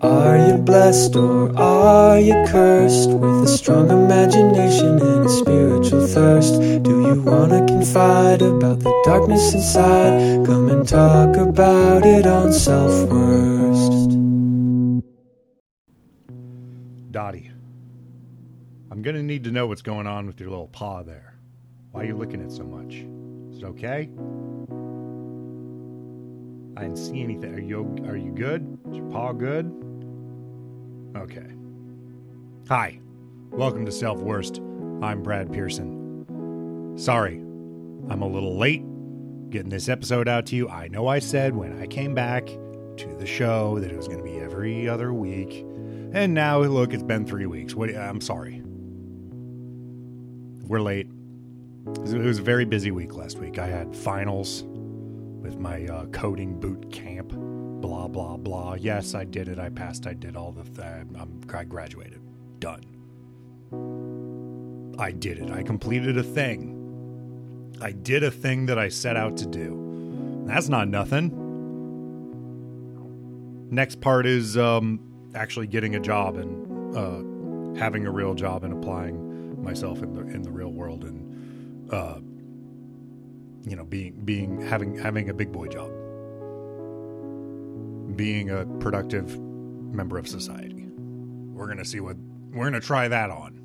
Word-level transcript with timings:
Are 0.00 0.38
you 0.38 0.56
blessed 0.58 1.16
or 1.16 1.56
are 1.58 2.18
you 2.18 2.34
cursed 2.46 3.10
with 3.10 3.44
a 3.44 3.48
strong 3.48 3.90
imagination 3.90 4.98
and 5.00 5.26
a 5.26 5.28
spiritual 5.28 6.06
thirst? 6.06 6.60
Do 6.82 7.02
you 7.02 7.20
wanna 7.22 7.66
confide 7.66 8.42
about 8.42 8.80
the 8.80 8.92
darkness 9.04 9.54
inside? 9.54 10.46
Come 10.46 10.68
and 10.68 10.86
talk 10.86 11.36
about 11.36 12.06
it 12.06 12.26
on 12.26 12.52
Self 12.52 13.10
Worst. 13.10 14.10
Dottie, 17.10 17.50
I'm 18.90 19.02
gonna 19.02 19.22
need 19.22 19.44
to 19.44 19.50
know 19.50 19.66
what's 19.66 19.82
going 19.82 20.06
on 20.06 20.26
with 20.26 20.40
your 20.40 20.50
little 20.50 20.68
paw 20.68 21.02
there. 21.02 21.34
Why 21.90 22.02
are 22.02 22.04
you 22.06 22.16
licking 22.16 22.40
it 22.40 22.50
so 22.50 22.64
much? 22.64 23.04
Is 23.52 23.58
it 23.58 23.64
okay? 23.66 24.08
I 26.76 26.82
didn't 26.82 26.96
see 26.96 27.22
anything. 27.22 27.54
Are 27.54 27.60
you 27.60 27.96
are 28.06 28.16
you 28.16 28.32
good? 28.32 28.78
Is 28.88 28.96
your 28.96 29.10
paw 29.10 29.32
good? 29.32 29.66
Okay. 31.16 31.46
Hi. 32.68 32.98
Welcome 33.50 33.84
to 33.84 33.92
Self 33.92 34.20
Worst. 34.20 34.58
I'm 35.02 35.22
Brad 35.22 35.52
Pearson. 35.52 36.94
Sorry, 36.96 37.34
I'm 37.34 38.22
a 38.22 38.26
little 38.26 38.56
late 38.56 38.82
getting 39.50 39.68
this 39.68 39.90
episode 39.90 40.28
out 40.28 40.46
to 40.46 40.56
you. 40.56 40.70
I 40.70 40.88
know 40.88 41.08
I 41.08 41.18
said 41.18 41.54
when 41.54 41.78
I 41.78 41.86
came 41.86 42.14
back 42.14 42.46
to 42.46 43.16
the 43.18 43.26
show 43.26 43.78
that 43.78 43.90
it 43.90 43.96
was 43.96 44.08
going 44.08 44.20
to 44.20 44.24
be 44.24 44.38
every 44.38 44.88
other 44.88 45.12
week. 45.12 45.66
And 46.14 46.32
now 46.32 46.60
look, 46.60 46.94
it's 46.94 47.02
been 47.02 47.26
3 47.26 47.44
weeks. 47.46 47.74
What 47.74 47.94
I'm 47.94 48.22
sorry. 48.22 48.62
We're 50.66 50.80
late. 50.80 51.08
It 51.86 52.22
was 52.22 52.38
a 52.38 52.42
very 52.42 52.64
busy 52.64 52.92
week 52.92 53.14
last 53.14 53.38
week. 53.38 53.58
I 53.58 53.66
had 53.66 53.94
finals 53.94 54.64
with 55.42 55.58
my 55.58 55.84
uh, 55.86 56.06
coding 56.06 56.58
boot 56.58 56.90
camp. 56.92 57.32
Blah 57.32 58.08
blah 58.08 58.36
blah. 58.36 58.74
Yes, 58.74 59.14
I 59.14 59.24
did 59.24 59.48
it. 59.48 59.58
I 59.58 59.68
passed. 59.68 60.06
I 60.06 60.14
did 60.14 60.36
all 60.36 60.52
the. 60.52 60.62
Th- 60.62 61.06
I'm 61.18 61.40
I 61.52 61.64
graduated. 61.64 62.20
Done. 62.60 62.84
I 64.98 65.10
did 65.10 65.38
it. 65.38 65.50
I 65.50 65.62
completed 65.62 66.16
a 66.16 66.22
thing. 66.22 66.78
I 67.80 67.90
did 67.90 68.22
a 68.22 68.30
thing 68.30 68.66
that 68.66 68.78
I 68.78 68.88
set 68.88 69.16
out 69.16 69.36
to 69.38 69.46
do. 69.46 70.44
That's 70.46 70.68
not 70.68 70.88
nothing. 70.88 71.38
Next 73.70 74.00
part 74.00 74.26
is 74.26 74.56
um, 74.56 75.00
actually 75.34 75.66
getting 75.66 75.96
a 75.96 76.00
job 76.00 76.36
and 76.36 76.96
uh, 76.96 77.80
having 77.80 78.06
a 78.06 78.10
real 78.10 78.34
job 78.34 78.64
and 78.64 78.72
applying 78.72 79.62
myself 79.62 80.02
in 80.02 80.12
the 80.12 80.20
in 80.20 80.42
the 80.42 80.50
real 80.50 80.72
world 80.72 81.04
and 81.04 81.92
uh, 81.92 82.18
you 83.64 83.76
know 83.76 83.84
being 83.84 84.14
being 84.24 84.60
having 84.60 84.96
having 84.96 85.28
a 85.30 85.34
big 85.34 85.52
boy 85.52 85.68
job. 85.68 85.90
Being 88.16 88.50
a 88.50 88.66
productive 88.80 89.38
member 89.40 90.18
of 90.18 90.28
society. 90.28 90.88
We're 90.94 91.68
gonna 91.68 91.84
see 91.84 92.00
what 92.00 92.16
we're 92.52 92.64
gonna 92.64 92.80
try 92.80 93.08
that 93.08 93.30
on. 93.30 93.58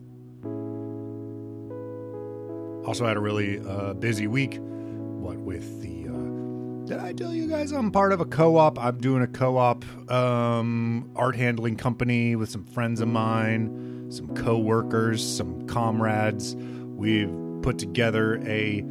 Also 2.86 3.06
had 3.06 3.18
a 3.18 3.20
really 3.20 3.60
uh, 3.60 3.94
busy 3.94 4.28
week 4.28 4.60
what 4.60 5.38
with 5.38 5.82
the 5.82 6.08
uh, 6.08 6.86
did 6.88 7.00
i 7.00 7.12
tell 7.12 7.34
you 7.34 7.48
guys 7.48 7.74
i'm 7.74 7.92
part 7.92 8.14
of 8.14 8.22
a 8.22 8.26
co-op? 8.26 8.80
I'm 8.80 8.98
doing 9.00 9.24
a 9.24 9.28
co-op 9.28 9.84
um, 10.10 11.12
art 11.16 11.36
handling 11.36 11.76
company 11.76 12.38
with 12.38 12.50
some 12.50 12.64
friends 12.64 13.02
of 13.02 13.10
mine 13.10 13.88
some 14.10 14.34
co-workers 14.36 15.26
some 15.26 15.68
comrades. 15.68 16.56
We've 16.56 17.34
put 17.62 17.78
together 17.78 18.42
a 18.46 18.84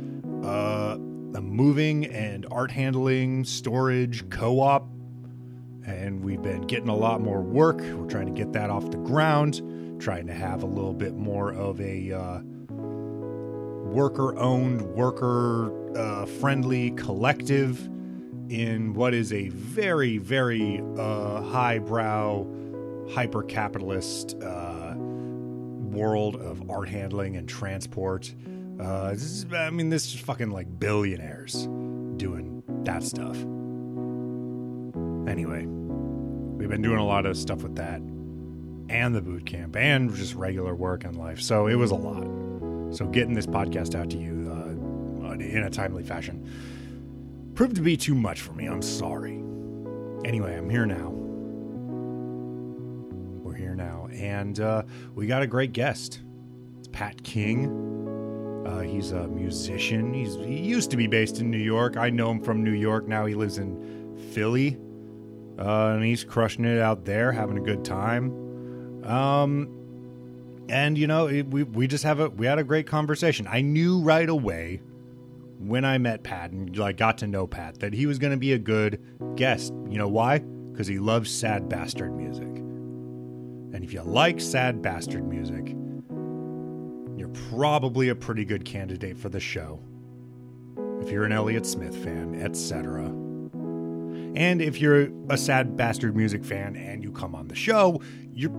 uh, 0.45 0.99
moving 1.41 2.07
and 2.07 2.47
art 2.51 2.71
handling 2.71 3.45
storage 3.45 4.29
co-op 4.31 4.89
and 5.85 6.25
we've 6.25 6.43
been 6.43 6.63
getting 6.63 6.89
a 6.89 6.97
lot 6.97 7.21
more 7.21 7.41
work. 7.41 7.79
We're 7.79 8.09
trying 8.09 8.27
to 8.27 8.33
get 8.33 8.53
that 8.55 8.71
off 8.71 8.91
the 8.91 8.97
ground 8.99 9.63
trying 10.01 10.27
to 10.27 10.35
have 10.35 10.63
a 10.63 10.67
little 10.67 10.93
bit 10.93 11.15
more 11.15 11.53
of 11.53 11.81
a 11.81 12.13
uh, 12.13 12.41
worker 13.89 14.37
owned 14.39 14.83
worker 14.83 15.73
uh, 15.97 16.27
friendly 16.27 16.91
collective 16.93 17.87
in 18.49 18.95
what 18.95 19.15
is 19.15 19.33
a 19.33 19.49
very 19.49 20.19
very 20.19 20.83
uh, 20.99 21.41
highbrow 21.43 22.47
hyper 23.11 23.43
capitalist 23.43 24.37
uh, 24.43 24.95
world 24.97 26.37
of 26.37 26.69
art 26.71 26.89
handling 26.89 27.37
and 27.37 27.49
transport 27.49 28.35
uh, 28.81 29.11
is, 29.13 29.47
I 29.53 29.71
mean, 29.71 29.91
this 29.91 30.07
is 30.07 30.21
fucking 30.21 30.51
like 30.51 30.79
billionaires 30.79 31.67
doing 32.17 32.63
that 32.85 33.03
stuff. 33.03 33.37
Anyway, 35.29 35.67
we've 35.67 36.69
been 36.69 36.83
doing 36.83 36.99
a 36.99 37.07
lot 37.07 37.27
of 37.27 37.37
stuff 37.37 37.63
with 37.63 37.77
that 37.77 38.01
and 38.89 39.15
the 39.15 39.21
boot 39.21 39.45
camp 39.47 39.77
and 39.77 40.15
just 40.15 40.35
regular 40.35 40.75
work 40.75 41.05
in 41.05 41.15
life. 41.15 41.41
So 41.41 41.67
it 41.67 41.75
was 41.75 41.91
a 41.91 41.97
lot. 41.97 42.95
So 42.95 43.07
getting 43.07 43.35
this 43.35 43.47
podcast 43.47 43.95
out 43.95 44.11
to 44.11 44.17
you 44.17 44.51
uh, 44.51 45.33
in 45.33 45.65
a 45.65 45.71
timely 45.71 46.03
fashion 46.03 46.49
proved 47.55 47.75
to 47.77 47.83
be 47.83 47.97
too 47.97 48.15
much 48.15 48.41
for 48.41 48.53
me. 48.53 48.67
I'm 48.67 48.83
sorry. 48.83 49.43
Anyway, 50.25 50.57
I'm 50.57 50.71
here 50.71 50.87
now. 50.87 51.11
We're 53.43 53.55
here 53.55 53.75
now. 53.75 54.09
And 54.13 54.61
uh, 54.61 54.83
we 55.15 55.27
got 55.27 55.43
a 55.43 55.47
great 55.47 55.73
guest. 55.73 56.21
It's 56.79 56.89
Pat 56.89 57.23
King. 57.25 57.86
Uh, 58.67 58.81
he's 58.81 59.13
a 59.13 59.29
musician. 59.29 60.13
He's 60.13 60.35
he 60.35 60.59
used 60.59 60.91
to 60.91 60.97
be 60.97 61.07
based 61.07 61.39
in 61.39 61.53
New 61.53 61.59
York. 61.59 61.97
I 61.97 62.11
know 62.11 62.33
him 62.33 62.41
from 62.41 62.65
New 62.65 62.73
York. 62.73 63.07
Now 63.07 63.25
he 63.25 63.35
lives 63.35 63.59
in 63.59 64.19
Philly, 64.33 64.77
uh, 65.57 65.93
and 65.95 66.05
he's 66.05 66.25
crushing 66.25 66.65
it 66.65 66.81
out 66.81 67.05
there, 67.05 67.31
having 67.31 67.59
a 67.59 67.61
good 67.61 67.85
time. 67.85 69.05
Um, 69.05 70.67
and 70.69 70.99
you 70.99 71.07
know, 71.07 71.29
it, 71.29 71.47
we 71.47 71.63
we 71.63 71.87
just 71.87 72.03
have 72.03 72.19
a 72.19 72.29
we 72.29 72.45
had 72.45 72.59
a 72.59 72.65
great 72.65 72.89
conversation. 72.89 73.47
I 73.49 73.61
knew 73.61 74.01
right 74.01 74.29
away 74.29 74.81
when 75.61 75.85
I 75.85 75.99
met 75.99 76.25
Pat 76.25 76.51
and 76.51 76.77
like 76.77 76.97
got 76.97 77.19
to 77.19 77.29
know 77.29 77.47
Pat 77.47 77.79
that 77.79 77.93
he 77.93 78.07
was 78.07 78.19
going 78.19 78.33
to 78.33 78.37
be 78.37 78.53
a 78.53 78.59
good 78.59 79.01
guest. 79.37 79.73
You 79.89 79.99
know 79.99 80.09
why? 80.09 80.41
Because 80.41 80.89
he 80.89 80.99
loves 80.99 81.31
sad 81.31 81.69
bastard 81.69 82.17
music. 82.17 82.49
And 82.49 83.85
if 83.85 83.93
you 83.93 84.03
like 84.03 84.41
sad 84.41 84.83
bastard 84.83 85.25
music, 85.25 85.77
probably 87.51 88.09
a 88.09 88.15
pretty 88.15 88.45
good 88.45 88.65
candidate 88.65 89.17
for 89.17 89.29
the 89.29 89.41
show. 89.41 89.81
If 91.01 91.11
you're 91.11 91.25
an 91.25 91.33
Elliott 91.33 91.67
Smith 91.67 91.97
fan, 91.97 92.41
etc. 92.43 93.05
And 94.37 94.61
if 94.61 94.81
you're 94.81 95.09
a 95.31 95.39
sad 95.39 95.77
bastard 95.77 96.15
music 96.15 96.45
fan 96.45 96.77
and 96.77 97.03
you 97.03 97.11
come 97.11 97.35
on 97.35 97.49
the 97.49 97.55
show, 97.55 98.01
you're 98.35 98.51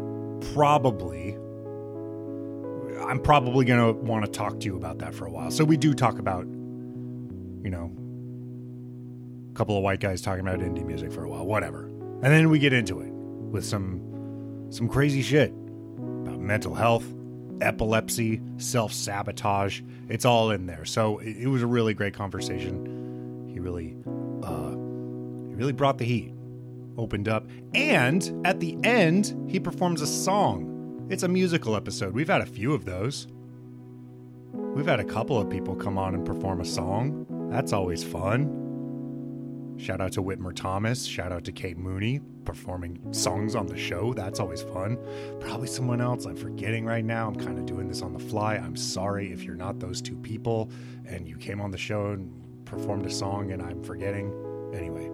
probably 0.53 1.37
I'm 3.07 3.19
probably 3.19 3.63
going 3.63 3.79
to 3.79 4.01
want 4.01 4.25
to 4.25 4.31
talk 4.31 4.59
to 4.59 4.65
you 4.65 4.75
about 4.75 4.97
that 4.99 5.13
for 5.13 5.25
a 5.27 5.31
while. 5.31 5.51
So 5.51 5.63
we 5.63 5.77
do 5.77 5.93
talk 5.93 6.19
about 6.19 6.45
you 6.45 7.69
know 7.69 7.91
a 9.51 9.53
couple 9.53 9.77
of 9.77 9.83
white 9.83 9.99
guys 9.99 10.21
talking 10.21 10.41
about 10.41 10.59
indie 10.59 10.85
music 10.85 11.11
for 11.11 11.23
a 11.23 11.29
while, 11.29 11.45
whatever. 11.45 11.85
And 11.85 12.33
then 12.33 12.49
we 12.49 12.59
get 12.59 12.73
into 12.73 12.99
it 12.99 13.11
with 13.11 13.65
some 13.65 14.01
some 14.69 14.89
crazy 14.89 15.21
shit 15.21 15.51
about 15.51 16.39
mental 16.39 16.73
health, 16.73 17.05
epilepsy, 17.61 18.41
self 18.57 18.93
sabotage. 18.93 19.81
It's 20.09 20.25
all 20.25 20.51
in 20.51 20.65
there. 20.65 20.85
So 20.85 21.19
it, 21.19 21.37
it, 21.37 21.47
was 21.47 21.61
a 21.61 21.67
really 21.67 21.93
great 21.93 22.13
conversation. 22.13 23.49
He 23.51 23.59
really, 23.59 23.95
uh, 24.43 24.71
he 25.49 25.55
really 25.55 25.73
brought 25.73 25.97
the 25.97 26.05
heat, 26.05 26.33
opened 26.97 27.27
up, 27.27 27.45
and 27.73 28.45
at 28.45 28.59
the 28.59 28.77
end 28.83 29.49
he 29.49 29.59
performs 29.59 30.01
a 30.01 30.07
song. 30.07 31.07
It's 31.09 31.23
a 31.23 31.27
musical 31.27 31.75
episode. 31.75 32.13
We've 32.13 32.27
had 32.27 32.41
a 32.41 32.45
few 32.45 32.73
of 32.73 32.85
those. 32.85 33.27
We've 34.53 34.87
had 34.87 34.99
a 34.99 35.05
couple 35.05 35.39
of 35.39 35.49
people 35.49 35.75
come 35.75 35.97
on 35.97 36.13
and 36.13 36.25
perform 36.25 36.61
a 36.61 36.65
song. 36.65 37.25
That's 37.49 37.73
always 37.73 38.03
fun. 38.03 38.66
Shout 39.77 40.01
out 40.01 40.11
to 40.13 40.23
Whitmer 40.23 40.55
Thomas. 40.55 41.05
Shout 41.05 41.31
out 41.31 41.43
to 41.45 41.51
Kate 41.51 41.77
Mooney 41.77 42.19
performing 42.45 43.13
songs 43.13 43.55
on 43.55 43.67
the 43.67 43.77
show. 43.77 44.13
That's 44.13 44.39
always 44.39 44.63
fun. 44.63 44.97
Probably 45.39 45.67
someone 45.67 46.01
else 46.01 46.25
I'm 46.25 46.35
forgetting 46.35 46.85
right 46.85 47.05
now. 47.05 47.27
I'm 47.27 47.35
kind 47.35 47.59
of 47.59 47.65
doing 47.65 47.87
this 47.87 48.01
on 48.01 48.13
the 48.13 48.19
fly. 48.19 48.55
I'm 48.55 48.75
sorry 48.75 49.31
if 49.31 49.43
you're 49.43 49.55
not 49.55 49.79
those 49.79 50.01
two 50.01 50.15
people 50.15 50.71
and 51.05 51.27
you 51.27 51.37
came 51.37 51.61
on 51.61 51.69
the 51.71 51.77
show 51.77 52.07
and 52.07 52.31
performed 52.65 53.05
a 53.05 53.11
song 53.11 53.51
and 53.51 53.61
I'm 53.61 53.83
forgetting. 53.83 54.31
Anyway, 54.73 55.07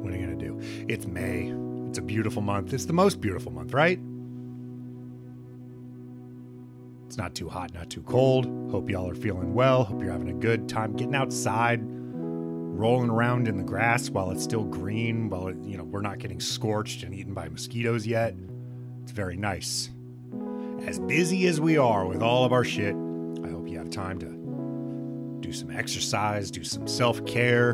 what 0.00 0.12
are 0.12 0.16
you 0.16 0.26
going 0.26 0.38
to 0.38 0.44
do? 0.44 0.58
It's 0.88 1.06
May. 1.06 1.54
It's 1.88 1.98
a 1.98 2.02
beautiful 2.02 2.42
month. 2.42 2.72
It's 2.72 2.86
the 2.86 2.92
most 2.92 3.20
beautiful 3.20 3.52
month, 3.52 3.72
right? 3.72 4.00
It's 7.06 7.16
not 7.16 7.34
too 7.34 7.48
hot, 7.48 7.72
not 7.72 7.88
too 7.88 8.02
cold. 8.02 8.46
Hope 8.70 8.90
y'all 8.90 9.08
are 9.08 9.14
feeling 9.14 9.54
well. 9.54 9.84
Hope 9.84 10.02
you're 10.02 10.12
having 10.12 10.30
a 10.30 10.34
good 10.34 10.68
time 10.68 10.94
getting 10.94 11.14
outside 11.14 11.80
rolling 12.78 13.10
around 13.10 13.48
in 13.48 13.56
the 13.56 13.64
grass 13.64 14.08
while 14.08 14.30
it's 14.30 14.44
still 14.44 14.64
green, 14.64 15.28
while 15.28 15.48
it, 15.48 15.56
you 15.64 15.76
know 15.76 15.84
we're 15.84 16.00
not 16.00 16.18
getting 16.18 16.40
scorched 16.40 17.02
and 17.02 17.12
eaten 17.12 17.34
by 17.34 17.48
mosquitoes 17.48 18.06
yet. 18.06 18.34
It's 19.02 19.12
very 19.12 19.36
nice. 19.36 19.90
As 20.86 20.98
busy 21.00 21.46
as 21.48 21.60
we 21.60 21.76
are 21.76 22.06
with 22.06 22.22
all 22.22 22.44
of 22.44 22.52
our 22.52 22.64
shit, 22.64 22.94
I 23.44 23.48
hope 23.48 23.68
you 23.68 23.78
have 23.78 23.90
time 23.90 24.18
to 24.20 25.38
do 25.46 25.52
some 25.52 25.70
exercise, 25.70 26.50
do 26.50 26.62
some 26.62 26.86
self 26.86 27.24
care, 27.26 27.72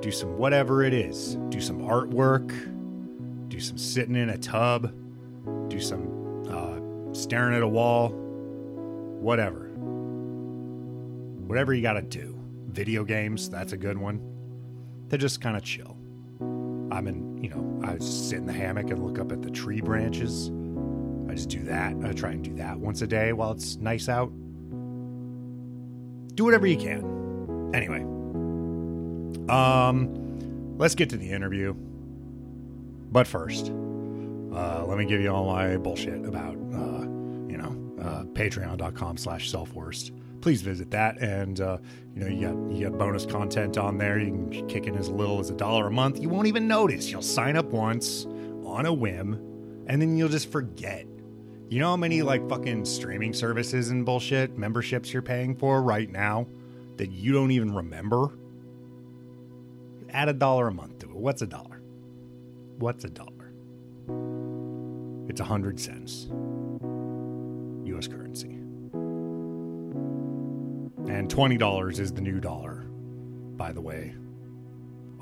do 0.00 0.10
some 0.10 0.36
whatever 0.36 0.82
it 0.82 0.92
is. 0.92 1.36
Do 1.48 1.60
some 1.60 1.80
artwork, 1.80 2.50
do 3.48 3.60
some 3.60 3.78
sitting 3.78 4.16
in 4.16 4.30
a 4.30 4.38
tub, 4.38 4.92
do 5.68 5.80
some 5.80 6.44
uh, 6.48 7.14
staring 7.14 7.54
at 7.54 7.62
a 7.62 7.68
wall, 7.68 8.10
whatever. 9.20 9.68
Whatever 11.46 11.72
you 11.72 11.82
got 11.82 11.92
to 11.94 12.02
do. 12.02 12.31
Video 12.72 13.04
games, 13.04 13.50
that's 13.50 13.72
a 13.72 13.76
good 13.76 13.98
one. 13.98 14.20
They 15.08 15.18
just 15.18 15.42
kind 15.42 15.56
of 15.56 15.62
chill. 15.62 15.96
I'm 16.40 17.06
in, 17.06 17.36
you 17.42 17.50
know, 17.50 17.82
I 17.84 17.98
sit 17.98 18.38
in 18.38 18.46
the 18.46 18.52
hammock 18.52 18.90
and 18.90 19.04
look 19.04 19.18
up 19.18 19.30
at 19.30 19.42
the 19.42 19.50
tree 19.50 19.82
branches. 19.82 20.50
I 21.28 21.34
just 21.34 21.50
do 21.50 21.62
that. 21.64 21.94
I 22.02 22.12
try 22.12 22.30
and 22.30 22.42
do 22.42 22.54
that 22.56 22.78
once 22.78 23.02
a 23.02 23.06
day 23.06 23.32
while 23.34 23.52
it's 23.52 23.76
nice 23.76 24.08
out. 24.08 24.30
Do 26.34 26.44
whatever 26.44 26.66
you 26.66 26.78
can. 26.78 27.70
Anyway, 27.74 28.00
um, 29.50 30.76
let's 30.78 30.94
get 30.94 31.10
to 31.10 31.18
the 31.18 31.30
interview. 31.30 31.74
But 31.74 33.26
first, 33.26 33.66
uh, 33.68 34.86
let 34.86 34.96
me 34.96 35.04
give 35.04 35.20
you 35.20 35.30
all 35.30 35.44
my 35.44 35.76
bullshit 35.76 36.24
about, 36.24 36.54
uh, 36.54 37.02
you 37.48 37.58
know, 37.58 37.76
uh, 38.00 38.24
patreon.com 38.24 39.18
slash 39.18 39.50
self-worst. 39.50 40.12
Please 40.42 40.60
visit 40.60 40.90
that. 40.90 41.18
And, 41.18 41.60
uh, 41.60 41.78
you 42.14 42.20
know, 42.20 42.26
you 42.26 42.48
got, 42.48 42.76
you 42.76 42.90
got 42.90 42.98
bonus 42.98 43.24
content 43.24 43.78
on 43.78 43.96
there. 43.96 44.18
You 44.18 44.26
can 44.26 44.68
kick 44.68 44.86
in 44.86 44.96
as 44.96 45.08
little 45.08 45.38
as 45.38 45.50
a 45.50 45.54
dollar 45.54 45.86
a 45.86 45.90
month. 45.90 46.20
You 46.20 46.28
won't 46.28 46.48
even 46.48 46.66
notice. 46.68 47.10
You'll 47.10 47.22
sign 47.22 47.56
up 47.56 47.66
once 47.66 48.26
on 48.64 48.84
a 48.84 48.92
whim, 48.92 49.34
and 49.86 50.02
then 50.02 50.16
you'll 50.16 50.28
just 50.28 50.50
forget. 50.50 51.06
You 51.68 51.78
know 51.78 51.90
how 51.90 51.96
many, 51.96 52.22
like, 52.22 52.46
fucking 52.48 52.84
streaming 52.84 53.32
services 53.32 53.90
and 53.90 54.04
bullshit 54.04 54.58
memberships 54.58 55.12
you're 55.12 55.22
paying 55.22 55.54
for 55.54 55.80
right 55.80 56.10
now 56.10 56.46
that 56.96 57.12
you 57.12 57.32
don't 57.32 57.52
even 57.52 57.72
remember? 57.72 58.32
Add 60.10 60.28
a 60.28 60.34
dollar 60.34 60.68
a 60.68 60.72
month 60.74 60.98
to 60.98 61.06
it. 61.06 61.16
What's 61.16 61.40
a 61.40 61.46
dollar? 61.46 61.80
What's 62.78 63.04
a 63.04 63.10
dollar? 63.10 63.52
It's 65.28 65.40
a 65.40 65.44
hundred 65.44 65.78
cents. 65.78 66.26
US 67.86 68.08
currency. 68.08 68.61
And 71.08 71.28
$20 71.28 71.98
is 71.98 72.12
the 72.12 72.20
new 72.20 72.40
dollar, 72.40 72.84
by 73.56 73.72
the 73.72 73.80
way. 73.80 74.14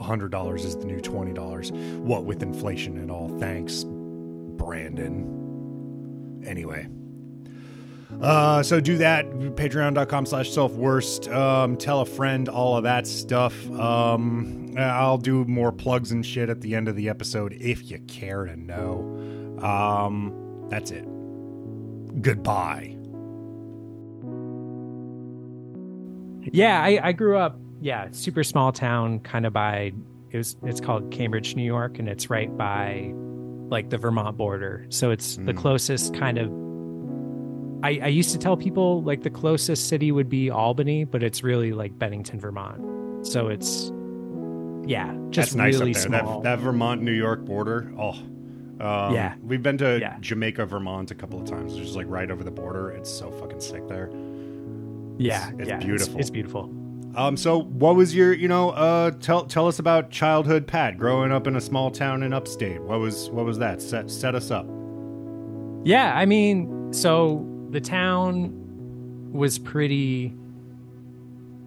$100 0.00 0.56
is 0.64 0.76
the 0.76 0.86
new 0.86 1.00
$20. 1.00 1.98
What 2.00 2.24
with 2.24 2.42
inflation 2.42 2.96
and 2.98 3.10
all. 3.10 3.28
Thanks, 3.38 3.84
Brandon. 3.86 5.36
Anyway. 6.46 6.88
Uh, 8.20 8.62
so 8.62 8.80
do 8.80 8.98
that. 8.98 9.28
Patreon.com 9.30 10.26
slash 10.26 10.50
self 10.50 10.72
worst. 10.72 11.28
Um, 11.28 11.76
tell 11.76 12.00
a 12.00 12.06
friend, 12.06 12.48
all 12.48 12.76
of 12.76 12.82
that 12.84 13.06
stuff. 13.06 13.70
Um, 13.70 14.74
I'll 14.76 15.18
do 15.18 15.44
more 15.44 15.72
plugs 15.72 16.12
and 16.12 16.24
shit 16.24 16.48
at 16.48 16.60
the 16.60 16.74
end 16.74 16.88
of 16.88 16.96
the 16.96 17.08
episode 17.08 17.52
if 17.60 17.90
you 17.90 17.98
care 18.00 18.44
to 18.46 18.56
know. 18.56 19.58
Um, 19.62 20.66
that's 20.68 20.90
it. 20.90 21.04
Goodbye. 22.22 22.99
Yeah, 26.52 26.82
I, 26.82 26.98
I 27.08 27.12
grew 27.12 27.36
up, 27.36 27.56
yeah, 27.80 28.08
super 28.12 28.42
small 28.44 28.72
town, 28.72 29.20
kind 29.20 29.46
of 29.46 29.52
by 29.52 29.92
it 30.30 30.36
was 30.36 30.56
it's 30.62 30.80
called 30.80 31.10
Cambridge, 31.10 31.56
New 31.56 31.64
York, 31.64 31.98
and 31.98 32.08
it's 32.08 32.30
right 32.30 32.54
by 32.56 33.12
like 33.68 33.90
the 33.90 33.98
Vermont 33.98 34.36
border. 34.36 34.86
So 34.88 35.10
it's 35.10 35.36
the 35.36 35.52
Mm. 35.52 35.56
closest 35.56 36.14
kind 36.14 36.38
of 36.38 36.50
I, 37.82 37.98
I 38.02 38.08
used 38.08 38.32
to 38.32 38.38
tell 38.38 38.56
people 38.58 39.02
like 39.02 39.22
the 39.22 39.30
closest 39.30 39.88
city 39.88 40.12
would 40.12 40.28
be 40.28 40.50
Albany, 40.50 41.04
but 41.04 41.22
it's 41.22 41.42
really 41.42 41.72
like 41.72 41.98
Bennington, 41.98 42.38
Vermont. 42.38 43.26
So 43.26 43.48
it's 43.48 43.90
yeah, 44.86 45.14
just 45.30 45.56
That's 45.56 45.78
really 45.78 45.92
there. 45.94 46.02
small. 46.02 46.40
That, 46.42 46.58
that 46.58 46.62
Vermont 46.64 47.00
New 47.02 47.12
York 47.12 47.44
border. 47.44 47.90
Oh, 47.98 48.10
um, 48.80 49.14
Yeah. 49.14 49.34
We've 49.42 49.62
been 49.62 49.78
to 49.78 49.98
Yeah. 49.98 50.16
Jamaica, 50.20 50.66
Vermont 50.66 51.10
a 51.10 51.14
couple 51.14 51.40
of 51.40 51.46
times. 51.48 51.72
It's 51.74 51.82
just 51.84 51.96
like 51.96 52.06
right 52.08 52.30
over 52.30 52.44
the 52.44 52.50
border. 52.50 52.90
It's 52.90 53.10
so 53.10 53.30
fucking 53.30 53.60
sick 53.60 53.88
there. 53.88 54.10
Yeah, 55.20 55.50
it's 55.58 55.68
yeah, 55.68 55.78
beautiful. 55.78 56.18
It's, 56.18 56.30
beautiful. 56.30 56.62
Um, 57.14 57.36
so 57.36 57.62
what 57.62 57.94
was 57.94 58.14
your, 58.14 58.32
you 58.32 58.48
know, 58.48 58.70
uh, 58.70 59.10
tell 59.10 59.44
tell 59.44 59.66
us 59.66 59.78
about 59.78 60.10
childhood, 60.10 60.66
Pat, 60.66 60.96
growing 60.96 61.30
up 61.30 61.46
in 61.46 61.56
a 61.56 61.60
small 61.60 61.90
town 61.90 62.22
in 62.22 62.32
upstate. 62.32 62.80
What 62.80 63.00
was 63.00 63.28
what 63.30 63.44
was 63.44 63.58
that? 63.58 63.82
Set 63.82 64.10
set 64.10 64.34
us 64.34 64.50
up. 64.50 64.66
Yeah, 65.84 66.14
I 66.16 66.24
mean, 66.24 66.92
so 66.92 67.46
the 67.70 67.80
town 67.80 68.52
was 69.32 69.58
pretty 69.58 70.32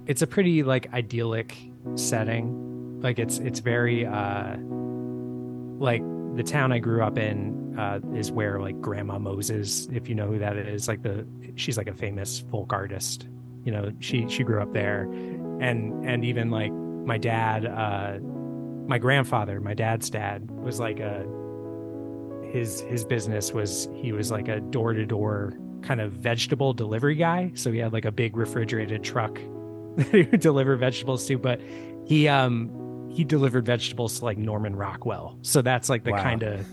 it's 0.07 0.21
a 0.21 0.27
pretty 0.27 0.63
like 0.63 0.91
idyllic 0.93 1.55
setting. 1.95 3.01
Like 3.01 3.19
it's 3.19 3.37
it's 3.37 3.59
very 3.59 4.05
uh 4.05 4.55
like 5.77 6.01
the 6.35 6.43
town 6.43 6.71
I 6.71 6.79
grew 6.79 7.03
up 7.03 7.17
in 7.19 7.77
uh 7.77 7.99
is 8.15 8.31
where 8.31 8.59
like 8.59 8.81
Grandma 8.81 9.19
Moses, 9.19 9.87
if 9.91 10.09
you 10.09 10.15
know 10.15 10.27
who 10.27 10.39
that 10.39 10.57
is, 10.57 10.87
like 10.87 11.03
the 11.03 11.27
she's 11.55 11.77
like 11.77 11.87
a 11.87 11.93
famous 11.93 12.43
folk 12.49 12.73
artist. 12.73 13.27
You 13.63 13.71
know, 13.71 13.91
she 13.99 14.27
she 14.29 14.43
grew 14.43 14.61
up 14.61 14.73
there. 14.73 15.03
And 15.61 16.05
and 16.05 16.25
even 16.25 16.49
like 16.51 16.71
my 16.71 17.17
dad 17.17 17.65
uh 17.65 18.19
my 18.87 18.97
grandfather, 18.97 19.59
my 19.61 19.73
dad's 19.73 20.09
dad 20.09 20.49
was 20.51 20.79
like 20.79 20.99
a 20.99 21.25
his 22.51 22.81
his 22.81 23.03
business 23.05 23.51
was 23.51 23.89
he 23.95 24.11
was 24.11 24.29
like 24.31 24.47
a 24.47 24.59
door 24.59 24.93
to 24.93 25.05
door 25.05 25.53
kind 25.81 25.99
of 26.01 26.11
vegetable 26.13 26.73
delivery 26.73 27.15
guy. 27.15 27.51
So 27.55 27.71
he 27.71 27.79
had 27.79 27.93
like 27.93 28.05
a 28.05 28.11
big 28.11 28.35
refrigerated 28.37 29.03
truck 29.03 29.35
that 29.97 30.07
he 30.13 30.23
would 30.23 30.39
deliver 30.39 30.75
vegetables 30.75 31.25
to. 31.27 31.37
But 31.37 31.61
he 32.05 32.27
um 32.27 33.09
he 33.11 33.23
delivered 33.23 33.65
vegetables 33.65 34.19
to 34.19 34.25
like 34.25 34.37
Norman 34.37 34.75
Rockwell. 34.75 35.37
So 35.41 35.61
that's 35.61 35.89
like 35.89 36.03
the 36.03 36.11
Wow. 36.11 36.23
kind 36.23 36.43
of 36.43 36.65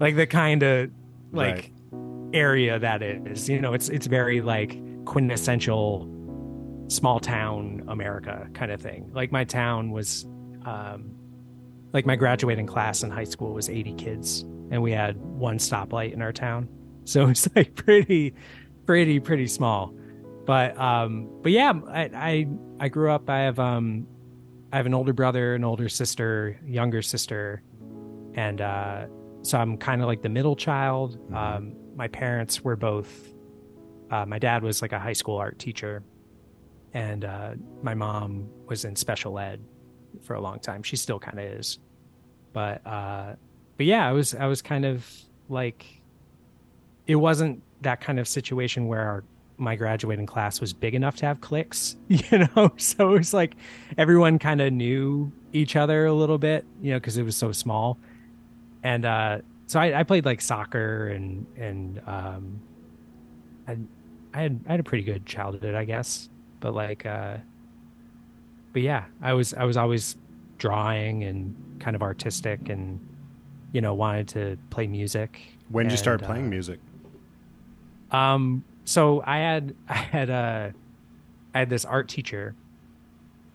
like 0.00 0.16
the 0.16 0.26
kind 0.26 0.62
of 0.62 0.90
like 1.32 1.72
Right. 1.92 2.34
area 2.34 2.78
that 2.78 3.02
is. 3.02 3.48
You 3.48 3.60
know, 3.60 3.72
it's 3.74 3.88
it's 3.88 4.06
very 4.06 4.40
like 4.40 4.78
quintessential 5.04 6.08
small 6.88 7.20
town 7.20 7.84
America 7.88 8.48
kind 8.54 8.70
of 8.70 8.80
thing. 8.80 9.10
Like 9.12 9.32
my 9.32 9.44
town 9.44 9.90
was 9.90 10.24
um 10.64 11.12
like 11.92 12.06
my 12.06 12.16
graduating 12.16 12.66
class 12.66 13.02
in 13.02 13.10
high 13.10 13.24
school 13.24 13.52
was 13.52 13.68
80 13.68 13.94
kids 13.94 14.42
and 14.70 14.82
we 14.82 14.92
had 14.92 15.16
one 15.16 15.58
stoplight 15.58 16.12
in 16.12 16.22
our 16.22 16.32
town. 16.32 16.68
So 17.04 17.26
it's 17.28 17.48
like 17.54 17.74
pretty 17.74 18.34
pretty 18.86 19.20
pretty 19.20 19.46
small. 19.46 19.94
But 20.46 20.78
um 20.78 21.28
but 21.42 21.52
yeah, 21.52 21.72
I 21.88 22.10
I, 22.14 22.46
I 22.80 22.88
grew 22.88 23.10
up 23.10 23.28
I 23.28 23.40
have 23.40 23.58
um 23.58 24.06
I 24.72 24.76
have 24.76 24.86
an 24.86 24.94
older 24.94 25.12
brother, 25.12 25.54
an 25.54 25.64
older 25.64 25.88
sister, 25.88 26.58
younger 26.64 27.02
sister, 27.02 27.62
and 28.34 28.60
uh 28.60 29.06
so 29.42 29.58
I'm 29.58 29.76
kind 29.76 30.00
of 30.02 30.06
like 30.06 30.22
the 30.22 30.28
middle 30.28 30.56
child. 30.56 31.18
Mhm. 31.30 31.36
Um 31.36 31.76
my 31.94 32.08
parents 32.08 32.62
were 32.64 32.76
both 32.76 33.34
uh 34.10 34.24
my 34.26 34.38
dad 34.38 34.62
was 34.62 34.82
like 34.82 34.92
a 34.92 34.98
high 34.98 35.12
school 35.12 35.36
art 35.36 35.58
teacher 35.58 36.02
and 36.94 37.24
uh 37.24 37.54
my 37.82 37.94
mom 37.94 38.48
was 38.66 38.84
in 38.84 38.96
special 38.96 39.38
ed 39.38 39.60
for 40.22 40.34
a 40.34 40.40
long 40.40 40.58
time. 40.58 40.82
She 40.82 40.96
still 40.96 41.18
kind 41.18 41.38
of 41.38 41.44
is. 41.44 41.78
But 42.52 42.86
uh 42.86 43.34
but 43.76 43.86
yeah, 43.86 44.08
I 44.08 44.12
was 44.12 44.34
I 44.34 44.46
was 44.46 44.62
kind 44.62 44.84
of 44.84 45.06
like 45.48 46.02
it 47.06 47.16
wasn't 47.16 47.62
that 47.82 48.00
kind 48.00 48.18
of 48.18 48.28
situation 48.28 48.86
where 48.86 49.00
our, 49.00 49.24
my 49.58 49.76
graduating 49.76 50.26
class 50.26 50.60
was 50.60 50.72
big 50.72 50.94
enough 50.94 51.16
to 51.16 51.26
have 51.26 51.40
cliques, 51.40 51.96
you 52.08 52.46
know. 52.56 52.72
So 52.76 53.14
it 53.14 53.18
was 53.18 53.34
like 53.34 53.54
everyone 53.98 54.38
kind 54.38 54.60
of 54.60 54.72
knew 54.72 55.32
each 55.52 55.76
other 55.76 56.06
a 56.06 56.12
little 56.12 56.38
bit, 56.38 56.64
you 56.80 56.92
know, 56.92 56.98
because 56.98 57.16
it 57.18 57.22
was 57.22 57.36
so 57.36 57.52
small. 57.52 57.98
And 58.82 59.04
uh, 59.04 59.38
so 59.66 59.80
I, 59.80 60.00
I 60.00 60.02
played 60.02 60.24
like 60.24 60.40
soccer 60.40 61.08
and 61.08 61.46
and 61.56 62.00
um, 62.06 62.60
I, 63.68 63.76
I 64.34 64.42
had 64.42 64.60
I 64.66 64.70
had 64.72 64.80
a 64.80 64.84
pretty 64.84 65.04
good 65.04 65.26
childhood, 65.26 65.74
I 65.74 65.84
guess. 65.84 66.28
But 66.62 66.74
like, 66.74 67.04
uh, 67.04 67.36
but 68.72 68.80
yeah, 68.82 69.04
I 69.20 69.34
was 69.34 69.52
I 69.52 69.64
was 69.64 69.76
always 69.76 70.16
drawing 70.58 71.24
and 71.24 71.54
kind 71.80 71.94
of 71.96 72.02
artistic 72.02 72.68
and 72.70 72.98
you 73.72 73.80
know 73.82 73.92
wanted 73.94 74.28
to 74.28 74.56
play 74.70 74.86
music 74.86 75.40
When 75.70 75.86
did 75.86 75.92
you 75.92 75.98
start 75.98 76.22
playing 76.22 76.46
uh, 76.46 76.50
music? 76.50 76.78
um, 78.10 78.64
so 78.84 79.22
I 79.26 79.38
had 79.38 79.74
I 79.88 79.94
had 79.94 80.30
a 80.30 80.72
I 81.54 81.58
had 81.58 81.68
this 81.70 81.84
art 81.84 82.08
teacher. 82.08 82.54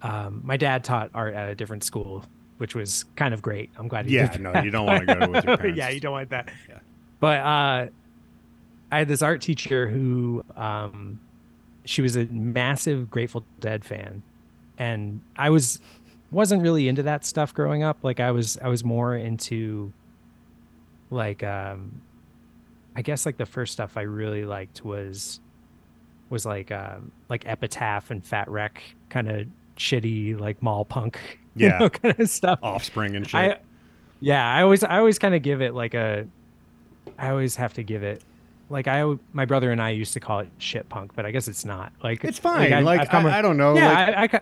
Um, 0.01 0.41
my 0.43 0.57
dad 0.57 0.83
taught 0.83 1.09
art 1.15 1.33
at 1.33 1.49
a 1.49 1.55
different 1.55 1.83
school, 1.83 2.23
which 2.57 2.75
was 2.75 3.05
kind 3.15 3.33
of 3.33 3.41
great. 3.41 3.69
I'm 3.77 3.87
glad. 3.87 4.05
He 4.05 4.15
Yeah, 4.15 4.35
no, 4.39 4.51
that. 4.53 4.63
you 4.65 4.69
don't 4.71 4.85
wanna 4.85 5.05
go 5.05 5.31
with 5.31 5.45
your 5.45 5.57
parents. 5.57 5.77
yeah, 5.77 5.89
you 5.89 5.99
don't 5.99 6.11
want 6.11 6.29
that. 6.29 6.49
Yeah. 6.69 6.79
But 7.19 7.39
uh, 7.39 7.87
I 8.91 8.97
had 8.99 9.07
this 9.07 9.21
art 9.23 9.41
teacher 9.41 9.87
who, 9.87 10.43
um, 10.55 11.19
she 11.87 12.01
was 12.01 12.15
a 12.15 12.25
massive 12.25 13.09
Grateful 13.09 13.43
Dead 13.59 13.83
fan, 13.85 14.21
and 14.77 15.21
I 15.35 15.49
was 15.49 15.79
wasn't 16.31 16.61
really 16.61 16.87
into 16.87 17.03
that 17.03 17.25
stuff 17.25 17.53
growing 17.53 17.83
up. 17.83 17.97
Like 18.03 18.19
I 18.19 18.31
was 18.31 18.57
I 18.61 18.67
was 18.67 18.83
more 18.83 19.15
into 19.15 19.91
like 21.09 21.43
um 21.43 22.01
I 22.95 23.01
guess 23.01 23.25
like 23.25 23.37
the 23.37 23.45
first 23.45 23.73
stuff 23.73 23.95
I 23.95 24.01
really 24.01 24.43
liked 24.45 24.83
was 24.83 25.39
was 26.29 26.45
like 26.45 26.71
um 26.71 27.11
like 27.29 27.47
Epitaph 27.47 28.11
and 28.11 28.23
Fat 28.25 28.49
Wreck 28.49 28.83
kind 29.09 29.29
of 29.29 29.47
shitty 29.77 30.37
like 30.39 30.61
mall 30.61 30.83
punk 30.83 31.19
you 31.55 31.67
Yeah. 31.67 31.77
know, 31.79 31.89
kind 31.89 32.19
of 32.19 32.29
stuff. 32.29 32.59
Offspring 32.61 33.15
and 33.15 33.25
shit. 33.27 33.35
I, 33.39 33.57
yeah, 34.19 34.47
I 34.51 34.63
always, 34.63 34.83
I 34.83 34.97
always 34.97 35.17
kind 35.19 35.33
of 35.35 35.41
give 35.43 35.61
it 35.61 35.73
like 35.75 35.93
a, 35.93 36.27
I 37.19 37.29
always 37.29 37.55
have 37.55 37.73
to 37.75 37.83
give 37.83 38.01
it, 38.03 38.23
like 38.69 38.87
I, 38.87 39.03
my 39.33 39.45
brother 39.45 39.71
and 39.71 39.81
I 39.81 39.91
used 39.91 40.13
to 40.13 40.19
call 40.19 40.39
it 40.39 40.49
shit 40.57 40.87
punk, 40.89 41.11
but 41.15 41.25
I 41.25 41.31
guess 41.31 41.47
it's 41.47 41.65
not. 41.65 41.91
Like 42.03 42.23
it's 42.23 42.39
fine. 42.39 42.73
I- 42.73 42.79
Like, 42.81 43.09
come 43.09 43.25
I, 43.25 43.31
ar- 43.31 43.35
I 43.37 43.41
don't 43.41 43.57
know. 43.57 43.75
yeah, 43.75 43.87
like, 43.93 44.33
I, 44.33 44.37
I, 44.37 44.41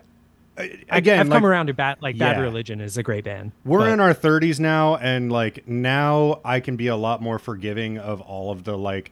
I, 0.58 0.96
again, 0.96 1.20
I've 1.20 1.28
like, 1.28 1.36
come 1.36 1.44
around 1.44 1.66
to 1.66 1.74
bad, 1.74 1.98
like 2.00 2.16
Bad 2.16 2.36
Yeah. 2.38 2.42
Religion 2.42 2.80
is 2.80 2.96
a 2.96 3.02
great 3.02 3.24
band. 3.24 3.52
We're 3.66 3.80
but- 3.80 3.90
in 3.90 4.00
our 4.00 4.14
30s 4.14 4.58
now, 4.58 4.96
and 4.96 5.30
like 5.30 5.68
now 5.68 6.40
I 6.46 6.60
can 6.60 6.76
be 6.76 6.86
a 6.86 6.96
lot 6.96 7.20
more 7.20 7.38
forgiving 7.38 7.98
of 7.98 8.22
all 8.22 8.50
of 8.50 8.64
the 8.64 8.76
like 8.78 9.10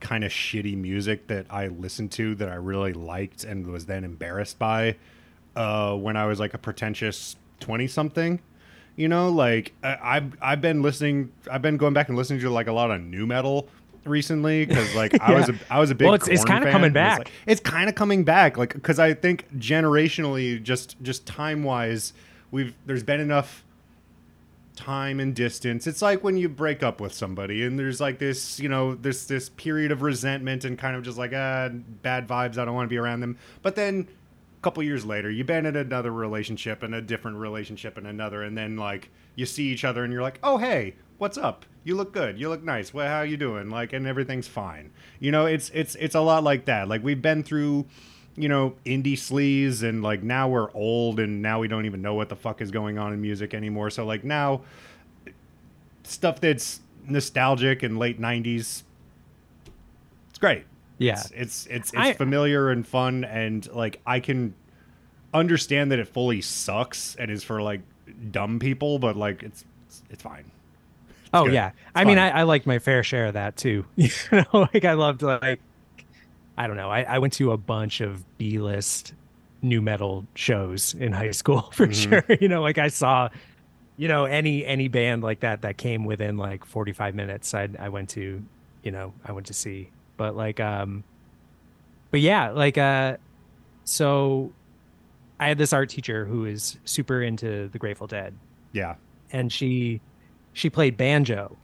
kind 0.00 0.24
of 0.24 0.32
shitty 0.32 0.74
music 0.76 1.26
that 1.26 1.46
I 1.50 1.66
listened 1.68 2.12
to 2.12 2.34
that 2.36 2.48
I 2.48 2.54
really 2.54 2.94
liked 2.94 3.44
and 3.44 3.66
was 3.66 3.84
then 3.86 4.04
embarrassed 4.04 4.58
by 4.58 4.96
uh, 5.54 5.94
when 5.94 6.16
I 6.16 6.24
was 6.26 6.40
like 6.40 6.54
a 6.54 6.58
pretentious 6.58 7.36
20 7.60 7.86
something. 7.88 8.40
You 8.96 9.08
know, 9.08 9.28
like 9.28 9.74
I, 9.84 9.98
I've 10.02 10.36
I've 10.40 10.60
been 10.62 10.80
listening, 10.80 11.30
I've 11.50 11.60
been 11.60 11.76
going 11.76 11.92
back 11.92 12.08
and 12.08 12.16
listening 12.16 12.40
to 12.40 12.48
like 12.50 12.68
a 12.68 12.72
lot 12.72 12.90
of 12.90 13.02
nu 13.02 13.26
metal 13.26 13.68
recently 14.06 14.64
because 14.66 14.94
like 14.94 15.20
I 15.20 15.34
was 15.34 15.48
a, 15.48 15.52
Yeah. 15.52 15.58
I 15.70 15.80
was 15.80 15.90
a 15.90 15.94
big 15.94 16.06
Well, 16.06 16.14
it's- 16.14 16.28
it's 16.28 16.44
kinda 16.44 16.70
coming 16.70 16.86
and 16.86 16.94
back. 16.94 17.18
like- 17.18 17.32
it's 17.46 17.60
kind 17.60 17.88
of 17.88 17.94
coming 17.94 18.24
back 18.24 18.56
like 18.56 18.72
because 18.74 18.98
i 18.98 19.12
think 19.14 19.46
generationally 19.58 20.62
just 20.62 21.00
just 21.02 21.26
time 21.26 21.62
wise 21.64 22.12
we've 22.50 22.74
there's 22.86 23.02
been 23.02 23.20
enough 23.20 23.64
time 24.74 25.20
and 25.20 25.34
distance 25.34 25.86
it's 25.86 26.02
like 26.02 26.22
when 26.22 26.36
you 26.36 26.50
break 26.50 26.82
up 26.82 27.00
with 27.00 27.14
somebody 27.14 27.64
and 27.64 27.78
there's 27.78 27.98
like 27.98 28.18
this 28.18 28.60
you 28.60 28.68
know 28.68 28.94
this 28.94 29.24
this 29.24 29.48
period 29.48 29.90
of 29.90 30.02
resentment 30.02 30.66
and 30.66 30.76
kind 30.78 30.94
of 30.94 31.02
just 31.02 31.16
like 31.16 31.32
ah 31.34 31.70
bad 32.02 32.28
vibes 32.28 32.58
i 32.58 32.64
don't 32.64 32.74
want 32.74 32.84
to 32.84 32.90
be 32.90 32.98
around 32.98 33.20
them 33.20 33.38
but 33.62 33.74
then 33.74 34.06
a 34.06 34.62
couple 34.62 34.82
years 34.82 35.06
later 35.06 35.30
you've 35.30 35.46
been 35.46 35.64
in 35.64 35.76
another 35.76 36.12
relationship 36.12 36.82
and 36.82 36.94
a 36.94 37.00
different 37.00 37.38
relationship 37.38 37.96
and 37.96 38.06
another 38.06 38.42
and 38.42 38.56
then 38.58 38.76
like 38.76 39.08
you 39.34 39.46
see 39.46 39.64
each 39.68 39.82
other 39.84 40.04
and 40.04 40.12
you're 40.12 40.20
like 40.22 40.38
oh 40.42 40.58
hey 40.58 40.94
what's 41.18 41.38
up? 41.38 41.64
You 41.84 41.94
look 41.96 42.12
good. 42.12 42.38
You 42.38 42.48
look 42.48 42.62
nice. 42.62 42.92
Well 42.92 43.06
how 43.08 43.22
you 43.22 43.36
doing? 43.36 43.70
Like 43.70 43.92
and 43.92 44.06
everything's 44.06 44.48
fine. 44.48 44.90
You 45.20 45.30
know 45.32 45.46
it's 45.46 45.70
it's 45.74 45.94
it's 45.96 46.14
a 46.14 46.20
lot 46.20 46.42
like 46.44 46.64
that. 46.66 46.88
Like 46.88 47.02
we've 47.04 47.22
been 47.22 47.42
through 47.42 47.86
you 48.36 48.48
know 48.48 48.74
indie 48.84 49.14
sleaze 49.14 49.82
and 49.82 50.02
like 50.02 50.22
now 50.22 50.48
we're 50.48 50.70
old 50.72 51.20
and 51.20 51.40
now 51.42 51.60
we 51.60 51.68
don't 51.68 51.86
even 51.86 52.02
know 52.02 52.14
what 52.14 52.28
the 52.28 52.36
fuck 52.36 52.60
is 52.60 52.70
going 52.70 52.98
on 52.98 53.12
in 53.12 53.20
music 53.20 53.54
anymore. 53.54 53.90
So 53.90 54.04
like 54.04 54.24
now 54.24 54.62
stuff 56.02 56.40
that's 56.40 56.80
nostalgic 57.06 57.82
and 57.82 57.98
late 57.98 58.20
90s 58.20 58.82
it's 60.28 60.38
great. 60.38 60.64
Yeah, 60.98 61.14
it's 61.14 61.30
it's 61.30 61.66
it's, 61.66 61.88
it's 61.90 61.94
I- 61.94 62.12
familiar 62.14 62.70
and 62.70 62.86
fun 62.86 63.24
and 63.24 63.66
like 63.72 64.00
I 64.06 64.20
can 64.20 64.54
understand 65.32 65.92
that 65.92 65.98
it 65.98 66.08
fully 66.08 66.40
sucks 66.40 67.14
and 67.16 67.30
is 67.30 67.42
for 67.44 67.62
like 67.62 67.80
dumb 68.30 68.58
people, 68.58 68.98
but 68.98 69.16
like 69.16 69.42
it's 69.42 69.64
it's, 69.86 70.02
it's 70.10 70.22
fine. 70.22 70.50
Oh 71.36 71.44
good. 71.44 71.54
yeah, 71.54 71.70
I 71.94 72.02
It's 72.02 72.06
mean. 72.08 72.18
I, 72.18 72.30
I 72.30 72.42
liked 72.42 72.66
my 72.66 72.78
fair 72.78 73.02
share 73.02 73.26
of 73.26 73.34
that 73.34 73.56
too. 73.56 73.84
You 73.96 74.08
know, 74.32 74.68
like 74.72 74.84
I 74.84 74.94
loved 74.94 75.22
like, 75.22 75.60
I 76.58 76.66
don't 76.66 76.76
know. 76.76 76.90
I, 76.90 77.02
I 77.02 77.18
went 77.18 77.32
to 77.34 77.52
a 77.52 77.56
bunch 77.56 78.00
of 78.00 78.24
B 78.38 78.58
list 78.58 79.14
nu 79.62 79.80
metal 79.80 80.26
shows 80.34 80.94
in 80.94 81.12
high 81.12 81.30
school 81.30 81.62
for 81.72 81.86
Mhm. 81.86 82.26
sure. 82.28 82.36
You 82.40 82.48
know, 82.48 82.62
like 82.62 82.78
I 82.78 82.88
saw, 82.88 83.28
you 83.96 84.08
know, 84.08 84.24
any 84.24 84.64
any 84.64 84.88
band 84.88 85.22
like 85.22 85.40
that 85.40 85.62
that 85.62 85.76
came 85.78 86.04
within 86.04 86.36
like 86.36 86.64
forty 86.64 86.92
five 86.92 87.14
minutes. 87.14 87.54
I 87.54 87.68
I 87.78 87.88
went 87.88 88.10
to, 88.10 88.42
you 88.82 88.90
know, 88.90 89.12
I 89.24 89.32
went 89.32 89.46
to 89.48 89.54
see. 89.54 89.90
But 90.16 90.34
like, 90.36 90.60
um, 90.60 91.04
but 92.10 92.20
yeah, 92.20 92.50
like, 92.50 92.78
uh, 92.78 93.16
so 93.84 94.52
I 95.38 95.48
had 95.48 95.58
this 95.58 95.72
art 95.72 95.90
teacher 95.90 96.24
who 96.24 96.46
is 96.46 96.78
super 96.86 97.20
into 97.22 97.68
the 97.68 97.78
Grateful 97.78 98.06
Dead, 98.06 98.34
Yeah. 98.72 98.94
and 99.30 99.52
she 99.52 100.00
she 100.56 100.70
played 100.70 100.96
banjo 100.96 101.54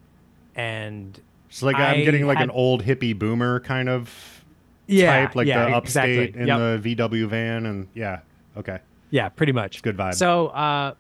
and 0.54 1.18
It's 1.48 1.62
like 1.62 1.76
I, 1.76 1.94
am 1.94 2.04
getting 2.04 2.26
like 2.26 2.36
had- 2.36 2.44
an 2.44 2.50
old 2.50 2.84
hippie 2.84 3.18
boomer 3.18 3.58
kind 3.60 3.88
of 3.88 4.44
yeah 4.86 5.24
type, 5.26 5.34
like 5.34 5.46
yeah, 5.46 5.64
the 5.70 5.74
upstate 5.76 6.18
exactly. 6.34 6.40
in 6.42 6.46
Yep. 6.48 6.82
the 6.82 6.96
VW 6.96 7.26
van 7.26 7.64
and 7.66 7.88
yeah. 7.94 8.20
Okay. 8.56 8.78
yeah 9.10 9.30
pretty 9.30 9.52
much 9.52 9.80
Good 9.82 9.96
vibe. 9.96 10.14
so 10.14 10.48
uh 10.48 10.92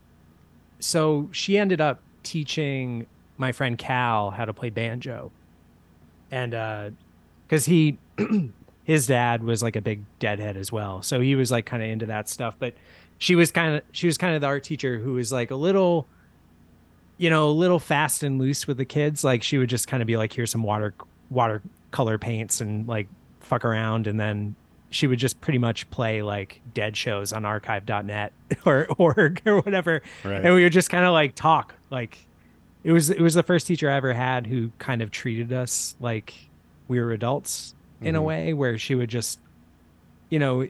so 0.80 1.28
she 1.32 1.58
ended 1.58 1.80
up 1.82 2.00
teaching 2.22 3.06
my 3.36 3.52
friend 3.52 3.76
cal 3.76 4.30
how 4.30 4.46
to 4.46 4.54
play 4.54 4.70
banjo 4.70 5.30
and 6.30 6.54
uh 6.54 6.90
because 7.46 7.66
he 7.66 7.98
his 8.84 9.06
dad 9.06 9.44
was 9.44 9.62
like 9.62 9.76
a 9.76 9.82
big 9.82 10.00
deadhead 10.18 10.56
as 10.56 10.72
well 10.72 11.02
so 11.02 11.20
he 11.20 11.34
was 11.34 11.50
like 11.50 11.66
kind 11.66 11.82
of 11.82 11.90
into 11.90 12.06
that 12.06 12.28
stuff 12.28 12.54
but 12.58 12.72
she 13.18 13.34
was 13.34 13.50
kind 13.52 13.74
of 13.76 13.82
she 13.92 14.06
was 14.06 14.16
kind 14.16 14.34
of 14.34 14.40
the 14.40 14.46
art 14.46 14.64
teacher 14.64 14.98
who 14.98 15.12
was 15.12 15.30
like 15.30 15.50
a 15.50 15.54
little 15.56 16.06
you 17.22 17.30
know 17.30 17.48
a 17.48 17.52
little 17.52 17.78
fast 17.78 18.22
and 18.24 18.40
loose 18.40 18.66
with 18.66 18.76
the 18.78 18.84
kids 18.84 19.22
like 19.22 19.42
she 19.44 19.56
would 19.58 19.68
just 19.70 19.86
kind 19.86 20.02
of 20.02 20.06
be 20.08 20.16
like 20.16 20.32
here's 20.32 20.50
some 20.50 20.62
water 20.64 20.92
watercolor 21.30 22.18
paints 22.18 22.60
and 22.60 22.88
like 22.88 23.06
fuck 23.40 23.64
around 23.64 24.06
and 24.08 24.18
then 24.18 24.54
she 24.90 25.06
would 25.06 25.18
just 25.20 25.40
pretty 25.40 25.58
much 25.58 25.88
play 25.90 26.20
like 26.22 26.60
dead 26.74 26.96
shows 26.96 27.32
on 27.32 27.44
archive.net 27.44 28.32
or 28.66 28.86
org 28.98 29.40
or 29.46 29.60
whatever 29.60 30.02
right. 30.24 30.44
and 30.44 30.52
we 30.54 30.64
would 30.64 30.72
just 30.72 30.90
kind 30.90 31.04
of 31.04 31.12
like 31.12 31.34
talk 31.34 31.74
like 31.90 32.26
it 32.82 32.90
was 32.92 33.08
it 33.10 33.20
was 33.20 33.34
the 33.34 33.42
first 33.44 33.66
teacher 33.68 33.88
i 33.88 33.94
ever 33.94 34.12
had 34.12 34.46
who 34.46 34.72
kind 34.80 35.00
of 35.00 35.10
treated 35.12 35.52
us 35.52 35.94
like 36.00 36.34
we 36.88 36.98
were 37.00 37.12
adults 37.12 37.74
in 38.00 38.16
a 38.16 38.20
Mhm. 38.20 38.24
way 38.24 38.52
where 38.52 38.76
she 38.78 38.96
would 38.96 39.08
just 39.10 39.38
you 40.28 40.40
know 40.40 40.66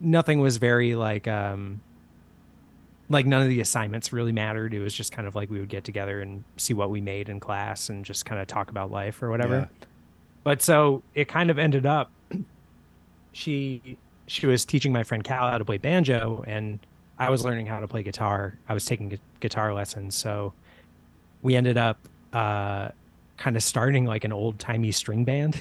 nothing 0.00 0.40
was 0.40 0.58
very 0.58 0.94
like 0.94 1.26
um 1.26 1.80
like 3.10 3.26
none 3.26 3.42
of 3.42 3.48
the 3.48 3.60
assignments 3.60 4.12
really 4.12 4.32
mattered. 4.32 4.74
It 4.74 4.80
was 4.80 4.92
just 4.92 5.12
kind 5.12 5.26
of 5.26 5.34
like 5.34 5.50
we 5.50 5.60
would 5.60 5.68
get 5.68 5.84
together 5.84 6.20
and 6.20 6.44
see 6.56 6.74
what 6.74 6.90
we 6.90 7.00
made 7.00 7.28
in 7.28 7.40
class 7.40 7.88
and 7.88 8.04
just 8.04 8.24
kind 8.26 8.40
of 8.40 8.46
talk 8.46 8.70
about 8.70 8.90
life 8.90 9.22
or 9.22 9.30
whatever. 9.30 9.68
Yeah. 9.70 9.86
but 10.44 10.60
so 10.62 11.02
it 11.14 11.26
kind 11.28 11.50
of 11.50 11.58
ended 11.58 11.86
up 11.86 12.10
she 13.32 13.96
she 14.26 14.46
was 14.46 14.64
teaching 14.64 14.92
my 14.92 15.02
friend 15.04 15.24
cal 15.24 15.48
how 15.48 15.56
to 15.58 15.64
play 15.64 15.78
banjo 15.78 16.44
and 16.46 16.78
i 17.18 17.30
was 17.30 17.44
learning 17.44 17.66
how 17.66 17.80
to 17.80 17.88
play 17.88 18.02
guitar. 18.02 18.58
I 18.68 18.74
was 18.74 18.84
taking 18.84 19.08
gu- 19.08 19.18
guitar 19.40 19.72
lessons. 19.74 20.14
So 20.14 20.52
we 21.42 21.56
ended 21.56 21.76
up 21.78 21.98
uh 22.32 22.90
kind 23.38 23.56
of 23.56 23.62
starting 23.62 24.04
like 24.04 24.24
an 24.24 24.32
old 24.32 24.58
timey 24.58 24.92
string 24.92 25.24
band. 25.24 25.60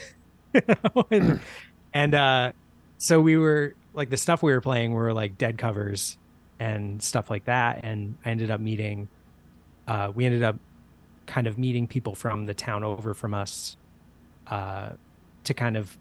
You 0.54 0.62
know? 0.68 1.08
and, 1.12 1.39
and 1.94 2.13
uh 2.13 2.51
so 2.98 3.22
we 3.22 3.38
were 3.38 3.75
like 3.94 4.10
the 4.10 4.18
stuff 4.18 4.44
we 4.44 4.51
were 4.51 4.62
playing 4.62 4.92
were 4.94 5.13
like 5.13 5.38
dead 5.38 5.58
covers 5.58 6.18
and 6.60 7.02
stuff 7.02 7.30
like 7.30 7.46
that 7.46 7.80
and 7.84 8.16
i 8.26 8.30
ended 8.30 8.50
up 8.50 8.60
meeting 8.60 9.08
uh 9.88 10.12
we 10.14 10.26
ended 10.26 10.44
up 10.44 10.58
kind 11.26 11.48
of 11.48 11.58
meeting 11.58 11.88
people 11.88 12.16
from 12.16 12.46
the 12.46 12.54
town 12.54 12.84
over 12.84 13.14
from 13.14 13.34
us 13.34 13.78
uh 14.48 14.90
to 15.44 15.54
kind 15.54 15.78
of 15.78 15.98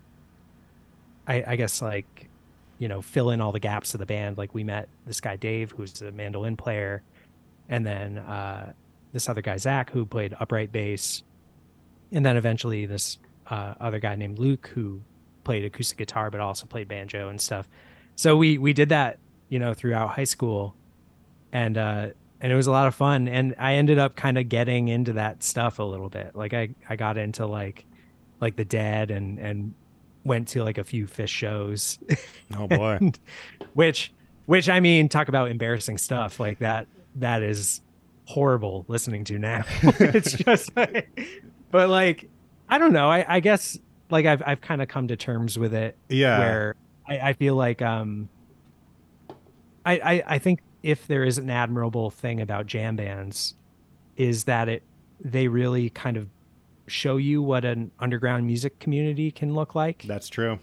i 1.27 1.45
i 1.47 1.57
guess 1.57 1.83
like 1.83 2.29
you 2.79 2.89
know 2.89 3.01
fill 3.01 3.31
in 3.31 3.41
all 3.41 3.53
the 3.53 3.61
gaps 3.61 3.95
of 3.95 4.01
the 4.01 4.07
band. 4.07 4.39
Like 4.39 4.55
we 4.55 4.65
met 4.65 4.89
this 5.07 5.21
guy 5.21 5.37
dave 5.37 5.73
who's 5.73 6.03
a 6.03 6.13
mandolin 6.13 6.57
player 6.57 7.03
and 7.69 7.87
then 7.87 8.19
uh 8.19 8.73
this 9.13 9.29
other 9.29 9.43
guy 9.43 9.57
zach 9.57 9.91
who 9.91 10.05
played 10.05 10.37
upright 10.41 10.73
bass 10.73 11.23
and 12.13 12.25
then 12.25 12.37
eventually 12.37 12.87
this 12.87 13.19
uh, 13.49 13.75
other 13.81 13.99
guy 13.99 14.15
named 14.17 14.39
luke 14.39 14.71
who 14.75 15.01
played 15.45 15.65
acoustic 15.65 15.97
guitar 15.97 16.31
but 16.31 16.41
also 16.41 16.67
played 16.67 16.89
banjo 16.89 17.29
and 17.29 17.41
stuff. 17.41 17.69
So 18.17 18.37
we 18.37 18.59
we 18.59 18.73
did 18.73 18.89
that 18.91 19.19
you 19.49 19.59
know 19.59 19.75
throughout 19.75 20.11
high 20.11 20.25
school. 20.25 20.75
And 21.53 21.79
uh 21.79 22.09
and 22.41 22.53
it 22.53 22.57
was 22.57 22.67
a 22.67 22.71
lot 22.71 22.87
of 22.87 22.95
fun. 22.95 23.29
And 23.29 23.55
i 23.59 23.75
ended 23.75 23.99
up 23.99 24.17
kind 24.17 24.39
of 24.39 24.49
getting 24.49 24.89
into 24.89 25.15
that 25.15 25.43
stuff 25.43 25.79
a 25.79 25.83
little 25.83 26.09
bit. 26.09 26.35
Like 26.35 26.55
i 26.55 26.69
i 26.89 26.97
got 26.97 27.17
into 27.19 27.47
like 27.47 27.85
like 28.41 28.57
the 28.57 28.65
dead 28.65 29.11
and 29.11 29.39
and 29.39 29.75
went 30.25 30.49
to 30.49 30.65
like 30.65 30.79
a 30.79 30.85
few 30.85 31.07
Phish 31.07 31.29
shows. 31.29 31.99
Oh 32.57 32.67
boy. 32.69 32.99
and- 33.01 33.19
which 33.75 34.13
which 34.47 34.69
i 34.69 34.81
mean 34.81 35.09
talk 35.09 35.29
about 35.29 35.51
embarrassing 35.51 35.99
stuff. 35.99 36.39
Like 36.41 36.59
that 36.59 36.87
that 37.17 37.43
is 37.43 37.81
horrible 38.27 38.85
listening 38.89 39.25
to 39.25 39.39
now. 39.39 39.63
It's 40.01 40.33
just 40.33 40.77
like, 40.77 41.19
but 41.71 41.89
like 41.89 42.29
i 42.69 42.79
don't 42.79 42.93
know. 42.93 43.09
I 43.09 43.25
i 43.37 43.41
guess 43.41 43.79
like 44.11 44.27
i've 44.27 44.43
i've 44.47 44.61
kind 44.61 44.83
of 44.83 44.89
come 44.89 45.09
to 45.09 45.17
terms 45.17 45.59
with 45.59 45.75
it 45.75 45.97
yeah. 46.09 46.39
where 46.39 46.75
I, 47.09 47.19
I 47.31 47.33
feel 47.33 47.55
like 47.57 47.83
um 47.83 48.29
I, 49.87 49.93
I 49.95 50.23
I 50.27 50.39
think 50.39 50.61
if 50.83 51.07
there 51.07 51.25
is 51.25 51.39
an 51.39 51.49
admirable 51.49 52.11
thing 52.11 52.41
about 52.41 52.67
jam 52.67 52.97
bands 52.97 53.55
is 54.17 54.45
that 54.45 54.69
it 54.69 54.83
they 55.21 55.49
really 55.49 55.91
kind 55.91 56.17
of 56.17 56.29
show 56.87 57.17
you 57.17 57.43
what 57.43 57.65
an 57.65 57.91
underground 57.99 58.47
music 58.47 58.79
community 58.79 59.31
can 59.31 59.55
look 59.55 59.75
like. 59.75 60.03
That's 60.07 60.29
true. 60.29 60.59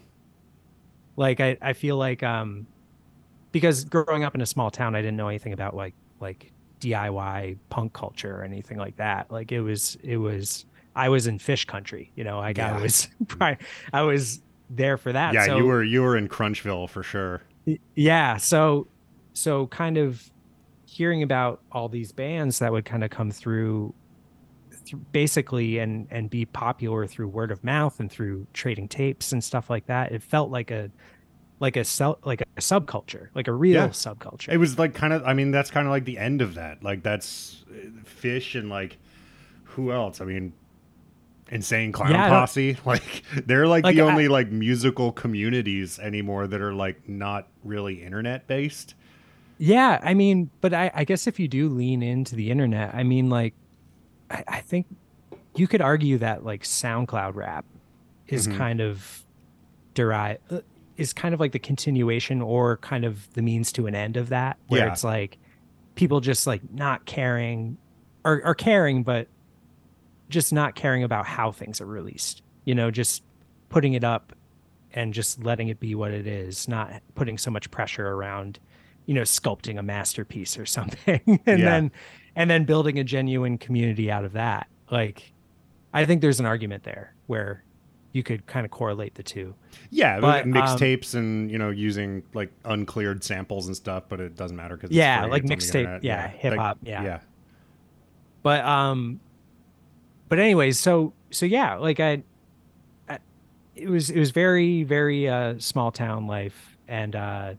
Like 1.16 1.40
I, 1.40 1.56
I 1.60 1.72
feel 1.72 1.96
like 1.96 2.22
um 2.22 2.66
because 3.52 3.84
growing 3.84 4.24
up 4.24 4.34
in 4.34 4.40
a 4.40 4.46
small 4.46 4.70
town 4.70 4.94
I 4.94 5.00
didn't 5.00 5.16
know 5.16 5.28
anything 5.28 5.52
about 5.52 5.74
like 5.74 5.94
like 6.20 6.52
DIY 6.80 7.56
punk 7.70 7.92
culture 7.92 8.36
or 8.36 8.42
anything 8.44 8.78
like 8.78 8.96
that. 8.96 9.30
Like 9.30 9.52
it 9.52 9.60
was 9.60 9.96
it 10.02 10.16
was 10.16 10.66
I 10.96 11.08
was 11.08 11.26
in 11.26 11.38
Phish 11.38 11.66
country, 11.66 12.10
you 12.14 12.24
know, 12.24 12.38
like 12.38 12.58
Yeah. 12.58 12.76
I 12.76 12.80
was 12.80 13.08
I 13.92 14.02
was 14.02 14.40
there 14.70 14.96
for 14.96 15.12
that. 15.12 15.34
yeah, 15.34 15.46
so, 15.46 15.56
you 15.58 15.66
were 15.66 15.82
you 15.84 16.02
were 16.02 16.16
in 16.16 16.28
Crunchville 16.28 16.88
for 16.88 17.02
sure. 17.02 17.42
Yeah 17.94 18.36
so 18.38 18.86
so 19.34 19.66
kind 19.66 19.98
of 19.98 20.30
hearing 20.86 21.22
about 21.22 21.60
all 21.72 21.88
these 21.88 22.10
bands 22.12 22.58
that 22.60 22.72
would 22.72 22.84
kind 22.86 23.04
of 23.04 23.10
come 23.10 23.30
through 23.30 23.92
th- 24.84 25.02
basically 25.12 25.78
and 25.78 26.06
and 26.10 26.30
be 26.30 26.44
popular 26.44 27.06
through 27.06 27.28
word 27.28 27.50
of 27.50 27.62
mouth 27.64 27.98
and 28.00 28.10
through 28.10 28.46
trading 28.52 28.86
tapes 28.88 29.32
and 29.32 29.42
stuff 29.42 29.68
like 29.70 29.86
that 29.86 30.12
it 30.12 30.22
felt 30.22 30.50
like 30.50 30.70
a 30.70 30.90
like 31.60 31.76
a 31.76 31.84
sub 31.84 32.18
like 32.24 32.42
a 32.42 32.60
subculture 32.60 33.28
like 33.34 33.48
a 33.48 33.52
real 33.52 33.74
Yeah. 33.74 33.88
subculture 33.88 34.48
It 34.52 34.58
was 34.58 34.78
like 34.78 34.94
kind 34.94 35.12
of. 35.12 35.24
I 35.24 35.32
mean, 35.34 35.50
that's 35.52 35.70
kind 35.70 35.86
of 35.86 35.90
like 35.90 36.04
the 36.04 36.18
end 36.18 36.42
of 36.42 36.54
that. 36.54 36.82
Like 36.82 37.02
that's 37.02 37.64
uh, 37.70 37.86
Phish 38.22 38.58
and 38.58 38.68
like 38.68 38.98
who 39.62 39.90
else? 39.92 40.20
I 40.20 40.24
mean, 40.24 40.52
insane 41.50 41.92
clown 41.92 42.10
Yeah, 42.10 42.28
posse. 42.28 42.76
Like 42.84 43.22
they're 43.46 43.66
like, 43.66 43.84
Like, 43.84 43.96
the 43.96 44.02
I- 44.02 44.10
only 44.10 44.28
like 44.28 44.50
musical 44.50 45.12
communities 45.12 45.98
anymore 45.98 46.46
that 46.46 46.60
are 46.60 46.74
like 46.74 47.08
not 47.08 47.48
really 47.62 48.02
internet 48.02 48.46
based. 48.46 48.94
Yeah, 49.58 50.00
I 50.02 50.14
mean, 50.14 50.50
but 50.60 50.74
I, 50.74 50.90
I 50.94 51.04
guess 51.04 51.26
if 51.26 51.38
you 51.38 51.46
do 51.48 51.68
lean 51.68 52.02
into 52.02 52.34
the 52.34 52.50
internet, 52.50 52.94
I 52.94 53.02
mean, 53.04 53.30
like, 53.30 53.54
I, 54.30 54.44
I 54.48 54.60
think 54.60 54.86
you 55.56 55.66
could 55.68 55.80
argue 55.80 56.18
that 56.18 56.44
like 56.44 56.62
SoundCloud 56.64 57.34
rap 57.34 57.64
is 58.26 58.48
Mhm. 58.48 58.56
kind 58.56 58.80
of 58.80 59.24
derived, 59.94 60.40
uh, 60.52 60.60
is 60.96 61.12
kind 61.12 61.34
of 61.34 61.40
like 61.40 61.52
the 61.52 61.58
continuation 61.58 62.42
or 62.42 62.78
kind 62.78 63.04
of 63.04 63.32
the 63.34 63.42
means 63.42 63.70
to 63.72 63.86
an 63.86 63.94
end 63.94 64.16
of 64.16 64.28
that, 64.30 64.56
where 64.68 64.86
Yeah. 64.86 64.92
it's 64.92 65.04
like 65.04 65.38
people 65.94 66.20
just 66.20 66.46
like 66.46 66.60
not 66.72 67.04
caring 67.04 67.76
or, 68.24 68.42
or 68.44 68.54
caring, 68.54 69.02
but 69.04 69.28
just 70.30 70.52
not 70.52 70.74
caring 70.74 71.04
about 71.04 71.26
how 71.26 71.52
things 71.52 71.80
are 71.80 71.86
released, 71.86 72.42
you 72.64 72.74
know, 72.74 72.90
just 72.90 73.22
putting 73.68 73.92
it 73.92 74.02
up 74.02 74.32
and 74.94 75.12
just 75.14 75.44
letting 75.44 75.68
it 75.68 75.78
be 75.78 75.94
what 75.94 76.10
it 76.12 76.26
is, 76.26 76.66
not 76.66 76.92
putting 77.14 77.36
so 77.38 77.50
much 77.50 77.70
pressure 77.70 78.08
around 78.08 78.58
you 79.06 79.14
know 79.14 79.22
sculpting 79.22 79.78
a 79.78 79.82
masterpiece 79.82 80.58
or 80.58 80.66
something 80.66 81.20
and 81.26 81.40
Yeah. 81.46 81.70
then 81.70 81.92
and 82.36 82.50
then 82.50 82.64
building 82.64 82.98
a 82.98 83.04
genuine 83.04 83.58
community 83.58 84.10
out 84.10 84.24
of 84.24 84.32
that 84.32 84.66
like 84.90 85.32
i 85.92 86.04
think 86.04 86.20
there's 86.20 86.40
an 86.40 86.46
argument 86.46 86.82
there 86.84 87.14
where 87.26 87.64
you 88.12 88.22
could 88.22 88.46
kind 88.46 88.64
of 88.64 88.70
correlate 88.70 89.14
the 89.16 89.22
two 89.24 89.54
Yeah, 89.90 90.20
But, 90.20 90.44
um, 90.44 90.52
mixtapes 90.52 91.14
and 91.16 91.50
you 91.50 91.58
know 91.58 91.70
using 91.70 92.22
like 92.32 92.52
uncleared 92.64 93.24
samples 93.24 93.66
and 93.66 93.74
stuff, 93.74 94.04
but 94.08 94.20
it 94.20 94.36
doesn't 94.36 94.56
matter 94.56 94.76
because 94.76 94.94
Yeah, 94.94 95.24
like 95.26 95.42
mixtape, 95.42 95.98
yeah, 96.02 96.28
hip-hop, 96.28 96.78
yeah. 96.82 97.02
yeah. 97.02 97.20
but 98.42 98.64
um 98.64 99.20
but 100.28 100.38
anyways 100.38 100.78
so 100.78 101.12
so 101.30 101.46
yeah 101.46 101.74
like 101.76 102.00
i, 102.00 102.22
I 103.08 103.18
it 103.74 103.88
was 103.88 104.10
it 104.10 104.18
was 104.18 104.30
very 104.30 104.84
very 104.84 105.28
uh 105.28 105.54
small 105.58 105.90
town 105.92 106.26
life 106.26 106.76
and 106.88 107.16
uh 107.16 107.54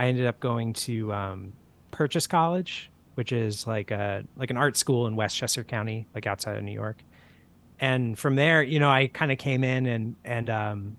i 0.00 0.06
ended 0.06 0.26
up 0.26 0.40
going 0.40 0.72
to 0.72 1.12
um 1.12 1.52
purchase 1.90 2.26
college 2.26 2.90
which 3.14 3.30
is 3.32 3.66
like 3.66 3.90
a 3.90 4.24
like 4.36 4.50
an 4.50 4.56
art 4.56 4.76
school 4.76 5.06
in 5.06 5.14
westchester 5.16 5.62
county 5.62 6.06
like 6.14 6.26
outside 6.26 6.56
of 6.56 6.64
new 6.64 6.72
york 6.72 7.02
and 7.78 8.18
from 8.18 8.34
there 8.36 8.62
you 8.62 8.78
know 8.80 8.90
i 8.90 9.06
kind 9.06 9.30
of 9.30 9.38
came 9.38 9.62
in 9.62 9.86
and 9.86 10.16
and 10.24 10.48
um 10.50 10.96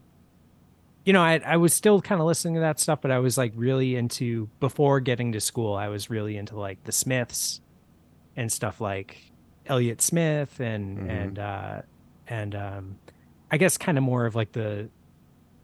you 1.05 1.13
know 1.13 1.21
i 1.21 1.41
i 1.45 1.57
was 1.57 1.73
still 1.73 1.99
kind 2.01 2.21
of 2.21 2.27
listening 2.27 2.53
to 2.55 2.59
that 2.61 2.79
stuff 2.79 2.99
but 3.01 3.11
i 3.11 3.19
was 3.19 3.37
like 3.37 3.51
really 3.55 3.95
into 3.95 4.47
before 4.59 4.99
getting 4.99 5.31
to 5.31 5.39
school 5.39 5.73
i 5.75 5.87
was 5.87 6.09
really 6.09 6.37
into 6.37 6.57
like 6.59 6.83
the 6.83 6.91
smiths 6.91 7.59
and 8.37 8.51
stuff 8.51 8.79
like 8.79 9.17
Elliott 9.67 10.01
Smith 10.01 10.59
and 10.59 10.97
Mhm. 10.97 11.09
and 11.09 11.39
uh 11.39 11.81
and 12.27 12.55
um 12.55 12.95
I 13.51 13.57
guess 13.57 13.77
kind 13.77 13.97
of 13.97 14.03
more 14.03 14.25
of 14.25 14.35
like 14.35 14.53
the 14.53 14.89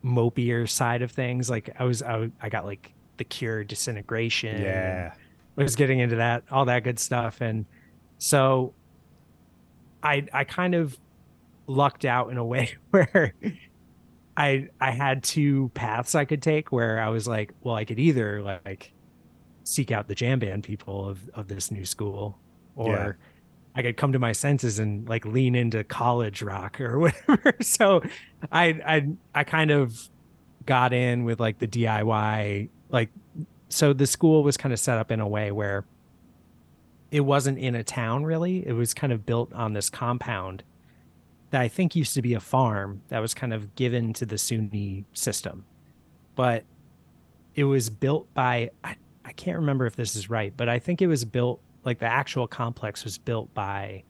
mopier 0.03 0.67
side 0.67 1.01
of 1.01 1.11
things 1.11 1.49
like 1.49 1.69
I 1.79 1.83
was 1.85 2.03
I, 2.03 2.29
I 2.41 2.49
got 2.49 2.65
like 2.65 2.93
the 3.17 3.23
cure 3.23 3.63
disintegration 3.63 4.61
Yeah. 4.61 5.13
was 5.55 5.75
getting 5.75 5.99
into 5.99 6.15
that 6.17 6.43
all 6.51 6.65
that 6.65 6.83
good 6.83 6.99
stuff 6.99 7.41
and 7.41 7.65
so 8.19 8.73
I 10.03 10.25
I 10.33 10.43
kind 10.43 10.75
of 10.75 10.97
lucked 11.67 12.05
out 12.05 12.31
in 12.31 12.37
a 12.37 12.45
way 12.45 12.75
where 12.91 13.33
I 14.35 14.69
I 14.79 14.91
had 14.91 15.23
two 15.23 15.71
paths 15.73 16.15
I 16.15 16.25
could 16.25 16.41
take 16.41 16.71
where 16.71 16.99
I 17.01 17.09
was 17.09 17.27
like 17.27 17.53
well 17.61 17.75
I 17.75 17.85
could 17.85 17.99
either 17.99 18.41
like 18.41 18.93
seek 19.63 19.91
out 19.91 20.07
the 20.07 20.15
jam 20.15 20.39
band 20.39 20.63
people 20.63 21.07
of 21.09 21.19
of 21.33 21.47
this 21.47 21.71
new 21.71 21.85
school 21.85 22.37
or 22.75 22.95
Yeah. 22.95 23.11
I 23.75 23.81
could 23.83 23.97
come 23.97 24.11
to 24.13 24.19
my 24.19 24.31
senses 24.31 24.79
and 24.79 25.07
like 25.07 25.23
lean 25.25 25.53
into 25.53 25.83
college 25.83 26.41
rock 26.41 26.79
or 26.81 26.97
whatever 27.27 27.53
so 27.61 28.01
I 28.51 28.65
I 28.85 29.07
I 29.35 29.43
kind 29.43 29.71
of 29.71 30.09
got 30.65 30.93
in 30.93 31.23
with 31.25 31.39
like 31.39 31.59
the 31.59 31.67
DIY 31.67 32.69
like 32.89 33.09
so 33.69 33.93
the 33.93 34.07
school 34.07 34.43
was 34.43 34.57
kind 34.57 34.73
of 34.73 34.79
set 34.79 34.97
up 34.97 35.11
in 35.11 35.19
a 35.19 35.27
way 35.27 35.51
where 35.51 35.85
it 37.11 37.21
wasn't 37.21 37.57
in 37.57 37.75
a 37.75 37.83
town 37.83 38.23
really. 38.23 38.65
It 38.65 38.73
was 38.73 38.93
kind 38.93 39.13
of 39.13 39.25
built 39.25 39.53
on 39.53 39.73
this 39.73 39.89
compound 39.89 40.63
that 41.49 41.61
i 41.61 41.67
think 41.69 41.95
used 41.95 42.13
to 42.13 42.21
be 42.21 42.33
a 42.33 42.39
farm 42.41 43.01
that 43.07 43.19
was 43.19 43.33
kind 43.33 43.53
of 43.53 43.73
given 43.75 44.13
to 44.13 44.25
the 44.25 44.35
suny 44.35 45.05
system. 45.13 45.65
But 46.35 46.65
it 47.55 47.63
was 47.63 47.89
built 47.89 48.31
by 48.33 48.69
I, 48.83 48.95
I 49.25 49.31
can't 49.33 49.57
remember 49.57 49.85
if 49.85 49.95
this 49.95 50.15
is 50.15 50.29
right 50.29 50.53
but 50.55 50.69
i 50.69 50.77
think 50.77 51.01
it 51.01 51.07
was 51.07 51.25
built 51.25 51.59
like 51.83 51.99
the 51.99 52.05
actual 52.05 52.47
complex 52.47 53.03
was 53.03 53.17
built 53.17 53.51
by 53.53 54.03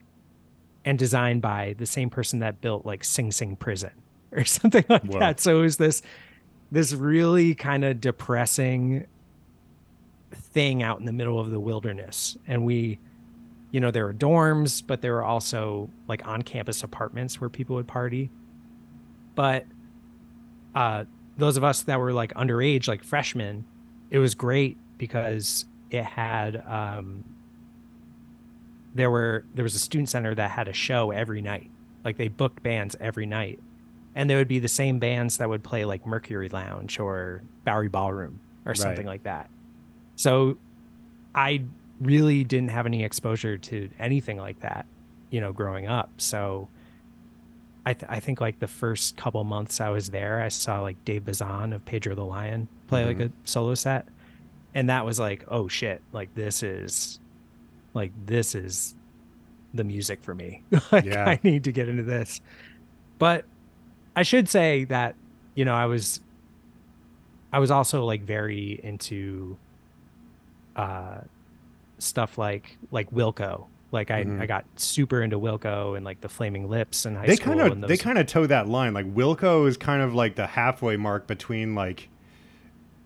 and 0.88 0.98
designed 0.98 1.42
by 1.42 1.76
the 1.78 1.86
same 1.86 2.10
person 2.10 2.40
that 2.40 2.62
built 2.62 2.86
like 2.86 3.04
sing 3.04 3.30
sing 3.32 3.58
prison 3.58 3.92
or 4.32 4.46
something 4.46 4.86
like 4.88 5.04
Whoa. 5.04 5.20
that. 5.20 5.40
So 5.40 5.60
it 5.60 5.62
was 5.62 5.78
this 5.78 6.02
this 6.71 6.93
really 6.93 7.56
kind 7.56 7.84
of 7.84 8.01
depressing 8.01 9.08
thing 10.34 10.84
out 10.84 10.99
in 10.99 11.06
the 11.06 11.13
middle 11.13 11.39
of 11.39 11.51
the 11.51 11.60
wilderness. 11.60 12.38
And 12.47 12.65
we 12.65 12.99
you 13.71 13.82
know 13.82 13.91
there 13.91 14.06
were 14.06 14.13
dorms 14.13 14.82
but 14.86 15.01
there 15.01 15.13
were 15.13 15.23
also 15.23 15.89
like 16.08 16.25
on 16.25 16.41
campus 16.41 16.84
apartments 16.84 17.39
where 17.39 17.49
people 17.49 17.75
would 17.75 17.88
party. 17.88 18.30
But 19.36 19.65
uh 20.75 21.06
those 21.38 21.58
of 21.58 21.63
us 21.63 21.84
that 21.84 21.99
were 21.99 22.13
like 22.13 22.34
underage 22.34 22.88
like 22.88 23.03
freshmen 23.03 23.65
it 24.10 24.19
was 24.19 24.36
great 24.36 24.77
because 24.97 25.65
it 25.91 26.03
had 26.03 26.63
um 26.67 27.23
there 28.95 29.12
were 29.12 29.45
there 29.53 29.63
was 29.63 29.75
a 29.75 29.80
student 29.80 30.10
center 30.10 30.34
that 30.34 30.49
had 30.49 30.67
a 30.67 30.73
show 30.73 31.12
every 31.12 31.41
night. 31.41 31.69
Like 32.03 32.17
they 32.17 32.27
booked 32.30 32.63
bands 32.63 32.95
every 32.99 33.25
night 33.25 33.60
and 34.17 34.27
there 34.27 34.38
would 34.39 34.47
be 34.47 34.58
the 34.60 34.67
same 34.67 34.97
bands 34.97 35.38
that 35.38 35.47
would 35.47 35.63
play 35.63 35.86
like 35.86 36.06
mercury 36.08 36.49
lounge 36.49 36.99
or 36.99 37.43
bowery 37.63 37.88
ballroom 37.88 38.39
or 38.65 38.73
something 38.73 39.06
Right. 39.06 39.13
like 39.13 39.23
that. 39.23 39.49
So 40.17 40.58
i 41.36 41.62
really 42.01 42.43
didn't 42.43 42.69
have 42.71 42.86
any 42.88 43.03
exposure 43.03 43.58
to 43.58 43.89
anything 43.99 44.38
like 44.38 44.60
that 44.62 44.86
you 45.30 45.39
know 45.39 45.53
growing 45.53 45.88
up. 45.88 46.10
So 46.17 46.67
i, 47.86 47.93
th- 47.93 48.10
I 48.12 48.19
think 48.19 48.41
like 48.41 48.60
the 48.60 48.67
first 48.67 49.15
couple 49.17 49.43
months 49.43 49.80
i 49.80 49.89
was 49.89 50.10
there 50.10 50.41
i 50.41 50.47
saw 50.49 50.82
like 50.82 50.97
dave 51.06 51.23
bazan 51.25 51.71
of 51.73 51.86
pedro 51.86 52.15
the 52.15 52.25
lion 52.25 52.67
play 52.88 53.06
like 53.06 53.17
mm-hmm. 53.17 53.27
a 53.43 53.47
solo 53.47 53.75
set. 53.75 54.08
And 54.73 54.89
that 54.89 55.06
was 55.06 55.19
like 55.19 55.45
oh 55.47 55.67
shit 55.67 56.01
like 56.12 56.34
this 56.34 56.63
is 56.63 57.19
like 57.93 58.12
this 58.25 58.56
is 58.56 58.95
the 59.73 59.84
music 59.84 60.23
for 60.23 60.34
me. 60.34 60.63
Like 60.91 61.06
Yeah. 61.06 61.25
i 61.30 61.39
need 61.43 61.63
to 61.65 61.71
get 61.71 61.88
into 61.88 62.03
this. 62.03 62.41
But 63.19 63.45
i 64.17 64.23
should 64.23 64.49
say 64.49 64.84
that 64.86 65.15
you 65.56 65.63
know 65.63 65.73
i 65.73 65.86
was 65.86 66.19
i 67.53 67.60
was 67.60 67.71
also 67.71 68.03
like 68.03 68.23
very 68.23 68.80
into 68.84 69.58
uh 70.75 71.19
stuff 71.99 72.38
like 72.38 72.77
like 72.91 73.10
wilco 73.12 73.65
like 73.91 74.12
i 74.12 74.23
Mhm. 74.23 74.41
i 74.41 74.45
got 74.45 74.65
super 74.75 75.21
into 75.21 75.39
wilco 75.39 75.95
and 75.95 76.03
like 76.06 76.19
the 76.21 76.30
flaming 76.30 76.69
lips 76.69 77.06
and 77.06 77.15
high 77.17 77.25
They 77.27 77.36
school 77.38 77.56
kind 77.56 77.62
and 77.73 77.84
of 77.84 77.88
they 77.89 77.97
kind 77.97 78.17
of 78.17 78.27
toe 78.27 78.45
that 78.47 78.67
line. 78.67 78.93
Like 78.93 79.06
Wilco 79.15 79.65
is 79.67 79.77
kind 79.77 80.01
of 80.01 80.13
like 80.13 80.36
the 80.36 80.45
halfway 80.45 80.97
mark 80.97 81.25
between 81.25 81.73
like 81.73 82.10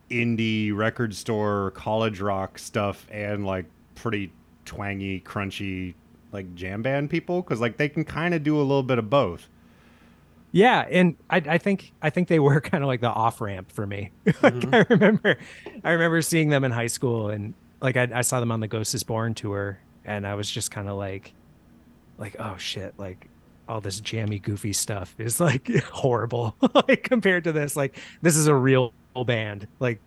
indie 0.09 0.75
record 0.75 1.13
store 1.15 1.71
college 1.71 2.19
rock 2.19 2.57
stuff 2.59 3.05
and 3.11 3.45
like 3.45 3.65
pretty 3.95 4.31
twangy, 4.65 5.21
crunchy 5.21 5.93
like 6.31 6.53
jam 6.55 6.81
band 6.81 7.09
people 7.09 7.41
because 7.41 7.61
like 7.61 7.77
they 7.77 7.87
can 7.87 8.03
kind 8.03 8.33
of 8.33 8.43
do 8.43 8.57
a 8.57 8.63
little 8.63 8.83
bit 8.83 8.97
of 8.97 9.09
both. 9.09 9.47
Yeah, 10.51 10.85
and 10.89 11.15
I, 11.29 11.37
I 11.37 11.57
think 11.57 11.93
I 12.01 12.09
think 12.09 12.27
they 12.27 12.39
were 12.39 12.59
kind 12.61 12.83
of 12.83 12.87
like 12.87 13.01
the 13.01 13.09
off 13.09 13.41
ramp 13.41 13.71
for 13.71 13.87
me. 13.87 14.11
like 14.41 14.53
Mm-hmm. 14.53 14.75
I 14.75 14.85
remember, 14.89 15.37
I 15.83 15.91
remember 15.91 16.21
seeing 16.21 16.49
them 16.49 16.63
in 16.63 16.71
high 16.71 16.87
school, 16.87 17.29
and 17.29 17.53
like 17.81 17.97
I, 17.97 18.09
I 18.13 18.21
saw 18.21 18.39
them 18.39 18.51
on 18.51 18.59
the 18.59 18.67
Ghost 18.67 18.93
is 18.93 19.03
Born 19.03 19.33
tour, 19.33 19.79
and 20.05 20.27
I 20.27 20.35
was 20.35 20.49
just 20.49 20.71
kind 20.71 20.89
of 20.89 20.97
like, 20.97 21.33
like 22.17 22.35
oh 22.39 22.57
shit, 22.57 22.93
like 22.97 23.29
all 23.67 23.79
this 23.79 24.01
jammy 24.01 24.39
goofy 24.39 24.73
stuff 24.73 25.15
is 25.17 25.39
like 25.39 25.73
horrible, 25.85 26.55
like 26.87 27.03
compared 27.03 27.45
to 27.45 27.51
this. 27.53 27.75
Like 27.75 27.97
this 28.21 28.35
is 28.35 28.47
a 28.47 28.55
real 28.55 28.93
band, 29.25 29.67
like 29.79 29.99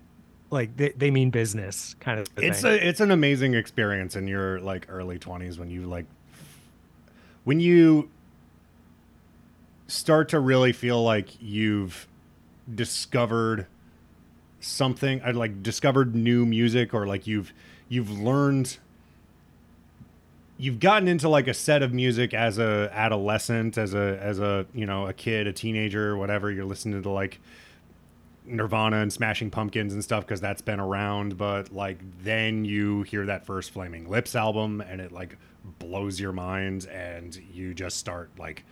like 0.50 0.76
they, 0.76 0.90
they 0.90 1.10
mean 1.10 1.30
business 1.30 1.96
kind 2.00 2.20
of. 2.20 2.26
It's 2.36 2.60
thing. 2.60 2.72
a 2.72 2.74
it's 2.74 3.00
an 3.00 3.10
amazing 3.10 3.54
experience 3.54 4.14
in 4.14 4.28
your 4.28 4.60
like 4.60 4.86
early 4.90 5.18
twenties 5.18 5.58
when 5.58 5.70
you 5.70 5.86
like 5.86 6.04
when 7.44 7.60
you 7.60 8.10
start 9.86 10.28
to 10.30 10.40
really 10.40 10.72
feel 10.72 11.02
like 11.02 11.40
you've 11.40 12.06
discovered 12.74 13.66
something 14.60 15.20
I 15.22 15.32
like 15.32 15.62
discovered 15.62 16.14
new 16.14 16.46
music 16.46 16.94
or 16.94 17.06
like 17.06 17.26
you've 17.26 17.52
you've 17.88 18.10
learned 18.10 18.78
you've 20.56 20.80
gotten 20.80 21.06
into 21.06 21.28
like 21.28 21.48
a 21.48 21.54
set 21.54 21.82
of 21.82 21.92
music 21.92 22.32
as 22.32 22.58
a 22.58 22.90
adolescent 22.92 23.76
as 23.76 23.92
a 23.92 24.18
as 24.22 24.38
a 24.38 24.66
you 24.72 24.86
know 24.86 25.06
a 25.06 25.12
kid 25.12 25.46
a 25.46 25.52
teenager 25.52 26.16
whatever. 26.16 26.50
You're 26.50 26.64
listening 26.64 27.02
to 27.02 27.10
like 27.10 27.40
nirvana 28.46 28.98
and 28.98 29.12
smashing 29.12 29.50
pumpkins 29.50 29.92
and 29.92 30.02
stuff 30.04 30.26
because 30.26 30.40
that's 30.40 30.60
been 30.60 30.78
around 30.78 31.38
but 31.38 31.72
like 31.72 31.98
then 32.22 32.62
you 32.62 33.02
hear 33.02 33.24
that 33.24 33.46
first 33.46 33.70
flaming 33.70 34.08
lips 34.08 34.34
album 34.36 34.82
and 34.82 35.00
it 35.00 35.10
like 35.12 35.38
blows 35.78 36.20
your 36.20 36.32
mind 36.32 36.86
and 36.88 37.40
you 37.54 37.72
just 37.72 37.96
start 37.96 38.30
like 38.38 38.62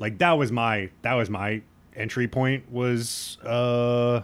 like 0.00 0.18
that 0.18 0.32
was 0.32 0.50
my 0.50 0.90
that 1.02 1.14
was 1.14 1.30
my 1.30 1.62
entry 1.94 2.26
point 2.26 2.70
was 2.72 3.38
uh 3.44 4.22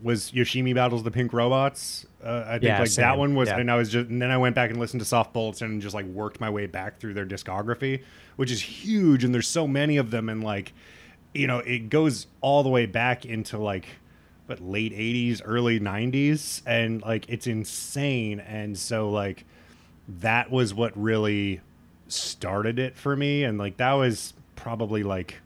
was 0.00 0.30
Yoshimi 0.30 0.74
battles 0.74 1.02
the 1.02 1.10
pink 1.10 1.32
robots. 1.32 2.06
Uh, 2.24 2.44
I 2.46 2.52
think 2.52 2.62
Yeah, 2.64 2.78
like 2.78 2.88
same. 2.88 3.02
that 3.02 3.18
one 3.18 3.34
was, 3.34 3.48
Yeah. 3.48 3.58
and 3.58 3.68
I 3.68 3.74
was 3.76 3.90
just, 3.90 4.08
and 4.08 4.22
then 4.22 4.30
I 4.30 4.36
went 4.36 4.54
back 4.54 4.70
and 4.70 4.78
listened 4.78 5.00
to 5.00 5.04
Soft 5.04 5.32
Bulletin 5.32 5.72
and 5.72 5.82
just 5.82 5.92
like 5.92 6.06
worked 6.06 6.40
my 6.40 6.48
way 6.48 6.66
back 6.66 7.00
through 7.00 7.14
their 7.14 7.26
discography, 7.26 8.02
which 8.36 8.52
is 8.52 8.60
huge, 8.62 9.24
and 9.24 9.34
there's 9.34 9.48
so 9.48 9.66
many 9.66 9.96
of 9.96 10.12
them, 10.12 10.28
and 10.28 10.44
like, 10.44 10.72
you 11.34 11.48
know, 11.48 11.58
it 11.58 11.90
goes 11.90 12.28
all 12.40 12.62
the 12.62 12.68
way 12.68 12.86
back 12.86 13.24
into 13.26 13.58
like, 13.58 13.86
what 14.46 14.60
late 14.60 14.92
'80s, 14.92 15.42
early 15.44 15.80
'90s, 15.80 16.62
and 16.64 17.02
like 17.02 17.28
it's 17.28 17.48
insane, 17.48 18.38
and 18.38 18.78
so 18.78 19.10
like, 19.10 19.44
that 20.20 20.48
was 20.48 20.72
what 20.72 20.96
really 20.96 21.60
started 22.06 22.78
it 22.78 22.96
for 22.96 23.16
me, 23.16 23.42
and 23.42 23.58
like 23.58 23.78
that 23.78 23.94
was 23.94 24.32
probably 24.58 25.04
like 25.04 25.36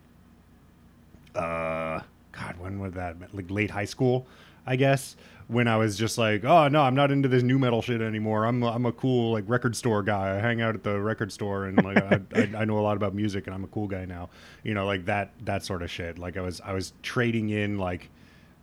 uh 1.34 2.00
god 2.32 2.56
when 2.58 2.78
was 2.80 2.94
that 2.94 3.14
like 3.34 3.50
late 3.50 3.70
high 3.70 3.84
school 3.84 4.26
i 4.66 4.74
guess 4.74 5.16
when 5.48 5.68
i 5.68 5.76
was 5.76 5.98
just 5.98 6.16
like 6.16 6.44
oh 6.44 6.66
no 6.68 6.80
i'm 6.80 6.94
not 6.94 7.10
into 7.10 7.28
this 7.28 7.42
nu 7.42 7.58
metal 7.58 7.82
shit 7.82 8.00
anymore. 8.00 8.46
I'm 8.46 8.62
i'm 8.62 8.86
a 8.86 8.92
cool 8.92 9.32
like 9.32 9.44
record 9.46 9.76
store 9.76 10.02
guy. 10.02 10.36
I 10.36 10.38
hang 10.38 10.62
out 10.62 10.74
at 10.74 10.82
the 10.82 10.98
record 10.98 11.30
store 11.30 11.66
and 11.66 11.82
like 11.84 11.98
I, 11.98 12.20
I, 12.34 12.62
I 12.62 12.64
know 12.64 12.78
a 12.78 12.80
lot 12.80 12.96
about 12.96 13.14
music 13.14 13.46
and 13.46 13.54
i'm 13.54 13.64
a 13.64 13.68
cool 13.68 13.86
guy 13.86 14.06
now. 14.06 14.30
You 14.62 14.72
know 14.72 14.86
like 14.86 15.04
that 15.06 15.32
that 15.44 15.62
sort 15.62 15.82
of 15.82 15.90
shit. 15.90 16.18
Like 16.18 16.38
i 16.38 16.40
was 16.40 16.60
i 16.62 16.72
was 16.72 16.94
trading 17.02 17.50
in 17.50 17.76
like 17.76 18.08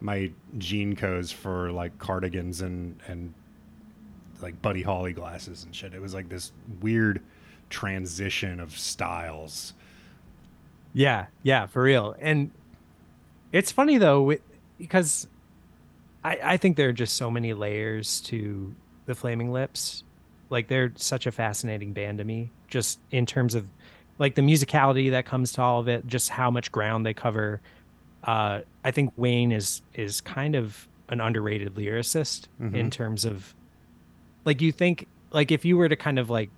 my 0.01 0.31
jean 0.57 0.95
codes 0.95 1.31
for 1.31 1.71
like 1.71 1.97
cardigans 1.99 2.61
and 2.61 2.99
and 3.07 3.33
like 4.41 4.59
buddy 4.61 4.81
holly 4.81 5.13
glasses 5.13 5.63
and 5.63 5.75
shit. 5.75 5.93
It 5.93 6.01
was 6.01 6.15
like 6.15 6.29
this 6.29 6.53
weird 6.81 7.21
transition 7.69 8.59
of 8.59 8.75
styles 8.75 9.73
Yeah, 10.93 11.27
yeah, 11.43 11.67
for 11.67 11.83
real. 11.83 12.15
And 12.19 12.51
it's 13.51 13.71
funny 13.71 13.97
though, 13.97 14.35
because 14.77 15.27
I 16.23 16.39
I 16.43 16.57
think 16.57 16.77
there 16.77 16.89
are 16.89 16.93
just 16.93 17.15
so 17.15 17.29
many 17.29 17.53
layers 17.53 18.21
to 18.21 18.73
the 19.05 19.15
Flaming 19.15 19.51
Lips. 19.51 20.03
Like 20.49 20.67
they're 20.67 20.91
such 20.95 21.27
a 21.27 21.31
fascinating 21.31 21.93
band 21.93 22.17
to 22.17 22.23
me, 22.23 22.49
just 22.67 22.99
in 23.11 23.25
terms 23.25 23.53
of 23.55 23.67
like 24.17 24.35
the 24.35 24.41
musicality 24.41 25.11
that 25.11 25.25
comes 25.25 25.53
to 25.53 25.61
all 25.61 25.79
of 25.79 25.87
it, 25.87 26.05
just 26.07 26.29
how 26.29 26.49
much 26.51 26.71
ground 26.71 27.05
they 27.05 27.13
cover. 27.13 27.61
Uh, 28.23 28.61
I 28.83 28.91
think 28.91 29.13
Wayne 29.15 29.51
is 29.51 29.81
is 29.93 30.21
kind 30.21 30.55
of 30.55 30.87
an 31.09 31.21
underrated 31.21 31.75
lyricist 31.75 32.47
in 32.75 32.91
terms 32.91 33.25
of 33.25 33.55
like 34.45 34.61
you 34.61 34.71
think 34.71 35.07
like 35.31 35.51
if 35.51 35.65
you 35.65 35.77
were 35.77 35.89
to 35.89 35.95
kind 35.95 36.19
of 36.19 36.29
like 36.29 36.49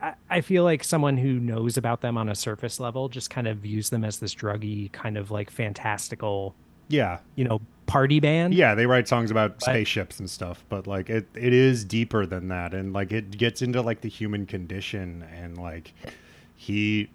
I, 0.00 0.14
I- 0.30 0.40
feel 0.40 0.64
like 0.64 0.84
someone 0.84 1.16
who 1.16 1.34
knows 1.40 1.76
about 1.76 2.00
them 2.00 2.16
on 2.18 2.28
a 2.28 2.34
surface 2.34 2.78
level 2.80 3.08
just 3.08 3.30
kind 3.30 3.46
of 3.46 3.58
views 3.58 3.90
them 3.90 4.04
as 4.04 4.18
this 4.18 4.34
druggy 4.34 4.90
kind 4.92 5.16
of 5.16 5.30
like 5.30 5.50
fantastical, 5.50 6.54
yeah 6.88 7.18
you 7.34 7.44
know, 7.44 7.60
party 7.86 8.20
band. 8.20 8.54
Yeah, 8.54 8.74
they 8.74 8.86
write 8.86 9.08
songs 9.08 9.30
about 9.30 9.60
spaceships 9.62 10.18
and 10.18 10.28
stuff, 10.28 10.64
but 10.68 10.86
like 10.86 11.08
it, 11.10 11.26
it 11.34 11.52
is 11.52 11.84
deeper 11.84 12.26
than 12.26 12.48
that, 12.48 12.74
and 12.74 12.92
like 12.92 13.12
it 13.12 13.36
gets 13.36 13.62
into 13.62 13.80
like 13.82 14.00
the 14.00 14.08
human 14.08 14.46
condition, 14.46 15.24
and 15.34 15.58
like 15.58 15.92
he 16.56 17.08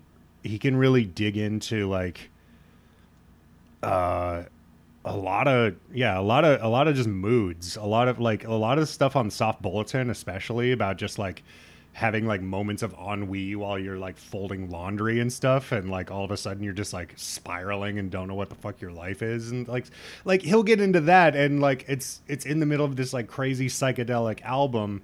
he 0.43 0.57
can 0.57 0.75
really 0.75 1.05
dig 1.05 1.37
into 1.37 1.87
like 1.89 2.29
uh 3.83 4.43
a 5.05 5.15
lot 5.17 5.47
of 5.47 5.75
yeah 5.93 6.19
a 6.19 6.21
lot 6.21 6.45
of 6.45 6.61
a 6.61 6.67
lot 6.67 6.87
of 6.87 6.95
just 6.95 7.09
moods 7.09 7.75
a 7.75 7.83
lot 7.85 8.07
of 8.07 8.19
like 8.19 8.43
a 8.45 8.53
lot 8.53 8.77
of 8.77 8.87
stuff 8.87 9.15
on 9.15 9.31
soft 9.31 9.61
bulletin 9.61 10.11
especially 10.11 10.71
about 10.71 10.97
just 10.97 11.17
like 11.17 11.41
having 11.93 12.25
like 12.25 12.41
moments 12.41 12.83
of 12.83 12.93
ennui 12.93 13.55
while 13.55 13.77
you're 13.77 13.97
like 13.97 14.17
folding 14.17 14.69
laundry 14.69 15.19
and 15.19 15.31
stuff 15.31 15.71
and 15.71 15.89
like 15.89 16.09
all 16.09 16.23
of 16.23 16.31
a 16.31 16.37
sudden 16.37 16.63
you're 16.63 16.73
just 16.73 16.93
like 16.93 17.13
spiraling 17.17 17.99
and 17.99 18.09
don't 18.09 18.27
know 18.27 18.35
what 18.35 18.49
the 18.49 18.55
fuck 18.55 18.79
your 18.79 18.91
life 18.91 19.21
is 19.21 19.51
and 19.51 19.67
like 19.67 19.85
like 20.23 20.41
he'll 20.41 20.63
get 20.63 20.79
into 20.79 21.01
that 21.01 21.35
and 21.35 21.59
like 21.59 21.83
it's 21.87 22.21
it's 22.27 22.45
in 22.45 22.59
the 22.59 22.65
middle 22.65 22.85
of 22.85 22.95
this 22.95 23.11
like 23.13 23.27
crazy 23.27 23.67
psychedelic 23.67 24.41
album 24.43 25.01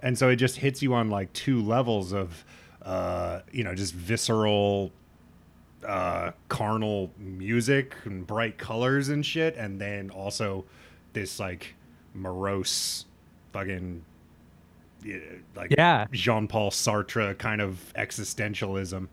and 0.00 0.16
so 0.16 0.28
it 0.28 0.36
just 0.36 0.56
hits 0.56 0.80
you 0.80 0.94
on 0.94 1.10
like 1.10 1.32
two 1.32 1.60
levels 1.60 2.12
of 2.12 2.44
uh 2.82 3.40
you 3.50 3.64
know 3.64 3.74
just 3.74 3.92
visceral 3.92 4.92
uh 5.86 6.30
carnal 6.48 7.10
music 7.18 7.96
and 8.04 8.26
bright 8.26 8.58
colors 8.58 9.08
and 9.08 9.26
shit 9.26 9.56
and 9.56 9.80
then 9.80 10.08
also 10.10 10.64
this 11.14 11.40
like 11.40 11.74
morose 12.14 13.06
fucking 13.52 14.04
like 15.54 15.74
Yeah. 15.76 16.06
Jean-Paul 16.12 16.70
Sartre 16.70 17.36
kind 17.38 17.60
of 17.60 17.92
existentialism. 17.96 19.08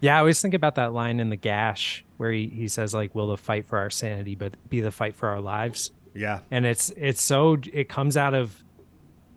Yeah, 0.00 0.16
I 0.16 0.18
always 0.18 0.40
think 0.42 0.54
about 0.54 0.74
that 0.74 0.92
line 0.92 1.20
in 1.20 1.30
the 1.30 1.36
gash 1.36 2.04
where 2.18 2.30
he, 2.30 2.48
he 2.48 2.68
says 2.68 2.92
like, 2.92 3.14
"Will 3.14 3.28
the 3.28 3.36
fight 3.36 3.66
for 3.66 3.78
our 3.78 3.90
sanity, 3.90 4.34
but 4.34 4.54
be 4.68 4.80
the 4.80 4.90
fight 4.90 5.14
for 5.16 5.28
our 5.28 5.40
lives?" 5.40 5.92
Yeah. 6.14 6.40
And 6.50 6.66
it's 6.66 6.90
it's 6.96 7.22
so 7.22 7.56
it 7.72 7.88
comes 7.88 8.16
out 8.16 8.34
of 8.34 8.62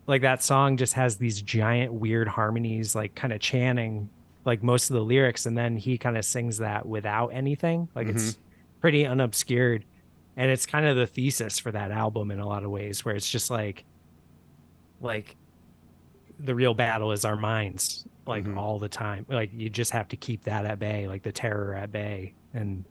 like 0.06 0.22
that 0.22 0.42
song 0.42 0.76
just 0.76 0.94
has 0.94 1.16
these 1.16 1.40
giant 1.40 1.92
weird 1.92 2.28
harmonies, 2.28 2.94
like 2.94 3.14
kind 3.14 3.32
of 3.32 3.40
chanting 3.40 4.10
like 4.44 4.62
most 4.62 4.90
of 4.90 4.94
the 4.94 5.02
lyrics, 5.02 5.46
and 5.46 5.56
then 5.56 5.76
he 5.76 5.98
kind 5.98 6.16
of 6.16 6.24
sings 6.24 6.58
that 6.58 6.86
without 6.86 7.28
anything, 7.28 7.88
like 7.94 8.06
it's 8.06 8.32
mm-hmm. 8.32 8.40
pretty 8.80 9.06
unobscured, 9.06 9.84
and 10.36 10.50
it's 10.50 10.64
kind 10.64 10.86
of 10.86 10.96
the 10.96 11.06
thesis 11.06 11.58
for 11.58 11.70
that 11.70 11.90
album 11.90 12.30
in 12.30 12.40
a 12.40 12.46
lot 12.46 12.64
of 12.64 12.70
ways, 12.70 13.04
where 13.04 13.14
it's 13.14 13.30
just 13.30 13.50
like 13.50 13.84
like 15.00 15.36
the 16.40 16.54
real 16.54 16.74
battle 16.74 17.12
is 17.12 17.24
our 17.24 17.36
minds 17.36 18.06
like 18.26 18.44
Mhm. 18.44 18.56
all 18.56 18.78
the 18.78 18.88
time. 18.88 19.26
Like 19.28 19.50
you 19.52 19.70
just 19.70 19.90
have 19.92 20.08
to 20.08 20.16
keep 20.16 20.44
that 20.44 20.64
at 20.66 20.78
bay 20.78 21.08
like 21.08 21.22
the 21.22 21.32
terror 21.32 21.74
at 21.74 21.90
bay. 21.90 22.34
And 22.54 22.84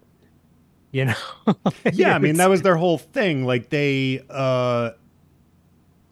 you 0.92 1.04
know 1.06 1.16
yeah 1.94 2.16
i 2.16 2.18
mean 2.18 2.38
that 2.38 2.50
was 2.50 2.62
their 2.62 2.78
whole 2.78 2.98
thing. 2.98 3.46
Like 3.46 3.70
they 3.70 4.22
uh 4.30 4.92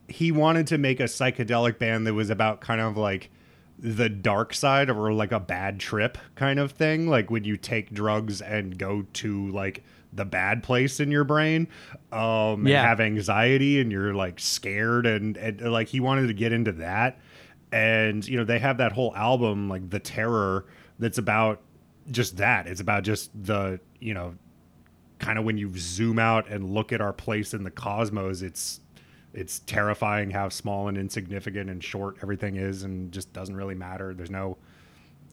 he 0.08 0.31
wanted 0.31 0.67
to 0.67 0.77
make 0.77 0.99
a 0.99 1.03
psychedelic 1.05 1.79
band 1.79 2.05
that 2.05 2.13
was 2.13 2.29
about 2.29 2.62
kind 2.62 2.79
of 2.81 2.95
like 2.97 3.31
the 3.79 4.08
dark 4.08 4.53
side 4.53 4.89
or 4.89 5.12
like 5.13 5.31
a 5.31 5.39
bad 5.39 5.79
trip 5.79 6.17
kind 6.36 6.60
of 6.60 6.71
thing. 6.71 7.08
Like 7.08 7.29
when 7.31 7.43
you 7.43 7.58
take 7.58 7.91
drugs 7.91 8.41
and 8.41 8.77
go 8.77 9.05
to 9.13 9.49
like 9.49 9.84
the 10.15 10.25
bad 10.25 10.63
place 10.63 10.99
in 10.99 11.12
your 11.12 11.23
brain 11.23 11.67
um 12.12 12.65
Yeah. 12.65 12.80
and 12.80 12.88
have 12.88 12.99
anxiety 13.01 13.80
and 13.82 13.91
you're 13.91 14.13
like 14.13 14.39
scared 14.39 15.06
and, 15.06 15.36
and 15.38 15.62
like 15.71 15.88
he 15.89 15.99
wanted 15.99 16.28
to 16.28 16.34
get 16.34 16.51
into 16.54 16.71
that. 16.73 17.19
And 17.71 18.25
you 18.28 18.38
know 18.38 18.45
they 18.45 18.60
have 18.60 18.78
that 18.78 18.93
whole 18.93 19.13
album 19.15 19.67
like 19.69 19.89
the 19.89 19.99
terror 19.99 20.65
that's 20.99 21.17
about 21.17 21.62
just 22.12 22.38
that. 22.38 22.67
It's 22.67 22.80
about 22.82 23.04
just 23.04 23.32
the 23.43 23.80
you 23.99 24.13
know 24.13 24.36
kind 25.19 25.38
of 25.39 25.45
when 25.45 25.58
you 25.58 25.71
zoom 25.78 26.19
out 26.19 26.47
and 26.49 26.69
look 26.69 26.91
at 26.93 27.01
our 27.01 27.13
place 27.13 27.54
in 27.54 27.63
the 27.63 27.71
cosmos 27.71 28.41
it's 28.41 28.82
it's 29.34 29.60
terrifying 29.60 30.30
how 30.30 30.47
small 30.49 30.88
and 30.88 30.97
insignificant 30.97 31.69
and 31.69 31.84
short 31.84 32.15
everything 32.21 32.56
is 32.56 32.84
and 32.84 33.12
just 33.12 33.34
doesn't 33.34 33.56
really 33.56 33.75
matter. 33.75 34.13
There's 34.13 34.32
no 34.32 34.58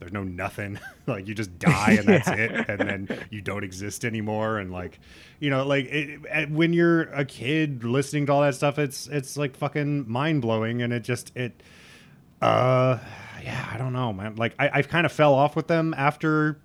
there's 0.03 0.11
no 0.13 0.23
nothing 0.23 0.77
like 1.07 1.27
you 1.27 1.33
just 1.33 1.57
die 1.59 1.93
and 1.97 2.07
that's 2.07 2.27
Yeah. 2.27 2.35
it 2.35 2.69
and 2.69 2.79
then 2.81 3.19
you 3.29 3.39
don't 3.41 3.63
exist 3.63 4.03
anymore 4.03 4.57
and 4.59 4.69
like 4.71 4.99
you 5.39 5.49
know 5.49 5.65
like 5.65 5.85
it, 5.85 6.19
it- 6.25 6.49
when 6.51 6.73
you're 6.73 7.03
a 7.03 7.23
kid 7.23 7.85
listening 7.85 8.25
to 8.25 8.33
all 8.33 8.41
that 8.41 8.53
stuff 8.55 8.77
it's 8.77 9.07
it's 9.07 9.37
like 9.37 9.55
fucking 9.55 10.11
mind-blowing 10.11 10.81
and 10.81 10.91
it 10.91 11.03
just 11.05 11.31
it 11.37 11.63
uh 12.41 12.97
yeah 13.43 13.69
i 13.73 13.77
don't 13.77 13.93
know 13.93 14.11
man 14.11 14.35
like 14.35 14.53
i, 14.59 14.69
I 14.79 14.81
kind 14.81 15.05
of 15.05 15.11
fell 15.11 15.33
off 15.33 15.55
with 15.55 15.67
them 15.67 15.93
after 15.97 16.59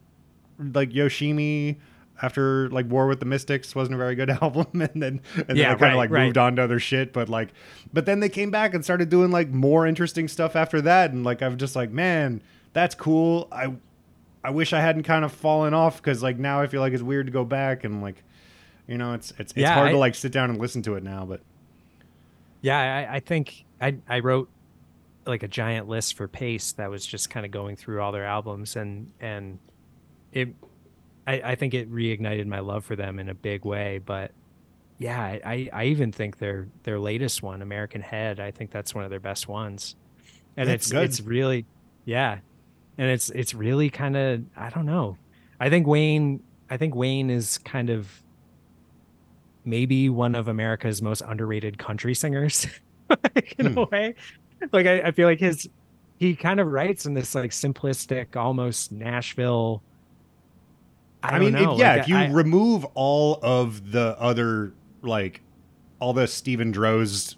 like 0.58 0.90
yoshimi 0.90 1.76
after 2.20 2.68
like 2.70 2.90
war 2.90 3.06
with 3.06 3.20
the 3.20 3.26
mystics 3.26 3.76
wasn't 3.76 3.94
a 3.94 3.98
very 3.98 4.16
good 4.16 4.30
album 4.42 4.66
and 4.72 4.90
then 5.00 5.20
and 5.36 5.46
then 5.46 5.56
Yeah, 5.56 5.66
i 5.72 5.74
kind 5.74 5.74
of 5.74 5.80
right, 5.82 5.94
like 5.94 6.10
right. 6.10 6.24
moved 6.24 6.38
on 6.38 6.56
to 6.56 6.62
other 6.64 6.80
shit 6.80 7.12
but 7.12 7.28
like 7.28 7.50
but 7.92 8.06
then 8.06 8.18
they 8.18 8.28
came 8.28 8.50
back 8.50 8.74
and 8.74 8.82
started 8.82 9.08
doing 9.08 9.30
like 9.30 9.50
more 9.50 9.86
interesting 9.86 10.26
stuff 10.26 10.56
after 10.56 10.80
that 10.80 11.12
and 11.12 11.22
like 11.22 11.42
i'm 11.42 11.56
just 11.58 11.76
like 11.76 11.90
man 11.92 12.42
that's 12.72 12.94
cool 12.94 13.48
i 13.52 13.72
i 14.44 14.50
wish 14.50 14.72
i 14.72 14.80
hadn't 14.80 15.02
kind 15.02 15.24
of 15.24 15.32
fallen 15.32 15.74
off 15.74 15.96
because 15.98 16.22
like 16.22 16.38
now 16.38 16.60
i 16.60 16.66
feel 16.66 16.80
like 16.80 16.92
it's 16.92 17.02
weird 17.02 17.26
to 17.26 17.32
go 17.32 17.44
back 17.44 17.84
and 17.84 18.02
like 18.02 18.22
you 18.86 18.98
know 18.98 19.14
it's 19.14 19.30
it's, 19.32 19.52
it's 19.52 19.56
Yeah, 19.56 19.74
hard 19.74 19.90
to 19.90 19.98
like 19.98 20.14
sit 20.14 20.32
down 20.32 20.50
and 20.50 20.58
listen 20.58 20.82
to 20.82 20.94
it 20.94 21.02
now 21.02 21.24
but 21.24 21.40
yeah 22.60 22.78
I, 23.10 23.16
I 23.16 23.20
think 23.20 23.64
i 23.80 23.96
i 24.08 24.20
wrote 24.20 24.48
like 25.26 25.42
a 25.42 25.48
giant 25.48 25.88
list 25.88 26.16
for 26.16 26.26
Paste 26.26 26.78
that 26.78 26.88
was 26.90 27.04
just 27.04 27.28
kind 27.28 27.44
of 27.44 27.52
going 27.52 27.76
through 27.76 28.00
all 28.00 28.12
their 28.12 28.24
albums 28.24 28.76
and 28.76 29.12
and 29.20 29.58
it 30.32 30.48
I, 31.26 31.42
I 31.44 31.54
think 31.56 31.74
it 31.74 31.92
reignited 31.92 32.46
my 32.46 32.60
love 32.60 32.84
for 32.84 32.96
them 32.96 33.18
in 33.18 33.28
a 33.28 33.34
big 33.34 33.64
way 33.64 33.98
but 33.98 34.32
yeah, 34.98 35.20
I, 35.44 35.70
I 35.72 35.84
even 35.84 36.10
think 36.10 36.38
their 36.38 36.66
their 36.82 36.98
latest 36.98 37.40
one, 37.40 37.62
American 37.62 38.00
Head, 38.00 38.40
I 38.40 38.50
think 38.50 38.72
that's 38.72 38.94
one 38.94 39.04
of 39.04 39.10
their 39.10 39.20
best 39.20 39.46
ones. 39.46 39.94
And 40.56 40.68
That's 40.68 40.86
it's 40.86 40.92
good. 40.92 41.04
it's 41.04 41.20
really 41.20 41.66
yeah. 42.04 42.38
And 42.98 43.08
it's 43.10 43.30
it's 43.30 43.54
really 43.54 43.90
kind 43.90 44.16
of 44.16 44.42
I 44.56 44.70
don't 44.70 44.86
know. 44.86 45.16
I 45.60 45.70
think 45.70 45.86
Wayne 45.86 46.42
I 46.68 46.76
think 46.76 46.94
Wayne 46.94 47.30
is 47.30 47.58
kind 47.58 47.90
of 47.90 48.08
maybe 49.64 50.08
one 50.08 50.34
of 50.34 50.48
America's 50.48 51.02
most 51.02 51.22
underrated 51.26 51.78
country 51.78 52.14
singers 52.14 52.66
in 53.58 53.72
Hmm. 53.72 53.78
a 53.78 53.84
way. 53.84 54.14
Like 54.72 54.86
I, 54.86 55.00
I 55.02 55.10
feel 55.12 55.28
like 55.28 55.40
his 55.40 55.68
he 56.18 56.34
kind 56.34 56.58
of 56.58 56.66
writes 56.66 57.06
in 57.06 57.14
this 57.14 57.34
like 57.34 57.52
simplistic, 57.52 58.34
almost 58.36 58.90
Nashville. 58.90 59.82
I, 61.22 61.28
I, 61.28 61.30
don't 61.38 61.40
mean, 61.40 61.52
know. 61.62 61.72
if, 61.74 61.78
yeah, 61.78 61.92
like, 61.92 62.00
if 62.02 62.08
you 62.08 62.16
I- 62.16 62.30
remove 62.30 62.84
all 62.94 63.38
of 63.42 63.92
the 63.92 64.16
other 64.18 64.72
like 65.02 65.40
all 66.00 66.12
the 66.12 66.26
Steven 66.26 66.72
Drozd, 66.72 67.36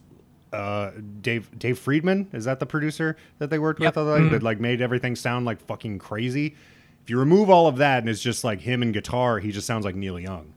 uh, 0.52 0.90
Dave 1.20 1.56
Dave 1.58 1.78
Fridmann 1.78 2.32
is 2.34 2.44
that 2.44 2.58
the 2.60 2.66
producer 2.66 3.16
that 3.38 3.50
they 3.50 3.58
worked 3.58 3.80
Yep. 3.80 3.96
with? 3.96 4.04
Mhm. 4.06 4.30
That 4.30 4.42
like 4.42 4.58
made 4.60 4.80
everything 4.80 5.14
sound 5.16 5.46
like 5.46 5.60
fucking 5.60 5.98
crazy. 5.98 6.56
If 7.02 7.08
you 7.10 7.18
remove 7.18 7.48
all 7.50 7.66
of 7.66 7.76
that 7.78 7.98
and 8.00 8.08
it's 8.08 8.20
just 8.20 8.44
like 8.44 8.60
him 8.60 8.82
and 8.82 8.92
guitar, 8.92 9.38
he 9.38 9.52
just 9.52 9.66
sounds 9.66 9.84
like 9.84 9.94
Neil 9.94 10.18
Young. 10.18 10.52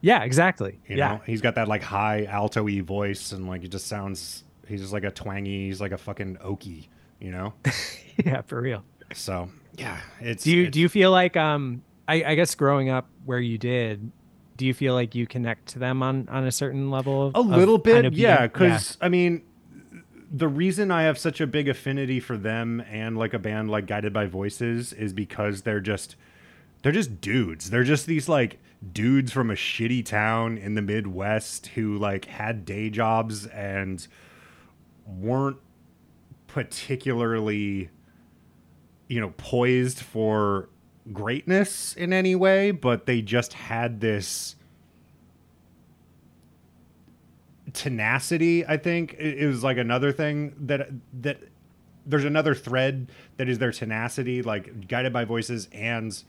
yeah, 0.00 0.22
exactly. 0.22 0.78
You 0.86 0.96
yeah, 0.96 1.08
know, 1.14 1.20
he's 1.26 1.40
got 1.40 1.54
that 1.56 1.66
like 1.68 1.82
high 1.82 2.24
alto-y 2.26 2.80
voice 2.80 3.32
and 3.32 3.48
like 3.48 3.64
it 3.64 3.68
just 3.68 3.86
sounds. 3.86 4.44
He's 4.66 4.80
just 4.82 4.92
like 4.92 5.04
a 5.04 5.10
twangy. 5.10 5.66
He's 5.66 5.80
like 5.80 5.92
a 5.92 5.98
fucking 5.98 6.36
Okie. 6.36 6.86
You 7.20 7.32
know. 7.32 7.54
yeah, 8.24 8.42
for 8.42 8.60
real. 8.60 8.84
So 9.14 9.48
yeah, 9.76 9.98
it's. 10.20 10.44
Do 10.44 10.50
you 10.52 10.62
it's- 10.64 10.72
do 10.74 10.80
you 10.80 10.88
feel 10.88 11.10
like 11.10 11.36
um 11.36 11.82
I, 12.06 12.22
I 12.24 12.34
guess 12.36 12.54
growing 12.54 12.88
up 12.90 13.08
where 13.24 13.40
you 13.40 13.58
did, 13.58 14.12
do 14.58 14.66
you 14.66 14.74
feel 14.74 14.92
like 14.92 15.14
you 15.14 15.26
connect 15.26 15.68
to 15.68 15.78
them 15.78 16.02
on 16.02 16.28
on 16.28 16.44
a 16.44 16.52
certain 16.52 16.90
level? 16.90 17.28
Of, 17.28 17.34
A 17.36 17.38
of 17.38 17.46
little 17.46 17.78
kind 17.78 18.02
bit, 18.02 18.04
of 18.04 18.14
yeah. 18.18 18.46
Because 18.46 18.98
I 19.00 19.08
mean, 19.08 19.42
the 20.30 20.48
reason 20.48 20.90
I 20.90 21.04
have 21.04 21.16
such 21.16 21.40
a 21.40 21.46
big 21.46 21.68
affinity 21.68 22.20
for 22.20 22.36
them 22.36 22.82
and 22.90 23.16
like 23.16 23.32
a 23.32 23.38
band 23.38 23.70
like 23.70 23.86
Guided 23.86 24.12
by 24.12 24.26
Voices 24.26 24.92
is 24.92 25.14
because 25.14 25.62
they're 25.62 25.80
just 25.80 26.16
they're 26.82 26.92
just 26.92 27.20
dudes. 27.22 27.70
They're 27.70 27.84
just 27.84 28.06
these 28.06 28.28
like 28.28 28.58
dudes 28.92 29.32
from 29.32 29.50
a 29.50 29.54
shitty 29.54 30.04
town 30.04 30.58
in 30.58 30.74
the 30.74 30.82
Midwest 30.82 31.68
who 31.68 31.96
like 31.96 32.26
had 32.26 32.64
day 32.64 32.90
jobs 32.90 33.46
and 33.46 34.06
weren't 35.06 35.56
particularly 36.48 37.90
you 39.06 39.20
know 39.20 39.32
poised 39.36 40.00
for 40.00 40.68
greatness 41.12 41.94
in 41.94 42.12
any 42.12 42.34
way, 42.34 42.70
but 42.70 43.06
they 43.06 43.22
just 43.22 43.52
had 43.52 44.00
this 44.00 44.56
tenacity 47.72 48.66
i 48.66 48.76
think. 48.76 49.14
It, 49.14 49.46
was 49.46 49.62
like 49.62 49.78
another 49.78 50.12
thing 50.12 50.54
that 50.60 50.88
that 51.22 51.40
there's 52.06 52.24
another 52.24 52.54
thread 52.54 53.10
that 53.36 53.48
is 53.48 53.58
their 53.58 53.72
tenacity 53.72 54.42
like 54.42 54.88
guided 54.88 55.12
by 55.12 55.24
voices 55.24 55.68
and 55.72 56.22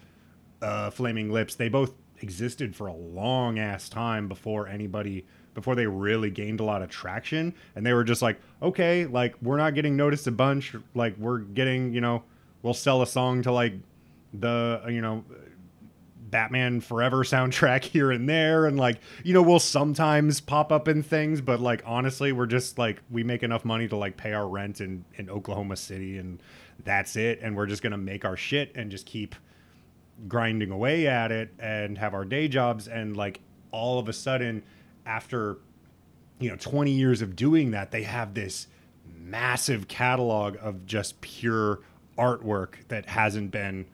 uh 0.61 0.89
flaming 0.89 1.31
lips. 1.31 1.55
They 1.55 1.69
both 1.69 1.93
existed 2.21 2.75
for 2.75 2.87
a 2.87 2.93
long 2.93 3.59
ass 3.59 3.87
time 3.87 4.27
before 4.27 4.67
anybody 4.67 5.25
before 5.53 5.75
they 5.75 5.87
really 5.87 6.29
gained 6.29 6.59
a 6.59 6.63
lot 6.63 6.81
of 6.81 6.89
traction. 6.89 7.53
And 7.75 7.85
they 7.85 7.93
were 7.93 8.03
just 8.03 8.21
like 8.21 8.39
okay 8.61 9.05
like 9.05 9.35
we're 9.41 9.57
not 9.57 9.75
getting 9.75 9.95
noticed 9.95 10.27
a 10.27 10.31
bunch. 10.31 10.75
Like 10.93 11.17
we're 11.17 11.39
getting 11.39 11.93
you 11.93 12.01
know 12.01 12.23
we'll 12.61 12.73
sell 12.73 13.01
a 13.01 13.07
song 13.07 13.41
to 13.43 13.51
like 13.51 13.73
the 14.33 14.81
uh, 14.85 14.89
you 14.89 15.01
know 15.01 15.23
Batman 16.29 16.81
Forever 16.81 17.23
soundtrack 17.23 17.83
here 17.85 18.11
and 18.11 18.27
there, 18.27 18.65
and 18.65 18.77
like 18.77 18.99
you 19.23 19.33
know 19.33 19.41
we'll 19.41 19.59
sometimes 19.59 20.41
pop 20.41 20.71
up 20.71 20.87
in 20.87 21.03
things, 21.03 21.41
but 21.41 21.59
like 21.59 21.81
honestly, 21.85 22.31
we're 22.31 22.45
just 22.45 22.77
like 22.77 23.01
we 23.09 23.23
make 23.23 23.43
enough 23.43 23.65
money 23.65 23.87
to 23.87 23.95
like 23.95 24.17
pay 24.17 24.33
our 24.33 24.47
rent 24.47 24.81
in 24.81 25.05
in 25.15 25.29
Oklahoma 25.29 25.75
City, 25.75 26.17
and 26.17 26.41
that's 26.83 27.15
it. 27.15 27.39
And 27.41 27.55
we're 27.55 27.67
just 27.67 27.81
gonna 27.81 27.97
make 27.97 28.25
our 28.25 28.37
shit 28.37 28.71
and 28.75 28.91
just 28.91 29.05
keep 29.05 29.35
grinding 30.27 30.71
away 30.71 31.07
at 31.07 31.31
it 31.31 31.53
and 31.59 31.97
have 31.97 32.13
our 32.13 32.25
day 32.25 32.47
jobs. 32.47 32.87
And 32.87 33.15
like 33.15 33.39
all 33.71 33.99
of 33.99 34.09
a 34.09 34.13
sudden, 34.13 34.63
after 35.05 35.57
you 36.39 36.49
know 36.49 36.55
20 36.57 36.91
years 36.91 37.21
of 37.21 37.35
doing 37.35 37.71
that, 37.71 37.91
they 37.91 38.03
have 38.03 38.33
this 38.33 38.67
massive 39.17 39.87
catalog 39.87 40.57
of 40.61 40.85
just 40.85 41.19
pure 41.21 41.79
artwork 42.17 42.87
that 42.89 43.05
hasn't 43.07 43.51
been 43.51 43.85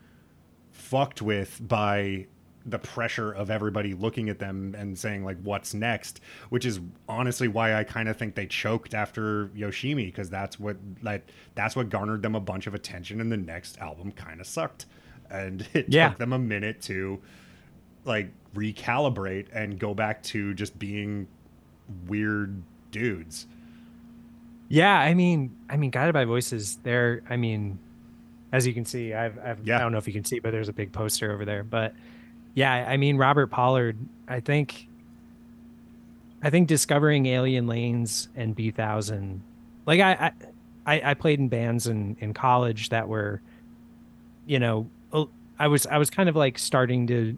fucked 0.86 1.22
with 1.22 1.60
by 1.68 2.26
the 2.68 2.80
pressure 2.80 3.32
of 3.32 3.52
everybody 3.52 3.94
looking 3.94 4.28
at 4.30 4.40
them 4.40 4.76
and 4.78 4.98
saying 4.98 5.24
like 5.24 5.38
what's 5.44 5.74
next 5.76 6.20
which 6.50 6.66
is 6.66 6.80
honestly 7.08 7.48
why 7.48 7.76
i 7.76 7.84
kind 7.84 8.10
of 8.10 8.18
think 8.18 8.34
they 8.34 8.48
choked 8.48 8.96
after 8.96 9.48
yoshimi 9.50 10.08
because 10.08 10.30
that's 10.32 10.60
what 10.60 10.76
like 11.04 11.28
that's 11.54 11.76
what 11.76 11.90
garnered 11.90 12.24
them 12.24 12.34
a 12.34 12.40
bunch 12.40 12.66
of 12.66 12.74
attention 12.74 13.22
and 13.22 13.32
the 13.32 13.38
next 13.38 13.78
album 13.78 14.12
kind 14.12 14.42
of 14.42 14.48
sucked 14.48 14.88
and 15.30 15.68
it 15.74 15.86
Yeah. 15.90 16.10
took 16.10 16.18
them 16.18 16.34
a 16.34 16.40
minute 16.40 16.82
to 16.84 17.22
like 18.04 18.32
recalibrate 18.56 19.46
and 19.54 19.78
go 19.80 19.94
back 19.94 20.24
to 20.24 20.54
just 20.56 20.80
being 20.80 21.28
weird 22.08 22.64
dudes 22.90 23.46
Yeah, 24.70 24.98
I 24.98 25.14
mean, 25.14 25.56
I 25.70 25.78
mean, 25.78 25.92
guided 25.92 26.14
by 26.16 26.26
voices. 26.26 26.78
they're 26.82 27.22
I 27.30 27.38
mean, 27.38 27.78
as 28.52 28.66
you 28.66 28.74
can 28.74 28.86
see, 28.86 29.14
I've, 29.14 29.38
I've 29.40 29.66
Yeah. 29.66 29.78
I 29.78 29.80
don't 29.80 29.92
know 29.92 29.98
if 29.98 30.08
you 30.08 30.14
can 30.14 30.26
see, 30.26 30.40
but 30.40 30.52
there's 30.52 30.70
a 30.70 30.74
big 30.74 30.92
poster 30.92 31.32
over 31.32 31.46
there. 31.46 31.64
But 31.64 31.94
yeah, 32.54 32.72
I 32.88 32.98
mean, 32.98 33.18
Robert 33.18 33.48
Pollard. 33.48 33.98
I 34.28 34.40
think, 34.40 34.88
I 36.42 36.50
think 36.50 36.68
discovering 36.68 37.26
Alien 37.26 37.68
Lanes 37.68 38.30
and 38.36 38.56
Bee 38.56 38.72
Thousand, 38.72 39.42
like 39.86 40.00
I, 40.00 40.32
I, 40.86 41.12
I 41.12 41.14
played 41.14 41.40
in 41.40 41.50
bands 41.50 41.88
in 41.88 42.16
in 42.20 42.34
college 42.34 42.90
that 42.90 43.08
were, 43.08 43.42
you 44.46 44.60
know, 44.60 44.90
I 45.60 45.68
was 45.68 45.86
I 45.88 45.98
was 45.98 46.10
kind 46.10 46.30
of 46.30 46.36
like 46.36 46.60
starting 46.60 47.08
to 47.08 47.38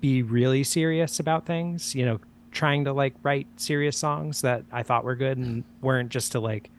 be 0.00 0.22
really 0.22 0.64
serious 0.64 1.20
about 1.20 1.46
things, 1.46 1.94
you 1.94 2.04
know, 2.04 2.18
trying 2.50 2.84
to 2.84 2.92
like 2.92 3.14
write 3.22 3.46
serious 3.56 3.96
songs 3.96 4.40
that 4.40 4.64
I 4.72 4.82
thought 4.82 5.04
were 5.04 5.16
good 5.16 5.38
and 5.38 5.64
weren't 5.82 6.10
just 6.10 6.32
to 6.32 6.40
like 6.40 6.70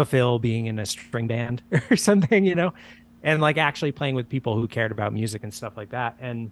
fulfill 0.00 0.38
being 0.38 0.64
in 0.64 0.78
a 0.78 0.86
string 0.86 1.26
band 1.26 1.62
or 1.90 1.96
something, 1.96 2.42
you 2.46 2.54
know, 2.54 2.72
and 3.22 3.42
like 3.42 3.58
actually 3.58 3.92
playing 3.92 4.14
with 4.14 4.30
people 4.30 4.56
who 4.56 4.66
cared 4.66 4.90
about 4.90 5.12
music 5.12 5.42
and 5.42 5.52
stuff 5.52 5.76
like 5.76 5.90
that. 5.90 6.16
And 6.20 6.50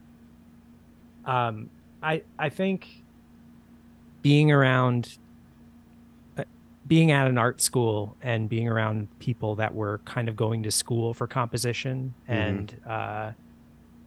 um, 1.25 1.71
I 2.03 2.23
I 2.39 2.51
think 2.51 2.89
being 4.21 4.53
around 4.53 5.17
uh, 6.37 6.45
being 6.87 7.11
at 7.11 7.27
an 7.27 7.39
art 7.39 7.63
school 7.63 8.19
and 8.21 8.51
being 8.51 8.69
around 8.69 9.09
people 9.19 9.55
that 9.55 9.75
were 9.75 10.03
kind 10.05 10.29
of 10.29 10.37
going 10.37 10.63
to 10.65 10.71
school 10.71 11.15
for 11.15 11.27
composition 11.27 12.13
and 12.27 12.77
uh 12.87 13.31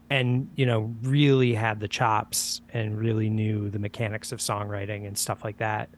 and 0.10 0.50
you 0.56 0.66
know 0.66 0.94
really 1.02 1.54
had 1.54 1.80
the 1.80 1.88
chops 1.88 2.62
and 2.74 3.00
really 3.00 3.30
knew 3.30 3.70
the 3.70 3.80
mechanics 3.80 4.32
of 4.32 4.40
songwriting 4.40 5.08
and 5.08 5.18
stuff 5.18 5.44
like 5.44 5.58
that 5.58 5.90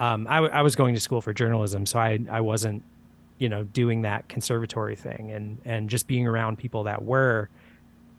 um 0.00 0.26
I, 0.28 0.36
w- 0.36 0.52
I 0.52 0.62
was 0.62 0.74
going 0.74 0.94
to 0.94 1.00
school 1.00 1.20
for 1.20 1.32
journalism 1.32 1.86
so 1.86 1.98
i 1.98 2.18
i 2.30 2.40
wasn't 2.40 2.82
you 3.38 3.48
know 3.48 3.62
doing 3.64 4.02
that 4.02 4.28
conservatory 4.28 4.96
thing 4.96 5.30
and 5.30 5.58
and 5.64 5.88
just 5.88 6.06
being 6.08 6.26
around 6.26 6.58
people 6.58 6.84
that 6.84 7.04
were 7.04 7.48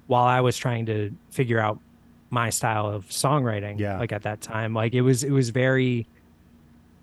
while 0.07 0.23
i 0.25 0.39
was 0.39 0.55
trying 0.57 0.85
to 0.85 1.13
figure 1.31 1.59
out 1.59 1.79
my 2.29 2.49
style 2.49 2.87
of 2.87 3.05
songwriting 3.07 3.77
Yeah. 3.77 3.99
like 3.99 4.11
at 4.13 4.21
that 4.23 4.39
time 4.41 4.73
like 4.73 4.93
it 4.93 5.01
was 5.01 5.23
it 5.23 5.31
was 5.31 5.49
very 5.49 6.07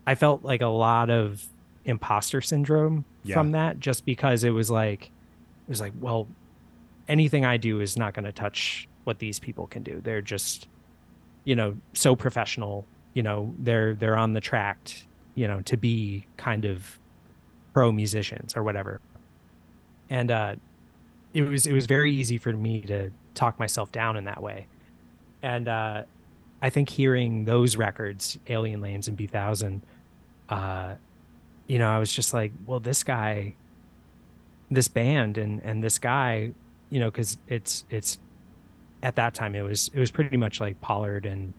i 0.07 0.14
felt 0.14 0.43
like 0.43 0.62
a 0.62 0.67
lot 0.69 1.11
of 1.11 1.45
imposter 1.85 2.41
syndrome 2.41 3.05
Yeah. 3.25 3.35
from 3.35 3.53
that 3.53 3.79
just 3.81 4.05
because 4.05 4.43
it 4.45 4.51
was 4.51 4.71
like 4.71 5.05
it 5.07 5.69
was 5.71 5.81
like 5.81 5.93
well 6.01 6.27
anything 7.09 7.45
i 7.45 7.57
do 7.57 7.81
is 7.81 7.97
not 7.97 8.14
going 8.14 8.25
to 8.25 8.33
touch 8.33 8.88
what 9.05 9.19
these 9.19 9.38
people 9.38 9.67
can 9.67 9.83
do 9.83 10.01
they're 10.03 10.21
just 10.23 10.67
you 11.45 11.55
know 11.57 11.77
so 11.95 12.14
professional 12.17 12.85
you 13.14 13.23
know 13.23 13.55
they're 13.59 13.94
they're 13.94 14.16
on 14.16 14.33
the 14.33 14.40
track 14.40 15.07
you 15.35 15.49
know 15.49 15.61
to 15.62 15.77
be 15.77 16.27
kind 16.37 16.64
of 16.64 16.99
pro 17.73 17.92
musicians 17.92 18.57
or 18.57 18.62
whatever. 18.62 19.01
And 20.11 20.31
uh 20.31 20.57
it 21.35 21.42
was 21.42 21.66
it 21.66 21.73
was 21.73 21.87
very 21.87 22.12
easy 22.12 22.38
for 22.38 22.53
me 22.53 22.81
to 22.83 23.11
talk 23.35 23.59
myself 23.59 23.92
down 23.92 24.16
in 24.16 24.25
that 24.25 24.42
way. 24.42 24.66
And 25.42 25.68
uh 25.68 26.03
i 26.61 26.71
think 26.71 26.88
hearing 26.88 27.44
those 27.44 27.77
records 27.77 28.37
alien 28.49 28.81
lanes 28.81 29.07
and 29.07 29.16
Bee 29.16 29.29
Thousand 29.29 29.83
uh 30.49 30.94
you 31.68 31.79
know 31.79 31.88
i 31.88 31.99
was 31.99 32.12
just 32.12 32.35
like 32.35 32.53
well 32.66 32.81
this 32.81 33.05
guy 33.05 33.55
this 34.71 34.88
band 34.88 35.38
and 35.38 35.61
and 35.62 35.83
this 35.83 35.99
guy 35.99 36.53
you 36.90 37.01
know 37.01 37.11
because 37.11 37.38
it's 37.49 37.85
it's 37.90 38.18
at 39.03 39.14
that 39.16 39.35
time 39.35 39.55
it 39.55 39.62
was 39.62 39.90
it 39.94 40.01
was 40.01 40.11
pretty 40.11 40.37
much 40.37 40.61
like 40.61 40.81
pollard 40.81 41.27
and 41.27 41.53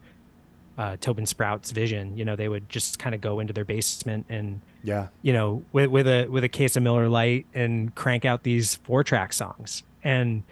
uh 0.80 0.96
tobin 1.00 1.26
sprout's 1.26 1.70
vision 1.70 2.16
you 2.16 2.24
know 2.24 2.34
they 2.34 2.48
would 2.48 2.66
just 2.68 2.98
kind 2.98 3.14
of 3.14 3.20
go 3.20 3.38
into 3.38 3.52
their 3.52 3.66
basement 3.66 4.24
and 4.28 4.60
yeah 4.82 5.08
you 5.22 5.32
know, 5.32 5.62
with 5.72 5.90
with 5.90 6.08
a 6.08 6.26
with 6.28 6.42
a 6.42 6.48
case 6.48 6.74
of 6.76 6.82
Miller 6.82 7.08
Lite 7.08 7.46
and 7.52 7.94
crank 7.94 8.24
out 8.24 8.42
these 8.42 8.76
four 8.76 9.04
track 9.04 9.32
songs. 9.34 9.82
And 10.02 10.42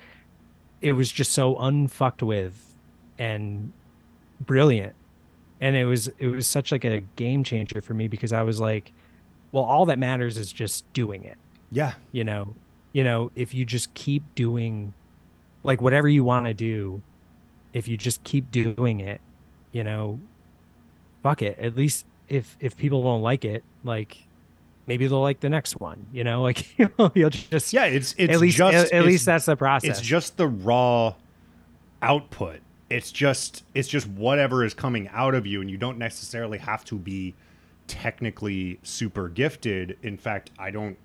it 0.83 0.93
was 0.93 1.11
just 1.11 1.33
so 1.33 1.57
unfucked 1.57 2.23
with 2.23 2.75
and 3.19 3.73
brilliant. 4.41 4.95
and 5.61 5.75
it 5.77 5.87
was 5.87 6.09
it 6.19 6.29
was 6.29 6.47
such 6.47 6.71
like 6.71 6.85
a 6.85 7.01
game 7.17 7.43
changer 7.43 7.81
for 7.81 7.95
me 7.95 8.07
because 8.09 8.33
I 8.33 8.43
was 8.43 8.61
like, 8.61 8.93
well, 9.51 9.65
all 9.65 9.87
that 9.87 9.99
matters 9.99 10.37
is 10.37 10.53
just 10.53 10.91
doing 10.93 11.25
it. 11.25 11.39
Yeah. 11.73 11.95
You 12.13 12.25
know, 12.25 12.55
you 12.93 13.03
know, 13.03 13.31
if 13.35 13.55
you 13.55 13.65
just 13.65 13.93
keep 13.95 14.23
doing 14.35 14.93
like 15.65 15.81
whatever 15.81 16.09
you 16.09 16.23
want 16.25 16.47
to 16.47 16.55
do, 16.55 17.03
if 17.73 17.89
you 17.89 17.97
just 17.97 18.23
keep 18.25 18.51
doing 18.51 19.01
it, 19.01 19.21
you 19.79 19.85
know, 19.85 20.19
fuck 21.23 21.41
it. 21.41 21.57
At 21.61 21.77
least 21.77 22.05
if 22.29 22.57
if 22.59 22.77
people 22.77 23.01
don't 23.05 23.23
like 23.23 23.45
it, 23.45 23.63
like 23.85 24.19
maybe 24.89 25.07
they'll 25.07 25.21
like 25.21 25.39
the 25.39 25.49
next 25.49 25.79
one. 25.79 26.05
You 26.13 26.25
know, 26.25 26.43
like 26.51 26.77
you'll 27.15 27.31
just 27.31 27.73
yeah. 27.73 27.85
It's 27.85 28.13
it's 28.19 28.35
at 28.35 28.41
least 28.41 28.57
just, 28.57 28.77
at, 28.77 28.93
at 28.93 29.05
least 29.05 29.25
that's 29.25 29.47
the 29.47 29.55
process. 29.55 29.91
It's 29.91 30.01
just 30.01 30.37
the 30.37 30.49
raw 30.49 31.15
output. 32.03 32.59
It's 32.91 33.13
just 33.13 33.63
it's 33.73 33.87
just 33.87 34.09
whatever 34.09 34.65
is 34.65 34.75
coming 34.75 35.09
out 35.13 35.37
of 35.37 35.47
you, 35.47 35.61
and 35.61 35.71
you 35.71 35.77
don't 35.77 35.97
necessarily 35.97 36.59
have 36.59 36.85
to 36.87 36.97
be 36.97 37.37
technically 37.87 38.81
super 38.83 39.29
gifted. 39.29 39.97
In 40.03 40.19
fact, 40.19 40.51
I 40.59 40.73
don't. 40.73 40.99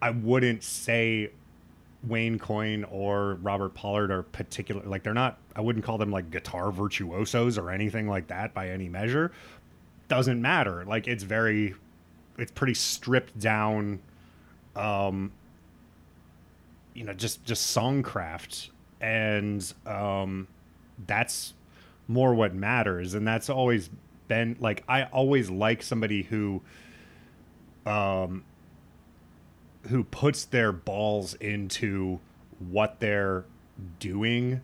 I 0.00 0.08
wouldn't 0.08 0.62
say 0.62 1.32
Wayne 2.04 2.38
Coyne 2.38 2.84
or 2.84 3.34
Robert 3.36 3.74
Pollard 3.74 4.10
are 4.10 4.22
particular 4.22 4.82
like 4.84 5.02
they're 5.02 5.14
not 5.14 5.38
I 5.54 5.60
wouldn't 5.60 5.84
call 5.84 5.98
them 5.98 6.10
like 6.10 6.30
guitar 6.30 6.72
virtuosos 6.72 7.58
or 7.58 7.70
anything 7.70 8.08
like 8.08 8.28
that 8.28 8.54
by 8.54 8.70
any 8.70 8.88
measure. 8.88 9.32
Doesn't 10.08 10.42
matter. 10.42 10.84
Like 10.84 11.06
it's 11.06 11.22
very 11.22 11.74
it's 12.38 12.52
pretty 12.52 12.74
stripped 12.74 13.38
down 13.38 14.00
um 14.74 15.32
you 16.94 17.04
know 17.04 17.12
just 17.12 17.44
just 17.44 17.76
songcraft 17.76 18.70
and 19.00 19.72
um 19.86 20.48
that's 21.06 21.54
more 22.08 22.34
what 22.34 22.54
matters 22.54 23.14
and 23.14 23.26
that's 23.26 23.48
always 23.48 23.90
been 24.28 24.56
like 24.60 24.82
I 24.88 25.04
always 25.04 25.50
like 25.50 25.82
somebody 25.82 26.22
who 26.22 26.62
um 27.86 28.44
who 29.88 30.04
puts 30.04 30.44
their 30.44 30.72
balls 30.72 31.34
into 31.34 32.20
what 32.70 33.00
they're 33.00 33.44
doing 33.98 34.60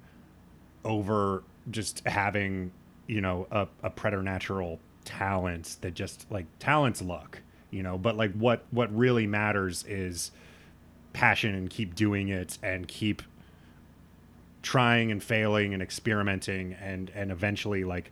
over 0.84 1.42
just 1.70 2.06
having 2.06 2.70
you 3.06 3.20
know 3.20 3.46
a, 3.50 3.66
a 3.82 3.90
preternatural 3.90 4.78
talent 5.04 5.76
that 5.80 5.94
just 5.94 6.30
like 6.30 6.46
talent's 6.58 7.02
luck 7.02 7.40
you 7.70 7.82
know? 7.82 7.98
But 7.98 8.16
like 8.16 8.32
what 8.32 8.64
what 8.70 8.94
really 8.96 9.26
matters 9.26 9.84
is 9.86 10.30
passion 11.12 11.54
and 11.54 11.68
keep 11.68 11.94
doing 11.94 12.28
it 12.28 12.58
and 12.62 12.86
keep 12.86 13.22
trying 14.62 15.10
and 15.10 15.22
failing 15.22 15.74
and 15.74 15.82
experimenting 15.82 16.74
and 16.74 17.10
and 17.14 17.30
eventually 17.30 17.84
like 17.84 18.10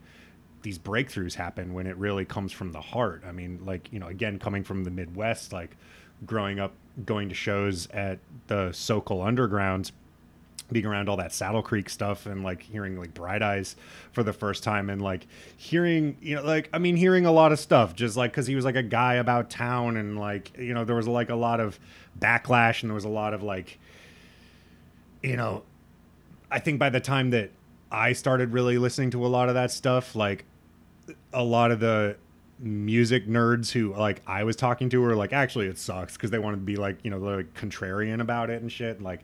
these 0.63 0.79
breakthroughs 0.79 1.35
happen 1.35 1.75
when 1.75 1.87
it 1.87 1.97
really 1.97 2.25
comes 2.25 2.53
from 2.53 2.73
the 2.73 2.81
heart. 2.81 3.23
I 3.27 3.33
mean 3.33 3.61
like 3.65 3.93
you 3.93 3.99
know 3.99 4.09
again 4.09 4.39
coming 4.39 4.65
from 4.65 4.85
the 4.85 4.91
midwest 4.91 5.53
like 5.53 5.77
growing 6.25 6.59
up 6.59 6.73
going 7.05 7.29
to 7.29 7.35
shows 7.35 7.87
at 7.89 8.19
the 8.47 8.73
Sokol 8.73 9.23
Underground, 9.23 9.93
being 10.73 10.87
around 10.87 11.09
all 11.09 11.17
that 11.19 11.33
Saddle 11.33 11.63
Creek 11.63 11.89
stuff 11.89 12.27
and 12.27 12.43
like 12.43 12.63
hearing 12.63 12.99
like 12.99 13.15
Bright 13.15 13.43
Eyes 13.43 13.77
for 14.13 14.23
the 14.23 14.33
first 14.33 14.65
time 14.65 14.91
and 14.91 15.01
like 15.01 15.27
hearing, 15.57 16.17
you 16.21 16.37
know, 16.37 16.43
like, 16.43 16.69
I 16.73 16.79
mean, 16.79 16.97
hearing 16.97 17.27
a 17.27 17.33
lot 17.33 17.53
of 17.53 17.59
stuff 17.59 17.95
just 17.95 18.17
like 18.17 18.33
because 18.33 18.47
he 18.47 18.57
was 18.57 18.65
like 18.65 18.77
a 18.77 18.83
guy 18.83 19.15
about 19.15 19.51
town 19.51 19.97
and 19.97 20.19
like, 20.19 20.57
you 20.59 20.75
know, 20.75 20.85
there 20.85 20.97
was 20.97 21.07
like 21.07 21.31
a 21.31 21.37
lot 21.37 21.61
of 21.61 21.79
backlash 22.19 22.83
and 22.83 22.91
there 22.91 22.95
was 22.95 23.05
a 23.05 23.11
lot 23.11 23.35
of 23.35 23.43
like, 23.43 23.79
you 25.23 25.37
know, 25.37 25.63
I 26.51 26.59
think 26.59 26.79
by 26.79 26.91
the 26.91 27.01
time 27.01 27.31
that 27.31 27.51
I 27.91 28.13
started 28.13 28.53
really 28.53 28.79
listening 28.79 29.11
to 29.13 29.25
a 29.25 29.29
lot 29.29 29.49
of 29.49 29.55
that 29.55 29.71
stuff, 29.71 30.17
like 30.17 30.45
a 31.33 31.45
lot 31.45 31.71
of 31.71 31.81
the 31.81 32.17
music 32.59 33.27
nerds 33.27 33.71
who 33.71 33.93
like 33.95 34.23
I 34.27 34.45
was 34.45 34.57
talking 34.57 34.89
to 34.91 35.01
were 35.01 35.15
like, 35.15 35.33
actually, 35.33 35.67
it 35.67 35.79
sucks 35.79 36.15
because 36.15 36.31
they 36.31 36.39
wanted 36.39 36.57
to 36.57 36.63
be 36.63 36.77
like, 36.77 36.99
you 37.03 37.11
know, 37.11 37.19
like 37.19 37.55
contrarian 37.55 38.21
about 38.21 38.51
it 38.51 38.63
and 38.63 38.71
shit. 38.71 39.03
Like, 39.03 39.21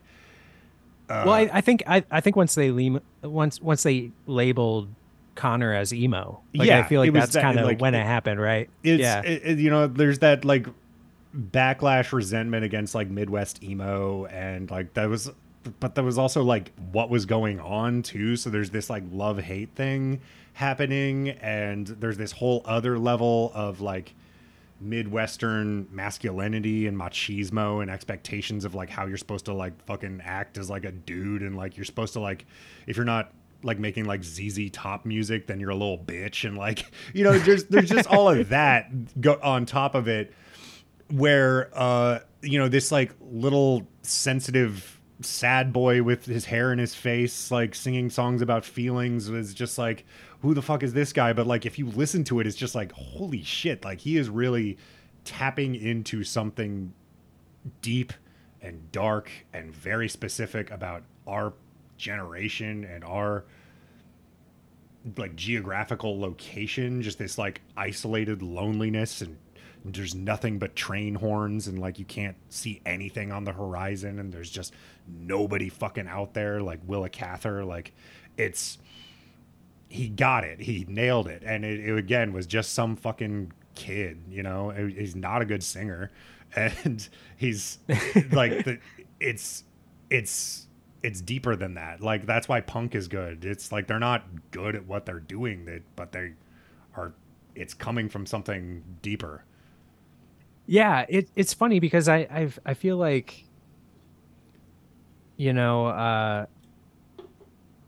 uh, 1.09 1.23
well, 1.25 1.33
I, 1.33 1.49
I, 1.53 1.61
think 1.61 1.83
I, 1.87 2.03
I 2.11 2.21
think 2.21 2.35
once 2.35 2.55
they 2.55 2.71
le- 2.71 3.01
once 3.23 3.61
once 3.61 3.83
they 3.83 4.11
labeled 4.27 4.89
Conor 5.35 5.73
as 5.73 5.93
emo, 5.93 6.41
like, 6.53 6.67
yeah, 6.67 6.79
I 6.79 6.83
feel 6.83 7.01
like 7.01 7.11
that's 7.13 7.33
that, 7.33 7.41
kind 7.41 7.59
of 7.59 7.65
like, 7.65 7.81
when 7.81 7.95
it, 7.95 8.01
it, 8.01 8.05
happened, 8.05 8.39
right? 8.39 8.69
yeah, 8.83 9.21
it, 9.21 9.57
you 9.59 9.69
know, 9.69 9.87
there's 9.87 10.19
that 10.19 10.45
like 10.45 10.67
backlash, 11.35 12.11
resentment 12.11 12.63
against 12.63 12.93
like 12.93 13.09
Midwest 13.09 13.63
emo, 13.63 14.25
and 14.25 14.69
like 14.69 14.93
that 14.93 15.09
was, 15.09 15.31
but 15.79 15.95
there 15.95 16.03
was 16.03 16.17
also 16.17 16.43
like 16.43 16.71
what 16.91 17.09
was 17.09 17.25
going 17.25 17.59
on 17.59 18.03
too. 18.03 18.35
So 18.35 18.49
there's 18.49 18.69
this 18.69 18.89
like 18.89 19.03
love 19.11 19.39
hate 19.39 19.75
thing 19.75 20.21
happening 20.53 21.29
and 21.29 21.87
there's 21.87 22.17
this 22.17 22.31
whole 22.31 22.61
other 22.65 22.99
level 22.99 23.51
of 23.55 23.81
like 23.81 24.13
midwestern 24.79 25.87
masculinity 25.91 26.87
and 26.87 26.97
machismo 26.97 27.81
and 27.81 27.89
expectations 27.89 28.65
of 28.65 28.75
like 28.75 28.89
how 28.89 29.05
you're 29.05 29.17
supposed 29.17 29.45
to 29.45 29.53
like 29.53 29.73
fucking 29.85 30.21
act 30.23 30.57
as 30.57 30.69
like 30.69 30.83
a 30.85 30.91
dude 30.91 31.41
and 31.41 31.55
like 31.55 31.77
you're 31.77 31.85
supposed 31.85 32.13
to 32.13 32.19
like 32.19 32.45
if 32.85 32.97
you're 32.97 33.05
not 33.05 33.31
like 33.63 33.79
making 33.79 34.05
like 34.05 34.23
ZZ 34.23 34.69
top 34.71 35.05
music 35.05 35.47
then 35.47 35.59
you're 35.59 35.69
a 35.69 35.75
little 35.75 35.97
bitch 35.97 36.45
and 36.45 36.57
like 36.57 36.85
you 37.13 37.23
know 37.23 37.37
there's 37.39 37.63
there's 37.65 37.89
just 37.89 38.09
all 38.09 38.29
of 38.29 38.49
that 38.49 39.21
go 39.21 39.39
on 39.41 39.65
top 39.65 39.95
of 39.95 40.07
it 40.07 40.33
where 41.09 41.69
uh 41.73 42.19
you 42.41 42.59
know 42.59 42.67
this 42.67 42.91
like 42.91 43.11
little 43.21 43.87
sensitive 44.01 44.92
sad 45.21 45.71
boy 45.71 46.03
with 46.03 46.25
his 46.25 46.45
hair 46.45 46.73
in 46.73 46.79
his 46.79 46.95
face 46.95 47.51
like 47.51 47.75
singing 47.75 48.09
songs 48.09 48.41
about 48.41 48.65
feelings 48.65 49.29
was 49.29 49.53
just 49.53 49.77
like 49.77 50.05
who 50.43 50.53
the 50.53 50.61
fuck 50.61 50.83
is 50.83 50.93
this 50.93 51.13
guy? 51.13 51.31
But 51.31 51.47
like 51.47 51.65
if 51.65 51.79
you 51.79 51.87
listen 51.87 52.25
to 52.25 52.41
it, 52.41 52.47
it's 52.47 52.57
just 52.57 52.75
like 52.75 52.91
holy 52.91 53.43
shit! 53.43 53.85
Like 53.85 53.99
he 53.99 54.17
is 54.17 54.29
really 54.29 54.77
tapping 55.23 55.73
into 55.73 56.23
something 56.25 56.93
deep 57.81 58.11
and 58.61 58.91
dark 58.91 59.31
and 59.53 59.73
very 59.73 60.09
specific 60.09 60.69
about 60.69 61.03
our 61.25 61.53
generation 61.97 62.83
and 62.83 63.05
our 63.05 63.45
like 65.17 65.35
geographical 65.35 66.19
location 66.19 67.01
just 67.01 67.17
this 67.17 67.37
like 67.37 67.61
isolated 67.77 68.41
loneliness 68.41 69.21
and 69.21 69.37
there's 69.85 70.15
nothing 70.15 70.59
but 70.59 70.75
train 70.75 71.15
horns 71.15 71.67
and 71.67 71.79
like 71.79 71.99
you 71.99 72.05
can't 72.05 72.37
see 72.49 72.81
anything 72.85 73.31
on 73.31 73.43
the 73.43 73.51
horizon 73.51 74.19
and 74.19 74.33
there's 74.33 74.49
just 74.49 74.73
nobody 75.07 75.67
fucking 75.69 76.07
out 76.07 76.33
there 76.33 76.61
like 76.61 76.79
willa 76.85 77.09
cather 77.09 77.65
like 77.65 77.93
it's 78.37 78.77
he 79.93 80.09
got 80.09 80.43
it. 80.43 80.59
He 80.59 80.85
nailed 80.89 81.27
it. 81.27 81.43
And 81.45 81.63
it, 81.63 81.79
it 81.79 81.95
again 81.95 82.33
was 82.33 82.47
just 82.47 82.73
some 82.73 82.95
fucking 82.95 83.53
kid, 83.75 84.23
you 84.27 84.41
know. 84.41 84.71
He's 84.71 85.15
not 85.15 85.43
a 85.43 85.45
good 85.45 85.63
singer, 85.63 86.11
and 86.55 87.07
he's 87.37 87.77
like 88.31 88.65
the, 88.65 88.79
it's 89.19 89.63
it's 90.09 90.67
it's 91.03 91.21
deeper 91.21 91.55
than 91.55 91.75
that. 91.75 92.01
Like 92.01 92.25
that's 92.25 92.47
why 92.47 92.61
punk 92.61 92.95
is 92.95 93.07
good. 93.07 93.45
It's 93.45 93.71
like 93.71 93.85
they're 93.85 93.99
not 93.99 94.25
good 94.49 94.75
at 94.75 94.87
what 94.87 95.05
they're 95.05 95.19
doing, 95.19 95.65
that 95.65 95.83
but 95.95 96.11
they 96.11 96.33
are. 96.97 97.13
It's 97.53 97.75
coming 97.75 98.09
from 98.09 98.25
something 98.25 98.83
deeper. 99.03 99.45
Yeah, 100.65 101.05
it, 101.09 101.29
it's 101.35 101.53
funny 101.53 101.79
because 101.79 102.07
I 102.07 102.27
I've, 102.29 102.59
I 102.65 102.73
feel 102.73 102.97
like 102.97 103.45
you 105.35 105.51
know 105.51 105.87
uh 105.87 106.45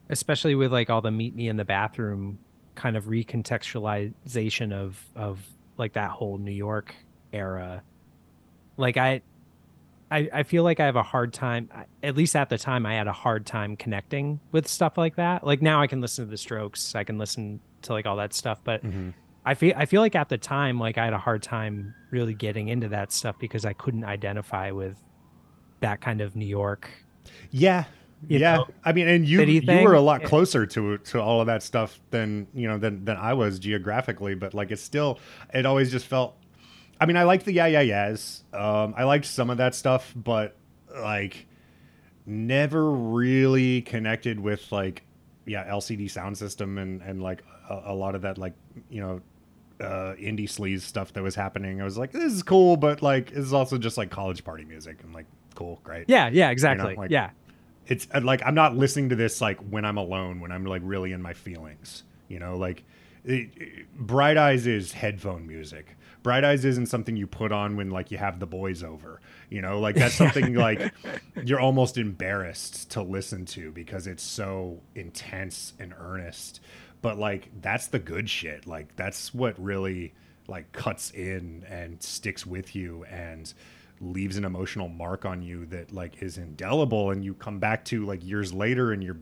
especially 0.10 0.56
with 0.56 0.72
like 0.72 0.90
all 0.90 1.02
the 1.02 1.12
meet 1.12 1.36
me 1.36 1.48
in 1.48 1.58
the 1.58 1.66
bathroom 1.66 2.40
kind 2.76 2.98
of 2.98 3.06
recontextualization 3.06 4.74
of 4.74 5.04
of 5.16 5.40
like 5.78 5.94
that 5.94 6.12
whole 6.12 6.38
New 6.38 6.52
York 6.52 6.94
era. 7.34 7.84
Like 8.78 8.98
I 8.98 9.22
I, 10.12 10.30
I 10.32 10.44
feel 10.44 10.64
like 10.64 10.80
I 10.80 10.86
have 10.86 10.96
a 10.96 11.04
hard 11.04 11.34
time 11.34 11.70
at 12.04 12.16
least 12.16 12.36
at 12.36 12.50
the 12.50 12.58
time 12.58 12.86
I 12.86 12.94
had 12.96 13.08
a 13.08 13.14
hard 13.14 13.46
time 13.46 13.76
connecting 13.76 14.40
with 14.52 14.68
stuff 14.68 14.98
like 14.98 15.16
that. 15.16 15.46
Like 15.46 15.62
now 15.62 15.82
I 15.82 15.88
can 15.88 16.02
listen 16.02 16.26
to 16.26 16.32
the 16.32 16.38
strokes, 16.38 16.94
I 16.94 17.04
can 17.04 17.18
listen 17.18 17.60
to 17.84 17.94
like 17.94 18.06
all 18.06 18.18
that 18.18 18.34
stuff, 18.34 18.60
but 18.64 18.84
mm-hmm. 18.84 19.10
I 19.46 19.54
feel 19.54 19.74
I 19.76 19.86
feel 19.86 20.02
like 20.02 20.16
at 20.16 20.30
the 20.30 20.38
time 20.38 20.80
like 20.80 20.98
I 20.98 21.06
had 21.06 21.14
a 21.14 21.20
hard 21.20 21.44
time 21.44 21.94
really 22.10 22.34
getting 22.34 22.68
into 22.68 22.90
that 22.90 23.12
stuff 23.12 23.38
because 23.40 23.64
I 23.66 23.74
couldn't 23.74 24.04
identify 24.04 24.72
with 24.72 24.98
that 25.82 26.02
kind 26.02 26.22
of 26.22 26.36
New 26.36 26.48
York. 26.48 26.90
Yeah, 27.52 27.86
yeah, 28.28 28.58
know, 28.58 28.68
I 28.84 28.94
mean, 28.94 29.08
and 29.08 29.28
you 29.28 29.44
you 29.44 29.84
were 29.84 29.94
a 29.94 30.02
lot 30.02 30.24
closer 30.24 30.66
to 30.66 30.98
to 30.98 31.22
all 31.22 31.42
of 31.42 31.48
that 31.48 31.64
stuff 31.64 32.00
than 32.12 32.48
you 32.54 32.68
know 32.68 32.78
than 32.78 33.06
than 33.06 33.18
I 33.18 33.34
was 33.34 33.60
geographically, 33.60 34.36
but 34.36 34.54
like 34.54 34.72
it's 34.72 34.82
still 34.82 35.20
it 35.54 35.66
always 35.66 35.92
just 35.92 36.08
felt. 36.08 36.36
I 37.00 37.06
mean, 37.06 37.18
I 37.18 37.24
liked 37.24 37.46
the 37.46 37.54
yeah 37.54 37.68
yeah 37.68 37.82
yeahs. 37.82 38.44
Um, 38.54 38.94
I 38.98 39.04
liked 39.04 39.26
some 39.26 39.50
of 39.50 39.58
that 39.58 39.76
stuff, 39.76 40.14
but 40.16 40.56
like 40.96 41.46
never 42.26 42.92
really 42.92 43.82
connected 43.82 44.40
with 44.40 44.72
like 44.72 45.04
yeah 45.46 45.70
LCD 45.70 46.06
Soundsystem 46.06 46.82
and 46.82 47.02
and 47.02 47.22
like 47.22 47.44
a, 47.70 47.84
a 47.88 47.94
lot 47.94 48.16
of 48.16 48.24
that 48.24 48.38
like 48.38 48.54
you 48.90 49.02
know 49.02 49.22
uh, 49.82 50.14
indie 50.20 50.50
sleaze 50.50 50.82
stuff 50.82 51.14
that 51.14 51.24
was 51.24 51.36
happening. 51.36 51.82
I 51.82 51.84
was 51.84 51.98
like, 51.98 52.12
this 52.12 52.32
is 52.34 52.44
cool, 52.44 52.78
but 52.78 53.02
like, 53.02 53.32
this 53.32 53.46
is 53.46 53.54
also 53.54 53.78
just 53.78 53.98
like 53.98 54.10
college 54.10 54.44
party 54.44 54.66
music. 54.66 55.00
I'm 55.04 55.14
like, 55.14 55.26
cool, 55.56 55.80
great. 55.84 56.06
Yeah, 56.08 56.30
yeah, 56.32 56.50
exactly. 56.50 56.92
You 56.92 56.96
know, 56.96 57.02
like, 57.02 57.12
yeah 57.12 57.32
it's 57.88 58.08
uh, 58.14 58.22
like 58.22 58.42
I'm 58.46 58.56
not 58.56 58.76
listening 58.76 59.10
to 59.10 59.16
this 59.16 59.42
like 59.42 59.60
when 59.60 59.86
I'm 59.86 59.98
alone, 59.98 60.40
when 60.40 60.52
I'm 60.52 60.66
like 60.66 60.82
really 60.84 61.12
in 61.12 61.22
my 61.22 61.34
feelings. 61.34 62.04
You 62.28 62.40
know, 62.40 62.58
like 62.58 62.84
it, 63.24 63.50
it- 63.56 63.94
Bright 63.96 64.38
Eyes 64.38 64.66
is 64.68 64.92
headphone 64.92 65.48
music. 65.48 65.96
Bright 66.24 66.44
Eyes 66.44 66.66
isn't 66.66 66.88
something 66.88 67.16
you 67.16 67.28
put 67.28 67.52
on 67.52 67.78
when 67.78 67.92
like 67.92 68.10
you 68.10 68.18
have 68.18 68.40
the 68.40 68.48
boys 68.48 68.82
over. 68.82 69.22
You 69.52 69.62
know, 69.62 69.80
like 69.80 69.96
that's 69.96 70.16
something 70.24 70.56
like 70.56 70.92
you're 71.44 71.60
almost 71.60 71.98
embarrassed 72.00 72.90
to 72.92 73.04
listen 73.04 73.46
to 73.48 73.72
because 73.72 74.08
it's 74.08 74.24
so 74.24 74.82
intense 74.96 75.74
and 75.80 75.94
earnest. 76.00 76.62
But 77.02 77.18
like 77.18 77.50
that's 77.62 77.88
the 77.88 78.00
good 78.00 78.30
shit. 78.30 78.68
Like 78.68 78.96
that's 78.96 79.34
what 79.34 79.62
really 79.62 80.14
like 80.48 80.72
cuts 80.72 81.12
in 81.12 81.66
and 81.68 82.02
sticks 82.02 82.46
with 82.46 82.76
you 82.76 83.04
and 83.06 83.52
leaves 84.02 84.38
an 84.38 84.46
emotional 84.46 84.88
mark 84.88 85.26
on 85.26 85.42
you 85.42 85.66
that 85.68 85.92
like 85.92 86.22
is 86.22 86.38
indelible. 86.38 87.12
And 87.12 87.24
you 87.24 87.34
come 87.34 87.60
back 87.60 87.86
to 87.86 88.06
like 88.06 88.26
years 88.26 88.54
later 88.54 88.92
and 88.92 89.04
you're 89.04 89.18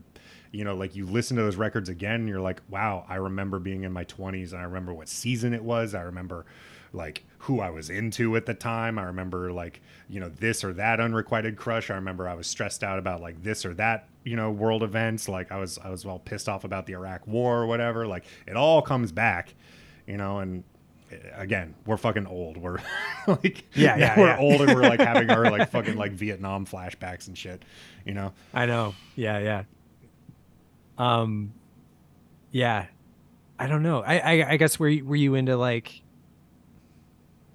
you 0.52 0.64
know 0.64 0.74
like 0.74 0.94
you 0.94 1.04
listen 1.04 1.36
to 1.36 1.42
those 1.42 1.56
records 1.56 1.88
again 1.88 2.14
and 2.14 2.28
you're 2.28 2.40
like 2.40 2.62
wow 2.68 3.04
i 3.08 3.16
remember 3.16 3.58
being 3.58 3.82
in 3.82 3.90
my 3.90 4.04
20s 4.04 4.52
and 4.52 4.60
i 4.60 4.62
remember 4.62 4.94
what 4.94 5.08
season 5.08 5.52
it 5.52 5.64
was. 5.64 5.96
I 5.96 6.02
remember 6.02 6.46
like 6.94 7.24
who 7.38 7.60
i 7.60 7.68
was 7.68 7.90
into 7.90 8.36
at 8.36 8.46
the 8.46 8.54
time 8.54 8.98
i 8.98 9.02
remember 9.02 9.52
like 9.52 9.82
you 10.08 10.20
know 10.20 10.28
this 10.28 10.64
or 10.64 10.72
that 10.72 11.00
unrequited 11.00 11.56
crush 11.56 11.90
i 11.90 11.94
remember 11.94 12.28
i 12.28 12.34
was 12.34 12.46
stressed 12.46 12.82
out 12.82 12.98
about 12.98 13.20
like 13.20 13.42
this 13.42 13.66
or 13.66 13.74
that 13.74 14.08
you 14.24 14.36
know 14.36 14.50
world 14.50 14.82
events 14.82 15.28
like 15.28 15.52
i 15.52 15.58
was 15.58 15.78
i 15.78 15.90
was 15.90 16.04
all 16.06 16.18
pissed 16.18 16.48
off 16.48 16.64
about 16.64 16.86
the 16.86 16.92
iraq 16.94 17.26
war 17.26 17.58
or 17.62 17.66
whatever 17.66 18.06
like 18.06 18.24
it 18.46 18.56
all 18.56 18.80
comes 18.80 19.12
back 19.12 19.54
you 20.06 20.16
know 20.16 20.38
and 20.38 20.64
uh, 21.12 21.16
again 21.34 21.74
we're 21.84 21.96
fucking 21.96 22.26
old 22.26 22.56
we're 22.56 22.78
like 23.26 23.64
Yeah, 23.74 23.96
yeah, 23.98 24.18
we're 24.18 24.26
yeah. 24.28 24.38
old 24.38 24.60
and 24.62 24.74
we're 24.74 24.88
like 24.88 25.00
having 25.00 25.28
our 25.30 25.50
like 25.50 25.70
fucking 25.72 25.96
like 25.96 26.12
vietnam 26.12 26.64
flashbacks 26.64 27.26
and 27.28 27.36
shit 27.36 27.62
you 28.06 28.14
know 28.14 28.32
I 28.54 28.66
know. 28.66 28.94
Yeah, 29.16 29.38
yeah. 29.38 29.62
Um, 30.96 31.52
yeah. 32.52 32.86
I 33.58 33.66
don't 33.66 33.82
know. 33.82 34.00
I, 34.02 34.18
I, 34.18 34.50
I 34.50 34.56
guess 34.56 34.78
were 34.78 34.88
you, 34.88 35.04
were 35.04 35.16
you 35.16 35.34
into 35.34 35.56
like? 35.56 36.02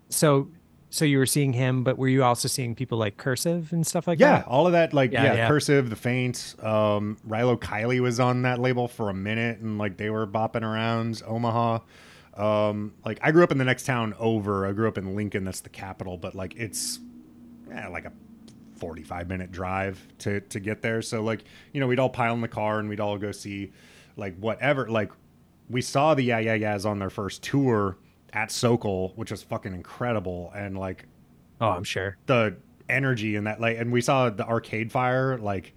So, 0.09 0.49
so 0.89 1.05
you 1.05 1.19
were 1.19 1.25
seeing 1.25 1.53
him, 1.53 1.83
but 1.83 1.97
were 1.97 2.07
you 2.07 2.23
also 2.23 2.47
seeing 2.47 2.75
people 2.75 2.97
like 2.97 3.17
cursive 3.17 3.71
and 3.71 3.85
stuff 3.85 4.07
like 4.07 4.19
yeah, 4.19 4.31
that? 4.31 4.37
Yeah, 4.39 4.51
all 4.51 4.65
of 4.65 4.73
that, 4.73 4.93
like 4.93 5.11
Yeah, 5.11 5.23
yeah, 5.23 5.33
yeah. 5.35 5.47
cursive, 5.47 5.89
the 5.89 5.95
faint. 5.95 6.55
Um, 6.61 7.17
Rilo 7.27 7.57
Kiley 7.57 7.99
was 7.99 8.19
on 8.19 8.41
that 8.41 8.59
label 8.59 8.87
for 8.87 9.09
a 9.09 9.13
minute, 9.13 9.59
and 9.59 9.77
like 9.77 9.97
they 9.97 10.09
were 10.09 10.25
bopping 10.25 10.63
around 10.63 11.21
Omaha. 11.25 11.79
Um, 12.35 12.93
like 13.05 13.19
I 13.21 13.31
grew 13.31 13.43
up 13.43 13.51
in 13.51 13.57
the 13.57 13.65
next 13.65 13.85
town 13.85 14.15
over. 14.17 14.65
I 14.65 14.71
grew 14.71 14.87
up 14.87 14.97
in 14.97 15.15
Lincoln, 15.15 15.43
that's 15.43 15.59
the 15.61 15.69
capital, 15.69 16.17
but 16.17 16.35
like 16.35 16.55
it's 16.55 16.99
yeah, 17.67 17.87
like 17.89 18.05
a 18.05 18.13
forty-five 18.77 19.27
minute 19.27 19.51
drive 19.51 20.01
to 20.19 20.39
to 20.41 20.59
get 20.59 20.81
there. 20.81 21.01
So 21.01 21.21
like 21.21 21.43
you 21.73 21.79
know, 21.79 21.87
we'd 21.87 21.99
all 21.99 22.09
pile 22.09 22.33
in 22.33 22.41
the 22.41 22.47
car 22.47 22.79
and 22.79 22.89
we'd 22.89 22.99
all 22.99 23.17
go 23.17 23.31
see 23.31 23.73
like 24.15 24.37
whatever. 24.39 24.89
Like 24.89 25.11
we 25.69 25.81
saw 25.81 26.15
the 26.15 26.23
Yeah 26.23 26.39
Yeah 26.39 26.53
Yeahs 26.55 26.85
on 26.85 26.99
their 26.99 27.09
first 27.09 27.43
tour 27.43 27.97
at 28.33 28.51
Sokol, 28.51 29.13
which 29.15 29.31
was 29.31 29.43
fucking 29.43 29.73
incredible, 29.73 30.51
and 30.55 30.77
like 30.77 31.05
Oh, 31.61 31.69
I'm 31.69 31.83
sure. 31.83 32.17
the 32.25 32.55
energy 32.87 33.35
in 33.35 33.43
that 33.43 33.59
like 33.61 33.77
and 33.77 33.91
we 33.91 34.01
saw 34.01 34.29
the 34.31 34.47
arcade 34.47 34.91
fire 34.91 35.37
like 35.37 35.75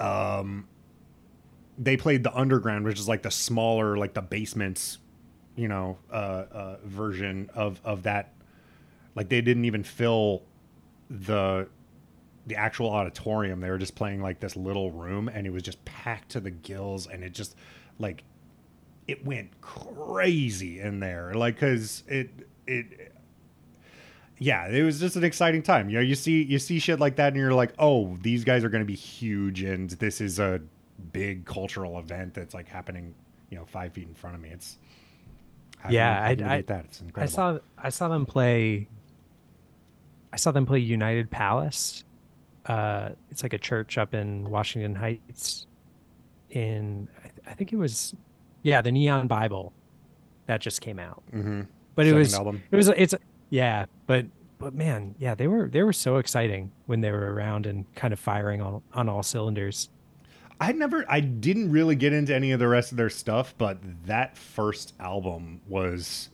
um 0.00 0.66
they 1.78 1.96
played 1.96 2.24
the 2.24 2.34
underground 2.36 2.84
which 2.84 2.98
is 2.98 3.06
like 3.06 3.22
the 3.22 3.30
smaller 3.30 3.96
like 3.96 4.14
the 4.14 4.20
basements 4.22 4.98
you 5.54 5.68
know 5.68 5.96
uh, 6.12 6.14
uh 6.50 6.76
version 6.84 7.48
of 7.54 7.80
of 7.84 8.02
that 8.02 8.32
like 9.14 9.28
they 9.28 9.40
didn't 9.40 9.64
even 9.64 9.84
fill 9.84 10.42
the 11.08 11.68
the 12.48 12.56
actual 12.56 12.90
auditorium 12.90 13.60
they 13.60 13.70
were 13.70 13.78
just 13.78 13.94
playing 13.94 14.20
like 14.20 14.40
this 14.40 14.56
little 14.56 14.90
room 14.90 15.28
and 15.28 15.46
it 15.46 15.50
was 15.50 15.62
just 15.62 15.84
packed 15.84 16.30
to 16.30 16.40
the 16.40 16.50
gills 16.50 17.06
and 17.06 17.22
it 17.22 17.32
just 17.32 17.54
like 18.00 18.24
it 19.06 19.24
went 19.24 19.60
crazy 19.60 20.80
in 20.80 21.00
there 21.00 21.34
like 21.34 21.58
cuz 21.58 22.02
it 22.08 22.30
it 22.66 23.12
yeah, 24.38 24.66
it 24.68 24.82
was 24.82 24.98
just 24.98 25.14
an 25.16 25.22
exciting 25.24 25.62
time. 25.62 25.88
You 25.88 25.96
know, 25.96 26.00
you 26.02 26.14
see 26.16 26.42
you 26.42 26.58
see 26.58 26.78
shit 26.80 26.98
like 26.98 27.16
that, 27.16 27.28
and 27.28 27.36
you're 27.36 27.54
like, 27.54 27.72
oh, 27.78 28.16
these 28.20 28.42
guys 28.44 28.64
are 28.64 28.68
going 28.68 28.82
to 28.82 28.86
be 28.86 28.96
huge, 28.96 29.62
and 29.62 29.88
this 29.90 30.20
is 30.20 30.40
a 30.40 30.60
big 31.12 31.44
cultural 31.46 31.98
event 32.00 32.34
that's 32.34 32.52
like 32.52 32.66
happening, 32.66 33.14
you 33.50 33.56
know, 33.58 33.64
five 33.64 33.92
feet 33.92 34.08
in 34.08 34.14
front 34.14 34.34
of 34.34 34.42
me. 34.42 34.48
It's 34.50 34.76
Yeah, 35.88 36.26
how 36.26 36.34
do 36.34 36.42
you 36.44 36.50
I- 36.50 36.54
I- 36.54 36.56
beat 36.58 36.66
that. 36.66 36.84
It's 36.86 37.02
I 37.16 37.26
saw 37.26 37.58
I 37.78 37.90
saw 37.90 38.08
them 38.08 38.26
play. 38.26 38.88
I 40.32 40.36
saw 40.36 40.50
them 40.50 40.66
play 40.66 40.80
United 40.80 41.30
Palace. 41.30 42.02
Uh, 42.66 43.10
it's 43.30 43.42
like 43.44 43.52
a 43.52 43.58
church 43.58 43.98
up 43.98 44.14
in 44.14 44.50
Washington 44.50 44.96
Heights. 44.96 45.66
In 46.50 47.08
I, 47.18 47.22
th- 47.28 47.32
I 47.46 47.52
think 47.54 47.72
it 47.72 47.76
was, 47.76 48.14
yeah, 48.64 48.82
the 48.82 48.90
Neon 48.90 49.28
Bible, 49.28 49.72
that 50.46 50.60
just 50.60 50.80
came 50.80 50.98
out. 50.98 51.22
hmm 51.30 51.60
But 51.94 52.06
it 52.06 52.14
was 52.14 52.34
album. 52.34 52.64
it 52.72 52.76
was 52.76 52.88
it's 52.88 53.14
yeah, 53.50 53.86
but 54.08 54.26
but 54.58 54.74
man, 54.74 55.14
yeah, 55.20 55.36
they 55.36 55.46
were 55.46 55.68
they 55.68 55.82
were 55.84 55.92
so 55.92 56.16
exciting 56.16 56.72
when 56.86 57.00
they 57.00 57.12
were 57.12 57.32
around 57.32 57.66
and 57.66 57.84
kind 57.94 58.12
of 58.12 58.18
firing 58.18 58.60
on 58.60 58.82
on 58.92 59.08
all 59.08 59.22
cylinders. 59.22 59.88
I 60.60 60.70
never, 60.72 61.04
I 61.08 61.18
didn't 61.18 61.72
really 61.72 61.96
get 61.96 62.12
into 62.12 62.32
any 62.34 62.52
of 62.52 62.60
the 62.60 62.68
rest 62.68 62.92
of 62.92 62.96
their 62.96 63.10
stuff, 63.10 63.54
but 63.58 63.78
that 64.06 64.38
first 64.38 64.94
album 65.00 65.60
was 65.68 66.30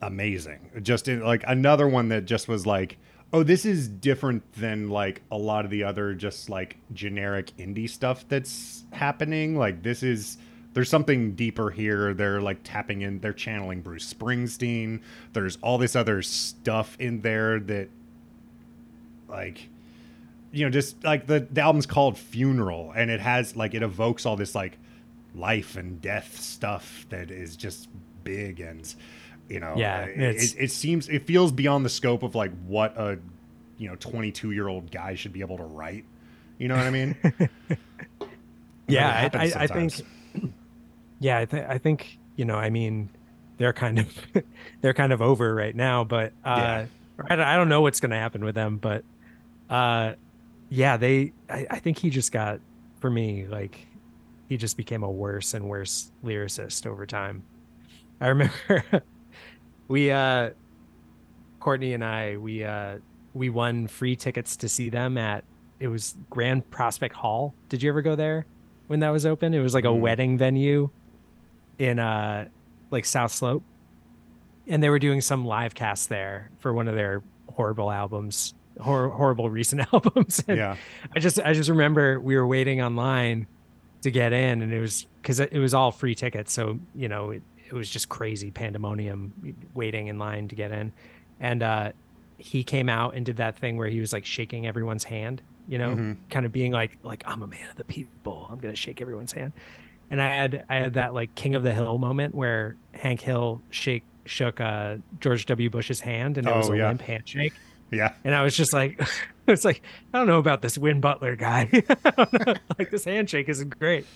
amazing. 0.00 0.70
Just 0.82 1.08
in, 1.08 1.20
like 1.20 1.42
another 1.46 1.88
one 1.88 2.08
that 2.10 2.26
just 2.26 2.46
was 2.46 2.64
like, 2.64 2.96
oh, 3.32 3.42
this 3.42 3.64
is 3.66 3.88
different 3.88 4.50
than 4.54 4.88
like 4.88 5.22
a 5.32 5.36
lot 5.36 5.64
of 5.64 5.70
the 5.72 5.82
other 5.82 6.14
just 6.14 6.48
like 6.48 6.76
generic 6.92 7.50
indie 7.58 7.90
stuff 7.90 8.24
that's 8.28 8.84
happening. 8.92 9.56
Like 9.58 9.82
this 9.82 10.02
is. 10.02 10.38
There's 10.74 10.88
something 10.90 11.34
deeper 11.34 11.70
here. 11.70 12.12
They're 12.14 12.40
like 12.40 12.58
tapping 12.64 13.02
in, 13.02 13.20
they're 13.20 13.32
channeling 13.32 13.80
Bruce 13.80 14.12
Springsteen. 14.12 15.00
There's 15.32 15.56
all 15.62 15.78
this 15.78 15.96
other 15.96 16.20
stuff 16.20 16.96
in 17.00 17.20
there 17.22 17.60
that, 17.60 17.88
like, 19.28 19.68
you 20.52 20.64
know, 20.64 20.70
just 20.70 21.02
like 21.04 21.26
the, 21.26 21.46
the 21.50 21.60
album's 21.60 21.86
called 21.86 22.18
Funeral, 22.18 22.92
and 22.94 23.10
it 23.10 23.20
has 23.20 23.56
like 23.56 23.74
it 23.74 23.82
evokes 23.82 24.26
all 24.26 24.36
this 24.36 24.54
like 24.54 24.78
life 25.34 25.76
and 25.76 26.00
death 26.02 26.40
stuff 26.40 27.06
that 27.08 27.30
is 27.30 27.56
just 27.56 27.88
big 28.24 28.60
and 28.60 28.94
you 29.48 29.60
know, 29.60 29.74
Yeah, 29.76 30.04
it, 30.04 30.56
it 30.58 30.70
seems 30.70 31.08
it 31.08 31.26
feels 31.26 31.52
beyond 31.52 31.84
the 31.84 31.90
scope 31.90 32.22
of 32.22 32.34
like 32.34 32.52
what 32.66 32.96
a 32.98 33.18
you 33.78 33.88
know 33.88 33.96
22 33.96 34.52
year 34.52 34.68
old 34.68 34.90
guy 34.90 35.14
should 35.14 35.32
be 35.32 35.40
able 35.40 35.56
to 35.58 35.64
write. 35.64 36.04
You 36.58 36.68
know 36.68 36.76
what 36.76 36.86
I 36.86 36.90
mean? 36.90 37.16
Yeah, 38.86 39.30
I, 39.32 39.38
I, 39.38 39.52
I 39.56 39.66
think. 39.66 39.94
Yeah, 41.24 41.38
I, 41.38 41.44
th- 41.46 41.64
I 41.66 41.78
think 41.78 42.18
you 42.36 42.44
know. 42.44 42.56
I 42.56 42.68
mean, 42.68 43.08
they're 43.56 43.72
kind 43.72 43.98
of 43.98 44.08
they're 44.82 44.92
kind 44.92 45.10
of 45.10 45.22
over 45.22 45.54
right 45.54 45.74
now, 45.74 46.04
but 46.04 46.32
uh, 46.44 46.56
Yeah. 46.58 46.86
I, 47.30 47.36
don't- 47.36 47.46
I 47.46 47.56
don't 47.56 47.70
know 47.70 47.80
what's 47.80 47.98
going 48.00 48.10
to 48.10 48.18
happen 48.18 48.44
with 48.44 48.54
them. 48.54 48.76
But 48.76 49.04
uh, 49.70 50.14
yeah, 50.68 50.98
they. 50.98 51.32
I, 51.48 51.66
I 51.70 51.78
think 51.78 51.96
he 51.98 52.10
just 52.10 52.30
got 52.30 52.60
for 53.00 53.08
me 53.08 53.46
like 53.46 53.86
he 54.50 54.58
just 54.58 54.76
became 54.76 55.02
a 55.02 55.10
worse 55.10 55.54
and 55.54 55.66
worse 55.66 56.12
lyricist 56.22 56.86
over 56.86 57.06
time. 57.06 57.42
I 58.20 58.28
remember 58.28 59.02
we 59.88 60.10
uh 60.10 60.50
Courtney 61.58 61.94
and 61.94 62.04
I 62.04 62.36
we 62.36 62.64
uh 62.64 62.98
we 63.32 63.48
won 63.48 63.86
free 63.86 64.14
tickets 64.14 64.56
to 64.58 64.68
see 64.68 64.90
them 64.90 65.16
at 65.16 65.44
it 65.80 65.88
was 65.88 66.16
Grand 66.28 66.68
Prospect 66.70 67.14
Hall. 67.16 67.54
Did 67.70 67.82
you 67.82 67.88
ever 67.88 68.02
go 68.02 68.14
there 68.14 68.44
when 68.88 69.00
that 69.00 69.08
was 69.10 69.24
open? 69.24 69.54
It 69.54 69.60
was 69.60 69.72
like 69.74 69.84
a 69.84 69.88
Mm. 69.88 70.00
wedding 70.00 70.38
venue 70.38 70.90
in 71.78 71.98
uh 71.98 72.48
like 72.90 73.04
South 73.04 73.32
Slope. 73.32 73.62
And 74.66 74.82
they 74.82 74.88
were 74.88 74.98
doing 74.98 75.20
some 75.20 75.44
live 75.44 75.74
cast 75.74 76.08
there 76.08 76.50
for 76.58 76.72
one 76.72 76.88
of 76.88 76.94
their 76.94 77.22
horrible 77.52 77.90
albums, 77.90 78.54
hor- 78.80 79.10
horrible 79.10 79.50
recent 79.50 79.86
albums. 79.92 80.42
Yeah. 80.48 80.76
I 81.14 81.18
just 81.20 81.38
I 81.40 81.52
just 81.52 81.68
remember 81.68 82.18
we 82.20 82.36
were 82.36 82.46
waiting 82.46 82.80
online 82.80 83.46
to 84.02 84.10
get 84.10 84.32
in, 84.32 84.62
and 84.62 84.72
it 84.72 84.80
was 84.80 85.06
because 85.20 85.40
it 85.40 85.52
was 85.58 85.74
all 85.74 85.90
free 85.92 86.14
tickets, 86.14 86.52
so 86.52 86.78
you 86.94 87.08
know 87.08 87.30
it, 87.30 87.42
it 87.66 87.72
was 87.74 87.88
just 87.90 88.08
crazy 88.08 88.50
pandemonium 88.50 89.54
waiting 89.74 90.06
in 90.08 90.18
line 90.18 90.48
to 90.48 90.54
get 90.54 90.70
in, 90.72 90.92
and 91.40 91.62
uh, 91.62 91.92
he 92.38 92.62
came 92.64 92.88
out 92.88 93.14
and 93.14 93.24
did 93.26 93.36
that 93.38 93.56
thing 93.58 93.76
where 93.78 93.88
he 93.88 94.00
was 94.00 94.12
like 94.12 94.24
shaking 94.26 94.66
everyone's 94.66 95.04
hand, 95.04 95.40
you 95.68 95.78
know, 95.78 95.94
Mhm. 95.96 96.16
kind 96.30 96.44
of 96.46 96.52
being 96.52 96.72
like 96.72 96.98
like 97.02 97.22
I'm 97.26 97.42
a 97.42 97.46
man 97.46 97.68
of 97.70 97.76
the 97.76 97.84
people, 97.84 98.46
I'm 98.50 98.58
gonna 98.58 98.76
shake 98.76 99.00
everyone's 99.00 99.32
hand, 99.32 99.52
and 100.10 100.20
I 100.20 100.28
had 100.34 100.64
I 100.68 100.76
had 100.76 100.94
that 100.94 101.14
like 101.14 101.34
King 101.34 101.54
of 101.54 101.62
the 101.62 101.72
Hill 101.72 101.98
moment 101.98 102.34
where 102.34 102.76
Hank 102.92 103.20
Hill 103.20 103.60
shake 103.70 104.04
shook 104.26 104.60
uh, 104.60 104.96
George 105.20 105.46
W. 105.46 105.68
Bush's 105.70 106.00
hand, 106.00 106.38
and 106.38 106.46
it 106.46 106.54
was 106.56 106.70
Oh, 106.70 106.72
a 106.72 106.76
yeah. 106.78 106.88
limp 106.88 107.02
handshake. 107.02 107.52
Yeah. 107.90 108.14
And 108.24 108.34
I 108.34 108.42
was 108.42 108.56
just 108.56 108.72
like, 108.72 109.00
it's 109.46 109.64
like, 109.64 109.82
I 110.12 110.18
don't 110.18 110.26
know 110.26 110.38
about 110.38 110.62
this 110.62 110.76
Win 110.78 111.00
Butler 111.00 111.36
guy. 111.36 111.68
like 112.78 112.90
this 112.90 113.04
handshake 113.04 113.48
isn't 113.48 113.78
great. 113.78 114.06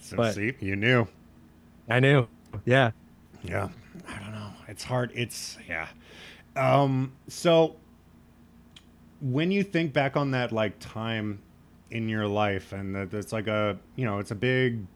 So 0.00 0.16
But- 0.16 0.34
see, 0.34 0.52
you 0.60 0.76
knew. 0.76 1.06
I 1.90 1.98
knew. 2.00 2.28
Yeah. 2.64 2.92
Yeah. 3.42 3.68
I 4.08 4.18
don't 4.20 4.32
know. 4.32 4.50
It's 4.68 4.84
hard. 4.84 5.10
It's 5.14 5.58
yeah. 5.68 5.88
Um 6.56 7.12
so 7.28 7.76
when 9.20 9.50
you 9.50 9.62
think 9.62 9.92
back 9.92 10.16
on 10.16 10.30
that 10.32 10.52
like 10.52 10.78
time 10.78 11.40
in 11.90 12.08
your 12.08 12.26
life 12.26 12.72
and 12.72 12.94
that 12.94 13.12
it's 13.12 13.32
like 13.32 13.46
a, 13.48 13.76
you 13.96 14.04
know, 14.04 14.18
it's 14.18 14.30
a 14.30 14.34
big 14.36 14.86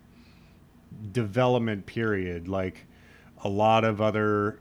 development 1.12 1.86
period, 1.86 2.48
like 2.48 2.86
a 3.44 3.48
lot 3.48 3.84
of 3.84 4.00
other 4.00 4.60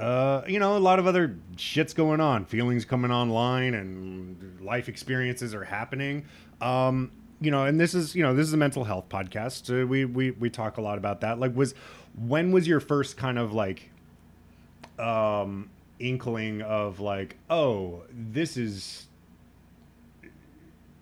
uh, 0.00 0.42
you 0.46 0.58
know, 0.58 0.76
a 0.76 0.78
lot 0.78 0.98
of 0.98 1.06
other 1.06 1.36
shit's 1.56 1.92
going 1.92 2.20
on, 2.20 2.46
feelings 2.46 2.86
coming 2.86 3.10
online, 3.10 3.74
and 3.74 4.60
life 4.62 4.88
experiences 4.88 5.54
are 5.54 5.64
happening. 5.64 6.24
Um, 6.62 7.12
you 7.40 7.50
know, 7.50 7.64
and 7.64 7.78
this 7.78 7.94
is 7.94 8.14
you 8.14 8.22
know 8.22 8.34
this 8.34 8.46
is 8.46 8.54
a 8.54 8.56
mental 8.56 8.84
health 8.84 9.08
podcast. 9.10 9.66
So 9.66 9.84
we 9.84 10.06
we 10.06 10.30
we 10.32 10.48
talk 10.48 10.78
a 10.78 10.80
lot 10.80 10.96
about 10.96 11.20
that. 11.20 11.38
Like, 11.38 11.54
was 11.54 11.74
when 12.26 12.50
was 12.50 12.66
your 12.66 12.80
first 12.80 13.18
kind 13.18 13.38
of 13.38 13.52
like 13.52 13.90
um 14.98 15.68
inkling 15.98 16.62
of 16.62 17.00
like, 17.00 17.36
oh, 17.50 18.02
this 18.10 18.56
is 18.56 19.06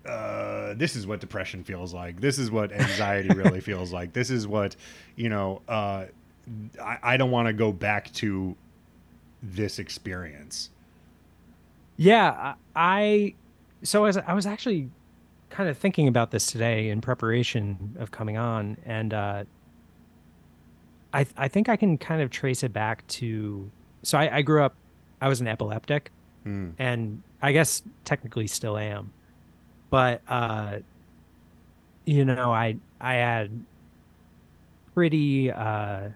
uh, 0.09 0.73
this 0.75 0.95
is 0.95 1.05
what 1.05 1.19
depression 1.19 1.63
feels 1.63 1.93
like. 1.93 2.19
This 2.19 2.39
is 2.39 2.49
what 2.51 2.71
anxiety 2.71 3.29
really 3.29 3.59
feels 3.61 3.93
like. 3.93 4.13
This 4.13 4.29
is 4.29 4.47
what, 4.47 4.75
you 5.15 5.29
know, 5.29 5.61
uh, 5.67 6.05
I, 6.83 6.97
I 7.03 7.17
don't 7.17 7.31
want 7.31 7.47
to 7.47 7.53
go 7.53 7.71
back 7.71 8.11
to 8.13 8.55
this 9.43 9.79
experience. 9.79 10.69
Yeah, 11.97 12.55
I 12.75 13.35
so 13.83 14.05
as 14.05 14.17
I 14.17 14.33
was 14.33 14.45
actually 14.45 14.89
kind 15.49 15.69
of 15.69 15.77
thinking 15.77 16.07
about 16.07 16.31
this 16.31 16.45
today 16.45 16.89
in 16.89 17.01
preparation 17.01 17.95
of 17.99 18.11
coming 18.11 18.37
on, 18.37 18.77
and 18.85 19.13
uh, 19.13 19.43
I 21.13 21.25
I 21.37 21.47
think 21.47 21.69
I 21.69 21.75
can 21.75 21.97
kind 21.97 22.21
of 22.21 22.29
trace 22.29 22.63
it 22.63 22.71
back 22.73 23.05
to. 23.07 23.69
So 24.03 24.17
I, 24.17 24.37
I 24.37 24.41
grew 24.43 24.63
up, 24.63 24.75
I 25.21 25.27
was 25.27 25.41
an 25.41 25.47
epileptic, 25.47 26.11
Mm. 26.45 26.71
and 26.79 27.21
I 27.41 27.51
guess 27.51 27.83
technically 28.05 28.47
still 28.47 28.77
am, 28.77 29.11
but 29.89 30.21
uh, 30.27 30.79
you 32.05 32.25
know 32.25 32.51
I 32.51 32.77
I 32.99 33.15
had 33.15 33.65
pretty 34.93 35.51
uh. 35.51 36.09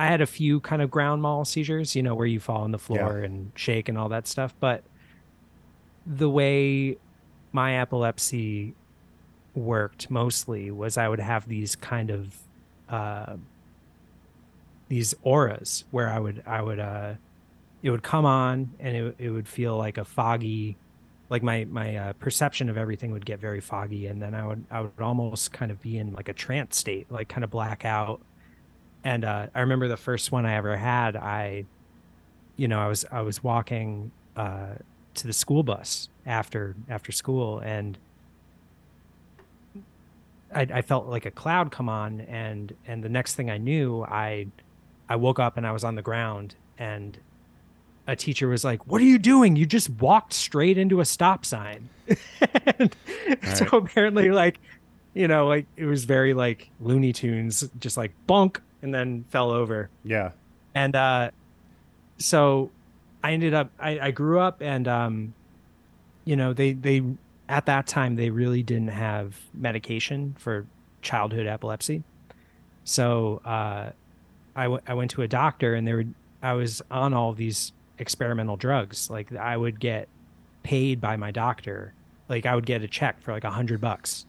I 0.00 0.06
had 0.06 0.20
a 0.20 0.26
few 0.26 0.60
kind 0.60 0.80
of 0.80 0.92
grand 0.92 1.22
mal 1.22 1.44
seizures, 1.44 1.96
you 1.96 2.04
know, 2.04 2.14
where 2.14 2.24
you 2.24 2.38
fall 2.38 2.62
on 2.62 2.70
the 2.70 2.78
floor 2.78 3.18
and 3.24 3.50
shake 3.56 3.88
and 3.88 3.98
all 3.98 4.08
that 4.10 4.28
stuff. 4.28 4.54
But 4.60 4.84
the 6.06 6.30
way 6.30 6.98
my 7.50 7.80
epilepsy 7.80 8.74
worked 9.56 10.08
mostly 10.08 10.70
was 10.70 10.96
I 10.96 11.08
would 11.08 11.18
have 11.18 11.48
these 11.48 11.74
kind 11.74 12.10
of 12.10 12.36
uh, 12.88 13.36
these 14.88 15.14
auras 15.22 15.84
where 15.90 16.08
I 16.08 16.20
would 16.20 16.42
I 16.46 16.62
would 16.62 16.78
uh, 16.78 17.14
it 17.82 17.90
would 17.90 18.02
come 18.02 18.24
on 18.24 18.70
and 18.78 18.96
it 18.96 19.14
it 19.18 19.30
would 19.30 19.48
feel 19.48 19.76
like 19.76 19.98
a 19.98 20.04
foggy, 20.04 20.76
like 21.30 21.42
my 21.42 21.64
my 21.66 21.96
uh, 21.96 22.12
perception 22.14 22.68
of 22.68 22.76
everything 22.76 23.12
would 23.12 23.26
get 23.26 23.38
very 23.38 23.60
foggy, 23.60 24.06
and 24.06 24.20
then 24.20 24.34
I 24.34 24.46
would 24.46 24.64
I 24.70 24.80
would 24.80 24.92
almost 25.00 25.52
kind 25.52 25.70
of 25.70 25.80
be 25.82 25.98
in 25.98 26.12
like 26.12 26.28
a 26.28 26.32
trance 26.32 26.76
state, 26.76 27.10
like 27.10 27.28
kind 27.28 27.44
of 27.44 27.50
black 27.50 27.84
out. 27.84 28.20
And 29.04 29.24
uh, 29.24 29.46
I 29.54 29.60
remember 29.60 29.88
the 29.88 29.96
first 29.96 30.32
one 30.32 30.44
I 30.46 30.54
ever 30.54 30.76
had. 30.76 31.16
I, 31.16 31.64
you 32.56 32.66
know, 32.66 32.80
I 32.80 32.88
was 32.88 33.04
I 33.10 33.20
was 33.20 33.44
walking 33.44 34.10
uh, 34.36 34.74
to 35.14 35.26
the 35.26 35.32
school 35.32 35.62
bus 35.62 36.08
after 36.24 36.74
after 36.88 37.12
school, 37.12 37.58
and 37.58 37.98
I, 40.54 40.62
I 40.62 40.82
felt 40.82 41.06
like 41.06 41.26
a 41.26 41.30
cloud 41.30 41.70
come 41.70 41.88
on, 41.88 42.22
and 42.22 42.74
and 42.86 43.04
the 43.04 43.08
next 43.10 43.34
thing 43.34 43.50
I 43.50 43.58
knew, 43.58 44.02
I 44.04 44.46
I 45.08 45.16
woke 45.16 45.38
up 45.38 45.58
and 45.58 45.66
I 45.66 45.72
was 45.72 45.84
on 45.84 45.94
the 45.94 46.02
ground, 46.02 46.54
and 46.78 47.18
a 48.08 48.16
teacher 48.16 48.48
was 48.48 48.64
like, 48.64 48.84
"What 48.88 49.00
are 49.00 49.04
you 49.04 49.18
doing? 49.18 49.54
You 49.54 49.66
just 49.66 49.88
walked 49.90 50.32
straight 50.32 50.76
into 50.78 50.98
a 51.00 51.04
stop 51.04 51.44
sign." 51.44 51.88
and 52.78 52.94
So 53.54 53.66
apparently, 53.76 54.30
like, 54.30 54.58
you 55.14 55.28
know, 55.28 55.46
like 55.46 55.66
it 55.76 55.84
was 55.84 56.04
very 56.04 56.34
like 56.34 56.68
Looney 56.80 57.12
Tunes, 57.12 57.68
just 57.78 57.96
like 57.96 58.12
bonk, 58.28 58.58
and 58.82 58.92
then 58.92 59.24
fell 59.30 59.50
over 59.50 59.90
Yeah. 60.04 60.30
and 60.74 60.94
uh 60.96 61.30
so 62.18 62.70
i 63.22 63.32
ended 63.32 63.54
up 63.54 63.70
i, 63.80 63.98
I 63.98 64.10
grew 64.12 64.38
up 64.40 64.60
and 64.60 64.86
um 64.88 65.34
you 66.24 66.36
know 66.36 66.52
they 66.52 66.72
they 66.72 67.02
at 67.48 67.66
that 67.66 67.86
time 67.86 68.16
they 68.16 68.30
really 68.30 68.62
didn't 68.62 68.88
have 68.88 69.36
medication 69.54 70.34
for 70.38 70.66
childhood 71.02 71.46
epilepsy 71.46 72.02
so 72.84 73.40
uh 73.44 73.90
I, 74.56 74.62
w- 74.64 74.80
I 74.86 74.94
went 74.94 75.10
to 75.12 75.22
a 75.22 75.28
doctor 75.28 75.74
and 75.74 75.86
they 75.86 75.92
were 75.94 76.04
i 76.42 76.52
was 76.54 76.82
on 76.90 77.14
all 77.14 77.32
these 77.32 77.72
experimental 77.98 78.56
drugs 78.56 79.10
like 79.10 79.34
i 79.36 79.56
would 79.56 79.78
get 79.80 80.08
paid 80.62 81.00
by 81.00 81.16
my 81.16 81.30
doctor 81.30 81.92
like 82.28 82.46
i 82.46 82.54
would 82.54 82.66
get 82.66 82.82
a 82.82 82.88
check 82.88 83.20
for 83.20 83.32
like 83.32 83.44
a 83.44 83.50
hundred 83.50 83.80
bucks 83.80 84.26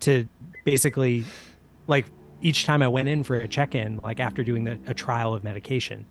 to 0.00 0.28
basically 0.64 1.24
like 1.86 2.06
each 2.40 2.64
time 2.64 2.82
I 2.82 2.88
went 2.88 3.08
in 3.08 3.24
for 3.24 3.36
a 3.36 3.48
check-in, 3.48 4.00
like 4.02 4.20
after 4.20 4.44
doing 4.44 4.64
the, 4.64 4.78
a 4.86 4.94
trial 4.94 5.34
of 5.34 5.42
medication, 5.42 6.06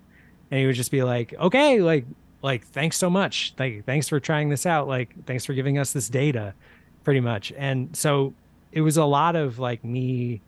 and 0.51 0.59
he 0.59 0.65
would 0.65 0.75
just 0.75 0.91
be 0.91 1.03
like, 1.03 1.33
"Okay, 1.35 1.81
like, 1.81 2.05
like, 2.41 2.65
thanks 2.67 2.97
so 2.97 3.09
much. 3.09 3.53
Like, 3.57 3.85
thanks 3.85 4.09
for 4.09 4.19
trying 4.19 4.49
this 4.49 4.65
out. 4.65 4.87
Like, 4.87 5.25
thanks 5.25 5.45
for 5.45 5.53
giving 5.53 5.77
us 5.77 5.93
this 5.93 6.09
data, 6.09 6.53
pretty 7.03 7.21
much." 7.21 7.53
And 7.57 7.95
so 7.95 8.33
it 8.71 8.81
was 8.81 8.97
a 8.97 9.05
lot 9.05 9.35
of 9.35 9.59
like 9.59 9.83
me, 9.83 10.41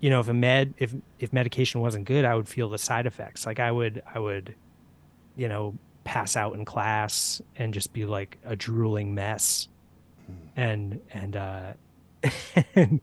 you 0.00 0.10
know, 0.10 0.20
if 0.20 0.28
a 0.28 0.34
med, 0.34 0.74
if 0.78 0.94
if 1.18 1.32
medication 1.32 1.80
wasn't 1.80 2.04
good, 2.04 2.24
I 2.24 2.34
would 2.34 2.48
feel 2.48 2.68
the 2.68 2.78
side 2.78 3.06
effects. 3.06 3.46
Like 3.46 3.58
I 3.58 3.72
would, 3.72 4.02
I 4.14 4.18
would, 4.18 4.54
you 5.36 5.48
know, 5.48 5.76
pass 6.04 6.36
out 6.36 6.54
in 6.54 6.64
class 6.64 7.40
and 7.56 7.72
just 7.74 7.92
be 7.92 8.04
like 8.04 8.38
a 8.44 8.54
drooling 8.56 9.14
mess, 9.14 9.68
and 10.56 11.00
and 11.12 11.36
uh, 11.36 11.72
and 12.74 13.00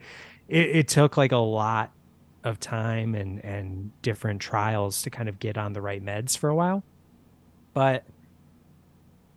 it, 0.47 0.75
it 0.75 0.87
took 0.87 1.17
like 1.17 1.31
a 1.31 1.37
lot 1.37 1.91
of 2.43 2.59
time 2.59 3.13
and 3.15 3.43
and 3.45 3.91
different 4.01 4.41
trials 4.41 5.03
to 5.03 5.09
kind 5.09 5.29
of 5.29 5.39
get 5.39 5.57
on 5.57 5.73
the 5.73 5.81
right 5.81 6.03
meds 6.03 6.37
for 6.37 6.49
a 6.49 6.55
while. 6.55 6.83
But 7.73 8.03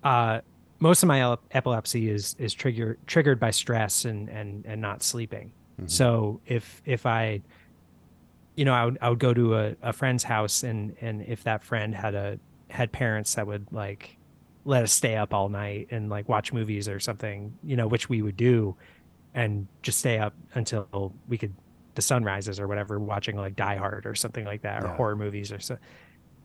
uh 0.02 0.40
most 0.80 1.02
of 1.02 1.06
my 1.06 1.36
epilepsy 1.52 2.10
is 2.10 2.34
is 2.38 2.52
trigger 2.52 2.98
triggered 3.06 3.40
by 3.40 3.50
stress 3.50 4.04
and 4.04 4.28
and 4.28 4.64
and 4.66 4.80
not 4.80 5.02
sleeping. 5.02 5.50
Mhm. 5.80 5.90
so 5.90 6.40
if 6.46 6.82
if 6.84 7.04
i 7.06 7.40
you 8.54 8.64
know 8.64 8.72
i 8.74 8.84
would, 8.84 8.98
I 9.00 9.08
would 9.10 9.18
go 9.18 9.34
to 9.34 9.56
a, 9.56 9.76
a 9.82 9.92
friend's 9.92 10.22
house 10.22 10.62
and 10.62 10.94
and 11.00 11.22
if 11.22 11.42
that 11.44 11.64
friend 11.64 11.94
had 11.94 12.14
a 12.14 12.38
had 12.74 12.92
parents 12.92 13.34
that 13.36 13.46
would 13.46 13.66
like 13.72 14.18
let 14.64 14.82
us 14.82 14.92
stay 14.92 15.16
up 15.16 15.32
all 15.32 15.48
night 15.48 15.86
and 15.90 16.10
like 16.10 16.28
watch 16.28 16.52
movies 16.52 16.88
or 16.88 16.98
something 16.98 17.54
you 17.62 17.76
know 17.76 17.86
which 17.86 18.08
we 18.08 18.20
would 18.20 18.36
do 18.36 18.76
and 19.34 19.66
just 19.82 19.98
stay 19.98 20.18
up 20.18 20.34
until 20.54 21.14
we 21.28 21.38
could 21.38 21.54
the 21.94 22.02
sun 22.02 22.24
rises 22.24 22.58
or 22.58 22.66
whatever 22.66 22.98
watching 22.98 23.36
like 23.36 23.54
die 23.54 23.76
hard 23.76 24.04
or 24.06 24.14
something 24.14 24.44
like 24.44 24.62
that 24.62 24.82
or 24.82 24.86
Yeah. 24.88 24.96
horror 24.96 25.16
movies 25.16 25.52
or 25.52 25.60
so 25.60 25.76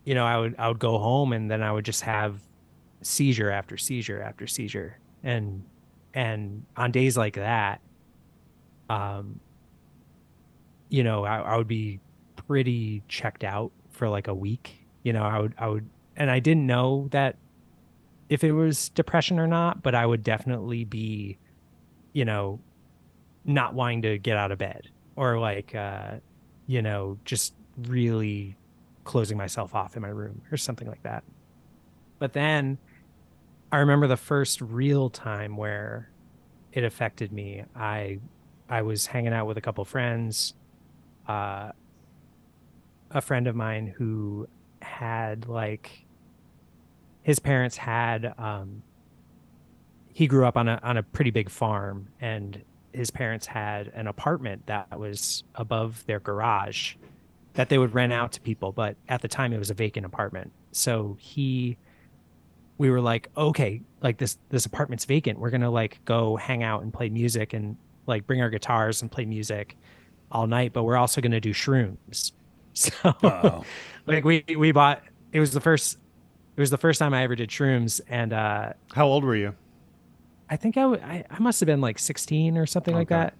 you 0.05 0.13
know 0.13 0.25
i 0.25 0.37
would 0.37 0.55
i 0.59 0.67
would 0.67 0.79
go 0.79 0.97
home 0.99 1.33
and 1.33 1.49
then 1.49 1.63
i 1.63 1.71
would 1.71 1.85
just 1.85 2.01
have 2.01 2.39
seizure 3.01 3.49
after 3.49 3.75
seizure 3.77 4.21
after 4.21 4.45
seizure 4.45 4.99
and 5.23 5.63
and 6.13 6.65
on 6.77 6.91
days 6.91 7.17
like 7.17 7.35
that 7.35 7.81
um 8.89 9.39
you 10.89 11.03
know 11.03 11.23
I, 11.23 11.39
I 11.39 11.57
would 11.57 11.67
be 11.67 11.99
pretty 12.35 13.03
checked 13.07 13.43
out 13.43 13.71
for 13.91 14.09
like 14.09 14.27
a 14.27 14.33
week 14.35 14.75
you 15.03 15.13
know 15.13 15.23
i 15.23 15.39
would 15.39 15.53
i 15.57 15.67
would 15.67 15.89
and 16.19 16.29
i 16.29 16.37
didn't 16.39 16.67
know 16.67 17.07
that 17.11 17.37
if 18.29 18.43
it 18.43 18.51
was 18.51 18.89
depression 18.89 19.39
or 19.39 19.47
not 19.47 19.81
but 19.81 19.95
i 19.95 20.05
would 20.05 20.23
definitely 20.23 20.83
be 20.85 21.37
you 22.13 22.25
know 22.25 22.59
not 23.45 23.73
wanting 23.73 24.03
to 24.03 24.17
get 24.19 24.37
out 24.37 24.51
of 24.51 24.59
bed 24.59 24.89
or 25.15 25.39
like 25.39 25.73
uh 25.73 26.11
you 26.67 26.81
know 26.81 27.17
just 27.25 27.53
really 27.87 28.55
closing 29.03 29.37
myself 29.37 29.73
off 29.73 29.95
in 29.95 30.01
my 30.03 30.09
room 30.09 30.41
or 30.51 30.57
something 30.57 30.87
like 30.87 31.01
that. 31.03 31.23
But 32.19 32.33
then 32.33 32.77
i 33.71 33.77
remember 33.77 34.07
the 34.07 34.17
first 34.17 34.61
real 34.61 35.09
time 35.09 35.57
where 35.57 36.11
it 36.71 36.83
affected 36.83 37.31
me. 37.31 37.63
I 37.75 38.19
i 38.69 38.81
was 38.81 39.07
hanging 39.07 39.33
out 39.33 39.47
with 39.47 39.57
a 39.57 39.61
couple 39.61 39.83
friends 39.85 40.53
uh 41.27 41.71
a 43.11 43.21
friend 43.21 43.47
of 43.47 43.55
mine 43.55 43.87
who 43.97 44.47
had 44.81 45.47
like 45.47 46.05
his 47.29 47.37
parents 47.37 47.77
had 47.77 48.33
um 48.39 48.81
he 50.11 50.25
grew 50.25 50.45
up 50.47 50.57
on 50.57 50.67
a 50.67 50.79
on 50.81 50.97
a 50.97 51.03
pretty 51.03 51.29
big 51.29 51.47
farm 51.47 52.07
and 52.19 52.63
his 52.91 53.11
parents 53.11 53.45
had 53.45 53.89
an 53.89 54.07
apartment 54.07 54.65
that 54.65 54.99
was 54.99 55.43
above 55.53 56.03
their 56.07 56.19
garage 56.19 56.95
that 57.53 57.69
they 57.69 57.77
would 57.77 57.93
rent 57.93 58.11
out 58.11 58.31
to 58.31 58.41
people 58.41 58.71
but 58.71 58.95
at 59.09 59.21
the 59.21 59.27
time 59.27 59.53
it 59.53 59.59
was 59.59 59.69
a 59.69 59.75
vacant 59.75 60.07
apartment. 60.07 60.51
So 60.71 61.17
he 61.19 61.77
we 62.79 62.89
were 62.89 62.99
like 62.99 63.29
okay 63.37 63.81
like 64.01 64.17
this 64.17 64.39
this 64.49 64.65
apartment's 64.65 65.05
vacant. 65.05 65.37
We're 65.37 65.51
gonna 65.51 65.69
like 65.69 66.03
go 66.05 66.35
hang 66.35 66.63
out 66.63 66.81
and 66.81 66.91
play 66.91 67.09
music 67.09 67.53
and 67.53 67.77
like 68.07 68.25
bring 68.25 68.41
our 68.41 68.49
guitars 68.49 69.03
and 69.03 69.11
play 69.11 69.25
music 69.25 69.77
all 70.31 70.47
night 70.47 70.73
but 70.73 70.81
we're 70.83 70.97
also 70.97 71.21
gonna 71.21 71.39
do 71.39 71.53
shrooms. 71.53 72.31
So 72.73 72.91
Oh. 73.23 73.63
like 74.07 74.23
we 74.23 74.43
we 74.57 74.71
bought 74.71 75.03
it 75.31 75.39
was 75.39 75.51
the 75.51 75.61
first 75.61 75.99
it 76.59 76.61
was 76.61 76.71
the 76.71 76.77
first 76.77 76.99
time 76.99 77.13
i 77.13 77.23
ever 77.23 77.35
did 77.35 77.49
shrooms 77.49 78.01
and 78.09 78.33
uh 78.33 78.73
How 78.93 79.07
old 79.07 79.23
were 79.23 79.35
you? 79.35 79.55
I 80.49 80.57
think 80.57 80.75
I, 80.75 80.81
w- 80.81 81.01
I 81.01 81.23
I 81.29 81.39
must 81.39 81.61
have 81.61 81.67
been 81.67 81.79
like 81.79 81.97
16 81.99 82.57
or 82.57 82.65
something 82.65 82.93
like 82.93 83.09
that. 83.09 83.35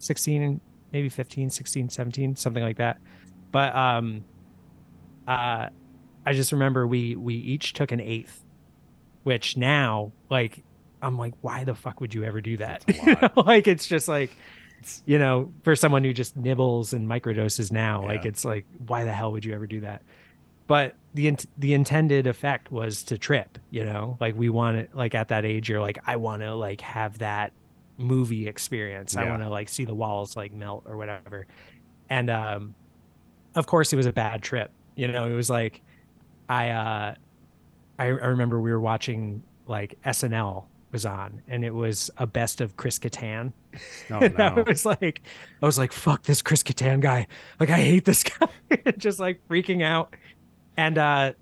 16, 0.00 0.60
maybe 0.92 1.08
15, 1.08 1.48
16, 1.48 1.88
17, 1.88 2.36
something 2.36 2.62
like 2.62 2.76
that. 2.76 2.98
But 3.50 3.74
um, 3.74 4.24
uh, 5.26 5.68
I 6.26 6.32
just 6.32 6.52
remember 6.52 6.86
we 6.86 7.16
we 7.16 7.34
each 7.36 7.72
took 7.72 7.92
an 7.92 8.00
eighth, 8.00 8.44
which 9.22 9.56
now 9.56 10.12
like 10.28 10.62
I'm 11.00 11.16
like, 11.16 11.34
why 11.40 11.64
the 11.64 11.74
fuck 11.74 12.00
would 12.02 12.12
you 12.12 12.24
ever 12.24 12.42
do 12.42 12.58
that? 12.58 12.84
like 13.36 13.68
it's 13.68 13.86
just 13.86 14.08
like, 14.08 14.36
you 15.06 15.18
know, 15.18 15.50
for 15.62 15.74
someone 15.76 16.04
who 16.04 16.12
just 16.12 16.36
nibbles 16.36 16.92
and 16.92 17.08
microdoses 17.08 17.72
now, 17.72 18.02
yeah. 18.02 18.08
like 18.08 18.24
it's 18.26 18.44
like, 18.44 18.66
why 18.86 19.04
the 19.04 19.12
hell 19.12 19.32
would 19.32 19.46
you 19.46 19.54
ever 19.54 19.66
do 19.66 19.80
that? 19.80 20.02
But 20.66 20.94
the 21.12 21.36
the 21.58 21.74
intended 21.74 22.26
effect 22.26 22.72
was 22.72 23.02
to 23.04 23.18
trip, 23.18 23.58
you 23.70 23.84
know, 23.84 24.16
like 24.20 24.36
we 24.36 24.48
want 24.48 24.78
it 24.78 24.94
like 24.94 25.14
at 25.14 25.28
that 25.28 25.44
age, 25.44 25.68
you're 25.68 25.80
like, 25.80 25.98
I 26.06 26.16
want 26.16 26.42
to 26.42 26.54
like 26.54 26.80
have 26.80 27.18
that 27.18 27.52
movie 27.98 28.48
experience. 28.48 29.14
Yeah. 29.14 29.22
I 29.22 29.30
want 29.30 29.42
to 29.42 29.48
like 29.48 29.68
see 29.68 29.84
the 29.84 29.94
walls 29.94 30.36
like 30.36 30.52
melt 30.52 30.84
or 30.86 30.96
whatever. 30.96 31.46
And 32.08 32.30
um, 32.30 32.74
of 33.54 33.66
course, 33.66 33.92
it 33.92 33.96
was 33.96 34.06
a 34.06 34.12
bad 34.12 34.42
trip. 34.42 34.70
You 34.96 35.08
know, 35.08 35.26
it 35.26 35.34
was 35.34 35.50
like 35.50 35.82
I 36.48 36.70
uh, 36.70 37.14
I, 37.98 38.04
I 38.06 38.08
remember 38.08 38.60
we 38.60 38.70
were 38.72 38.80
watching 38.80 39.42
like 39.66 39.98
SNL 40.04 40.64
was 40.94 41.04
on, 41.04 41.42
and 41.48 41.64
it 41.64 41.74
was 41.74 42.10
a 42.18 42.26
best 42.26 42.60
of 42.60 42.76
Chris 42.76 42.98
Kattan. 42.98 43.52
Oh, 44.10 44.20
no. 44.38 44.44
I 44.44 44.62
was 44.62 44.86
like, 44.86 45.22
I 45.60 45.66
was 45.66 45.76
like, 45.76 45.92
fuck 45.92 46.22
this 46.22 46.40
Chris 46.40 46.62
Kattan 46.62 47.00
guy. 47.00 47.26
Like, 47.58 47.68
I 47.68 47.80
hate 47.80 48.04
this 48.04 48.22
guy. 48.22 48.48
Just 48.96 49.18
like 49.18 49.40
freaking 49.48 49.82
out. 49.82 50.14
And 50.76 50.98
uh, 50.98 51.32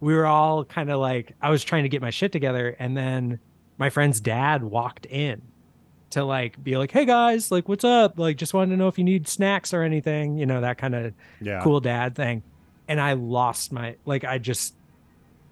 we 0.00 0.14
were 0.14 0.26
all 0.26 0.64
kind 0.64 0.90
of 0.90 1.00
like, 1.00 1.34
I 1.42 1.50
was 1.50 1.64
trying 1.64 1.82
to 1.82 1.88
get 1.88 2.02
my 2.02 2.10
shit 2.10 2.32
together, 2.32 2.76
and 2.78 2.96
then 2.96 3.38
my 3.76 3.90
friend's 3.90 4.20
dad 4.20 4.62
walked 4.62 5.06
in 5.06 5.42
to 6.10 6.24
like 6.24 6.62
be 6.64 6.76
like, 6.76 6.90
hey 6.90 7.04
guys, 7.04 7.50
like, 7.50 7.68
what's 7.68 7.84
up? 7.84 8.18
Like, 8.18 8.36
just 8.36 8.54
wanted 8.54 8.70
to 8.70 8.76
know 8.76 8.88
if 8.88 8.98
you 8.98 9.04
need 9.04 9.28
snacks 9.28 9.74
or 9.74 9.82
anything, 9.82 10.38
you 10.38 10.46
know, 10.46 10.60
that 10.60 10.78
kind 10.78 10.94
of 10.94 11.12
yeah. 11.40 11.60
cool 11.62 11.80
dad 11.80 12.14
thing. 12.14 12.42
And 12.88 13.00
I 13.00 13.12
lost 13.12 13.72
my, 13.72 13.96
like, 14.06 14.24
I 14.24 14.38
just 14.38 14.74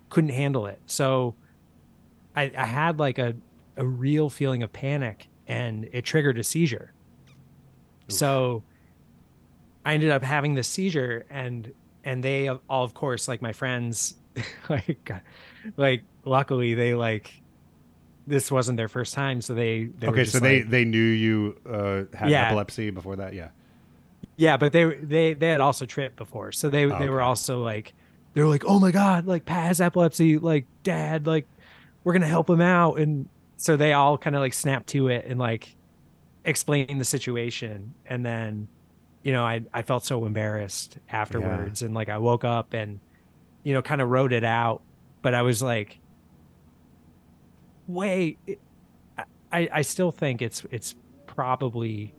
couldn't 0.08 0.30
handle 0.30 0.66
it. 0.66 0.80
So 0.86 1.34
I, 2.34 2.50
I 2.56 2.64
had 2.64 2.98
like 2.98 3.18
a, 3.18 3.34
a 3.76 3.84
real 3.84 4.30
feeling 4.30 4.62
of 4.62 4.72
panic 4.72 5.28
and 5.46 5.88
it 5.92 6.06
triggered 6.06 6.38
a 6.38 6.44
seizure. 6.44 6.92
Oof. 8.08 8.16
So 8.16 8.62
I 9.84 9.92
ended 9.92 10.10
up 10.10 10.22
having 10.22 10.54
this 10.54 10.68
seizure 10.68 11.26
and 11.28 11.70
and 12.06 12.22
they 12.22 12.48
all 12.48 12.84
of 12.84 12.94
course 12.94 13.28
like 13.28 13.42
my 13.42 13.52
friends 13.52 14.14
like 14.70 15.12
like 15.76 16.02
luckily 16.24 16.72
they 16.72 16.94
like 16.94 17.42
this 18.26 18.50
wasn't 18.50 18.76
their 18.76 18.88
first 18.88 19.12
time 19.12 19.42
so 19.42 19.54
they, 19.54 19.84
they 19.98 20.06
okay 20.06 20.24
so 20.24 20.38
they 20.38 20.60
like, 20.60 20.70
they 20.70 20.84
knew 20.84 20.98
you 20.98 21.56
uh 21.68 22.02
had 22.16 22.30
yeah. 22.30 22.46
epilepsy 22.46 22.90
before 22.90 23.16
that 23.16 23.34
yeah 23.34 23.48
yeah 24.36 24.56
but 24.56 24.72
they 24.72 24.84
they 24.84 25.34
they 25.34 25.48
had 25.48 25.60
also 25.60 25.84
tripped 25.84 26.16
before 26.16 26.52
so 26.52 26.70
they 26.70 26.84
oh, 26.84 26.98
they 26.98 27.10
were 27.10 27.20
also 27.20 27.62
like 27.62 27.92
they 28.32 28.40
were 28.40 28.48
like 28.48 28.64
oh 28.66 28.78
my 28.78 28.90
god 28.90 29.26
like 29.26 29.44
pat 29.44 29.66
has 29.66 29.80
epilepsy 29.80 30.38
like 30.38 30.64
dad 30.82 31.26
like 31.26 31.46
we're 32.04 32.12
gonna 32.12 32.26
help 32.26 32.48
him 32.48 32.60
out 32.60 32.98
and 32.98 33.28
so 33.56 33.76
they 33.76 33.92
all 33.92 34.16
kind 34.16 34.36
of 34.36 34.42
like 34.42 34.54
snapped 34.54 34.86
to 34.86 35.08
it 35.08 35.24
and 35.26 35.40
like 35.40 35.74
explaining 36.44 36.98
the 36.98 37.04
situation 37.04 37.92
and 38.06 38.24
then 38.24 38.68
you 39.26 39.32
know 39.32 39.44
i 39.44 39.60
i 39.74 39.82
felt 39.82 40.04
so 40.04 40.24
embarrassed 40.24 40.98
afterwards 41.08 41.82
yeah. 41.82 41.86
and 41.86 41.96
like 41.96 42.08
i 42.08 42.16
woke 42.16 42.44
up 42.44 42.72
and 42.74 43.00
you 43.64 43.74
know 43.74 43.82
kind 43.82 44.00
of 44.00 44.08
wrote 44.08 44.32
it 44.32 44.44
out 44.44 44.82
but 45.20 45.34
i 45.34 45.42
was 45.42 45.60
like 45.60 45.98
wait 47.88 48.38
i 49.50 49.68
i 49.72 49.82
still 49.82 50.12
think 50.12 50.40
it's 50.40 50.64
it's 50.70 50.94
probably 51.26 52.14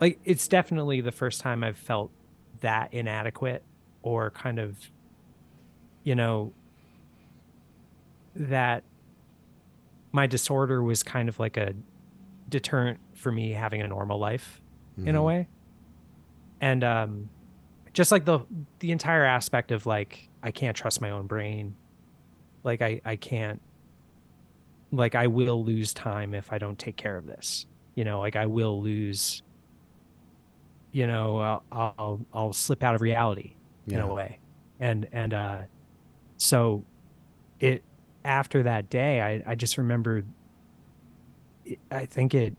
like 0.00 0.20
it's 0.24 0.46
definitely 0.46 1.00
the 1.00 1.10
first 1.10 1.40
time 1.40 1.64
i've 1.64 1.76
felt 1.76 2.12
that 2.60 2.94
inadequate 2.94 3.64
or 4.02 4.30
kind 4.30 4.60
of 4.60 4.76
you 6.04 6.14
know 6.14 6.52
that 8.36 8.84
my 10.12 10.28
disorder 10.28 10.80
was 10.80 11.02
kind 11.02 11.28
of 11.28 11.40
like 11.40 11.56
a 11.56 11.74
deterrent 12.48 13.00
for 13.14 13.32
me 13.32 13.50
having 13.50 13.82
a 13.82 13.88
normal 13.88 14.20
life 14.20 14.60
mm-hmm. 14.96 15.08
in 15.08 15.16
a 15.16 15.18
mm-hmm. 15.18 15.26
way 15.26 15.48
and 16.60 16.84
um 16.84 17.28
just 17.92 18.12
like 18.12 18.24
the 18.24 18.40
the 18.80 18.92
entire 18.92 19.24
aspect 19.24 19.72
of 19.72 19.86
like 19.86 20.28
i 20.42 20.50
can't 20.50 20.76
trust 20.76 21.00
my 21.00 21.10
own 21.10 21.26
brain. 21.26 21.74
Like 22.64 22.82
i 22.82 23.00
i 23.04 23.16
can't 23.16 23.60
like 24.92 25.14
i 25.14 25.26
will 25.26 25.64
lose 25.64 25.92
time 25.92 26.34
if 26.34 26.52
i 26.52 26.58
don't 26.58 26.78
take 26.78 26.96
care 26.96 27.16
of 27.16 27.26
this. 27.26 27.66
You 27.94 28.04
know 28.04 28.20
like 28.20 28.36
i 28.36 28.46
will 28.46 28.82
lose 28.82 29.42
you 30.92 31.06
know 31.06 31.38
i'll 31.38 31.94
i'll, 31.98 32.20
I'll 32.32 32.52
slip 32.52 32.82
out 32.82 32.94
of 32.94 33.00
reality 33.00 33.54
yeah. 33.86 33.98
in 33.98 34.00
a 34.02 34.12
way. 34.12 34.38
And 34.80 35.08
and 35.12 35.34
uh 35.34 35.58
so 36.36 36.84
it 37.60 37.82
after 38.26 38.64
that 38.64 38.90
day, 38.90 39.22
I, 39.22 39.52
I 39.52 39.54
just 39.54 39.78
remember, 39.78 40.24
I 41.90 42.06
think 42.06 42.34
it 42.34 42.56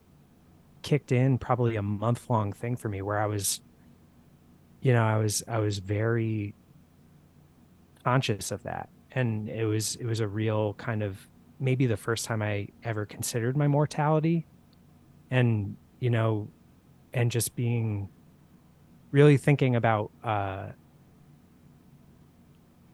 kicked 0.82 1.12
in 1.12 1.38
probably 1.38 1.76
a 1.76 1.82
month 1.82 2.30
long 2.30 2.54
thing 2.54 2.78
for 2.78 2.88
me 2.88 3.02
where 3.02 3.20
I 3.20 3.26
was, 3.26 3.60
you 4.82 4.94
know, 4.94 5.04
I 5.04 5.18
was, 5.18 5.44
I 5.48 5.60
was 5.60 5.80
very 5.80 6.54
conscious 8.04 8.52
of 8.52 8.64
that. 8.64 8.90
And 9.12 9.50
it 9.50 9.66
was, 9.66 9.96
it 9.96 10.06
was 10.06 10.20
a 10.20 10.28
real 10.28 10.74
kind 10.76 11.02
of 11.04 11.28
maybe 11.60 11.88
the 11.88 11.98
first 11.98 12.26
time 12.26 12.42
I 12.42 12.68
ever 12.84 13.06
considered 13.06 13.58
my 13.58 13.68
mortality 13.68 14.46
and, 15.32 15.76
you 16.00 16.10
know, 16.10 16.48
and 17.14 17.32
just 17.32 17.56
being 17.56 18.10
really 19.12 19.38
thinking 19.38 19.76
about, 19.76 20.12
uh, 20.24 20.68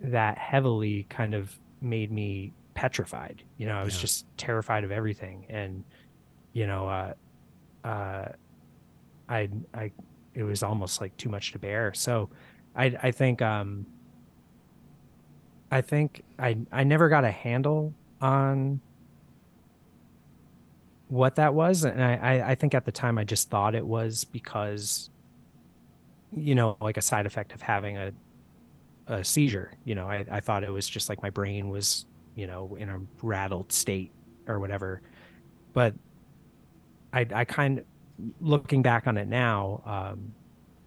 that 0.04 0.38
heavily 0.38 1.06
kind 1.10 1.34
of 1.34 1.58
made 1.82 2.12
me 2.12 2.54
petrified. 2.74 3.44
You 3.58 3.68
know, 3.68 3.78
I 3.78 3.84
was 3.84 3.96
yeah. 3.96 4.02
just 4.02 4.26
terrified 4.38 4.84
of 4.84 4.92
everything, 4.92 5.46
and 5.50 5.84
you 6.54 6.68
know, 6.68 6.88
uh, 6.88 7.14
uh, 7.88 8.26
I, 9.30 9.50
I, 9.74 9.92
it 10.34 10.44
was 10.44 10.64
almost 10.64 11.02
like 11.02 11.16
too 11.18 11.30
much 11.30 11.52
to 11.52 11.60
bear. 11.60 11.94
So, 11.94 12.30
I, 12.76 12.96
I 13.02 13.12
think, 13.12 13.42
um, 13.42 13.86
I 15.72 15.82
think 15.82 16.24
I, 16.40 16.58
I 16.72 16.84
never 16.84 17.10
got 17.10 17.24
a 17.24 17.32
handle 17.32 17.94
on 18.22 18.80
what 21.08 21.36
that 21.36 21.54
was, 21.54 21.84
and 21.84 22.04
I, 22.04 22.44
I, 22.52 22.56
think 22.56 22.74
at 22.74 22.86
the 22.86 22.92
time 22.92 23.20
I 23.20 23.24
just 23.24 23.50
thought 23.50 23.76
it 23.76 23.86
was 23.86 24.24
because, 24.24 25.12
you 26.32 26.56
know, 26.56 26.78
like 26.82 26.98
a 26.98 27.02
side 27.02 27.28
effect 27.28 27.54
of 27.54 27.62
having 27.62 27.98
a 27.98 28.12
a 29.08 29.24
seizure. 29.24 29.74
You 29.84 29.96
know, 29.96 30.08
I, 30.08 30.26
I 30.32 30.40
thought 30.40 30.64
it 30.64 30.72
was 30.72 30.88
just 30.88 31.10
like 31.10 31.22
my 31.22 31.30
brain 31.30 31.70
was 31.70 32.06
you 32.36 32.48
know, 32.48 32.76
in 32.80 32.90
a 32.90 33.00
rattled 33.22 33.72
state 33.72 34.12
or 34.48 34.60
whatever. 34.60 35.02
But 35.74 35.94
I, 37.12 37.26
I 37.34 37.46
kind 37.46 37.84
looking 38.42 38.82
back 38.82 39.08
on 39.08 39.18
it 39.18 39.28
now, 39.28 39.82
um, 39.86 40.34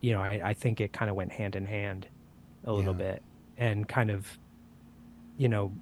you 0.01 0.12
know, 0.12 0.20
I, 0.20 0.41
I 0.45 0.55
think 0.55 0.81
it 0.81 0.93
kind 0.93 1.11
of 1.11 1.16
went 1.16 1.33
hand 1.33 1.57
in 1.57 1.66
hand 1.66 2.07
a 2.64 2.72
little 2.72 2.95
yeah. 2.95 3.12
bit 3.12 3.22
and 3.59 3.89
kind 3.89 4.11
of, 4.11 4.27
you 5.39 5.49
know, 5.49 5.72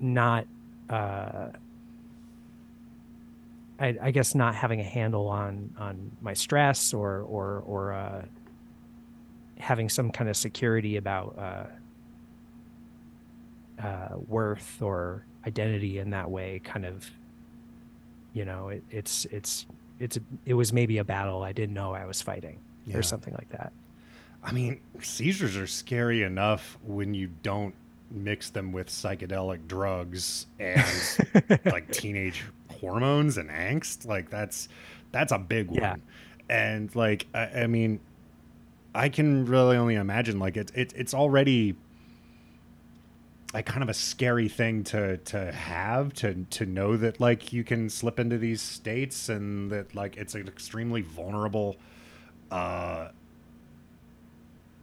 not, 0.00 0.46
uh, 0.90 1.48
I, 3.80 3.96
I, 4.02 4.10
guess 4.10 4.34
not 4.34 4.54
having 4.54 4.80
a 4.80 4.84
handle 4.84 5.28
on 5.28 5.72
on 5.78 6.10
my 6.20 6.34
stress 6.34 6.92
or 6.92 7.20
or 7.22 7.62
or 7.66 7.92
uh, 7.92 8.24
having 9.58 9.88
some 9.88 10.10
kind 10.10 10.28
of 10.28 10.36
security 10.36 10.96
about 10.96 11.38
uh, 11.38 11.66
uh, 13.82 14.16
worth 14.26 14.82
or 14.82 15.24
identity 15.46 15.98
in 15.98 16.10
that 16.10 16.28
way 16.30 16.60
kind 16.64 16.84
of 16.84 17.08
you 18.32 18.44
know 18.44 18.68
it, 18.68 18.82
it's 18.90 19.24
it's 19.26 19.66
it's 20.00 20.18
it 20.44 20.54
was 20.54 20.72
maybe 20.72 20.98
a 20.98 21.04
battle 21.04 21.42
i 21.42 21.52
didn't 21.52 21.74
know 21.74 21.92
i 21.94 22.04
was 22.04 22.22
fighting 22.22 22.58
yeah. 22.86 22.96
or 22.96 23.02
something 23.02 23.34
like 23.34 23.48
that 23.50 23.72
i 24.42 24.52
mean 24.52 24.80
seizures 25.00 25.56
are 25.56 25.66
scary 25.66 26.22
enough 26.22 26.78
when 26.84 27.14
you 27.14 27.28
don't 27.42 27.74
mix 28.10 28.50
them 28.50 28.72
with 28.72 28.88
psychedelic 28.88 29.66
drugs 29.66 30.46
and 30.58 30.84
like 31.66 31.90
teenage 31.92 32.44
hormones 32.80 33.36
and 33.36 33.50
angst 33.50 34.06
like 34.06 34.30
that's 34.30 34.68
that's 35.12 35.32
a 35.32 35.38
big 35.38 35.68
one 35.68 35.80
yeah. 35.80 35.96
and 36.48 36.94
like 36.94 37.26
I, 37.34 37.62
I 37.62 37.66
mean 37.66 38.00
i 38.94 39.08
can 39.08 39.44
really 39.44 39.76
only 39.76 39.96
imagine 39.96 40.38
like 40.38 40.56
it, 40.56 40.72
it 40.74 40.92
it's 40.96 41.12
already 41.12 41.76
like 43.54 43.66
kind 43.66 43.82
of 43.82 43.88
a 43.88 43.94
scary 43.94 44.48
thing 44.48 44.84
to 44.84 45.16
to 45.18 45.52
have 45.52 46.12
to 46.12 46.44
to 46.50 46.66
know 46.66 46.96
that 46.96 47.18
like 47.18 47.52
you 47.52 47.64
can 47.64 47.88
slip 47.88 48.18
into 48.20 48.36
these 48.38 48.60
states 48.60 49.28
and 49.28 49.70
that 49.70 49.94
like 49.94 50.16
it's 50.16 50.34
an 50.34 50.46
extremely 50.46 51.00
vulnerable 51.00 51.76
uh 52.50 53.08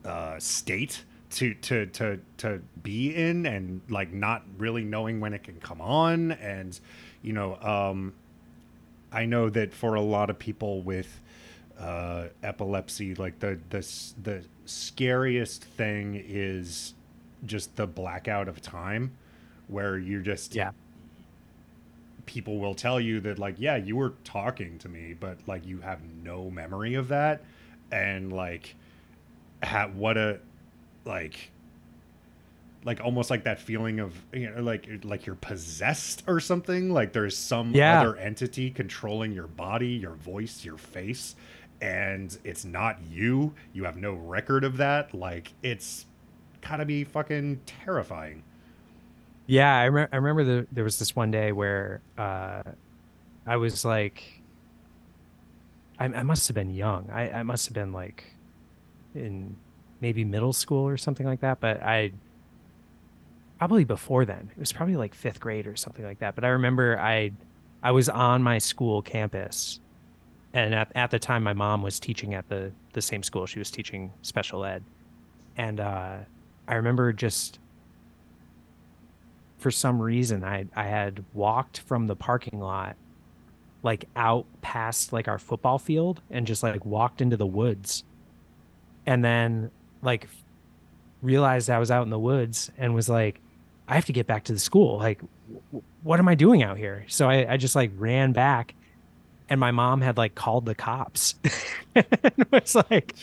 uh 0.03 0.39
state 0.39 1.03
to 1.29 1.53
to 1.55 1.85
to 1.87 2.19
to 2.37 2.61
be 2.81 3.13
in 3.15 3.45
and 3.45 3.81
like 3.89 4.11
not 4.13 4.43
really 4.57 4.83
knowing 4.83 5.19
when 5.19 5.33
it 5.33 5.43
can 5.43 5.59
come 5.59 5.81
on. 5.81 6.31
And 6.31 6.79
you 7.21 7.33
know 7.33 7.55
um 7.61 8.13
I 9.11 9.25
know 9.25 9.49
that 9.49 9.73
for 9.73 9.95
a 9.95 10.01
lot 10.01 10.29
of 10.29 10.37
people 10.37 10.81
with 10.81 11.21
uh, 11.79 12.27
epilepsy, 12.43 13.15
like 13.15 13.39
the 13.39 13.59
the 13.69 13.87
the 14.21 14.43
scariest 14.65 15.63
thing 15.63 16.21
is 16.25 16.93
just 17.45 17.75
the 17.75 17.87
blackout 17.87 18.47
of 18.47 18.61
time, 18.61 19.11
where 19.67 19.97
you're 19.97 20.21
just 20.21 20.55
Yeah. 20.55 20.71
people 22.25 22.57
will 22.59 22.73
tell 22.75 22.99
you 22.99 23.19
that 23.19 23.37
like 23.37 23.55
yeah 23.59 23.75
you 23.75 23.95
were 23.95 24.13
talking 24.23 24.79
to 24.79 24.89
me 24.89 25.13
but 25.19 25.37
like 25.47 25.65
you 25.65 25.79
have 25.79 25.99
no 26.23 26.49
memory 26.49 26.95
of 26.95 27.07
that 27.09 27.43
and 27.91 28.33
like 28.33 28.75
ha- 29.63 29.89
what 29.93 30.17
a 30.17 30.39
like 31.05 31.51
like 32.83 32.99
almost 33.03 33.29
like 33.29 33.43
that 33.43 33.59
feeling 33.59 33.99
of 33.99 34.13
you 34.33 34.49
know 34.49 34.61
like 34.61 34.87
like 35.03 35.25
you're 35.27 35.35
possessed 35.35 36.23
or 36.27 36.39
something 36.39 36.89
like 36.91 37.13
there's 37.13 37.37
some 37.37 37.71
Yeah. 37.75 38.01
other 38.01 38.15
entity 38.17 38.71
controlling 38.71 39.31
your 39.31 39.47
body 39.47 39.89
your 39.89 40.13
voice 40.15 40.65
your 40.65 40.77
face 40.77 41.35
and 41.81 42.35
it's 42.43 42.65
not 42.65 42.97
you 43.07 43.53
you 43.73 43.83
have 43.83 43.97
no 43.97 44.13
record 44.13 44.63
of 44.63 44.77
that 44.77 45.13
like 45.13 45.53
it's 45.61 46.05
gotta 46.67 46.85
be 46.85 47.03
fucking 47.03 47.59
terrifying 47.65 48.43
Yeah, 49.47 49.77
I, 49.77 49.85
re- 49.85 50.07
I 50.11 50.15
remember 50.15 50.43
the, 50.43 50.67
there 50.71 50.83
was 50.83 50.97
this 50.99 51.15
one 51.15 51.31
day 51.31 51.51
where 51.51 52.01
uh, 52.17 52.63
I 53.45 53.57
was 53.57 53.85
like, 53.85 54.41
I, 55.99 56.05
I 56.05 56.23
must 56.23 56.47
have 56.47 56.55
been 56.55 56.73
young. 56.73 57.09
I, 57.11 57.29
I 57.31 57.43
must 57.43 57.67
have 57.67 57.73
been 57.73 57.93
like 57.93 58.23
in 59.13 59.55
maybe 60.01 60.25
middle 60.25 60.53
school 60.53 60.87
or 60.87 60.97
something 60.97 61.25
like 61.25 61.41
that. 61.41 61.59
But 61.59 61.81
I 61.83 62.11
probably 63.57 63.83
before 63.83 64.25
then. 64.25 64.49
It 64.55 64.59
was 64.59 64.73
probably 64.73 64.95
like 64.95 65.13
fifth 65.13 65.39
grade 65.39 65.67
or 65.67 65.75
something 65.75 66.05
like 66.05 66.19
that. 66.19 66.35
But 66.35 66.43
I 66.43 66.49
remember 66.49 66.99
I 66.99 67.31
I 67.83 67.91
was 67.91 68.09
on 68.09 68.41
my 68.41 68.57
school 68.57 69.01
campus, 69.01 69.79
and 70.53 70.73
at, 70.73 70.91
at 70.95 71.11
the 71.11 71.19
time 71.19 71.43
my 71.43 71.53
mom 71.53 71.81
was 71.83 71.99
teaching 71.99 72.33
at 72.33 72.49
the 72.49 72.71
the 72.93 73.01
same 73.01 73.23
school. 73.23 73.45
She 73.45 73.59
was 73.59 73.71
teaching 73.71 74.11
special 74.21 74.65
ed, 74.65 74.83
and 75.57 75.79
uh, 75.79 76.17
I 76.67 76.75
remember 76.75 77.13
just 77.13 77.59
for 79.57 79.71
some 79.71 80.01
reason 80.01 80.43
I 80.43 80.65
I 80.75 80.83
had 80.83 81.23
walked 81.33 81.79
from 81.79 82.07
the 82.07 82.15
parking 82.15 82.59
lot 82.59 82.95
like 83.83 84.05
out 84.15 84.45
past 84.61 85.13
like 85.13 85.27
our 85.27 85.37
football 85.37 85.77
field 85.77 86.21
and 86.31 86.47
just 86.47 86.63
like 86.63 86.83
walked 86.85 87.21
into 87.21 87.37
the 87.37 87.45
woods. 87.45 88.03
And 89.05 89.23
then 89.23 89.69
like 90.01 90.27
realized 91.21 91.69
I 91.69 91.77
was 91.79 91.91
out 91.91 92.03
in 92.03 92.09
the 92.09 92.19
woods 92.19 92.71
and 92.77 92.95
was 92.95 93.07
like 93.09 93.39
I 93.87 93.93
have 93.95 94.05
to 94.05 94.13
get 94.13 94.25
back 94.25 94.45
to 94.45 94.53
the 94.53 94.59
school. 94.59 94.97
Like 94.97 95.21
w- 95.69 95.83
what 96.01 96.19
am 96.19 96.27
I 96.27 96.33
doing 96.35 96.63
out 96.63 96.77
here? 96.77 97.05
So 97.07 97.29
I, 97.29 97.53
I 97.53 97.57
just 97.57 97.75
like 97.75 97.91
ran 97.95 98.31
back 98.33 98.73
and 99.47 99.59
my 99.59 99.69
mom 99.69 100.01
had 100.01 100.17
like 100.17 100.33
called 100.35 100.65
the 100.65 100.75
cops. 100.75 101.35
And 101.97 102.45
was 102.51 102.75
like 102.89 103.15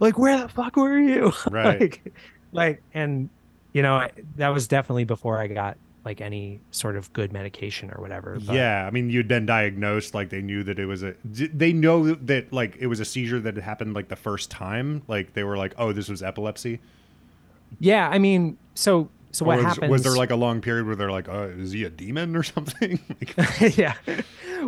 like 0.00 0.16
where 0.18 0.38
the 0.40 0.48
fuck 0.48 0.76
were 0.76 0.98
you? 0.98 1.32
Right. 1.50 1.80
like 1.80 2.14
like 2.52 2.82
and 2.94 3.28
you 3.72 3.82
know 3.82 3.94
I- 3.96 4.12
that 4.36 4.48
was 4.48 4.68
definitely 4.68 5.04
before 5.04 5.38
i 5.38 5.46
got 5.46 5.76
like 6.04 6.20
any 6.20 6.60
sort 6.70 6.96
of 6.96 7.12
good 7.12 7.32
medication 7.32 7.90
or 7.94 8.00
whatever 8.00 8.38
but- 8.40 8.54
yeah, 8.54 8.86
I 8.86 8.90
mean, 8.92 9.10
you'd 9.10 9.26
been 9.26 9.44
diagnosed. 9.44 10.14
Like 10.14 10.30
they 10.30 10.40
knew 10.40 10.62
that 10.62 10.78
it 10.78 10.86
was 10.86 11.02
a 11.02 11.16
They 11.24 11.72
know 11.72 12.14
that 12.14 12.52
like 12.52 12.76
it 12.78 12.86
was 12.86 13.00
a 13.00 13.04
seizure 13.04 13.40
that 13.40 13.56
had 13.56 13.64
happened 13.64 13.94
like 13.94 14.06
the 14.06 14.14
first 14.14 14.48
time. 14.48 15.02
Like 15.08 15.32
they 15.32 15.42
were 15.42 15.56
like, 15.56 15.74
"Oh, 15.78 15.90
this 15.92 16.08
was 16.08 16.22
epilepsy." 16.22 16.78
yeah 17.80 18.08
i 18.08 18.18
mean 18.20 18.56
so 18.74 19.08
so 19.32 19.44
what 19.44 19.56
was, 19.56 19.66
happens 19.66 19.90
was 19.90 20.02
there 20.04 20.14
like 20.14 20.30
a 20.30 20.36
long 20.36 20.60
period 20.60 20.86
where 20.86 20.94
they're 20.94 21.10
like, 21.10 21.28
"Oh, 21.28 21.52
is 21.58 21.72
he 21.72 21.82
a 21.82 21.90
demon 21.90 22.36
or 22.36 22.42
something?" 22.54 23.00
like, 23.60 23.76
yeah 23.76 23.94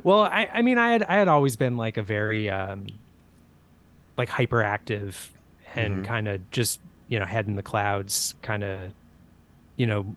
well 0.03 0.23
i 0.23 0.49
i 0.53 0.61
mean 0.63 0.77
i 0.79 0.91
had 0.91 1.05
i 1.05 1.15
had 1.15 1.29
always 1.29 1.55
been 1.55 1.77
like 1.77 1.97
a 1.99 2.03
very 2.03 2.51
um 2.51 2.85
like 4.17 4.29
hyperactive 4.29 5.15
and 5.77 5.99
Mhm. 6.03 6.05
kind 6.05 6.27
of 6.27 6.51
just 6.51 6.81
you 7.09 7.19
know 7.19 7.25
head 7.25 7.47
in 7.47 7.57
the 7.57 7.63
clouds 7.63 8.35
kind 8.43 8.63
of 8.65 8.93
you 9.77 9.87
know 9.87 10.15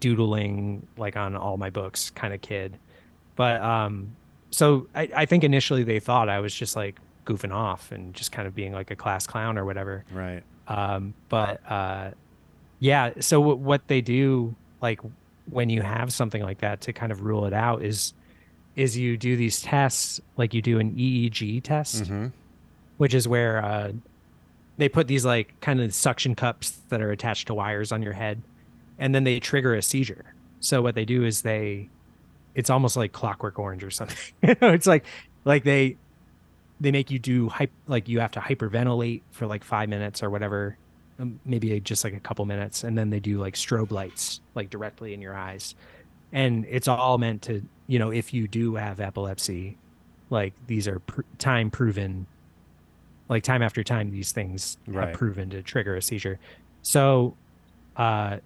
doodling 0.00 0.86
like 0.96 1.16
on 1.16 1.36
all 1.36 1.56
my 1.56 1.70
books 1.70 2.10
kind 2.10 2.34
of 2.34 2.40
kid. 2.40 2.76
But 3.36 3.60
um 3.62 4.14
so 4.50 4.86
I, 4.94 5.08
I 5.16 5.26
think 5.26 5.44
initially 5.44 5.82
they 5.82 5.98
thought 5.98 6.28
i 6.28 6.38
was 6.40 6.54
just 6.54 6.76
like 6.76 6.98
goofing 7.24 7.52
off 7.54 7.90
and 7.92 8.12
just 8.12 8.32
kind 8.32 8.46
of 8.46 8.54
being 8.54 8.72
like 8.72 8.90
a 8.90 8.96
class 8.96 9.26
clown 9.26 9.56
or 9.56 9.64
whatever. 9.64 10.04
Right. 10.12 10.42
um 10.68 11.14
but 11.28 11.60
uh 11.70 12.10
yeah 12.80 13.12
so 13.20 13.40
w- 13.40 13.56
what 13.56 13.86
they 13.88 14.00
do 14.00 14.54
like 14.80 15.00
when 15.50 15.70
you 15.70 15.82
have 15.82 16.12
something 16.12 16.42
like 16.42 16.58
that 16.58 16.80
to 16.82 16.92
kind 16.92 17.12
of 17.12 17.22
rule 17.22 17.46
it 17.46 17.52
out 17.52 17.82
is 17.82 18.12
is 18.76 18.96
you 18.96 19.16
do 19.16 19.36
these 19.36 19.60
tests 19.62 20.20
like 20.36 20.52
you 20.54 20.60
do 20.62 20.78
an 20.80 20.92
eeg 20.96 21.62
test 21.62 22.06
hmm 22.06 22.26
which 22.98 23.14
is 23.14 23.26
where 23.26 23.64
uh 23.64 23.92
they 24.76 24.88
put 24.88 25.06
these 25.06 25.24
like 25.24 25.58
kind 25.60 25.80
of 25.80 25.94
suction 25.94 26.34
cups 26.34 26.80
that 26.88 27.00
are 27.00 27.10
attached 27.10 27.46
to 27.48 27.54
wires 27.54 27.92
on 27.92 28.02
your 28.02 28.12
head 28.12 28.42
and 28.98 29.14
then 29.14 29.24
they 29.24 29.40
trigger 29.40 29.74
a 29.74 29.82
seizure. 29.82 30.34
So 30.60 30.80
what 30.80 30.94
they 30.94 31.04
do 31.04 31.24
is 31.24 31.42
they 31.42 31.90
it's 32.54 32.70
almost 32.70 32.96
like 32.96 33.12
clockwork 33.12 33.58
orange 33.58 33.84
or 33.84 33.90
something. 33.90 34.16
You 34.42 34.56
know 34.60 34.70
it's 34.70 34.86
like 34.86 35.04
like 35.44 35.64
they 35.64 35.96
they 36.80 36.90
make 36.90 37.10
you 37.10 37.18
do 37.18 37.48
hype 37.48 37.72
like 37.86 38.08
you 38.08 38.20
have 38.20 38.32
to 38.32 38.40
hyperventilate 38.40 39.22
for 39.30 39.46
like 39.46 39.64
five 39.64 39.88
minutes 39.88 40.22
or 40.22 40.30
whatever 40.30 40.76
um, 41.18 41.38
maybe 41.44 41.78
just 41.80 42.04
like 42.04 42.14
a 42.14 42.20
couple 42.20 42.44
minutes 42.46 42.84
and 42.84 42.96
then 42.96 43.10
they 43.10 43.20
do 43.20 43.38
like 43.38 43.54
strobe 43.54 43.90
lights 43.90 44.40
like 44.54 44.70
directly 44.70 45.14
in 45.14 45.20
your 45.20 45.34
eyes. 45.34 45.74
And 46.32 46.64
it's 46.68 46.88
all 46.88 47.18
meant 47.18 47.42
to 47.42 47.62
you 47.86 47.98
know 47.98 48.10
if 48.10 48.32
you 48.32 48.48
do 48.48 48.76
have 48.76 49.00
epilepsy 49.00 49.78
like 50.30 50.54
these 50.66 50.88
are 50.88 51.00
pr- 51.00 51.22
time 51.38 51.70
proven 51.70 52.26
like 53.32 53.42
time 53.42 53.62
after 53.62 53.82
time 53.82 54.10
these 54.10 54.30
things 54.32 54.76
Right. 54.86 55.08
have 55.08 55.16
proven 55.18 55.50
to 55.50 55.62
trigger 55.62 55.96
a 55.96 56.02
seizure 56.02 56.38
so 56.82 57.34
uh 57.96 58.38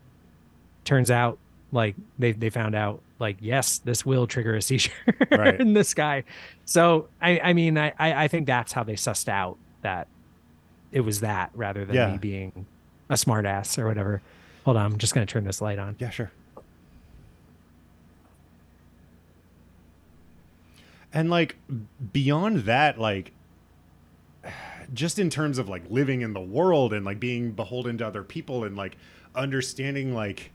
turns 0.84 1.10
out 1.10 1.38
like 1.72 1.94
they 2.18 2.32
they 2.32 2.50
found 2.50 2.74
out 2.74 3.02
like 3.18 3.36
yes 3.40 3.78
this 3.78 4.06
will 4.06 4.26
trigger 4.26 4.54
a 4.54 4.62
seizure 4.62 4.92
Right. 5.30 5.60
in 5.60 5.74
this 5.74 5.92
guy 5.94 6.24
so 6.64 7.08
i 7.20 7.40
i 7.42 7.52
mean 7.52 7.76
I, 7.76 7.92
I 7.98 8.28
think 8.28 8.46
that's 8.46 8.72
how 8.72 8.84
they 8.84 8.94
sussed 8.94 9.28
out 9.28 9.58
that 9.82 10.06
it 10.92 11.00
was 11.00 11.20
that 11.20 11.50
rather 11.54 11.84
than 11.84 11.96
Yeah. 11.96 12.12
me 12.12 12.18
being 12.18 12.66
a 13.10 13.14
smartass 13.14 13.78
or 13.78 13.86
whatever 13.88 14.22
hold 14.64 14.76
on 14.76 14.86
i'm 14.92 14.98
just 14.98 15.12
gonna 15.14 15.26
turn 15.26 15.44
this 15.44 15.60
light 15.60 15.78
on 15.78 15.96
Yeah, 15.98 16.10
sure. 16.10 16.30
And 21.12 21.30
like 21.30 21.56
beyond 22.12 22.60
that, 22.64 22.98
like 22.98 23.32
just 24.92 25.18
in 25.18 25.30
terms 25.30 25.58
of 25.58 25.68
like 25.68 25.82
living 25.90 26.22
in 26.22 26.32
the 26.32 26.40
world 26.40 26.92
and 26.92 27.04
like 27.04 27.20
being 27.20 27.52
beholden 27.52 27.98
to 27.98 28.06
other 28.06 28.22
people 28.22 28.64
and 28.64 28.76
like 28.76 28.96
understanding 29.34 30.14
like 30.14 30.52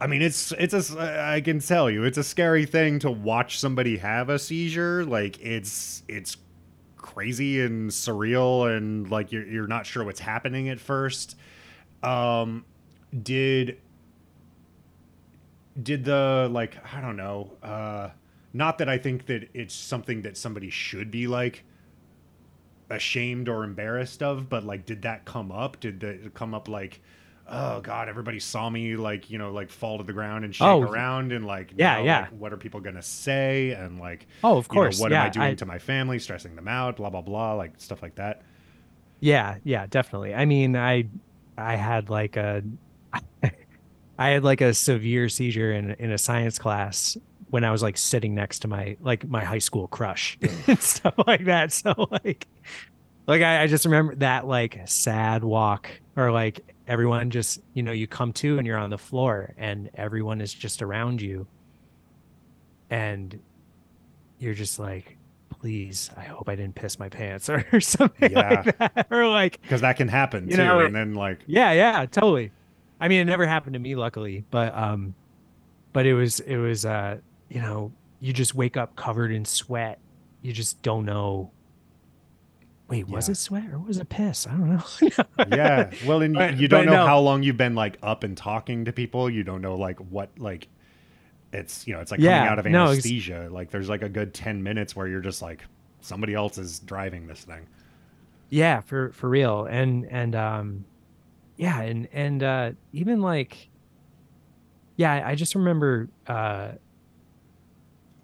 I 0.00 0.06
mean 0.06 0.22
it's 0.22 0.52
it's 0.52 0.74
a 0.74 1.24
I 1.26 1.40
can 1.40 1.60
tell 1.60 1.90
you 1.90 2.04
it's 2.04 2.18
a 2.18 2.24
scary 2.24 2.66
thing 2.66 2.98
to 3.00 3.10
watch 3.10 3.58
somebody 3.58 3.96
have 3.98 4.28
a 4.28 4.38
seizure. 4.38 5.04
Like 5.04 5.40
it's 5.40 6.02
it's 6.08 6.36
crazy 6.96 7.60
and 7.60 7.90
surreal 7.90 8.76
and 8.76 9.10
like 9.10 9.32
you're 9.32 9.46
you're 9.46 9.66
not 9.66 9.86
sure 9.86 10.04
what's 10.04 10.20
happening 10.20 10.68
at 10.68 10.80
first. 10.80 11.36
Um 12.02 12.64
did 13.22 13.78
did 15.80 16.04
the 16.04 16.48
like 16.52 16.76
i 16.94 17.00
don't 17.00 17.16
know 17.16 17.50
uh 17.62 18.08
not 18.52 18.78
that 18.78 18.88
i 18.88 18.96
think 18.96 19.26
that 19.26 19.48
it's 19.54 19.74
something 19.74 20.22
that 20.22 20.36
somebody 20.36 20.70
should 20.70 21.10
be 21.10 21.26
like 21.26 21.64
ashamed 22.90 23.48
or 23.48 23.64
embarrassed 23.64 24.22
of 24.22 24.48
but 24.48 24.64
like 24.64 24.84
did 24.86 25.02
that 25.02 25.24
come 25.24 25.50
up 25.52 25.80
did 25.80 26.00
that 26.00 26.34
come 26.34 26.54
up 26.54 26.68
like 26.68 27.00
oh 27.48 27.80
god 27.80 28.08
everybody 28.08 28.38
saw 28.40 28.70
me 28.70 28.96
like 28.96 29.30
you 29.30 29.38
know 29.38 29.52
like 29.52 29.70
fall 29.70 29.98
to 29.98 30.04
the 30.04 30.12
ground 30.12 30.44
and 30.44 30.54
shake 30.54 30.66
Oh, 30.66 30.82
around 30.82 31.32
and 31.32 31.46
like 31.46 31.72
yeah, 31.76 31.94
now, 31.94 32.02
yeah. 32.02 32.20
like, 32.22 32.30
what 32.32 32.52
are 32.52 32.56
people 32.56 32.80
gonna 32.80 33.02
say 33.02 33.72
and 33.72 33.98
like 33.98 34.26
oh 34.44 34.58
of 34.58 34.68
you 34.70 34.80
know, 34.80 34.92
course 34.92 34.98
what 34.98 35.10
yeah, 35.10 35.20
am 35.20 35.26
i 35.26 35.28
doing 35.28 35.52
I- 35.52 35.54
to 35.56 35.66
my 35.66 35.78
family 35.78 36.18
stressing 36.18 36.56
them 36.56 36.68
out 36.68 36.96
blah 36.96 37.10
blah 37.10 37.22
blah 37.22 37.54
like 37.54 37.74
stuff 37.78 38.02
like 38.02 38.14
that 38.16 38.42
Yeah, 39.20 39.56
yeah, 39.64 39.86
definitely. 39.86 40.34
I 40.34 40.44
mean, 40.44 40.76
I 40.76 41.08
I 41.56 41.76
had 41.76 42.10
like 42.10 42.36
a 42.36 42.62
I 44.18 44.28
had 44.28 44.44
like 44.44 44.60
a 44.60 44.74
severe 44.74 45.28
seizure 45.28 45.72
in 45.72 45.92
in 45.92 46.10
a 46.12 46.18
science 46.18 46.58
class 46.58 47.16
when 47.50 47.64
I 47.64 47.70
was 47.70 47.82
like 47.82 47.96
sitting 47.96 48.34
next 48.34 48.60
to 48.60 48.68
my 48.68 48.96
like 49.00 49.26
my 49.28 49.44
high 49.44 49.58
school 49.58 49.86
crush 49.88 50.38
and 50.66 50.80
stuff 50.80 51.14
like 51.26 51.44
that. 51.46 51.72
So 51.72 51.94
like 52.10 52.46
like 53.26 53.42
I, 53.42 53.62
I 53.62 53.66
just 53.66 53.84
remember 53.84 54.14
that 54.16 54.46
like 54.46 54.80
sad 54.86 55.44
walk 55.44 55.88
or 56.16 56.30
like 56.32 56.60
everyone 56.86 57.30
just 57.30 57.60
you 57.72 57.82
know 57.82 57.92
you 57.92 58.06
come 58.06 58.32
to 58.34 58.58
and 58.58 58.66
you're 58.66 58.76
on 58.78 58.90
the 58.90 58.98
floor 58.98 59.54
and 59.56 59.90
everyone 59.94 60.40
is 60.40 60.52
just 60.52 60.82
around 60.82 61.22
you 61.22 61.46
and 62.90 63.40
you're 64.38 64.54
just 64.54 64.78
like 64.78 65.16
please 65.48 66.10
i 66.16 66.22
hope 66.24 66.48
i 66.48 66.54
didn't 66.54 66.74
piss 66.74 66.98
my 66.98 67.08
pants 67.08 67.48
or, 67.72 67.80
something 67.80 68.30
Yeah. 68.32 68.62
like 68.66 68.78
that 68.78 69.06
or 69.10 69.26
like 69.28 69.60
because 69.62 69.80
that 69.80 69.96
can 69.96 70.08
happen 70.08 70.44
You 70.48 70.56
too 70.56 70.64
know, 70.64 70.80
and 70.80 70.94
then 70.94 71.14
like 71.14 71.40
yeah 71.46 71.72
yeah 71.72 72.04
totally 72.06 72.52
i 73.00 73.08
mean 73.08 73.20
it 73.22 73.24
never 73.24 73.46
happened 73.46 73.72
to 73.74 73.78
me 73.80 73.94
luckily 73.96 74.44
but 74.50 74.74
um 74.76 75.14
but 75.94 76.04
it 76.04 76.14
was 76.14 76.40
it 76.40 76.56
was 76.58 76.84
uh 76.84 77.18
you 77.54 77.60
know 77.62 77.90
you 78.20 78.32
just 78.32 78.54
wake 78.54 78.76
up 78.76 78.94
covered 78.96 79.30
in 79.32 79.44
sweat 79.44 79.98
you 80.42 80.52
just 80.52 80.82
don't 80.82 81.04
know 81.06 81.50
wait, 82.88 83.08
was 83.08 83.28
Yeah. 83.28 83.32
it 83.32 83.36
sweat 83.36 83.64
or 83.72 83.78
was 83.78 83.96
it 83.96 84.10
piss? 84.10 84.46
I 84.46 84.50
don't 84.50 84.68
know. 84.68 84.84
yeah. 85.56 85.90
Well, 86.04 86.20
and 86.20 86.34
you, 86.34 86.38
But- 86.38 86.58
you 86.58 86.68
don't 86.68 86.84
know 86.84 86.92
no. 86.92 87.06
how 87.06 87.18
long 87.18 87.42
you've 87.42 87.56
been 87.56 87.74
like 87.74 87.96
up 88.02 88.24
and 88.24 88.36
talking 88.36 88.84
to 88.84 88.92
people. 88.92 89.30
You 89.30 89.42
don't 89.42 89.62
know 89.62 89.74
like 89.74 89.98
what 90.00 90.28
like 90.38 90.68
it's 91.50 91.86
you 91.86 91.94
know 91.94 92.00
it's 92.00 92.10
like 92.10 92.20
Yeah, 92.20 92.40
coming 92.40 92.52
out 92.52 92.58
of 92.58 92.66
no, 92.66 92.84
anesthesia. 92.88 93.48
like 93.50 93.70
there's 93.70 93.88
like 93.88 94.02
a 94.02 94.08
good 94.10 94.34
ten 94.34 94.62
minutes 94.62 94.94
where 94.94 95.08
you're 95.08 95.22
just 95.22 95.40
like 95.40 95.64
somebody 96.02 96.34
else 96.34 96.58
is 96.58 96.78
driving 96.80 97.26
this 97.26 97.42
thing. 97.42 97.66
yeah, 98.50 98.80
for 98.82 99.12
for 99.12 99.30
real. 99.30 99.64
And 99.64 100.04
and 100.10 100.34
um 100.36 100.84
yeah, 101.56 101.80
and 101.80 102.06
and 102.12 102.42
uh 102.42 102.72
even 102.92 103.22
like 103.22 103.70
yeah, 104.96 105.26
I 105.26 105.34
just 105.36 105.54
remember 105.54 106.10
uh 106.26 106.72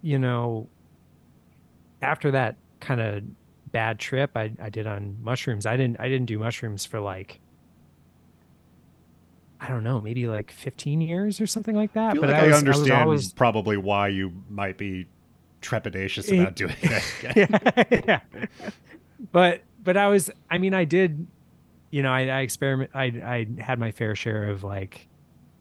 you 0.01 0.19
know 0.19 0.67
after 2.01 2.31
that 2.31 2.55
kind 2.79 2.99
of 3.01 3.23
bad 3.71 3.99
trip 3.99 4.31
I 4.35 4.51
I 4.61 4.69
did 4.69 4.87
on 4.87 5.17
mushrooms. 5.21 5.65
I 5.65 5.77
didn't 5.77 5.99
I 5.99 6.09
didn't 6.09 6.27
do 6.27 6.39
mushrooms 6.39 6.85
for 6.85 6.99
like 6.99 7.39
I 9.59 9.67
don't 9.67 9.83
know, 9.83 10.01
maybe 10.01 10.27
like 10.27 10.51
15 10.51 11.01
years 11.01 11.39
or 11.39 11.45
something 11.45 11.75
like 11.75 11.93
that. 11.93 12.17
I 12.17 12.19
but 12.19 12.29
like 12.29 12.35
I, 12.35 12.45
I, 12.45 12.47
was, 12.47 12.57
understand 12.57 12.93
I 12.93 13.01
always 13.03 13.31
probably 13.31 13.77
why 13.77 14.07
you 14.07 14.33
might 14.49 14.75
be 14.77 15.05
trepidatious 15.61 16.33
about 16.33 16.55
doing 16.55 16.75
it. 16.81 17.03
yeah, 17.91 18.19
yeah. 18.31 18.47
But 19.31 19.61
but 19.83 19.97
I 19.97 20.07
was 20.07 20.31
I 20.49 20.57
mean 20.57 20.73
I 20.73 20.85
did 20.85 21.27
you 21.91 22.01
know 22.01 22.11
I, 22.11 22.21
I 22.21 22.39
experiment 22.41 22.91
I 22.93 23.03
I 23.03 23.47
had 23.61 23.79
my 23.79 23.91
fair 23.91 24.15
share 24.15 24.49
of 24.49 24.63
like 24.63 25.07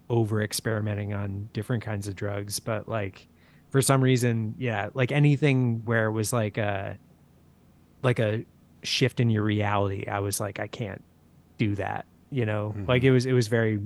over 0.08 0.42
experimenting 0.42 1.12
on 1.12 1.48
different 1.52 1.84
kinds 1.84 2.08
of 2.08 2.16
drugs 2.16 2.58
but 2.58 2.88
like 2.88 3.28
for 3.70 3.80
some 3.82 4.02
reason 4.02 4.54
yeah 4.58 4.88
like 4.94 5.10
anything 5.12 5.82
where 5.84 6.06
it 6.06 6.12
was 6.12 6.32
like 6.32 6.58
a 6.58 6.96
like 8.02 8.18
a 8.18 8.44
shift 8.82 9.20
in 9.20 9.30
your 9.30 9.42
reality 9.42 10.06
I 10.06 10.20
was 10.20 10.40
like 10.40 10.58
I 10.60 10.66
can't 10.66 11.02
do 11.58 11.74
that 11.76 12.06
you 12.32 12.46
know? 12.46 12.74
Like 12.86 13.02
Mhm. 13.02 13.06
it 13.06 13.10
was 13.10 13.26
it 13.26 13.32
was 13.32 13.48
very 13.48 13.80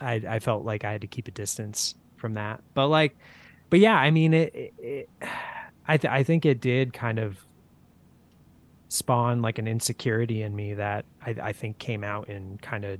I 0.00 0.14
I 0.26 0.38
felt 0.38 0.64
like 0.64 0.84
I 0.86 0.92
had 0.92 1.02
to 1.02 1.06
keep 1.06 1.28
a 1.28 1.30
distance 1.30 1.94
from 2.16 2.32
that. 2.34 2.62
But 2.72 2.88
like 2.88 3.14
but 3.68 3.78
yeah 3.78 3.94
I 3.96 4.10
mean 4.10 4.32
it, 4.32 4.54
it, 4.54 4.72
it 4.78 5.08
I 5.86 5.96
th- 5.98 6.10
I 6.10 6.22
think 6.22 6.46
it 6.46 6.60
did 6.60 6.92
kind 6.94 7.18
of 7.18 7.36
spawn 8.88 9.40
like 9.42 9.58
an 9.58 9.68
insecurity 9.68 10.42
in 10.42 10.54
me 10.56 10.74
that 10.74 11.04
I, 11.24 11.36
I 11.42 11.52
think 11.52 11.78
came 11.78 12.02
out 12.02 12.28
in 12.28 12.58
kind 12.58 12.84
of 12.84 12.98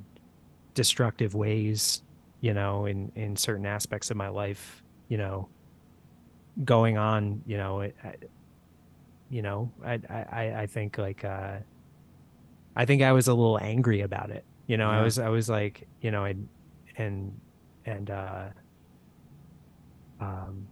destructive 0.75 1.35
ways, 1.35 2.03
you 2.41 2.55
know, 2.55 2.87
in 2.87 3.11
in 3.17 3.37
certain 3.37 3.67
aspects 3.67 4.11
of 4.11 4.17
my 4.17 4.29
life, 4.29 4.83
you 5.09 5.17
know, 5.19 5.49
going 6.65 6.99
on, 6.99 7.43
you 7.47 7.57
know, 7.57 7.81
it, 7.81 7.97
I, 8.05 8.15
you 9.31 9.43
know, 9.43 9.71
I, 9.85 10.01
I 10.09 10.55
I 10.63 10.67
think 10.67 10.99
like 10.99 11.25
uh, 11.25 11.59
I 12.77 12.85
think 12.85 13.03
I 13.03 13.13
was 13.13 13.29
a 13.29 13.35
little 13.35 13.59
angry 13.61 14.01
about 14.01 14.31
it, 14.31 14.45
you 14.67 14.77
know, 14.77 14.91
I 14.91 15.03
was 15.03 15.19
I 15.19 15.29
was 15.29 15.49
like, 15.49 15.87
you 16.01 16.11
know, 16.11 16.25
I 16.25 16.35
and 16.97 17.39
and 17.87 18.11
uh, 18.11 18.49
um 20.21 20.67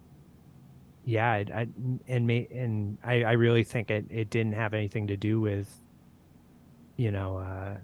yeah 1.05 1.31
I, 1.31 1.45
I 1.55 1.67
and 2.07 2.27
me, 2.27 2.47
and 2.55 2.99
I, 3.03 3.25
I 3.25 3.33
really 3.33 3.65
think 3.65 3.91
it, 3.91 4.05
it 4.11 4.29
didn't 4.29 4.53
have 4.53 4.75
anything 4.75 5.07
to 5.07 5.17
do 5.17 5.41
with 5.41 5.81
you 6.97 7.11
know 7.11 7.39
uh 7.39 7.77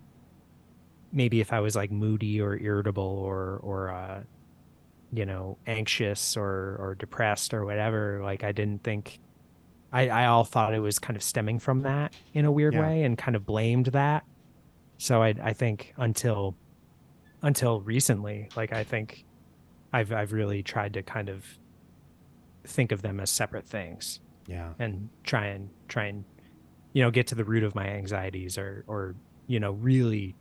maybe 1.13 1.41
if 1.41 1.53
i 1.53 1.61
was 1.61 1.75
like 1.75 1.91
moody 1.91 2.41
or 2.41 2.59
irritable 2.59 3.03
or 3.03 3.61
or 3.63 3.91
uh 3.91 4.21
you 5.15 5.25
know 5.27 5.57
anxious 5.67 6.37
or 6.37 6.77
or 6.81 6.97
depressed 6.99 7.55
or 7.55 7.65
whatever 7.65 8.21
like 8.23 8.43
i 8.43 8.53
didn't 8.53 8.83
think 8.83 9.21
i 9.93 10.09
i 10.09 10.27
all 10.27 10.45
thought 10.45 10.75
it 10.75 10.81
was 10.81 10.99
kind 10.99 11.17
of 11.17 11.23
stemming 11.23 11.59
from 11.59 11.83
that 11.83 12.15
in 12.33 12.45
a 12.45 12.51
weird 12.53 12.75
Yeah. 12.75 12.81
way 12.89 13.03
and 13.05 13.17
kind 13.17 13.37
of 13.37 13.47
blamed 13.47 13.87
that 13.87 14.25
so 14.99 15.23
i 15.23 15.35
i 15.43 15.53
think 15.53 15.95
until 15.97 16.57
until 17.43 17.81
recently 17.81 18.49
like 18.57 18.73
i 18.73 18.83
think 18.83 19.25
i've 19.93 20.13
i've 20.13 20.33
really 20.33 20.63
tried 20.63 20.95
to 20.95 21.03
kind 21.03 21.29
of 21.29 21.45
think 22.67 22.91
of 22.93 23.03
them 23.03 23.21
as 23.21 23.31
separate 23.31 23.67
things 23.67 24.21
yeah. 24.47 24.73
and 24.79 25.09
try 25.23 25.47
and 25.47 25.69
try 25.89 26.07
and 26.07 26.25
you 26.93 27.03
know 27.03 27.11
get 27.11 27.27
to 27.29 27.35
the 27.35 27.45
root 27.45 27.63
of 27.63 27.75
my 27.75 27.87
anxieties 27.87 28.57
or 28.59 28.85
or 28.87 29.15
you 29.47 29.61
know 29.61 29.73
really 29.73 30.35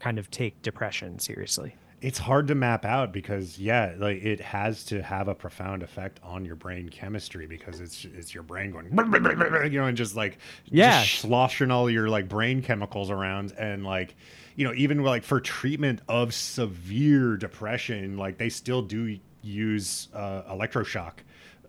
kind 0.00 0.18
of 0.18 0.30
take 0.30 0.60
depression 0.62 1.18
seriously 1.18 1.76
It's 2.04 2.18
hard 2.18 2.48
to 2.48 2.54
map 2.54 2.84
out 2.84 3.12
because 3.14 3.58
yeah, 3.58 3.94
like 3.96 4.22
it 4.22 4.38
has 4.38 4.84
to 4.86 5.02
have 5.02 5.26
a 5.26 5.34
profound 5.34 5.82
effect 5.82 6.20
on 6.22 6.44
your 6.44 6.54
brain 6.54 6.90
chemistry 6.90 7.46
because 7.46 7.80
it's 7.80 8.04
it's 8.04 8.34
your 8.34 8.42
brain 8.42 8.72
going 8.72 8.84
you 9.72 9.78
know 9.80 9.86
and 9.86 9.96
just 9.96 10.14
like 10.14 10.36
Yeah. 10.66 11.00
just 11.02 11.20
sloshing 11.20 11.70
all 11.70 11.88
your 11.88 12.10
like 12.10 12.28
brain 12.28 12.60
chemicals 12.60 13.10
around 13.10 13.52
and 13.56 13.84
like 13.86 14.16
you 14.54 14.66
know 14.66 14.74
even 14.74 15.02
like 15.02 15.24
for 15.24 15.40
treatment 15.40 16.02
of 16.06 16.34
severe 16.34 17.38
depression 17.38 18.18
like 18.18 18.36
they 18.36 18.50
still 18.50 18.82
do 18.82 19.18
use 19.40 20.08
uh, 20.14 20.42
electroshock 20.54 21.14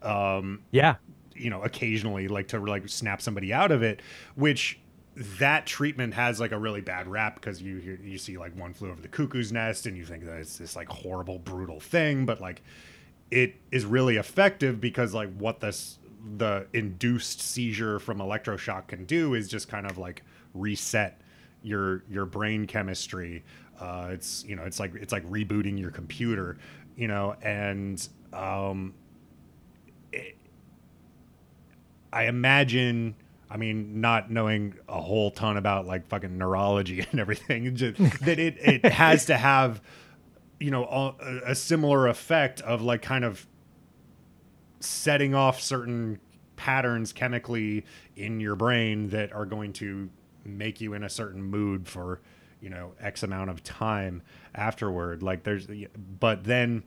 um 0.02 0.62
yeah 0.72 0.96
you 1.34 1.50
know 1.50 1.62
occasionally 1.62 2.28
like 2.28 2.50
to 2.50 2.60
like 2.60 2.90
snap 2.90 3.22
somebody 3.22 3.54
out 3.54 3.72
of 3.72 3.84
it 3.84 4.02
which 4.36 4.80
that 5.16 5.66
treatment 5.66 6.14
has 6.14 6.40
like 6.40 6.52
a 6.52 6.60
really 6.60 6.82
bad 6.82 7.08
rap 7.08 7.36
because 7.36 7.62
you 7.62 7.78
hear, 7.78 8.00
you 8.04 8.18
see 8.18 8.38
like 8.38 8.58
one 8.58 8.74
flew 8.74 8.92
over 8.92 9.02
the 9.02 9.08
cuckoo's 9.08 9.52
nest 9.52 9.86
and 9.86 9.96
you 9.96 10.06
think 10.06 10.26
that 10.26 10.38
it's 10.38 10.58
this 10.58 10.76
like 10.76 10.90
horrible 10.90 11.40
brutal 11.40 11.80
thing 11.80 12.26
but 12.26 12.42
like 12.42 12.62
it 13.32 13.56
is 13.72 13.86
really 13.86 14.18
effective 14.18 14.82
because 14.82 15.14
like 15.14 15.34
what 15.38 15.60
this 15.62 16.00
the 16.38 16.68
induced 16.74 17.40
seizure 17.40 18.00
from 18.00 18.18
electroshock 18.18 18.88
can 18.88 19.06
do 19.06 19.34
is 19.36 19.48
just 19.48 19.70
kind 19.70 19.90
of 19.90 19.98
like 19.98 20.24
reset 20.54 21.22
your 21.62 22.04
your 22.10 22.26
brain 22.26 22.68
chemistry. 22.68 23.44
Uh 23.80 24.10
it's 24.12 24.44
you 24.46 24.56
know 24.56 24.64
it's 24.64 24.80
like 24.80 24.96
it's 24.96 25.12
like 25.12 25.26
rebooting 25.30 25.80
your 25.80 25.92
computer 25.92 26.58
you 26.96 27.08
know 27.08 27.36
and 27.42 28.08
um 28.34 28.94
I 32.14 32.24
imagine, 32.28 33.16
I 33.56 33.58
mean, 33.58 34.02
not 34.02 34.30
knowing 34.30 34.74
a 34.90 35.00
whole 35.00 35.32
ton 35.32 35.56
about 35.56 35.88
like 35.88 36.08
fucking 36.08 36.38
neurology 36.38 37.00
and 37.12 37.22
everything, 37.22 37.74
just, 37.74 37.96
that 38.26 38.38
it, 38.38 38.58
it 38.60 38.86
has 38.92 39.28
to 39.28 39.38
have, 39.38 39.82
you 40.60 40.72
know, 40.72 40.84
a, 40.84 41.52
a 41.52 41.56
similar 41.56 42.10
effect 42.10 42.60
of 42.60 42.82
like 42.82 43.02
kind 43.02 43.24
of 43.24 43.48
setting 44.82 45.34
off 45.34 45.62
certain 45.62 46.20
patterns 46.58 47.14
chemically 47.14 47.86
in 48.18 48.42
your 48.42 48.58
brain 48.58 49.08
that 49.12 49.32
are 49.32 49.46
going 49.46 49.72
to 49.72 50.10
make 50.44 50.82
you 50.82 50.94
in 50.94 51.06
a 51.06 51.10
certain 51.10 51.42
mood 51.42 51.88
for, 51.88 52.20
you 52.60 52.70
know, 52.70 52.92
X 53.00 53.24
amount 53.24 53.50
of 53.50 53.64
time 53.64 54.22
afterward. 54.54 55.24
Like 55.24 55.44
there's, 55.44 55.66
but 56.20 56.44
then, 56.44 56.84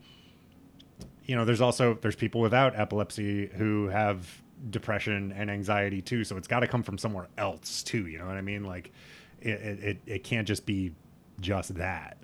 you 1.24 1.34
know 1.36 1.44
there's 1.44 1.60
also 1.60 1.98
there's 2.00 2.16
people 2.16 2.40
without 2.40 2.74
epilepsy 2.74 3.48
who 3.48 3.88
have 3.88 4.42
depression 4.70 5.32
and 5.36 5.50
anxiety 5.50 6.02
too 6.02 6.24
so 6.24 6.36
it's 6.36 6.48
got 6.48 6.60
to 6.60 6.66
come 6.66 6.82
from 6.82 6.98
somewhere 6.98 7.28
else 7.38 7.82
too 7.82 8.06
you 8.06 8.18
know 8.18 8.26
what 8.26 8.36
i 8.36 8.40
mean? 8.40 8.64
Like 8.64 8.92
it 9.40 9.48
it, 9.50 9.98
it, 10.06 10.24
can't 10.24 10.46
just 10.48 10.66
be 10.66 10.92
just 11.40 11.74
that. 11.76 12.16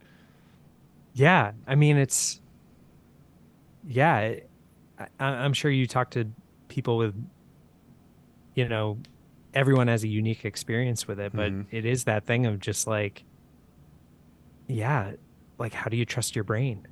Yeah 1.12 1.52
i 1.66 1.74
mean 1.76 1.96
it's 1.96 2.40
yeah 3.86 4.18
it- 4.20 4.50
I, 4.98 5.24
i'm 5.24 5.52
sure 5.52 5.70
you 5.70 5.86
talk 5.86 6.10
to 6.10 6.28
people 6.68 6.96
with 6.96 7.14
you 8.54 8.68
know 8.68 8.98
everyone 9.54 9.86
has 9.88 10.02
a 10.04 10.08
unique 10.08 10.44
experience 10.44 11.06
with 11.06 11.20
it 11.20 11.32
but 11.32 11.52
Mhm. 11.52 11.66
it 11.70 11.84
is 11.84 12.04
that 12.04 12.26
thing 12.26 12.46
of 12.46 12.58
just 12.60 12.86
like 12.86 13.22
yeah 14.66 15.12
like 15.58 15.72
how 15.72 15.88
do 15.88 15.96
you 15.96 16.04
trust 16.04 16.34
your 16.34 16.44
brain 16.44 16.86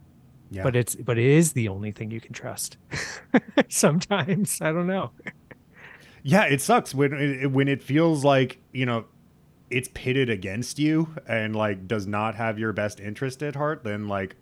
yeah. 0.52 0.62
but 0.62 0.76
it's 0.76 0.94
but 0.94 1.18
it 1.18 1.24
is 1.26 1.52
the 1.54 1.68
only 1.68 1.90
thing 1.92 2.10
you 2.10 2.20
can 2.20 2.32
trust 2.32 2.76
sometimes. 3.68 4.60
I 4.60 4.70
don't 4.72 4.86
know. 4.86 5.10
Yeah 6.22 6.44
it 6.44 6.60
sucks 6.60 6.94
when 6.94 7.12
it, 7.14 7.50
when 7.50 7.66
it 7.68 7.82
feels 7.82 8.24
like 8.24 8.58
you 8.72 8.86
know 8.86 9.06
it's 9.70 9.88
pitted 9.94 10.28
against 10.30 10.78
you 10.78 11.08
and 11.26 11.56
like 11.56 11.88
does 11.88 12.06
not 12.06 12.34
have 12.36 12.58
your 12.58 12.72
best 12.72 13.00
interest 13.00 13.42
at 13.42 13.56
heart 13.56 13.82
then 13.82 14.06
like 14.06 14.36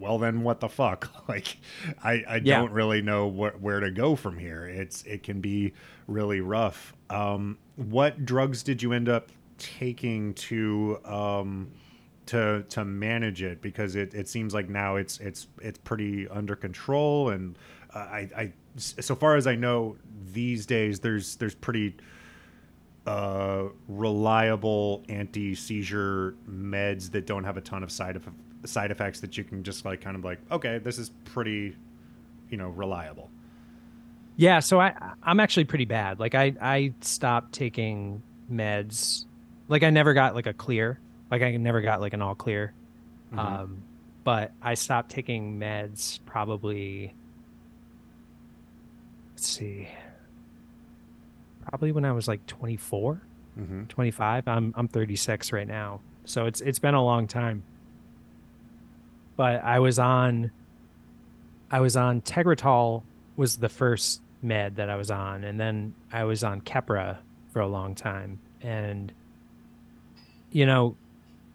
well 0.00 0.18
then 0.18 0.42
what 0.42 0.60
the 0.60 0.68
fuck? 0.68 1.10
Like 1.28 1.56
i 2.02 2.24
i 2.28 2.36
Yeah. 2.42 2.58
don't 2.60 2.72
really 2.72 3.02
know 3.02 3.26
what 3.26 3.60
where 3.60 3.80
to 3.80 3.90
go 3.90 4.16
from 4.16 4.38
here. 4.38 4.66
It's 4.66 5.02
it 5.04 5.22
can 5.22 5.40
be 5.40 5.72
really 6.08 6.40
rough. 6.40 6.92
Um 7.10 7.58
what 7.76 8.24
drugs 8.24 8.62
did 8.62 8.82
you 8.82 8.92
end 8.92 9.08
up 9.08 9.28
taking 9.58 10.34
to 10.34 10.98
um 11.04 11.70
to 12.26 12.64
to 12.68 12.84
manage 12.84 13.42
it 13.42 13.60
because 13.62 13.96
it, 13.96 14.14
it 14.14 14.28
seems 14.28 14.54
like 14.54 14.68
now 14.68 14.96
it's 14.96 15.18
it's 15.20 15.46
it's 15.60 15.78
pretty 15.78 16.28
under 16.28 16.56
control 16.56 17.30
and 17.30 17.58
uh, 17.94 17.98
I 17.98 18.30
I 18.36 18.52
so 18.76 19.14
far 19.14 19.36
as 19.36 19.46
I 19.46 19.54
know 19.54 19.96
these 20.32 20.66
days 20.66 21.00
there's 21.00 21.36
there's 21.36 21.54
pretty 21.54 21.94
uh, 23.06 23.64
reliable 23.88 25.04
anti 25.08 25.54
seizure 25.54 26.34
meds 26.50 27.10
that 27.12 27.26
don't 27.26 27.44
have 27.44 27.56
a 27.56 27.60
ton 27.60 27.82
of 27.82 27.90
side 27.90 28.16
eff- 28.16 28.68
side 28.68 28.90
effects 28.90 29.20
that 29.20 29.38
you 29.38 29.44
can 29.44 29.62
just 29.62 29.84
like 29.84 30.00
kind 30.00 30.16
of 30.16 30.24
like 30.24 30.40
okay 30.50 30.78
this 30.78 30.98
is 30.98 31.10
pretty 31.24 31.76
you 32.50 32.56
know 32.56 32.68
reliable 32.70 33.30
yeah 34.36 34.58
so 34.58 34.80
i 34.80 34.92
i'm 35.22 35.38
actually 35.38 35.64
pretty 35.64 35.84
bad 35.84 36.18
like 36.18 36.34
i 36.34 36.52
i 36.60 36.92
stopped 37.00 37.52
taking 37.52 38.20
meds. 38.50 39.24
Like 39.68 39.82
I 39.82 39.90
never 39.90 40.14
got 40.14 40.34
like 40.34 40.46
a 40.46 40.52
clear. 40.52 40.98
Like 41.30 41.42
I 41.42 41.56
never 41.56 41.80
got 41.80 42.00
like 42.00 42.12
an 42.12 42.22
all 42.22 42.34
clear. 42.34 42.72
Mhm. 43.32 43.38
Um, 43.38 43.82
but 44.24 44.52
I 44.62 44.74
stopped 44.74 45.10
taking 45.10 45.58
meds 45.58 46.20
probably. 46.26 47.14
Let's 49.34 49.46
see. 49.48 49.88
Probably 51.68 51.92
when 51.92 52.04
I 52.04 52.12
was 52.12 52.28
like 52.28 52.46
24, 52.46 53.20
Mhm. 53.58 53.88
25. 53.88 54.46
I'm 54.48 54.72
I'm 54.76 54.88
36 54.88 55.52
right 55.52 55.66
now, 55.66 56.00
so 56.24 56.46
it's 56.46 56.60
it's 56.60 56.78
been 56.78 56.94
a 56.94 57.02
long 57.04 57.26
time. 57.26 57.62
But 59.36 59.62
I 59.64 59.80
was 59.80 59.98
on. 59.98 60.50
I 61.70 61.80
was 61.80 61.96
on 61.96 62.20
Tegretol 62.22 63.02
was 63.36 63.56
the 63.56 63.68
first 63.68 64.22
med 64.40 64.76
that 64.76 64.88
I 64.88 64.96
was 64.96 65.10
on, 65.10 65.42
and 65.44 65.58
then 65.58 65.94
I 66.12 66.24
was 66.24 66.44
on 66.44 66.60
Keppra 66.60 67.18
for 67.52 67.60
a 67.60 67.66
long 67.66 67.94
time, 67.96 68.38
and 68.62 69.12
you 70.52 70.64
know, 70.64 70.96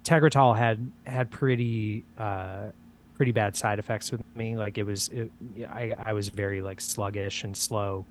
Tegretol 0.04 0.58
had 0.58 0.92
had 1.06 1.30
pretty 1.32 2.04
uh, 2.18 2.68
pretty 3.16 3.32
bad 3.32 3.56
side 3.56 3.80
effects 3.80 4.12
with 4.12 4.22
me. 4.36 4.58
Like 4.58 4.78
it 4.78 4.84
was, 4.84 5.10
it, 5.10 5.32
I 5.70 5.94
I 6.04 6.14
was 6.14 6.30
very 6.30 6.62
like 6.62 6.82
sluggish 6.82 7.44
and 7.44 7.56
slow, 7.56 8.06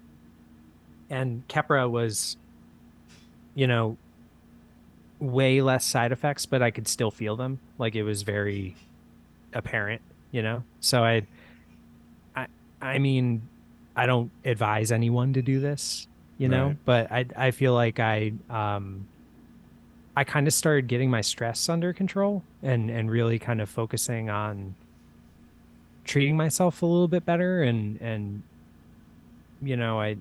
and 1.08 1.46
Keppra 1.48 1.90
was, 1.90 2.36
you 3.54 3.66
know, 3.66 3.96
way 5.18 5.60
less 5.62 5.84
side 5.84 6.12
effects, 6.12 6.46
but 6.46 6.62
I 6.62 6.70
could 6.70 6.86
still 6.88 7.10
feel 7.10 7.36
them. 7.36 7.58
Like 7.78 7.94
it 7.96 8.02
was 8.04 8.22
very 8.22 8.76
apparent, 9.52 10.00
you 10.30 10.42
know. 10.42 10.62
So 10.80 11.02
I, 11.02 11.26
I, 12.36 12.46
I 12.80 12.98
mean, 12.98 13.42
I 13.96 14.06
don't 14.06 14.30
advise 14.44 14.92
anyone 14.92 15.32
to 15.32 15.42
do 15.42 15.58
this, 15.60 16.06
you 16.38 16.48
know, 16.48 16.68
Right. 16.68 16.76
but 16.84 17.12
I 17.12 17.26
I 17.36 17.50
feel 17.50 17.74
like 17.74 17.98
I 17.98 18.32
um 18.48 19.06
I 20.16 20.24
kind 20.24 20.46
of 20.46 20.52
started 20.52 20.88
getting 20.88 21.10
my 21.10 21.20
stress 21.20 21.68
under 21.68 21.92
control 21.92 22.42
and 22.62 22.90
and 22.90 23.10
really 23.10 23.38
kind 23.38 23.60
of 23.60 23.68
focusing 23.68 24.28
on 24.28 24.74
treating 26.04 26.36
myself 26.36 26.82
a 26.82 26.86
little 26.86 27.08
bit 27.08 27.24
better. 27.24 27.62
And 27.62 28.00
and 28.00 28.42
you 29.62 29.76
know 29.76 30.00
I 30.00 30.16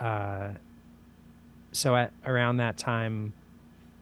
uh 0.00 0.50
so 1.72 1.96
at 1.96 2.12
around 2.26 2.58
that 2.58 2.76
time 2.76 3.32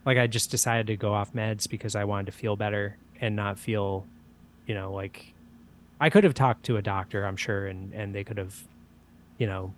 like 0.05 0.19
I 0.19 0.27
just 0.27 0.51
decided 0.51 0.87
to 0.89 0.97
go 0.97 1.15
off 1.15 1.33
meds 1.33 1.69
because 1.69 1.95
I 1.95 2.05
wanted 2.05 2.27
to 2.27 2.33
feel 2.33 2.57
better 2.57 2.97
and 3.21 3.37
not 3.37 3.59
feel 3.59 4.05
you 4.67 4.75
know 4.75 4.93
like 4.93 5.33
I 6.01 6.11
could 6.11 6.25
have 6.25 6.35
talked 6.35 6.65
to 6.65 6.77
a 6.77 6.83
doctor 6.83 7.25
I'm 7.25 7.37
sure 7.37 7.67
and 7.67 7.93
and 7.95 8.15
they 8.15 8.25
could 8.25 8.39
have 8.39 8.57
you 9.39 9.47
know 9.47 9.73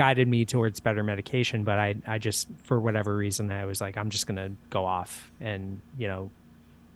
guided 0.00 0.26
me 0.26 0.46
towards 0.46 0.80
better 0.80 1.02
medication 1.04 1.62
but 1.62 1.78
i 1.78 1.94
i 2.06 2.16
just 2.16 2.48
for 2.62 2.80
whatever 2.80 3.14
reason 3.14 3.52
i 3.52 3.66
was 3.66 3.82
like 3.82 3.98
i'm 3.98 4.08
just 4.08 4.26
gonna 4.26 4.50
go 4.70 4.86
off 4.86 5.30
and 5.40 5.78
you 5.98 6.08
know 6.08 6.30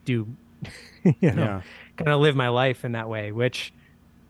do 0.07 0.27
you 1.05 1.33
know 1.33 1.43
Yeah. 1.45 1.63
kind 1.99 2.09
of 2.11 2.21
live 2.21 2.35
my 2.35 2.49
life 2.49 2.83
in 2.83 2.93
that 2.93 3.07
way 3.11 3.31
which 3.31 3.75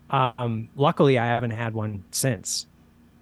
um 0.09 0.67
luckily 0.75 1.17
i 1.17 1.25
haven't 1.25 1.51
had 1.51 1.73
one 1.73 2.03
since 2.11 2.67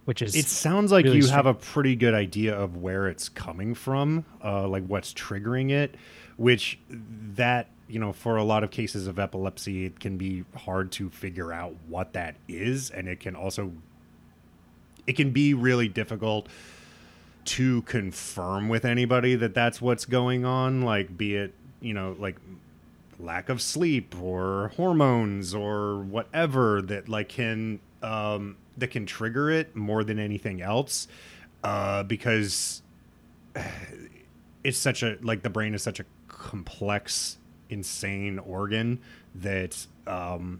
which 0.05 0.23
is 0.23 0.35
It 0.35 0.47
sounds 0.47 0.91
like 0.91 1.05
really 1.05 1.17
you 1.17 1.21
str- 1.21 1.33
have 1.35 1.45
a 1.45 1.53
pretty 1.53 1.95
good 1.95 2.15
idea 2.15 2.55
of 2.55 2.75
where 2.75 3.07
it's 3.07 3.29
coming 3.29 3.73
from, 3.73 4.25
uh, 4.43 4.67
like 4.67 4.85
what's 4.85 5.13
triggering 5.13 5.71
it, 5.71 5.95
which 6.35 6.77
that, 7.35 7.69
you 7.87 7.99
know, 7.99 8.11
for 8.11 8.35
a 8.35 8.43
lot 8.43 8.65
of 8.65 8.69
cases 8.69 9.07
of 9.07 9.17
epilepsy, 9.17 9.85
it 9.85 10.01
can 10.01 10.17
be 10.17 10.43
hard 10.57 10.91
to 10.93 11.09
figure 11.09 11.53
out 11.53 11.73
what 11.87 12.11
that 12.13 12.35
is. 12.49 12.89
And 12.89 13.07
it 13.07 13.21
can 13.21 13.33
also, 13.33 13.71
it 15.07 15.13
can 15.13 15.31
be 15.31 15.53
really 15.53 15.87
difficult 15.87 16.47
to 17.45 17.81
confirm 17.83 18.69
with 18.69 18.85
anybody 18.85 19.35
that 19.35 19.53
that's 19.53 19.81
what's 19.81 20.05
going 20.05 20.45
on, 20.45 20.81
like, 20.81 21.17
be 21.17 21.35
it, 21.35 21.53
you 21.81 21.93
know, 21.93 22.15
like 22.17 22.37
lack 23.19 23.49
of 23.49 23.61
sleep 23.61 24.15
or 24.21 24.71
hormones 24.75 25.53
or 25.53 25.99
whatever 25.99 26.81
that 26.81 27.07
like 27.07 27.29
can 27.29 27.79
um 28.01 28.57
that 28.77 28.87
can 28.87 29.05
trigger 29.05 29.49
it 29.49 29.75
more 29.75 30.03
than 30.03 30.19
anything 30.19 30.61
else 30.61 31.07
uh 31.63 32.03
because 32.03 32.81
it's 34.63 34.77
such 34.77 35.03
a 35.03 35.17
like 35.21 35.43
the 35.43 35.49
brain 35.49 35.73
is 35.73 35.83
such 35.83 35.99
a 35.99 36.05
complex 36.27 37.37
insane 37.69 38.39
organ 38.39 38.99
that 39.35 39.85
um 40.07 40.59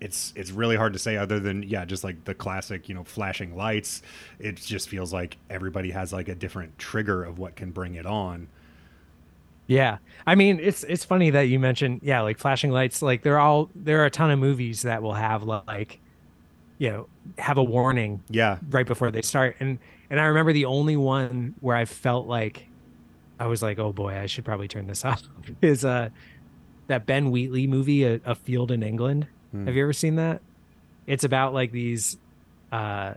it's 0.00 0.32
it's 0.36 0.50
really 0.50 0.76
hard 0.76 0.92
to 0.92 0.98
say 0.98 1.16
other 1.16 1.38
than 1.38 1.62
yeah 1.62 1.84
just 1.84 2.02
like 2.04 2.24
the 2.24 2.34
classic 2.34 2.88
you 2.88 2.94
know 2.94 3.04
flashing 3.04 3.56
lights 3.56 4.02
it 4.38 4.56
just 4.56 4.88
feels 4.88 5.12
like 5.12 5.36
everybody 5.50 5.90
has 5.90 6.12
like 6.12 6.28
a 6.28 6.34
different 6.34 6.78
trigger 6.78 7.22
of 7.22 7.38
what 7.38 7.54
can 7.56 7.70
bring 7.70 7.94
it 7.94 8.06
on 8.06 8.48
Yeah. 9.66 9.98
I 10.26 10.34
mean, 10.34 10.58
it's 10.60 10.82
it's 10.84 11.04
funny 11.04 11.30
that 11.30 11.42
you 11.42 11.60
mentioned 11.60 12.00
yeah, 12.02 12.22
like 12.22 12.38
flashing 12.38 12.72
lights, 12.72 13.02
like 13.02 13.22
they're 13.22 13.38
all 13.38 13.70
there 13.74 14.00
are 14.02 14.06
a 14.06 14.10
ton 14.10 14.30
of 14.30 14.38
movies 14.38 14.82
that 14.82 15.02
will 15.02 15.14
have 15.14 15.44
like 15.44 16.00
you 16.78 16.90
know, 16.90 17.06
have 17.38 17.58
a 17.58 17.62
warning 17.62 18.22
yeah 18.30 18.58
right 18.70 18.86
before 18.86 19.10
they 19.10 19.22
start. 19.22 19.56
And 19.60 19.78
and 20.08 20.18
I 20.18 20.24
remember 20.24 20.52
the 20.52 20.64
only 20.64 20.96
one 20.96 21.54
where 21.60 21.76
I 21.76 21.84
felt 21.84 22.26
like 22.26 22.66
I 23.38 23.46
was 23.46 23.62
like, 23.62 23.78
"Oh 23.78 23.92
boy, 23.92 24.16
I 24.18 24.26
should 24.26 24.44
probably 24.44 24.66
turn 24.68 24.86
this 24.88 25.04
off." 25.10 25.22
is 25.62 25.84
uh 25.84 26.08
that 26.88 27.06
Ben 27.06 27.30
Wheatley 27.30 27.66
movie 27.68 28.04
A, 28.04 28.20
a 28.24 28.34
Field 28.34 28.70
in 28.72 28.82
England. 28.82 29.28
Hmm. 29.52 29.66
Have 29.66 29.74
you 29.74 29.82
ever 29.82 29.92
seen 29.92 30.16
that? 30.16 30.42
It's 31.06 31.24
about 31.24 31.54
like 31.54 31.72
these 31.72 32.16
uh 32.72 33.14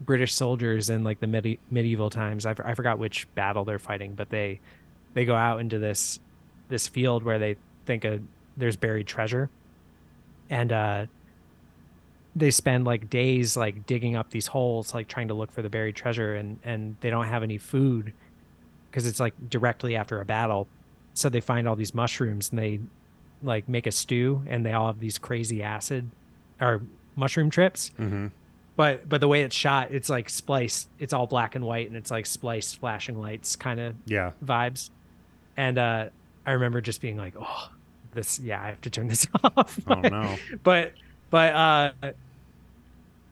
British 0.00 0.34
soldiers 0.34 0.88
in 0.90 1.04
like 1.04 1.20
the 1.20 1.26
medi- 1.26 1.58
medieval 1.70 2.10
times. 2.10 2.46
I, 2.46 2.52
f- 2.52 2.60
I 2.64 2.74
forgot 2.74 2.98
which 2.98 3.32
battle 3.34 3.64
they're 3.64 3.78
fighting, 3.78 4.14
but 4.14 4.30
they 4.30 4.60
they 5.14 5.24
go 5.24 5.34
out 5.34 5.60
into 5.60 5.78
this 5.78 6.18
this 6.68 6.88
field 6.88 7.22
where 7.22 7.38
they 7.38 7.56
think 7.84 8.04
a, 8.04 8.20
there's 8.56 8.76
buried 8.76 9.06
treasure, 9.06 9.50
and 10.48 10.72
uh, 10.72 11.06
they 12.34 12.50
spend 12.50 12.84
like 12.84 13.10
days 13.10 13.56
like 13.56 13.86
digging 13.86 14.16
up 14.16 14.30
these 14.30 14.46
holes, 14.46 14.94
like 14.94 15.08
trying 15.08 15.28
to 15.28 15.34
look 15.34 15.52
for 15.52 15.62
the 15.62 15.70
buried 15.70 15.96
treasure, 15.96 16.34
and 16.34 16.58
and 16.64 16.96
they 17.00 17.10
don't 17.10 17.26
have 17.26 17.42
any 17.42 17.58
food 17.58 18.12
because 18.90 19.06
it's 19.06 19.20
like 19.20 19.34
directly 19.50 19.96
after 19.96 20.20
a 20.20 20.24
battle. 20.24 20.66
So 21.12 21.28
they 21.28 21.40
find 21.40 21.68
all 21.68 21.76
these 21.76 21.94
mushrooms 21.94 22.50
and 22.50 22.58
they 22.58 22.80
like 23.42 23.68
make 23.68 23.86
a 23.86 23.92
stew, 23.92 24.42
and 24.46 24.64
they 24.64 24.72
all 24.72 24.86
have 24.86 25.00
these 25.00 25.18
crazy 25.18 25.62
acid 25.62 26.10
or 26.60 26.82
mushroom 27.16 27.50
trips. 27.50 27.90
Mm-hmm. 27.98 28.28
but 28.76 29.08
but 29.08 29.20
the 29.20 29.28
way 29.28 29.42
it's 29.42 29.54
shot 29.56 29.90
it's 29.90 30.08
like 30.08 30.30
spliced 30.30 30.88
it's 30.98 31.12
all 31.12 31.26
black 31.26 31.54
and 31.54 31.64
white 31.64 31.88
and 31.88 31.96
it's 31.96 32.10
like 32.10 32.24
spliced 32.24 32.78
flashing 32.78 33.20
lights 33.20 33.56
kind 33.56 33.80
of 33.80 33.94
yeah. 34.06 34.32
vibes. 34.44 34.90
And 35.56 35.76
uh 35.78 36.08
i 36.46 36.52
remember 36.52 36.80
just 36.80 37.00
being 37.00 37.16
like 37.18 37.34
oh 37.38 37.68
this 38.14 38.38
yeah 38.40 38.62
i 38.62 38.68
have 38.68 38.80
to 38.82 38.90
turn 38.90 39.08
this 39.08 39.26
off. 39.44 39.78
Oh 39.86 40.00
no. 40.00 40.36
But 40.62 40.92
but 41.30 41.54
uh 41.54 41.92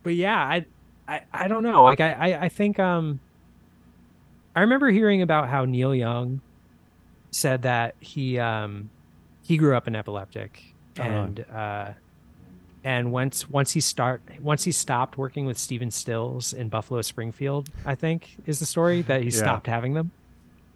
but 0.02 0.14
yeah 0.14 0.38
i 0.38 0.66
i, 1.06 1.22
I 1.32 1.48
don't 1.48 1.62
know. 1.62 1.84
Like 1.84 2.00
I, 2.00 2.12
I 2.12 2.40
i 2.44 2.48
think 2.48 2.78
um 2.78 3.20
i 4.54 4.60
remember 4.60 4.90
hearing 4.90 5.22
about 5.22 5.48
how 5.48 5.64
neil 5.64 5.94
young 5.94 6.40
said 7.30 7.62
that 7.62 7.94
he 8.00 8.38
um 8.38 8.90
he 9.48 9.56
grew 9.56 9.74
up 9.76 9.86
an 9.86 9.96
epileptic 9.96 10.52
Uh-huh. 10.98 11.08
and 11.08 11.40
uh 11.52 11.92
and 12.84 13.10
once 13.12 13.48
once 13.48 13.72
he 13.72 13.80
start 13.80 14.22
once 14.40 14.62
he 14.64 14.72
stopped 14.72 15.18
working 15.18 15.46
with 15.46 15.58
Stephen 15.58 15.90
Stills 15.90 16.52
in 16.52 16.68
Buffalo 16.68 17.02
Springfield, 17.02 17.70
I 17.84 17.94
think 17.96 18.36
is 18.44 18.58
the 18.60 18.66
story 18.66 19.02
that 19.02 19.20
he 19.22 19.30
Yeah. 19.30 19.38
stopped 19.44 19.66
having 19.66 19.94
them. 19.94 20.12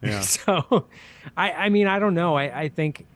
yeah 0.03 0.21
So, 0.37 0.89
I 1.37 1.53
I 1.53 1.69
mean 1.69 1.87
I 1.87 1.99
don't 2.01 2.15
know. 2.15 2.35
I 2.37 2.63
I 2.65 2.69
think 2.69 3.07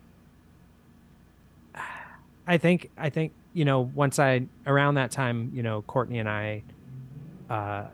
I 2.46 2.59
think 2.59 2.90
I 2.96 3.11
think 3.11 3.32
you 3.52 3.64
know 3.64 3.80
once 3.80 4.18
I 4.18 4.46
around 4.66 4.94
that 4.94 5.11
time 5.11 5.50
you 5.52 5.62
know 5.62 5.82
Courtney 5.82 6.18
and 6.18 6.28
I, 6.28 6.62
uh, 7.50 7.86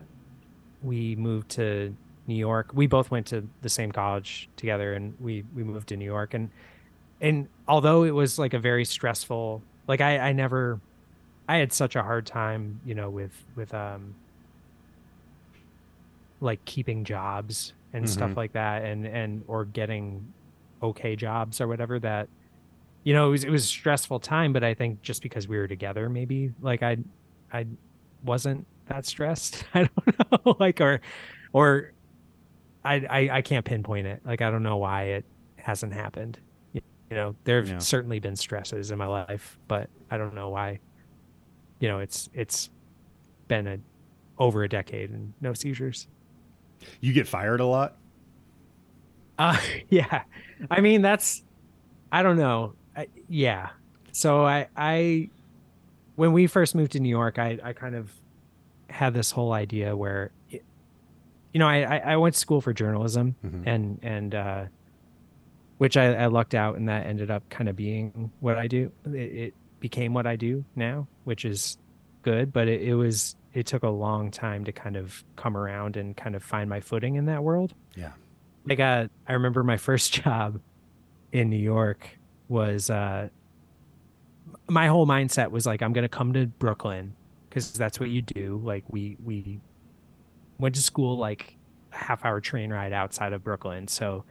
we 0.81 1.15
moved 1.15 1.49
to 1.51 1.95
New 2.27 2.35
York. 2.35 2.71
We 2.73 2.87
both 2.87 3.09
went 3.11 3.25
to 3.27 3.49
the 3.61 3.69
same 3.69 3.91
college 3.91 4.49
together, 4.57 4.93
and 4.93 5.15
we 5.19 5.43
we 5.53 5.63
moved 5.63 5.89
to 5.89 5.97
New 5.97 6.05
York. 6.05 6.33
And 6.33 6.51
and 7.23 7.47
although 7.67 8.03
it 8.03 8.11
was 8.11 8.37
like 8.37 8.53
a 8.53 8.59
very 8.59 8.85
stressful, 8.85 9.63
like 9.87 10.01
I 10.01 10.19
I 10.19 10.33
never, 10.33 10.79
I 11.47 11.57
had 11.57 11.73
such 11.73 11.95
a 11.95 12.03
hard 12.03 12.27
time 12.27 12.79
you 12.85 12.93
know 12.93 13.09
with 13.09 13.33
with 13.55 13.73
um 13.73 14.13
like 16.41 16.63
keeping 16.65 17.03
jobs 17.05 17.73
and 17.93 18.09
stuff 18.09 18.31
Mhm. 18.31 18.35
like 18.37 18.51
that 18.53 18.83
and 18.83 19.05
and 19.07 19.43
or 19.47 19.65
getting 19.65 20.33
okay 20.81 21.15
jobs 21.15 21.61
or 21.61 21.67
whatever 21.67 21.99
that 21.99 22.27
you 23.03 23.13
know 23.13 23.27
it 23.27 23.31
was 23.31 23.43
it 23.45 23.49
was 23.49 23.63
a 23.63 23.67
stressful 23.67 24.19
time 24.19 24.51
but 24.51 24.63
i 24.63 24.73
think 24.73 25.01
just 25.01 25.21
because 25.21 25.47
we 25.47 25.57
were 25.57 25.67
together 25.67 26.09
maybe 26.09 26.51
like 26.59 26.83
i 26.83 26.97
i 27.53 27.65
wasn't 28.23 28.65
that 28.87 29.05
stressed. 29.05 29.63
I 29.73 29.83
don't 29.83 30.31
know 30.45 30.55
like 30.59 30.81
or 30.81 30.99
or 31.53 31.93
I, 32.83 32.95
I 32.95 33.29
i 33.37 33.41
can't 33.41 33.63
pinpoint 33.65 34.07
it. 34.07 34.21
Like 34.25 34.41
i 34.41 34.49
don't 34.51 34.63
know 34.63 34.77
why 34.77 35.03
it 35.03 35.25
hasn't 35.57 35.93
happened 35.93 36.39
you 37.13 37.19
know 37.19 37.35
there 37.43 37.57
have 37.59 37.69
Yeah. 37.69 37.77
certainly 37.77 38.19
been 38.19 38.35
stresses 38.35 38.89
in 38.89 38.97
my 38.97 39.05
life 39.05 39.59
but 39.67 39.87
i 40.09 40.17
don't 40.17 40.33
know 40.33 40.49
why 40.49 40.79
you 41.79 41.87
know 41.87 41.99
it's 41.99 42.27
it's 42.33 42.71
been 43.47 43.67
a 43.67 43.77
over 44.39 44.63
a 44.63 44.67
decade 44.69 45.11
and 45.11 45.31
no 45.39 45.53
seizures 45.53 46.07
you 47.01 47.13
get 47.13 47.27
fired 47.27 47.59
a 47.59 47.65
lot 47.67 47.97
Uh, 49.37 49.57
yeah. 49.89 50.23
I 50.71 50.81
mean, 50.81 51.01
that's, 51.03 51.43
I 52.11 52.23
don't 52.23 52.37
know. 52.37 52.73
I, 52.95 53.07
yeah. 53.29 53.69
So 54.11 54.45
I, 54.45 54.67
I, 54.75 55.29
when 56.15 56.33
we 56.33 56.45
first 56.47 56.73
moved 56.75 56.91
to 56.93 56.99
New 56.99 57.09
York, 57.09 57.37
I, 57.39 57.59
I 57.63 57.73
kind 57.73 57.95
of 57.95 58.11
had 58.89 59.13
this 59.13 59.31
whole 59.31 59.51
idea 59.53 59.95
where, 59.95 60.31
you 60.49 60.59
know, 61.55 61.67
I, 61.67 61.97
I 62.13 62.17
went 62.17 62.35
to 62.35 62.39
school 62.39 62.61
for 62.61 62.73
journalism 62.73 63.35
mm-hmm. 63.45 63.67
and, 63.67 63.99
and, 64.03 64.35
uh, 64.35 64.65
which 65.83 65.97
I, 65.97 66.13
I 66.13 66.25
lucked 66.27 66.55
out 66.55 66.77
and 66.77 66.87
that 66.87 67.05
ended 67.07 67.29
up 67.29 67.49
kind 67.49 67.67
of 67.67 67.75
being 67.75 68.31
what 68.39 68.57
I 68.57 68.67
do. 68.67 68.89
It, 69.03 69.17
it 69.17 69.53
became 69.81 70.13
what 70.13 70.25
I 70.25 70.37
do 70.37 70.63
now, 70.77 71.09
which 71.25 71.43
is 71.43 71.77
good, 72.21 72.53
but 72.53 72.69
it, 72.69 72.83
it 72.83 72.95
was, 72.95 73.35
it 73.53 73.65
took 73.65 73.83
a 73.83 73.89
long 73.89 74.31
time 74.31 74.63
to 74.63 74.71
kind 74.71 74.95
of 74.95 75.25
come 75.35 75.57
around 75.57 75.97
and 75.97 76.15
kind 76.15 76.37
of 76.37 76.41
find 76.41 76.69
my 76.69 76.79
footing 76.79 77.15
in 77.15 77.25
that 77.25 77.43
world. 77.43 77.73
Yeah. 77.97 78.13
Like, 78.65 78.79
uh, 78.79 79.09
I 79.27 79.33
remember 79.33 79.61
my 79.61 79.75
first 79.75 80.13
job 80.23 80.61
in 81.33 81.49
New 81.49 81.57
York 81.57 82.07
was, 82.47 82.89
uh, 82.89 83.27
my 84.69 84.87
whole 84.87 85.05
mindset 85.05 85.51
was 85.51 85.65
like, 85.65 85.81
I'm 85.81 85.91
going 85.91 86.03
to 86.03 86.07
come 86.07 86.31
to 86.31 86.45
Brooklyn 86.45 87.13
because 87.49 87.73
that's 87.73 87.99
what 87.99 88.07
you 88.07 88.21
do. 88.21 88.61
Like 88.63 88.85
we, 88.87 89.17
we 89.21 89.59
went 90.59 90.75
to 90.75 90.81
school, 90.81 91.17
like 91.17 91.57
a 91.91 91.97
half 91.97 92.23
hour 92.23 92.39
train 92.39 92.71
ride 92.71 92.93
outside 92.93 93.33
of 93.33 93.43
Brooklyn. 93.43 93.89
So 93.89 94.23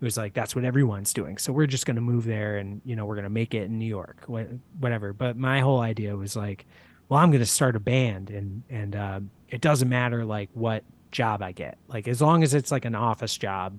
it 0.00 0.04
was 0.04 0.16
like, 0.16 0.32
that's 0.32 0.56
what 0.56 0.64
everyone's 0.64 1.12
doing. 1.12 1.36
So 1.36 1.52
we're 1.52 1.66
just 1.66 1.84
going 1.84 1.96
to 1.96 2.00
move 2.00 2.24
there 2.24 2.56
and, 2.56 2.80
you 2.86 2.96
know, 2.96 3.04
we're 3.04 3.16
going 3.16 3.24
to 3.24 3.30
make 3.30 3.52
it 3.52 3.64
in 3.64 3.78
New 3.78 3.86
York, 3.86 4.24
whatever. 4.26 5.12
But 5.12 5.36
my 5.36 5.60
whole 5.60 5.80
idea 5.80 6.16
was 6.16 6.34
like, 6.34 6.64
well, 7.08 7.20
I'm 7.20 7.30
going 7.30 7.40
to 7.40 7.46
start 7.46 7.76
a 7.76 7.80
band 7.80 8.30
and, 8.30 8.62
and, 8.70 8.96
uh, 8.96 9.20
it 9.50 9.60
doesn't 9.60 9.88
matter 9.88 10.24
like 10.24 10.48
what 10.54 10.84
job 11.10 11.42
I 11.42 11.52
get. 11.52 11.76
Like 11.86 12.08
as 12.08 12.22
long 12.22 12.42
as 12.42 12.54
it's 12.54 12.70
like 12.70 12.86
an 12.86 12.94
office 12.94 13.36
job, 13.36 13.78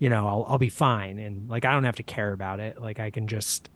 you 0.00 0.08
know, 0.08 0.26
I'll, 0.26 0.46
I'll 0.48 0.58
be 0.58 0.70
fine. 0.70 1.20
And 1.20 1.48
like, 1.48 1.64
I 1.64 1.72
don't 1.72 1.84
have 1.84 1.96
to 1.96 2.02
care 2.02 2.32
about 2.32 2.58
it. 2.58 2.80
Like 2.80 2.98
I 2.98 3.10
can 3.10 3.28
just, 3.28 3.70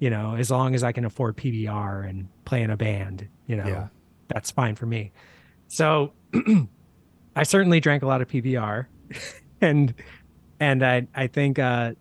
you 0.00 0.10
know, 0.10 0.34
as 0.34 0.50
long 0.50 0.74
as 0.74 0.82
I 0.84 0.92
can 0.92 1.06
afford 1.06 1.38
PBR 1.38 2.06
and 2.06 2.28
play 2.44 2.62
in 2.62 2.70
a 2.70 2.76
band, 2.76 3.26
you 3.46 3.56
know, 3.56 3.66
yeah. 3.66 3.88
that's 4.28 4.50
fine 4.50 4.74
for 4.74 4.84
me. 4.84 5.12
So 5.68 6.12
I 7.36 7.44
certainly 7.44 7.80
drank 7.80 8.02
a 8.02 8.06
lot 8.06 8.20
of 8.20 8.28
PBR 8.28 8.86
and 9.62 9.94
and 10.60 10.84
I 10.84 11.06
I 11.14 11.26
think 11.26 11.58
uh 11.58 11.92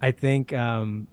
I 0.00 0.10
think 0.10 0.52
um 0.52 1.06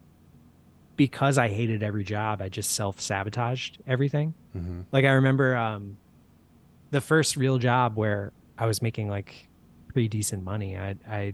because 0.95 1.37
I 1.37 1.47
hated 1.47 1.81
every 1.81 2.03
job, 2.03 2.41
I 2.41 2.49
just 2.49 2.71
self-sabotaged 2.71 3.77
everything. 3.87 4.33
Mm-hmm. 4.55 4.81
Like 4.91 5.05
I 5.05 5.11
remember 5.11 5.55
um 5.55 5.97
the 6.91 7.01
first 7.01 7.35
real 7.37 7.57
job 7.57 7.95
where 7.95 8.33
I 8.57 8.65
was 8.65 8.81
making 8.81 9.09
like 9.09 9.47
pretty 9.87 10.07
decent 10.07 10.43
money. 10.43 10.77
I 10.77 10.95
I 11.09 11.33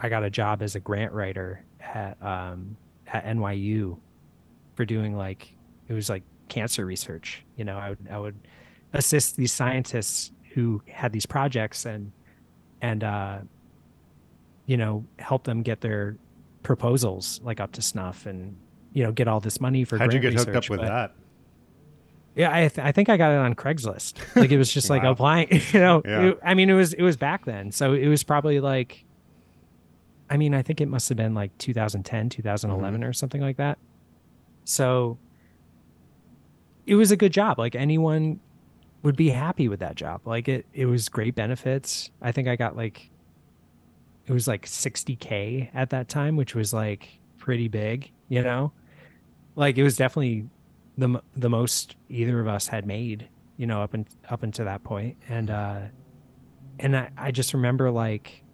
I 0.00 0.08
got 0.08 0.24
a 0.24 0.30
job 0.30 0.62
as 0.62 0.74
a 0.74 0.80
grant 0.80 1.12
writer 1.12 1.64
at 1.80 2.20
um, 2.22 2.76
at 3.06 3.24
NYU 3.24 3.98
for 4.74 4.84
doing 4.84 5.16
like 5.16 5.54
it 5.88 5.92
was 5.92 6.08
like 6.08 6.22
cancer 6.48 6.84
research. 6.84 7.44
You 7.56 7.64
know, 7.64 7.78
I 7.78 7.90
would 7.90 8.08
I 8.10 8.18
would 8.18 8.36
assist 8.92 9.36
these 9.36 9.52
scientists 9.52 10.32
who 10.54 10.82
had 10.88 11.12
these 11.12 11.24
projects 11.24 11.86
and 11.86 12.12
and 12.82 13.02
uh, 13.02 13.38
you 14.66 14.76
know 14.76 15.06
help 15.18 15.44
them 15.44 15.62
get 15.62 15.80
their 15.80 16.16
proposals 16.62 17.40
like 17.42 17.60
up 17.60 17.72
to 17.72 17.82
snuff 17.82 18.26
and 18.26 18.56
you 18.92 19.02
know 19.02 19.12
get 19.12 19.28
all 19.28 19.40
this 19.40 19.60
money 19.60 19.84
for. 19.84 19.96
How'd 19.96 20.12
you 20.12 20.20
get 20.20 20.32
research. 20.32 20.46
hooked 20.48 20.56
up 20.56 20.70
with 20.70 20.80
but, 20.80 20.88
that? 20.88 21.14
Yeah, 22.34 22.50
I 22.50 22.68
th- 22.68 22.78
I 22.78 22.92
think 22.92 23.08
I 23.08 23.16
got 23.16 23.30
it 23.32 23.38
on 23.38 23.54
Craigslist. 23.54 24.16
Like 24.36 24.50
it 24.50 24.58
was 24.58 24.72
just 24.72 24.90
wow. 24.90 24.96
like 24.96 25.04
applying. 25.04 25.48
You 25.72 25.80
know, 25.80 26.02
yeah. 26.04 26.22
it, 26.22 26.38
I 26.44 26.54
mean 26.54 26.68
it 26.68 26.74
was 26.74 26.92
it 26.92 27.02
was 27.02 27.16
back 27.16 27.46
then, 27.46 27.72
so 27.72 27.94
it 27.94 28.08
was 28.08 28.22
probably 28.22 28.60
like 28.60 29.04
I 30.32 30.38
mean, 30.38 30.54
I 30.54 30.62
think 30.62 30.80
it 30.80 30.88
must 30.88 31.10
have 31.10 31.16
been 31.16 31.34
like 31.34 31.56
2010, 31.58 32.30
2011 32.30 33.00
mm-hmm. 33.00 33.08
or 33.08 33.12
something 33.12 33.42
like 33.42 33.58
that. 33.58 33.78
So 34.64 35.18
it 36.86 36.94
was 36.94 37.10
a 37.10 37.16
good 37.16 37.34
job. 37.34 37.58
Like 37.58 37.74
anyone 37.74 38.40
would 39.02 39.16
be 39.16 39.30
happy 39.30 39.68
with 39.68 39.80
that 39.80 39.96
job. 39.96 40.20
Like 40.24 40.48
it, 40.48 40.66
it 40.72 40.86
was 40.86 41.08
great 41.08 41.34
benefits. 41.34 42.10
I 42.20 42.32
think 42.32 42.48
I 42.48 42.56
got 42.56 42.76
like, 42.76 43.10
it 44.26 44.32
was 44.32 44.46
like 44.46 44.66
60K 44.66 45.70
at 45.74 45.90
that 45.90 46.08
time, 46.08 46.36
which 46.36 46.54
was 46.54 46.72
like 46.72 47.08
pretty 47.38 47.68
big, 47.68 48.12
you 48.28 48.42
know? 48.42 48.72
Like 49.56 49.76
it 49.76 49.82
was 49.82 49.96
definitely 49.96 50.48
the, 50.96 51.20
the 51.36 51.50
most 51.50 51.96
either 52.08 52.38
of 52.38 52.46
us 52.46 52.68
had 52.68 52.86
made, 52.86 53.28
you 53.56 53.66
know, 53.66 53.82
up 53.82 53.92
and 53.94 54.06
up 54.30 54.44
until 54.44 54.66
that 54.66 54.84
point. 54.84 55.16
And, 55.28 55.50
uh, 55.50 55.80
and 56.78 56.96
I, 56.96 57.10
I 57.16 57.30
just 57.32 57.52
remember 57.54 57.90
like, 57.90 58.44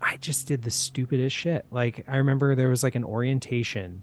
I 0.00 0.16
just 0.16 0.46
did 0.46 0.62
the 0.62 0.70
stupidest 0.70 1.36
shit. 1.36 1.66
Like 1.70 2.04
I 2.08 2.16
remember 2.16 2.54
there 2.54 2.70
was 2.70 2.82
like 2.82 2.94
an 2.94 3.04
orientation 3.04 4.02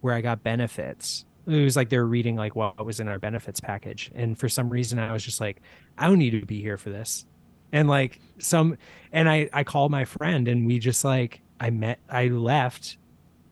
where 0.00 0.14
I 0.14 0.22
got 0.22 0.42
benefits. 0.42 1.25
It 1.46 1.62
was 1.62 1.76
like 1.76 1.90
they 1.90 1.98
were 1.98 2.06
reading 2.06 2.36
like 2.36 2.56
what 2.56 2.84
was 2.84 3.00
in 3.00 3.08
our 3.08 3.18
benefits 3.18 3.60
package. 3.60 4.10
And 4.14 4.38
for 4.38 4.48
some 4.48 4.68
reason 4.68 4.98
I 4.98 5.12
was 5.12 5.24
just 5.24 5.40
like, 5.40 5.62
I 5.96 6.06
don't 6.06 6.18
need 6.18 6.30
to 6.30 6.44
be 6.44 6.60
here 6.60 6.76
for 6.76 6.90
this. 6.90 7.24
And 7.72 7.88
like 7.88 8.20
some 8.38 8.78
and 9.12 9.28
I 9.28 9.48
I 9.52 9.64
called 9.64 9.90
my 9.90 10.04
friend 10.04 10.48
and 10.48 10.66
we 10.66 10.78
just 10.78 11.04
like 11.04 11.40
I 11.60 11.70
met 11.70 11.98
I 12.08 12.28
left 12.28 12.98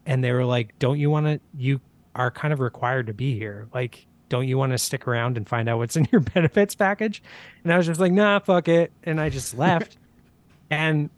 and 0.06 0.22
they 0.22 0.32
were 0.32 0.44
like, 0.44 0.78
Don't 0.78 0.98
you 0.98 1.10
wanna 1.10 1.40
you 1.56 1.80
are 2.14 2.30
kind 2.30 2.52
of 2.52 2.60
required 2.60 3.06
to 3.08 3.14
be 3.14 3.38
here. 3.38 3.68
Like 3.72 4.06
don't 4.28 4.48
you 4.48 4.58
want 4.58 4.72
to 4.72 4.78
stick 4.78 5.06
around 5.06 5.36
and 5.36 5.48
find 5.48 5.68
out 5.68 5.78
what's 5.78 5.96
in 5.96 6.08
your 6.10 6.20
benefits 6.34 6.74
package? 6.74 7.22
And 7.62 7.72
I 7.72 7.76
was 7.76 7.86
just 7.86 8.00
like, 8.00 8.12
nah, 8.12 8.38
fuck 8.40 8.68
it. 8.68 8.90
And 9.04 9.20
I 9.20 9.28
just 9.28 9.56
left. 9.56 9.96
and 10.70 11.10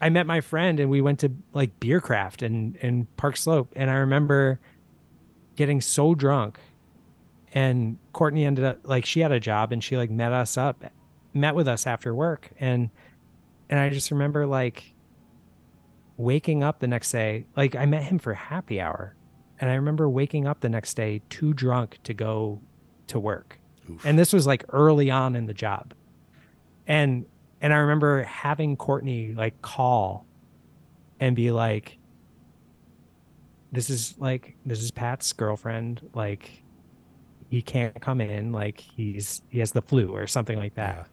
I 0.00 0.10
met 0.10 0.26
my 0.26 0.40
friend 0.40 0.80
and 0.80 0.90
we 0.90 1.00
went 1.00 1.20
to 1.20 1.32
like 1.52 1.78
Bierkraft 1.80 2.44
and 2.44 2.76
in 2.76 3.06
Park 3.16 3.36
Slope, 3.36 3.72
and 3.74 3.90
I 3.90 3.94
remember 3.94 4.60
getting 5.56 5.80
so 5.80 6.14
drunk, 6.14 6.58
and 7.52 7.98
Courtney 8.12 8.44
ended 8.44 8.64
up 8.64 8.78
like 8.84 9.04
she 9.04 9.20
had 9.20 9.32
a 9.32 9.40
job 9.40 9.72
and 9.72 9.82
she 9.82 9.96
like 9.96 10.10
met 10.10 10.32
us 10.32 10.56
up, 10.56 10.84
met 11.32 11.54
with 11.54 11.68
us 11.68 11.86
after 11.86 12.14
work, 12.14 12.50
and 12.58 12.90
and 13.70 13.78
I 13.78 13.88
just 13.90 14.10
remember 14.10 14.46
like 14.46 14.94
waking 16.16 16.62
up 16.62 16.78
the 16.80 16.86
next 16.86 17.10
day, 17.10 17.46
like 17.56 17.74
I 17.74 17.86
met 17.86 18.04
him 18.04 18.18
for 18.18 18.34
happy 18.34 18.80
hour, 18.80 19.14
and 19.60 19.70
I 19.70 19.74
remember 19.74 20.08
waking 20.08 20.46
up 20.46 20.60
the 20.60 20.68
next 20.68 20.94
day 20.94 21.22
too 21.30 21.52
drunk 21.52 21.98
to 22.04 22.14
go 22.14 22.60
to 23.08 23.18
work, 23.18 23.58
Oof. 23.90 24.04
and 24.04 24.18
this 24.18 24.32
was 24.32 24.46
like 24.46 24.64
early 24.70 25.10
on 25.10 25.36
in 25.36 25.46
the 25.46 25.54
job, 25.54 25.94
and 26.86 27.26
and 27.60 27.72
I 27.72 27.78
remember 27.78 28.22
having 28.24 28.76
Courtney 28.76 29.32
like 29.32 29.62
call 29.62 30.26
and 31.20 31.34
be 31.34 31.50
like, 31.50 31.98
this 33.74 33.90
is 33.90 34.14
like, 34.18 34.56
this 34.64 34.82
is 34.82 34.90
Pat's 34.90 35.32
girlfriend. 35.32 36.08
Like, 36.14 36.62
he 37.50 37.62
can't 37.62 38.00
come 38.00 38.20
in. 38.20 38.52
Like, 38.52 38.80
he's, 38.80 39.42
he 39.50 39.58
has 39.60 39.72
the 39.72 39.82
flu 39.82 40.08
or 40.08 40.26
something 40.26 40.58
like 40.58 40.74
that. 40.74 41.08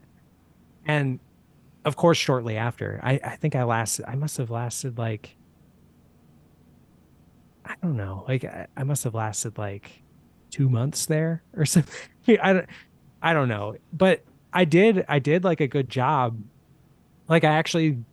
Yeah. 0.85 0.93
And 0.93 1.19
of 1.85 1.95
course, 1.95 2.17
shortly 2.17 2.57
after, 2.57 2.99
I, 3.03 3.19
I 3.23 3.35
think 3.35 3.55
I 3.55 3.63
lasted, 3.63 4.05
I 4.07 4.15
must 4.15 4.37
have 4.37 4.49
lasted 4.49 4.97
like, 4.97 5.35
I 7.65 7.75
don't 7.81 7.97
know, 7.97 8.25
like, 8.27 8.43
I, 8.43 8.67
I 8.75 8.83
must 8.83 9.03
have 9.03 9.13
lasted 9.13 9.57
like 9.57 10.01
two 10.49 10.69
months 10.69 11.05
there 11.05 11.43
or 11.55 11.65
something. 11.65 12.37
I 12.41 12.53
don't, 12.53 12.69
I 13.21 13.33
don't 13.33 13.47
know. 13.47 13.75
But 13.93 14.23
I 14.53 14.65
did 14.65 15.05
I 15.07 15.19
did 15.19 15.43
like 15.43 15.61
a 15.61 15.67
good 15.67 15.89
job. 15.89 16.41
Like 17.27 17.43
I 17.43 17.49
actually 17.49 18.03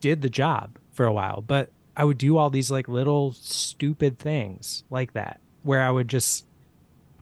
did 0.00 0.22
the 0.22 0.30
job 0.30 0.78
for 0.92 1.06
a 1.06 1.12
while, 1.12 1.40
but 1.40 1.70
I 1.96 2.04
would 2.04 2.18
do 2.18 2.36
all 2.36 2.50
these 2.50 2.70
like 2.70 2.88
little 2.88 3.32
stupid 3.32 4.18
things 4.18 4.84
like 4.90 5.14
that 5.14 5.40
where 5.62 5.82
I 5.82 5.90
would 5.90 6.08
just 6.08 6.44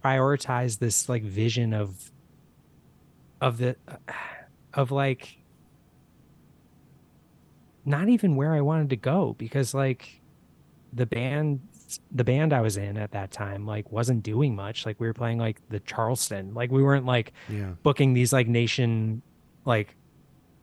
prioritize 0.05 0.79
this 0.79 1.09
like 1.09 1.23
vision 1.23 1.73
of 1.73 2.11
of 3.41 3.59
the 3.59 3.77
uh, 3.87 3.97
of 4.75 4.91
like 4.91 5.39
not 7.85 8.09
even 8.09 8.37
where 8.37 8.53
I 8.53 8.61
wanted 8.61 8.91
to 8.91 8.97
go 8.97 9.35
because 9.39 9.75
like 9.75 10.21
the 10.93 11.07
band 11.07 11.61
the 12.11 12.25
band 12.25 12.53
I 12.53 12.61
was 12.61 12.77
in 12.77 12.97
at 12.97 13.13
that 13.13 13.31
time 13.31 13.67
like 13.67 13.93
wasn't 13.93 14.23
doing 14.23 14.57
much. 14.57 14.87
Like 14.87 14.99
we 14.99 15.07
were 15.07 15.15
playing 15.15 15.39
like 15.39 15.61
the 15.69 15.81
Charleston. 15.81 16.55
Like 16.55 16.73
we 16.73 16.83
weren't 16.83 17.07
like 17.07 17.33
yeah. 17.49 17.73
booking 17.83 18.15
these 18.15 18.33
like 18.33 18.49
nation 18.49 19.23
like 19.65 19.95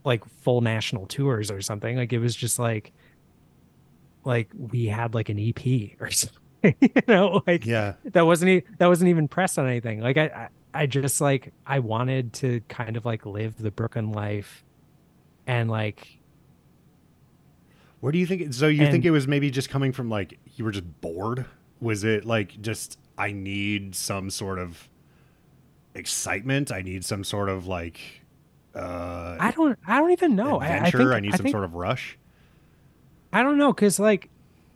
like 0.03 0.25
full 0.41 0.61
national 0.61 1.05
tours 1.05 1.51
or 1.51 1.61
something. 1.61 1.95
Like 1.95 2.11
it 2.11 2.19
was 2.19 2.35
just 2.35 2.59
like 2.59 2.91
like 4.23 4.49
we 4.57 4.85
had 4.87 5.13
like 5.13 5.29
an 5.29 5.39
EP 5.39 5.91
or 5.99 6.09
something. 6.11 6.75
you 6.79 6.89
know, 7.07 7.41
like 7.47 7.65
yeah, 7.65 7.93
that 8.05 8.25
wasn't 8.25 8.63
that 8.77 8.87
wasn't 8.87 9.09
even 9.09 9.27
pressed 9.27 9.57
on 9.57 9.67
anything. 9.67 9.99
Like 10.01 10.17
I, 10.17 10.25
I 10.25 10.47
I 10.73 10.85
just 10.85 11.19
like 11.21 11.53
I 11.65 11.79
wanted 11.79 12.33
to 12.33 12.61
kind 12.69 12.95
of 12.97 13.05
like 13.05 13.25
live 13.25 13.57
the 13.57 13.71
Brooklyn 13.71 14.11
life 14.11 14.63
and 15.47 15.69
like 15.69 16.19
where 17.99 18.11
do 18.11 18.17
you 18.17 18.25
think? 18.25 18.53
So 18.53 18.67
you 18.67 18.83
and, 18.83 18.91
think 18.91 19.05
it 19.05 19.11
was 19.11 19.27
maybe 19.27 19.51
just 19.51 19.69
coming 19.69 19.91
from 19.91 20.09
like 20.09 20.39
you 20.55 20.65
were 20.65 20.71
just 20.71 21.01
bored? 21.01 21.45
Was 21.79 22.03
it 22.03 22.25
like 22.25 22.61
just 22.61 22.97
I 23.17 23.31
need 23.31 23.95
some 23.95 24.29
sort 24.29 24.59
of 24.59 24.87
excitement? 25.93 26.71
I 26.71 26.81
need 26.81 27.05
some 27.05 27.23
sort 27.23 27.49
of 27.49 27.67
like 27.67 27.99
Uh, 28.75 29.35
I 29.39 29.51
don't. 29.51 29.77
I 29.85 29.99
don't 29.99 30.11
even 30.11 30.35
know. 30.35 30.59
I- 30.59 30.65
I, 30.65 30.67
adventure. 30.77 30.97
think, 30.99 31.11
I, 31.11 31.19
need 31.19 31.33
I 31.33 31.37
some 31.37 31.43
think- 31.43 31.53
sort 31.53 31.63
of 31.65 31.73
rush. 31.75 32.17
I 33.33 33.43
don't 33.43 33.57
know, 33.57 33.73
cause 33.73 33.99
like, 33.99 34.29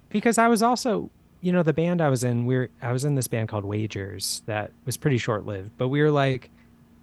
because 0.09 0.37
I 0.37 0.47
was 0.47 0.61
also, 0.63 1.09
you 1.41 1.51
know, 1.51 1.63
the 1.63 1.73
band 1.73 2.01
I 2.01 2.09
was 2.09 2.23
in, 2.23 2.45
we 2.45 2.55
are 2.55 2.69
I 2.81 2.91
was 2.91 3.03
in 3.05 3.15
this 3.15 3.27
band 3.27 3.49
called 3.49 3.65
Wagers 3.65 4.41
that 4.45 4.71
was 4.85 4.97
pretty 4.97 5.17
short 5.17 5.45
lived, 5.45 5.71
but 5.77 5.89
we 5.89 6.01
were 6.01 6.11
like, 6.11 6.49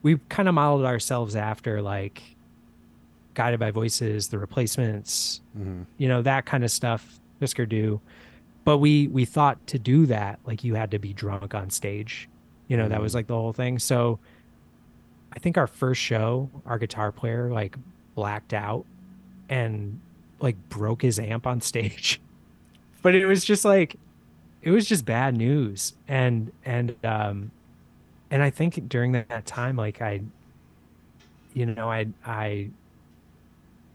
we 0.02 0.18
kind 0.28 0.48
of 0.48 0.54
modeled 0.54 0.84
ourselves 0.84 1.36
after 1.36 1.80
like, 1.82 2.22
Guided 3.34 3.60
by 3.60 3.70
Voices, 3.70 4.28
The 4.28 4.38
Replacements, 4.38 5.40
Mhm. 5.58 5.86
you 5.96 6.06
know, 6.08 6.20
that 6.22 6.44
kind 6.44 6.64
of 6.64 6.70
stuff, 6.70 7.18
Hüsker 7.40 7.66
Dü. 7.66 7.98
But 8.64 8.78
we 8.78 9.08
we 9.08 9.24
thought 9.24 9.64
to 9.68 9.78
do 9.78 10.06
that, 10.06 10.38
like 10.44 10.62
you 10.64 10.74
had 10.74 10.90
to 10.92 10.98
be 10.98 11.12
drunk 11.14 11.54
on 11.54 11.70
stage, 11.70 12.28
you 12.68 12.76
know, 12.76 12.88
that 12.88 13.00
was 13.00 13.12
Mm. 13.12 13.16
like 13.16 13.26
the 13.28 13.34
whole 13.34 13.52
thing. 13.52 13.78
So, 13.78 14.18
I 15.34 15.38
think 15.38 15.56
our 15.56 15.66
first 15.66 16.00
show, 16.00 16.50
our 16.66 16.78
guitar 16.78 17.10
player 17.10 17.50
like 17.50 17.76
blacked 18.14 18.52
out 18.52 18.84
and 19.48 19.98
like 20.42 20.56
broke 20.68 21.02
his 21.02 21.18
amp 21.18 21.46
on 21.46 21.60
stage. 21.60 22.20
but 23.02 23.14
it 23.14 23.26
was 23.26 23.44
just 23.44 23.64
like 23.64 23.96
it 24.60 24.70
was 24.70 24.86
just 24.86 25.04
bad 25.04 25.36
news. 25.36 25.94
And 26.08 26.52
and 26.64 26.94
um 27.04 27.50
and 28.30 28.42
I 28.42 28.50
think 28.50 28.88
during 28.88 29.12
that, 29.12 29.46
time 29.46 29.76
like 29.76 30.02
I 30.02 30.22
you 31.54 31.66
know, 31.66 31.90
I 31.90 32.06
I 32.24 32.70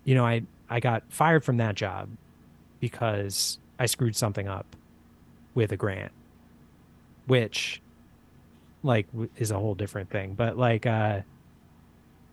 you 0.03 0.15
know, 0.15 0.26
I 0.26 0.44
I 0.69 0.80
got 0.80 1.03
fired 1.10 1.44
from 1.44 1.57
that 1.57 1.76
job 1.76 2.10
because 2.80 3.60
I 3.80 3.86
screwed 3.86 4.15
something 4.15 4.48
up 4.48 4.76
with 5.53 5.72
a 5.72 5.78
grant, 5.78 6.11
which 7.26 7.82
like 8.84 9.07
is 9.36 9.52
a 9.52 9.60
whole 9.60 9.76
different 9.76 10.10
thing. 10.10 10.34
But 10.34 10.57
like 10.57 10.86
uh 10.86 11.22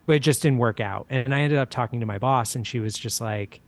but 0.06 0.16
it 0.16 0.20
just 0.20 0.42
didn't 0.42 0.58
work 0.58 0.80
out. 0.80 1.06
And 1.08 1.34
I 1.34 1.40
ended 1.40 1.58
up 1.58 1.70
talking 1.70 2.00
to 2.00 2.06
my 2.06 2.18
boss 2.18 2.54
and 2.54 2.66
she 2.66 2.78
was 2.78 2.94
just 2.94 3.20
like 3.20 3.60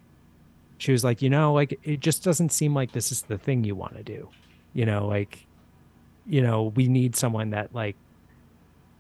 she 0.79 0.93
was 0.93 1.05
like, 1.05 1.23
you 1.23 1.31
know, 1.31 1.53
like 1.53 1.79
it 1.83 2.01
just 2.01 2.23
doesn't 2.25 2.51
seem 2.53 2.75
like 2.75 2.93
this 2.93 3.11
is 3.13 3.23
the 3.23 3.39
thing 3.39 3.65
you 3.65 3.75
want 3.75 3.97
to 3.97 4.03
do. 4.03 4.29
You 4.75 4.87
know, 4.87 5.07
like 5.07 5.47
you 6.27 6.43
know, 6.43 6.73
we 6.75 6.89
need 6.89 7.17
someone 7.17 7.51
that 7.51 7.75
like 7.75 7.97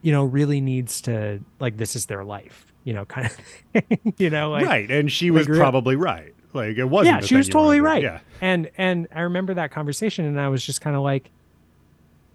you 0.02 0.12
know, 0.12 0.24
really 0.24 0.60
needs 0.60 1.00
to 1.02 1.40
like 1.58 1.76
this 1.76 1.96
is 1.96 2.06
their 2.06 2.24
life, 2.24 2.72
you 2.84 2.92
know, 2.92 3.04
kind 3.06 3.26
of 3.26 3.32
thing. 3.32 4.14
you 4.18 4.30
know, 4.30 4.50
like 4.50 4.64
right, 4.66 4.90
and 4.90 5.10
she 5.10 5.30
was 5.30 5.46
probably 5.46 5.96
right. 5.96 6.34
Like 6.52 6.76
it 6.78 6.84
wasn't. 6.84 7.22
yeah, 7.22 7.26
she 7.26 7.36
was 7.36 7.48
totally 7.48 7.80
right. 7.80 8.02
Yeah, 8.02 8.20
And 8.40 8.70
and 8.78 9.08
I 9.14 9.22
remember 9.22 9.54
that 9.54 9.70
conversation 9.70 10.24
and 10.24 10.40
I 10.40 10.48
was 10.48 10.64
just 10.64 10.80
kind 10.80 10.96
of 10.96 11.02
like 11.02 11.30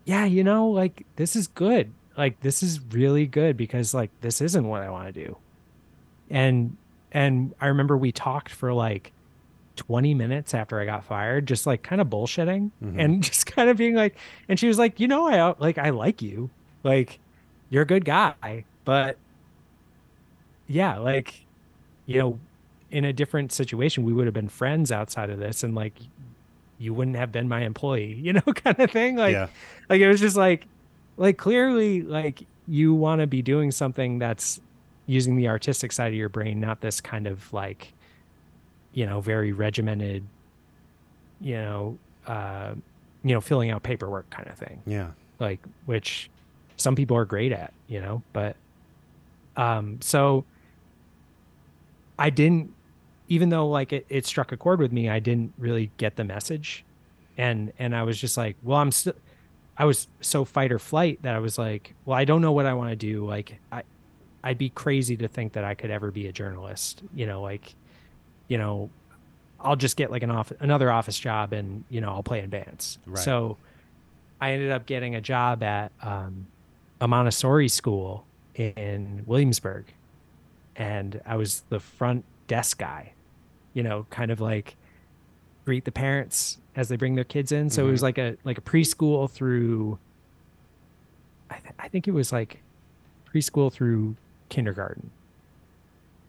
yeah, 0.05 0.25
you 0.25 0.43
know, 0.43 0.67
like 0.67 1.05
this 1.15 1.35
is 1.35 1.47
good. 1.47 1.91
Like 2.17 2.39
this 2.41 2.61
is 2.61 2.79
really 2.91 3.25
good 3.25 3.55
because 3.57 3.93
like 3.93 4.09
this 4.21 4.41
isn't 4.41 4.67
what 4.67 4.81
I 4.81 4.89
want 4.89 5.13
to 5.13 5.25
do. 5.25 5.37
And 6.29 6.77
and 7.11 7.53
I 7.59 7.67
remember 7.67 7.97
we 7.97 8.11
talked 8.11 8.51
for 8.51 8.73
like 8.73 9.11
20 9.75 10.13
minutes 10.13 10.53
after 10.53 10.79
I 10.79 10.85
got 10.85 11.03
fired 11.03 11.47
just 11.47 11.65
like 11.65 11.81
kind 11.83 12.01
of 12.01 12.07
bullshitting 12.07 12.71
Mhm. 12.83 12.95
and 13.03 13.23
just 13.29 13.45
kind 13.45 13.69
of 13.69 13.77
being 13.77 13.95
like 13.95 14.15
and 14.49 14.59
she 14.59 14.67
was 14.67 14.77
like, 14.77 14.99
"You 14.99 15.07
know, 15.07 15.27
I 15.27 15.55
like 15.59 15.77
I 15.77 15.89
like 15.91 16.21
you. 16.21 16.49
Like 16.83 17.19
you're 17.69 17.83
a 17.83 17.85
good 17.87 18.05
guy, 18.05 18.65
but 18.85 19.17
yeah, 20.67 20.97
like 20.97 21.33
you 22.05 22.19
know, 22.19 22.39
in 22.89 23.05
a 23.05 23.13
different 23.13 23.51
situation, 23.51 24.03
we 24.03 24.11
would 24.13 24.25
have 24.25 24.33
been 24.33 24.49
friends 24.49 24.91
outside 24.91 25.29
of 25.29 25.39
this, 25.39 25.63
and 25.63 25.75
like 25.75 25.93
you 26.77 26.93
wouldn't 26.93 27.15
have 27.15 27.31
been 27.31 27.47
my 27.47 27.61
employee, 27.61 28.13
you 28.21 28.33
know, 28.33 28.41
kind 28.41 28.79
of 28.79 28.91
thing. 28.91 29.15
Like, 29.15 29.33
yeah, 29.33 29.47
like 29.89 30.01
it 30.01 30.07
was 30.07 30.19
just 30.19 30.35
like, 30.35 30.65
like 31.17 31.37
clearly, 31.37 32.01
like 32.01 32.43
you 32.67 32.93
want 32.93 33.21
to 33.21 33.27
be 33.27 33.41
doing 33.41 33.71
something 33.71 34.19
that's 34.19 34.59
using 35.07 35.35
the 35.35 35.47
artistic 35.47 35.91
side 35.91 36.07
of 36.07 36.13
your 36.13 36.29
brain, 36.29 36.59
not 36.59 36.81
this 36.81 37.01
kind 37.01 37.27
of 37.27 37.51
like, 37.53 37.93
you 38.93 39.05
know, 39.05 39.21
very 39.21 39.51
regimented, 39.51 40.23
you 41.39 41.55
know, 41.55 41.97
uh, 42.27 42.73
you 43.23 43.33
know, 43.33 43.41
filling 43.41 43.69
out 43.71 43.83
paperwork 43.83 44.29
kind 44.29 44.47
of 44.47 44.57
thing. 44.57 44.81
Yeah. 44.85 45.11
like 45.39 45.59
which 45.85 46.29
some 46.77 46.95
people 46.95 47.15
are 47.15 47.25
great 47.25 47.51
at 47.51 47.73
you 47.87 48.01
know 48.01 48.23
but 48.33 48.55
um 49.55 49.99
so 50.01 50.43
i 52.17 52.29
didn't 52.31 52.73
even 53.27 53.49
though 53.49 53.67
like 53.69 53.93
it, 53.93 54.05
it 54.09 54.25
struck 54.25 54.51
a 54.51 54.57
chord 54.57 54.79
with 54.79 54.91
me 54.91 55.07
i 55.09 55.19
didn't 55.19 55.53
really 55.59 55.91
get 55.97 56.15
the 56.15 56.23
message. 56.23 56.83
And 57.37 57.71
and 57.79 57.95
i 57.95 58.01
was 58.03 58.19
just 58.19 58.35
like 58.37 58.55
well 58.63 58.77
i'm 58.79 58.91
still 58.91 59.13
i 59.77 59.85
was 59.85 60.07
so 60.21 60.43
fight 60.43 60.71
or 60.71 60.79
flight 60.79 61.21
that 61.21 61.35
i 61.35 61.39
was 61.39 61.57
like 61.57 61.93
well 62.05 62.17
i 62.17 62.25
don't 62.25 62.41
know 62.41 62.51
what 62.51 62.65
i 62.65 62.73
want 62.73 62.89
to 62.89 62.95
do. 62.95 63.25
Like 63.25 63.59
i 63.71 63.83
i'd 64.43 64.57
be 64.57 64.69
crazy 64.69 65.15
to 65.17 65.27
think 65.27 65.53
that 65.53 65.63
i 65.63 65.75
could 65.75 65.91
ever 65.91 66.09
be 66.11 66.25
a 66.27 66.31
journalist 66.31 67.03
you 67.13 67.25
know 67.27 67.41
like 67.43 67.75
you 68.51 68.57
know 68.57 68.89
i'll 69.61 69.75
just 69.77 69.95
get 69.95 70.11
like 70.11 70.23
an 70.23 70.31
off 70.31 70.51
another 70.59 70.91
office 70.91 71.17
job 71.17 71.53
and 71.53 71.83
you 71.89 72.01
know 72.01 72.09
i'll 72.09 72.23
play 72.31 72.39
in 72.41 72.49
bands 72.49 72.97
Right. 73.05 73.23
so 73.23 73.57
I 74.41 74.53
ended 74.53 74.71
up 74.71 74.87
getting 74.87 75.13
a 75.13 75.21
job 75.21 75.61
at 75.61 75.91
um, 76.01 76.47
a 76.99 77.07
Montessori 77.07 77.67
school 77.67 78.25
in 78.55 79.21
Williamsburg, 79.27 79.85
and 80.75 81.21
I 81.27 81.35
was 81.35 81.61
the 81.69 81.79
front 81.79 82.25
desk 82.47 82.79
guy. 82.79 83.13
You 83.75 83.83
know, 83.83 84.07
kind 84.09 84.31
of 84.31 84.41
like 84.41 84.75
greet 85.63 85.85
the 85.85 85.91
parents 85.91 86.57
as 86.75 86.89
they 86.89 86.95
bring 86.95 87.13
their 87.13 87.23
kids 87.23 87.51
in. 87.51 87.69
So 87.69 87.87
it 87.87 87.91
was 87.91 88.01
like 88.01 88.17
a 88.17 88.35
like 88.43 88.57
a 88.57 88.61
preschool 88.61 89.29
through. 89.29 89.99
I, 91.51 91.57
th- 91.59 91.75
I 91.77 91.87
think 91.87 92.07
it 92.07 92.13
was 92.15 92.31
like 92.31 92.63
preschool 93.31 93.71
through 93.71 94.15
kindergarten. 94.49 95.11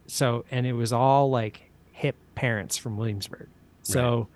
So 0.05 0.45
and 0.51 0.67
it 0.67 0.73
was 0.73 0.93
all 0.93 1.31
like 1.31 1.71
hip 1.93 2.15
parents 2.35 2.77
from 2.77 2.97
Williamsburg. 2.97 3.47
So 3.83 4.27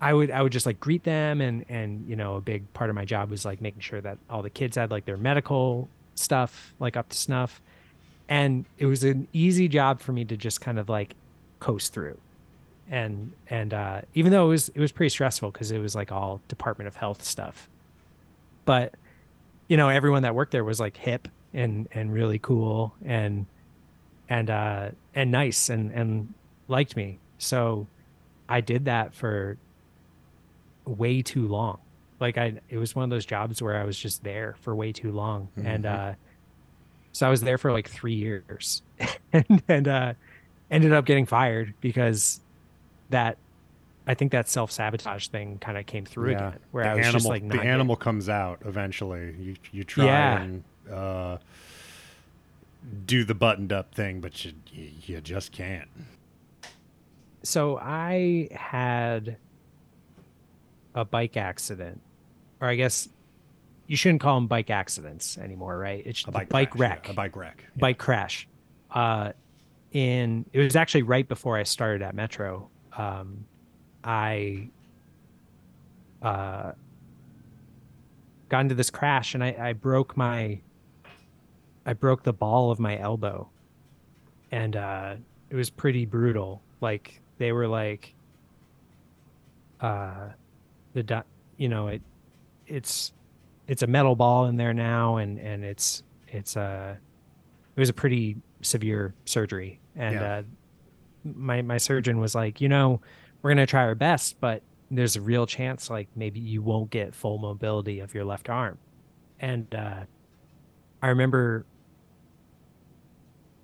I 0.00 0.12
would 0.12 0.30
I 0.30 0.42
would 0.42 0.52
just 0.52 0.66
like 0.66 0.80
greet 0.80 1.04
them 1.04 1.40
and 1.40 1.64
and 1.68 2.06
you 2.08 2.16
know 2.16 2.36
a 2.36 2.40
big 2.40 2.72
part 2.72 2.90
of 2.90 2.96
my 2.96 3.04
job 3.04 3.30
was 3.30 3.44
like 3.44 3.60
making 3.60 3.80
sure 3.80 4.00
that 4.00 4.18
all 4.30 4.42
the 4.42 4.50
kids 4.50 4.76
had 4.76 4.90
like 4.90 5.04
their 5.04 5.16
medical 5.16 5.88
stuff 6.14 6.74
like 6.78 6.96
up 6.96 7.08
to 7.10 7.16
snuff. 7.16 7.60
And 8.28 8.64
it 8.78 8.86
was 8.86 9.04
an 9.04 9.28
easy 9.32 9.68
job 9.68 10.00
for 10.00 10.12
me 10.12 10.24
to 10.24 10.36
just 10.36 10.60
kind 10.60 10.78
of 10.78 10.88
like 10.88 11.14
coast 11.60 11.92
through. 11.92 12.18
And 12.90 13.32
and 13.48 13.72
uh 13.72 14.02
even 14.14 14.30
though 14.30 14.46
it 14.46 14.50
was 14.50 14.68
it 14.70 14.78
was 14.78 14.92
pretty 14.92 15.10
stressful 15.10 15.50
because 15.50 15.70
it 15.70 15.78
was 15.78 15.94
like 15.94 16.12
all 16.12 16.40
department 16.48 16.88
of 16.88 16.96
health 16.96 17.24
stuff. 17.24 17.68
But 18.64 18.94
you 19.68 19.76
know 19.76 19.88
everyone 19.88 20.22
that 20.22 20.34
worked 20.34 20.52
there 20.52 20.64
was 20.64 20.80
like 20.80 20.96
hip 20.96 21.28
and 21.54 21.88
and 21.92 22.12
really 22.12 22.38
cool. 22.38 22.94
And 23.04 23.46
and 24.28 24.48
uh 24.50 24.88
and 25.14 25.30
nice 25.30 25.68
and 25.68 25.90
and 25.92 26.32
liked 26.68 26.96
me 26.96 27.18
so 27.38 27.86
i 28.48 28.60
did 28.60 28.86
that 28.86 29.14
for 29.14 29.56
way 30.86 31.22
too 31.22 31.46
long 31.48 31.78
like 32.20 32.36
i 32.38 32.54
it 32.68 32.78
was 32.78 32.94
one 32.94 33.04
of 33.04 33.10
those 33.10 33.24
jobs 33.26 33.60
where 33.62 33.76
i 33.76 33.84
was 33.84 33.98
just 33.98 34.22
there 34.24 34.54
for 34.60 34.74
way 34.74 34.92
too 34.92 35.10
long 35.12 35.48
and 35.62 35.84
Mhm. 35.84 36.10
uh 36.10 36.14
so 37.12 37.26
i 37.26 37.30
was 37.30 37.40
there 37.40 37.58
for 37.58 37.72
like 37.72 37.88
three 37.88 38.14
years 38.14 38.82
and 39.32 39.62
and 39.68 39.88
uh 39.88 40.12
ended 40.70 40.92
up 40.92 41.04
getting 41.06 41.26
fired 41.26 41.74
because 41.80 42.40
that 43.10 43.36
i 44.06 44.14
think 44.14 44.32
that 44.32 44.48
self-sabotage 44.48 45.28
thing 45.28 45.58
kind 45.58 45.78
of 45.78 45.86
came 45.86 46.04
through 46.04 46.30
yeah. 46.32 46.48
again 46.48 46.58
where 46.70 46.84
the 46.84 46.90
i 46.90 46.94
was 46.94 47.04
animal, 47.06 47.12
just 47.20 47.28
like 47.28 47.42
the 47.42 47.48
not 47.48 47.54
getting- 47.56 47.70
animal 47.70 47.96
comes 47.96 48.28
out 48.28 48.58
eventually. 48.64 49.34
You 49.38 49.54
you 49.72 49.84
try 49.84 50.04
Yeah. 50.06 50.40
and 50.42 50.64
uh, 50.92 51.38
do 53.06 53.24
the 53.24 53.34
buttoned 53.34 53.72
up 53.72 53.94
thing, 53.94 54.20
but 54.20 54.44
you 54.44 54.52
you, 54.72 55.20
just 55.20 55.52
can't. 55.52 55.88
so 57.42 57.78
I 57.78 58.48
had 58.52 59.36
a 60.94 61.04
bike 61.04 61.36
accident, 61.36 62.00
or 62.60 62.68
I 62.68 62.74
guess 62.76 63.08
you 63.86 63.96
shouldn't 63.96 64.20
call 64.20 64.36
them 64.36 64.46
bike 64.46 64.70
accidents 64.70 65.36
anymore, 65.38 65.78
right? 65.78 66.02
It's 66.06 66.24
A 66.26 66.30
bike, 66.30 66.48
bike, 66.48 66.70
crash, 66.70 66.80
yeah, 66.80 66.88
wreck, 66.88 67.08
a 67.08 67.12
bike 67.12 67.36
wreck. 67.36 67.56
Yeah. 67.62 67.80
bike 67.80 67.98
crash. 67.98 68.48
Uh, 68.90 69.32
in 69.92 70.44
it 70.52 70.60
was 70.60 70.76
actually 70.76 71.02
right 71.02 71.26
before 71.28 71.56
I 71.56 71.62
started 71.62 72.02
at 72.02 72.14
Metro. 72.14 72.68
Um, 72.96 73.44
I 74.02 74.68
uh, 76.22 76.72
got 78.48 78.60
into 78.60 78.74
this 78.74 78.90
crash 78.90 79.34
and 79.34 79.42
I, 79.44 79.56
I 79.58 79.72
broke 79.72 80.16
my 80.16 80.60
I 81.86 81.92
broke 81.92 82.22
the 82.22 82.32
ball 82.32 82.70
of 82.70 82.78
my 82.78 82.98
elbow, 82.98 83.48
and 84.50 84.74
uh, 84.76 85.16
it 85.50 85.56
was 85.56 85.70
pretty 85.70 86.06
brutal. 86.06 86.62
Like 86.80 87.20
they 87.38 87.52
were 87.52 87.68
like, 87.68 88.14
uh, 89.80 90.28
the 90.92 91.02
do- 91.02 91.22
you 91.56 91.68
know 91.68 91.88
it 91.88 92.02
it's 92.66 93.12
it's 93.66 93.82
a 93.82 93.86
metal 93.86 94.16
ball 94.16 94.46
in 94.46 94.56
there 94.56 94.72
now, 94.74 95.16
and 95.16 95.38
and 95.38 95.64
it's 95.64 96.02
it's 96.28 96.56
a 96.56 96.98
it 97.76 97.80
was 97.80 97.88
a 97.88 97.94
pretty 97.94 98.36
severe 98.62 99.14
surgery, 99.24 99.80
and 99.96 100.14
Yeah. 100.14 100.36
uh, 100.38 100.42
my 101.24 101.62
my 101.62 101.76
surgeon 101.78 102.18
was 102.18 102.34
like, 102.34 102.60
you 102.60 102.68
know, 102.68 103.00
we're 103.42 103.50
gonna 103.50 103.66
try 103.66 103.82
our 103.82 103.94
best, 103.94 104.40
but 104.40 104.62
there's 104.90 105.16
a 105.16 105.20
real 105.20 105.46
chance 105.46 105.90
like 105.90 106.08
maybe 106.14 106.40
you 106.40 106.62
won't 106.62 106.90
get 106.90 107.14
full 107.14 107.38
mobility 107.38 108.00
of 108.00 108.14
your 108.14 108.24
left 108.24 108.48
arm, 108.48 108.78
and 109.40 109.74
uh, 109.74 110.04
I 111.02 111.08
remember 111.08 111.66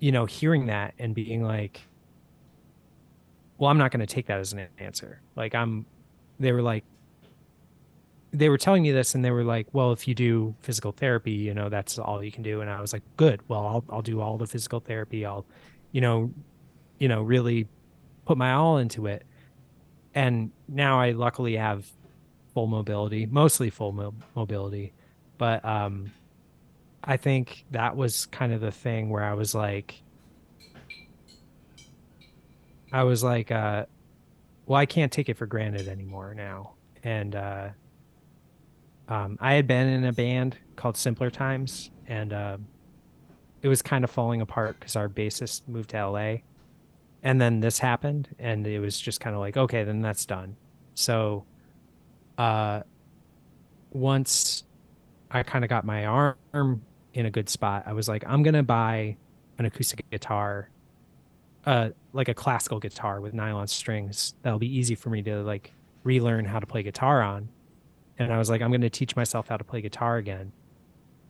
you 0.01 0.11
know, 0.11 0.25
hearing 0.25 0.65
that 0.65 0.95
and 0.99 1.15
being 1.15 1.43
like, 1.43 1.79
well, 3.57 3.69
I'm 3.69 3.77
not 3.77 3.91
going 3.91 3.99
to 3.99 4.07
take 4.07 4.25
that 4.25 4.39
as 4.39 4.51
an 4.51 4.67
answer. 4.79 5.21
Like 5.35 5.53
I'm, 5.53 5.85
they 6.39 6.51
were 6.51 6.63
like, 6.63 6.83
they 8.33 8.49
were 8.49 8.57
telling 8.57 8.81
me 8.81 8.91
this 8.91 9.13
and 9.13 9.23
they 9.23 9.29
were 9.29 9.43
like, 9.43 9.67
well, 9.73 9.91
if 9.91 10.07
you 10.07 10.15
do 10.15 10.55
physical 10.61 10.91
therapy, 10.91 11.33
you 11.33 11.53
know, 11.53 11.69
that's 11.69 11.99
all 11.99 12.23
you 12.23 12.31
can 12.31 12.41
do. 12.41 12.61
And 12.61 12.69
I 12.69 12.81
was 12.81 12.93
like, 12.93 13.03
good. 13.15 13.41
Well, 13.47 13.65
I'll, 13.65 13.85
I'll 13.89 14.01
do 14.01 14.21
all 14.21 14.37
the 14.37 14.47
physical 14.47 14.79
therapy. 14.79 15.23
I'll, 15.23 15.45
you 15.91 16.01
know, 16.01 16.33
you 16.97 17.07
know, 17.07 17.21
really 17.21 17.67
put 18.25 18.37
my 18.37 18.53
all 18.53 18.79
into 18.79 19.05
it. 19.05 19.23
And 20.15 20.51
now 20.67 20.99
I 20.99 21.11
luckily 21.11 21.57
have 21.57 21.85
full 22.55 22.65
mobility, 22.65 23.27
mostly 23.27 23.69
full 23.69 23.91
mo- 23.91 24.15
mobility. 24.33 24.93
But, 25.37 25.63
um, 25.63 26.11
I 27.03 27.17
think 27.17 27.65
that 27.71 27.95
was 27.95 28.27
kind 28.27 28.53
of 28.53 28.61
the 28.61 28.71
thing 28.71 29.09
where 29.09 29.23
I 29.23 29.33
was 29.33 29.55
like, 29.55 30.01
I 32.91 33.03
was 33.03 33.23
like, 33.23 33.51
uh, 33.51 33.85
well, 34.65 34.79
I 34.79 34.85
can't 34.85 35.11
take 35.11 35.29
it 35.29 35.37
for 35.37 35.45
granted 35.45 35.87
anymore 35.87 36.33
now. 36.35 36.73
And 37.03 37.35
uh, 37.35 37.69
um, 39.07 39.37
I 39.41 39.53
had 39.53 39.67
been 39.67 39.87
in 39.87 40.05
a 40.05 40.13
band 40.13 40.57
called 40.75 40.95
Simpler 40.95 41.29
Times, 41.29 41.89
and 42.07 42.33
uh, 42.33 42.57
it 43.61 43.67
was 43.67 43.81
kind 43.81 44.03
of 44.03 44.11
falling 44.11 44.41
apart 44.41 44.79
because 44.79 44.95
our 44.95 45.09
bassist 45.09 45.67
moved 45.67 45.91
to 45.91 46.07
LA. 46.07 46.35
And 47.23 47.39
then 47.39 47.59
this 47.59 47.79
happened, 47.79 48.29
and 48.39 48.65
it 48.67 48.79
was 48.79 48.99
just 48.99 49.19
kind 49.19 49.35
of 49.35 49.39
like, 49.39 49.57
okay, 49.57 49.83
then 49.83 50.01
that's 50.01 50.25
done. 50.25 50.55
So, 50.95 51.45
uh, 52.37 52.81
once 53.91 54.63
I 55.29 55.43
kind 55.43 55.63
of 55.63 55.69
got 55.69 55.85
my 55.85 56.05
arm 56.05 56.81
in 57.13 57.25
a 57.25 57.31
good 57.31 57.49
spot, 57.49 57.83
I 57.85 57.93
was 57.93 58.07
like, 58.07 58.23
I'm 58.27 58.43
gonna 58.43 58.63
buy 58.63 59.17
an 59.57 59.65
acoustic 59.65 60.09
guitar 60.09 60.69
uh 61.65 61.89
like 62.13 62.27
a 62.27 62.33
classical 62.33 62.79
guitar 62.79 63.21
with 63.21 63.33
nylon 63.33 63.67
strings. 63.67 64.33
That'll 64.41 64.59
be 64.59 64.75
easy 64.75 64.95
for 64.95 65.09
me 65.09 65.21
to 65.23 65.43
like 65.43 65.71
relearn 66.03 66.45
how 66.45 66.59
to 66.59 66.65
play 66.65 66.83
guitar 66.83 67.21
on. 67.21 67.49
And 68.17 68.33
i 68.33 68.37
was 68.37 68.49
like 68.49 68.61
i'm 68.61 68.71
to 68.79 68.89
teach 68.89 69.15
myself 69.15 69.47
how 69.47 69.57
to 69.57 69.63
play 69.63 69.81
guitar 69.81 70.17
again. 70.17 70.51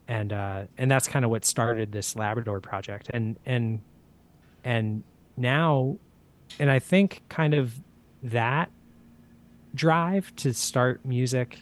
And 0.08 0.32
uh 0.32 0.64
and 0.78 0.90
that's 0.90 1.08
kind 1.08 1.26
of 1.26 1.32
what 1.32 1.44
started 1.46 1.92
this 1.92 2.16
labrador 2.16 2.62
project. 2.62 3.10
And 3.14 3.38
and 3.46 3.82
and 4.64 5.04
now 5.36 5.98
and 6.60 6.70
i 6.70 6.80
think 6.80 7.24
kind 7.30 7.54
of 7.54 7.74
that 8.24 8.70
drive 9.74 10.34
to 10.36 10.54
start 10.54 11.04
music 11.06 11.60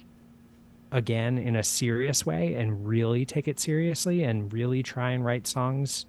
again 0.91 1.38
in 1.38 1.56
a 1.56 1.64
serious 1.64 2.26
way 2.26 2.56
and 2.56 2.88
really 2.88 3.26
take 3.26 3.48
it 3.48 3.60
seriously 3.60 4.24
and 4.24 4.52
really 4.52 4.82
try 4.82 5.11
and 5.11 5.24
write 5.24 5.45
songs 5.45 6.06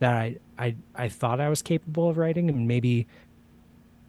that 0.00 0.14
I 0.14 0.36
I 0.58 0.76
I 0.94 1.08
thought 1.08 1.40
I 1.40 1.48
was 1.48 1.62
capable 1.62 2.08
of 2.08 2.18
writing 2.18 2.48
and 2.48 2.66
maybe 2.66 3.06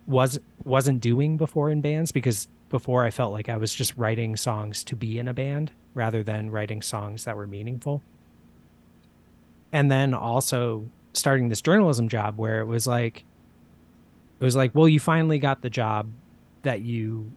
was 0.08 0.40
wasn't 0.64 1.02
doing 1.02 1.38
before 1.38 1.70
in 1.70 1.82
bands 1.82 2.12
because 2.12 2.48
before 2.70 3.06
I 3.06 3.12
felt 3.12 3.32
like 3.32 3.50
I 3.50 3.58
was 3.58 3.74
just 3.74 3.96
writing 3.98 4.36
songs 4.36 4.84
to 4.86 4.96
be 4.96 5.20
in 5.20 5.28
a 5.28 5.34
band 5.34 5.72
rather 5.94 6.24
than 6.24 6.50
writing 6.50 6.82
songs 6.82 7.24
that 7.24 7.38
were 7.38 7.48
meaningful. 7.48 8.02
And 9.72 9.92
then 9.92 10.14
also 10.14 10.90
starting 11.14 11.50
this 11.50 11.62
journalism 11.62 12.10
job 12.10 12.38
where 12.38 12.60
it 12.62 12.66
was 12.66 12.88
like 12.88 13.24
it 14.40 14.44
was 14.44 14.56
like, 14.56 14.74
well, 14.76 14.88
you 14.88 15.00
finally 15.00 15.40
got 15.40 15.62
the 15.62 15.70
job 15.70 16.10
that 16.62 16.82
you 16.82 17.32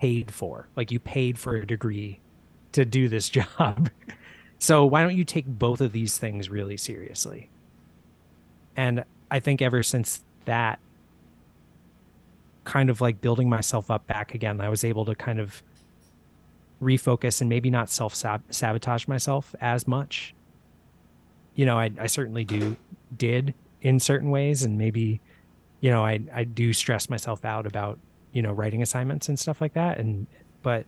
paid 0.00 0.32
for. 0.32 0.68
Like 0.76 0.90
you 0.90 0.98
paid 0.98 1.38
for 1.38 1.56
a 1.56 1.66
degree 1.66 2.20
to 2.72 2.84
do 2.84 3.08
this 3.08 3.28
job. 3.38 3.90
so 4.58 4.84
why 4.84 5.02
don't 5.02 5.16
you 5.16 5.24
take 5.24 5.46
both 5.46 5.80
of 5.80 5.92
these 5.92 6.18
things 6.18 6.48
really 6.48 6.76
seriously? 6.76 7.50
And 8.76 9.04
I 9.30 9.40
think 9.40 9.62
ever 9.62 9.82
since 9.82 10.24
that, 10.46 10.78
kind 12.64 12.90
of 12.90 13.00
like 13.00 13.20
building 13.20 13.48
myself 13.48 13.90
up 13.90 14.06
back 14.06 14.34
again, 14.34 14.60
I 14.60 14.68
was 14.68 14.84
able 14.84 15.04
to 15.06 15.14
kind 15.14 15.40
of 15.40 15.62
refocus 16.80 17.40
and 17.40 17.50
maybe 17.50 17.70
not 17.70 17.90
self 17.90 18.14
sabotage 18.14 19.06
myself 19.08 19.54
as 19.60 19.86
much. 19.86 20.34
You 21.54 21.66
know, 21.66 21.78
I, 21.78 21.90
I 21.98 22.06
certainly 22.06 22.44
do 22.44 22.76
did 23.16 23.54
in 23.82 23.98
certain 23.98 24.30
ways, 24.30 24.62
and 24.62 24.78
maybe, 24.78 25.20
you 25.80 25.90
know, 25.90 26.04
I 26.04 26.20
I 26.32 26.44
do 26.44 26.72
stress 26.72 27.10
myself 27.10 27.44
out 27.44 27.66
about 27.66 27.98
you 28.32 28.42
know 28.42 28.52
writing 28.52 28.82
assignments 28.82 29.28
and 29.28 29.38
stuff 29.38 29.60
like 29.60 29.74
that, 29.74 29.98
and 29.98 30.26
but 30.62 30.86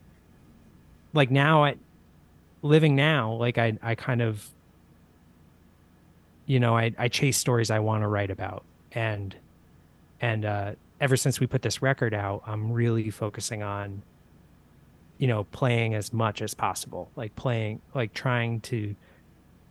like 1.13 1.31
now 1.31 1.65
I 1.65 1.77
living 2.63 2.95
now, 2.97 3.33
like 3.33 3.59
I 3.59 3.79
I 3.83 3.95
kind 3.95 4.23
of 4.23 4.49
you 6.47 6.61
know, 6.61 6.77
I, 6.77 6.93
I 6.99 7.09
chase 7.09 7.39
stories 7.39 7.71
I 7.71 7.79
want 7.79 8.03
to 8.03 8.09
write 8.09 8.31
about. 8.31 8.65
And, 8.93 9.35
and, 10.21 10.45
uh, 10.45 10.73
ever 11.01 11.17
since 11.17 11.41
we 11.41 11.47
put 11.47 11.63
this 11.63 11.83
record 11.83 12.15
out, 12.15 12.43
I'm 12.47 12.73
really 12.73 13.11
focusing 13.11 13.63
on, 13.63 14.03
you 15.19 15.27
know, 15.27 15.45
playing 15.45 15.95
as 15.95 16.13
much 16.13 16.43
as 16.43 16.55
possible, 16.55 17.11
like 17.17 17.35
playing, 17.37 17.81
like 17.95 18.13
trying 18.13 18.61
to, 18.63 18.95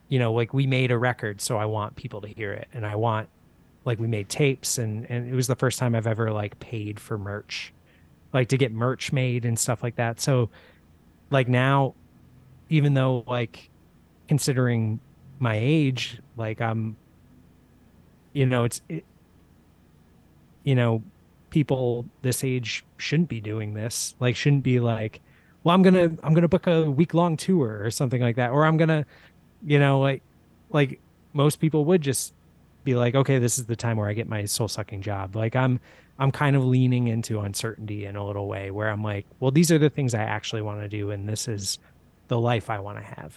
you 0.10 0.19
know, 0.19 0.34
like 0.34 0.53
we 0.53 0.68
made 0.68 0.91
a 0.91 0.98
record, 0.98 1.39
so 1.39 1.57
I 1.57 1.65
want 1.65 1.95
people 1.95 2.22
to 2.22 2.27
hear 2.27 2.52
it. 2.52 2.68
And 2.73 2.85
I 2.85 2.95
want, 2.95 3.30
like, 3.86 3.99
we 3.99 4.08
made 4.08 4.30
tapes 4.30 4.78
and, 4.78 5.10
and 5.10 5.28
it 5.28 5.36
was 5.36 5.48
the 5.48 5.56
first 5.56 5.80
time 5.80 5.95
I've 5.95 6.08
ever 6.08 6.32
like 6.32 6.60
paid 6.60 6.99
for 6.99 7.18
merch, 7.18 7.74
like 8.34 8.49
to 8.49 8.58
get 8.58 8.72
merch 8.72 9.12
made 9.12 9.45
and 9.45 9.58
stuff 9.58 9.84
like 9.84 9.95
that. 9.95 10.20
So, 10.20 10.49
like, 11.30 11.48
now, 11.48 11.95
even 12.70 12.94
though, 12.94 13.24
like, 13.28 13.70
considering 14.28 14.99
my 15.41 15.58
age 15.60 16.20
like 16.38 16.62
i'm 16.62 16.95
you 18.32 18.45
know 18.45 18.64
it's 18.64 18.82
it, 18.88 19.03
you 20.64 20.76
know 20.76 21.03
people 21.49 22.06
this 22.22 22.44
age 22.44 22.86
shouldn't 22.95 23.28
be 23.28 23.41
doing 23.41 23.74
this 23.74 24.16
like 24.20 24.36
shouldn't 24.36 24.64
be 24.64 24.80
like 24.80 25.20
well 25.64 25.74
i'm 25.76 25.82
gonna 25.82 26.12
i'm 26.24 26.34
gonna 26.34 26.48
book 26.48 26.68
a 26.68 26.90
week 26.90 27.14
long 27.14 27.36
tour 27.36 27.82
or 27.84 27.90
something 27.90 28.22
like 28.22 28.36
that 28.36 28.52
or 28.52 28.66
i'm 28.66 28.78
gonna 28.78 29.03
you 29.66 29.80
know 29.80 29.99
like 29.99 30.22
like 30.70 31.02
most 31.34 31.60
people 31.60 31.84
would 31.84 32.02
just 32.02 32.34
be 32.84 32.95
like 32.95 33.16
okay 33.16 33.40
this 33.40 33.58
is 33.58 33.66
the 33.66 33.76
time 33.76 33.98
where 33.98 34.10
i 34.10 34.14
get 34.14 34.28
my 34.28 34.45
soul 34.45 34.68
sucking 34.68 35.02
job 35.02 35.36
like 35.36 35.56
i'm 35.56 35.80
i'm 36.20 36.32
kind 36.32 36.56
of 36.56 36.66
leaning 36.66 37.08
into 37.08 37.40
uncertainty 37.40 38.06
in 38.06 38.16
a 38.16 38.26
little 38.26 38.48
way 38.48 38.72
where 38.72 38.90
i'm 38.90 39.03
like 39.03 39.26
well 39.40 39.52
these 39.52 39.72
are 39.72 39.78
the 39.78 39.90
things 39.90 40.14
i 40.14 40.22
actually 40.22 40.62
want 40.62 40.82
to 40.82 40.88
do 40.88 41.12
and 41.12 41.28
this 41.28 41.48
is 41.48 41.80
the 42.28 42.40
life 42.40 42.70
i 42.70 42.80
want 42.80 42.98
to 42.98 43.03
have 43.03 43.36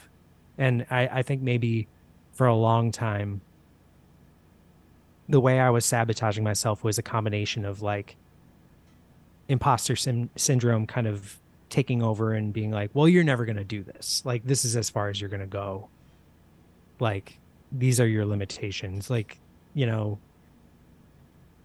and 0.58 0.86
i 0.90 1.06
i 1.08 1.22
think 1.22 1.42
maybe 1.42 1.86
for 2.32 2.46
a 2.46 2.54
long 2.54 2.90
time 2.90 3.40
the 5.28 5.40
way 5.40 5.58
I 5.58 5.70
was 5.70 5.84
sabotaging 5.84 6.44
myself 6.44 6.84
was 6.84 6.98
a 6.98 7.02
combination 7.02 7.64
of 7.64 7.82
like 7.82 8.16
imposter 9.48 9.96
sim- 9.96 10.30
syndrome 10.36 10.86
kind 10.86 11.06
of 11.06 11.38
taking 11.70 12.02
over 12.02 12.34
and 12.34 12.52
being 12.52 12.70
like, 12.70 12.90
well, 12.94 13.08
you're 13.08 13.24
never 13.24 13.44
going 13.44 13.56
to 13.56 13.64
do 13.64 13.82
this. 13.82 14.22
Like, 14.24 14.44
this 14.44 14.64
is 14.64 14.76
as 14.76 14.90
far 14.90 15.08
as 15.08 15.20
you're 15.20 15.30
going 15.30 15.40
to 15.40 15.46
go. 15.46 15.88
Like, 17.00 17.38
these 17.76 18.00
are 18.00 18.06
your 18.06 18.24
limitations. 18.24 19.10
Like, 19.10 19.38
you 19.74 19.86
know, 19.86 20.18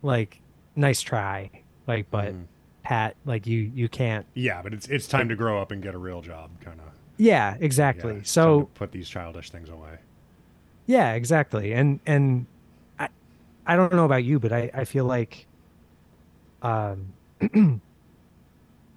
like, 0.01 0.41
nice 0.75 1.01
try. 1.01 1.49
Like, 1.87 2.09
but 2.11 2.33
mm. 2.33 2.43
Pat, 2.83 3.15
like, 3.25 3.47
you, 3.47 3.71
you 3.73 3.87
can't. 3.87 4.25
Yeah, 4.33 4.61
but 4.61 4.73
it's, 4.73 4.87
it's 4.87 5.07
time 5.07 5.29
to 5.29 5.35
grow 5.35 5.61
up 5.61 5.71
and 5.71 5.81
get 5.81 5.95
a 5.95 5.97
real 5.97 6.21
job, 6.21 6.49
kind 6.61 6.79
of. 6.79 6.89
Yeah, 7.19 7.57
exactly. 7.59 8.15
Yeah, 8.15 8.21
so 8.23 8.69
put 8.75 8.93
these 8.93 9.09
childish 9.09 9.49
things 9.49 9.69
away. 9.69 9.97
Yeah, 10.85 11.13
exactly. 11.13 11.73
And 11.73 11.99
and 12.05 12.47
I 12.97 13.09
I 13.67 13.75
don't 13.75 13.93
know 13.93 14.05
about 14.05 14.23
you, 14.23 14.39
but 14.39 14.53
I 14.53 14.71
I 14.73 14.85
feel 14.85 15.03
like 15.03 15.45
um 16.61 17.13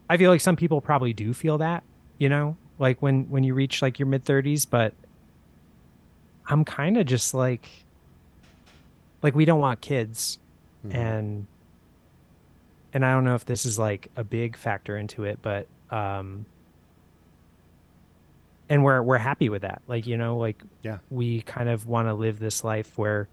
I 0.09 0.17
feel 0.17 0.31
like 0.31 0.41
some 0.41 0.55
people 0.55 0.81
probably 0.81 1.13
do 1.13 1.35
feel 1.35 1.59
that, 1.59 1.83
you 2.19 2.29
know, 2.29 2.57
like 2.79 3.03
when 3.03 3.29
when 3.29 3.43
you 3.43 3.55
reach 3.55 3.83
like 3.83 3.99
your 3.99 4.07
mid 4.07 4.25
30s, 4.25 4.71
but 4.71 4.95
I'm 6.47 6.65
kind 6.65 6.97
of 6.97 7.07
just 7.07 7.35
like 7.35 7.69
like 9.23 9.35
we 9.35 9.45
don't 9.45 9.61
want 9.61 9.81
kids 9.81 10.39
mm-hmm. 10.87 10.97
and 10.97 11.47
and 12.93 13.05
I 13.05 13.13
don't 13.13 13.25
know 13.25 13.35
if 13.35 13.45
this 13.45 13.65
is 13.65 13.79
like 13.79 14.09
a 14.17 14.25
big 14.25 14.57
factor 14.57 14.97
into 14.97 15.25
it, 15.25 15.39
but 15.43 15.67
um 15.91 16.47
and 18.73 18.83
we're 18.83 19.03
we're 19.03 19.19
happy 19.19 19.51
with 19.51 19.63
that 19.63 19.83
like 19.87 20.07
you 20.07 20.17
know 20.17 20.39
like 20.39 20.63
yeah 20.83 20.97
we 21.11 21.43
kind 21.43 21.69
of 21.69 21.87
want 21.87 22.09
to 22.09 22.15
live 22.15 22.39
this 22.39 22.65
life 22.65 22.97
where 22.97 23.29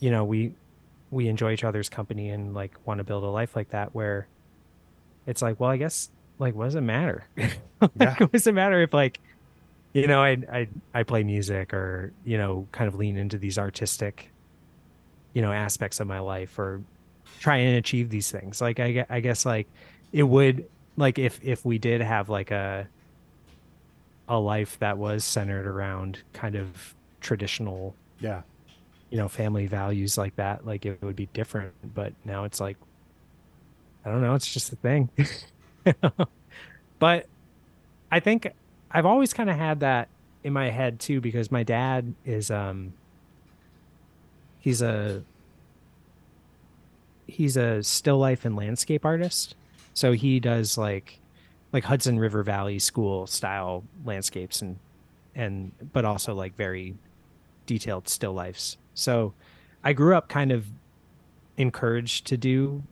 you 0.00 0.10
know 0.10 0.22
we 0.22 0.52
we 1.10 1.28
enjoy 1.28 1.52
each 1.52 1.64
other's 1.64 1.88
company 1.88 2.28
and 2.28 2.52
like 2.52 2.74
want 2.84 2.98
to 2.98 3.04
build 3.04 3.24
a 3.24 3.26
life 3.26 3.56
like 3.56 3.70
that 3.70 3.94
where 3.94 4.28
it's 5.26 5.40
like 5.40 5.58
well 5.58 5.70
i 5.70 5.78
guess 5.78 6.10
like 6.38 6.54
what 6.54 6.66
does 6.66 6.74
it 6.74 6.82
matter 6.82 7.24
like, 7.36 7.90
yeah. 7.98 8.14
what 8.18 8.32
does 8.32 8.46
it 8.46 8.52
matter 8.52 8.82
if 8.82 8.92
like 8.92 9.18
you 9.92 10.06
know 10.06 10.22
I, 10.22 10.36
I 10.52 10.68
i 10.94 11.02
play 11.02 11.24
music 11.24 11.74
or 11.74 12.12
you 12.24 12.38
know 12.38 12.66
kind 12.72 12.86
of 12.88 12.94
lean 12.94 13.16
into 13.16 13.38
these 13.38 13.58
artistic 13.58 14.30
you 15.32 15.42
know 15.42 15.52
aspects 15.52 16.00
of 16.00 16.06
my 16.06 16.20
life 16.20 16.58
or 16.58 16.82
try 17.38 17.56
and 17.58 17.76
achieve 17.76 18.10
these 18.10 18.30
things. 18.30 18.60
Like 18.60 18.80
i, 18.80 19.04
I 19.08 19.20
guess 19.20 19.46
like 19.46 19.68
it 20.12 20.22
would 20.22 20.68
like 20.96 21.18
if 21.18 21.40
if 21.42 21.64
we 21.64 21.78
did 21.78 22.00
have 22.00 22.28
like 22.28 22.50
a 22.50 22.86
a 24.28 24.38
life 24.38 24.78
that 24.78 24.96
was 24.96 25.24
centered 25.24 25.66
around 25.66 26.22
kind 26.32 26.54
of 26.54 26.94
traditional 27.20 27.94
yeah. 28.20 28.42
you 29.10 29.18
know 29.18 29.28
family 29.28 29.66
values 29.66 30.16
like 30.16 30.36
that 30.36 30.64
like 30.64 30.86
it 30.86 31.02
would 31.02 31.16
be 31.16 31.26
different. 31.32 31.72
But 31.94 32.12
now 32.24 32.44
it's 32.44 32.60
like 32.60 32.76
i 34.04 34.10
don't 34.10 34.22
know 34.22 34.34
it's 34.34 34.52
just 34.52 34.72
a 34.72 34.76
thing. 34.76 35.10
But 36.98 37.26
i 38.12 38.20
think 38.20 38.52
i've 38.92 39.06
always 39.06 39.32
kind 39.32 39.50
of 39.50 39.56
had 39.56 39.80
that 39.80 40.08
in 40.42 40.52
my 40.52 40.70
head 40.70 40.98
too 40.98 41.20
because 41.20 41.50
my 41.50 41.62
dad 41.62 42.14
is 42.24 42.50
um 42.50 42.92
he's 44.58 44.82
a 44.82 45.22
he's 47.26 47.56
a 47.56 47.82
still 47.82 48.18
life 48.18 48.44
and 48.44 48.56
landscape 48.56 49.04
artist 49.04 49.54
so 49.94 50.12
he 50.12 50.40
does 50.40 50.76
like 50.76 51.18
like 51.72 51.84
hudson 51.84 52.18
river 52.18 52.42
valley 52.42 52.78
school 52.78 53.26
style 53.26 53.84
landscapes 54.04 54.62
and 54.62 54.78
and 55.34 55.72
but 55.92 56.04
also 56.04 56.34
like 56.34 56.56
very 56.56 56.94
detailed 57.66 58.08
still 58.08 58.32
lifes 58.32 58.76
so 58.94 59.32
I 59.82 59.92
grew 59.92 60.14
up 60.14 60.28
kind 60.28 60.52
of 60.52 60.66
encouraged 61.56 62.26
to 62.26 62.36
do 62.36 62.82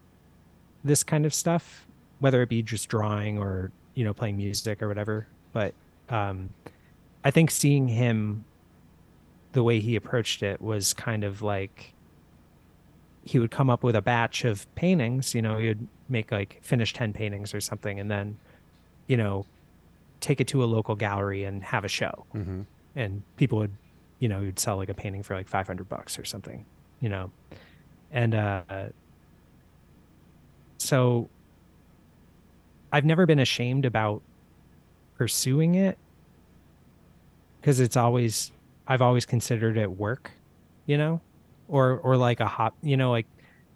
this 0.84 1.02
kind 1.02 1.26
of 1.26 1.34
stuff, 1.34 1.86
whether 2.20 2.40
it 2.42 2.48
be 2.48 2.62
just 2.62 2.88
drawing 2.88 3.38
or, 3.38 3.70
you 3.94 4.04
know, 4.04 4.14
playing 4.14 4.36
music 4.36 4.82
or 4.82 4.88
whatever. 4.88 5.26
But 5.52 5.74
um, 6.08 6.50
I 7.24 7.30
think 7.30 7.50
seeing 7.50 7.88
him, 7.88 8.44
the 9.52 9.62
way 9.62 9.80
he 9.80 9.96
approached 9.96 10.42
it 10.42 10.60
was 10.60 10.92
kind 10.94 11.24
of 11.24 11.42
like 11.42 11.94
he 13.24 13.38
would 13.38 13.50
come 13.50 13.70
up 13.70 13.82
with 13.82 13.96
a 13.96 14.02
batch 14.02 14.44
of 14.44 14.72
paintings, 14.74 15.34
you 15.34 15.42
know, 15.42 15.58
he 15.58 15.68
would 15.68 15.86
make 16.08 16.30
like 16.30 16.58
finish 16.62 16.92
10 16.92 17.12
paintings 17.12 17.54
or 17.54 17.60
something 17.60 17.98
and 17.98 18.10
then, 18.10 18.38
you 19.06 19.16
know, 19.16 19.44
take 20.20 20.40
it 20.40 20.46
to 20.48 20.62
a 20.62 20.66
local 20.66 20.94
gallery 20.94 21.44
and 21.44 21.62
have 21.62 21.84
a 21.84 21.88
show. 21.88 22.26
Mm-hmm. 22.34 22.62
And 22.96 23.22
people 23.36 23.58
would 23.58 23.72
you 24.18 24.28
know, 24.28 24.40
you'd 24.40 24.58
sell 24.58 24.76
like 24.76 24.88
a 24.88 24.94
painting 24.94 25.22
for 25.22 25.34
like 25.34 25.48
500 25.48 25.88
bucks 25.88 26.18
or 26.18 26.24
something, 26.24 26.64
you 27.00 27.08
know? 27.08 27.30
And, 28.10 28.34
uh, 28.34 28.62
so 30.78 31.28
I've 32.92 33.04
never 33.04 33.26
been 33.26 33.38
ashamed 33.38 33.84
about 33.84 34.22
pursuing 35.18 35.74
it 35.74 35.98
because 37.60 37.80
it's 37.80 37.96
always, 37.96 38.52
I've 38.86 39.02
always 39.02 39.26
considered 39.26 39.76
it 39.76 39.90
work, 39.90 40.30
you 40.86 40.96
know, 40.96 41.20
or, 41.68 41.98
or 41.98 42.16
like 42.16 42.40
a 42.40 42.46
hop, 42.46 42.74
you 42.82 42.96
know, 42.96 43.10
like 43.10 43.26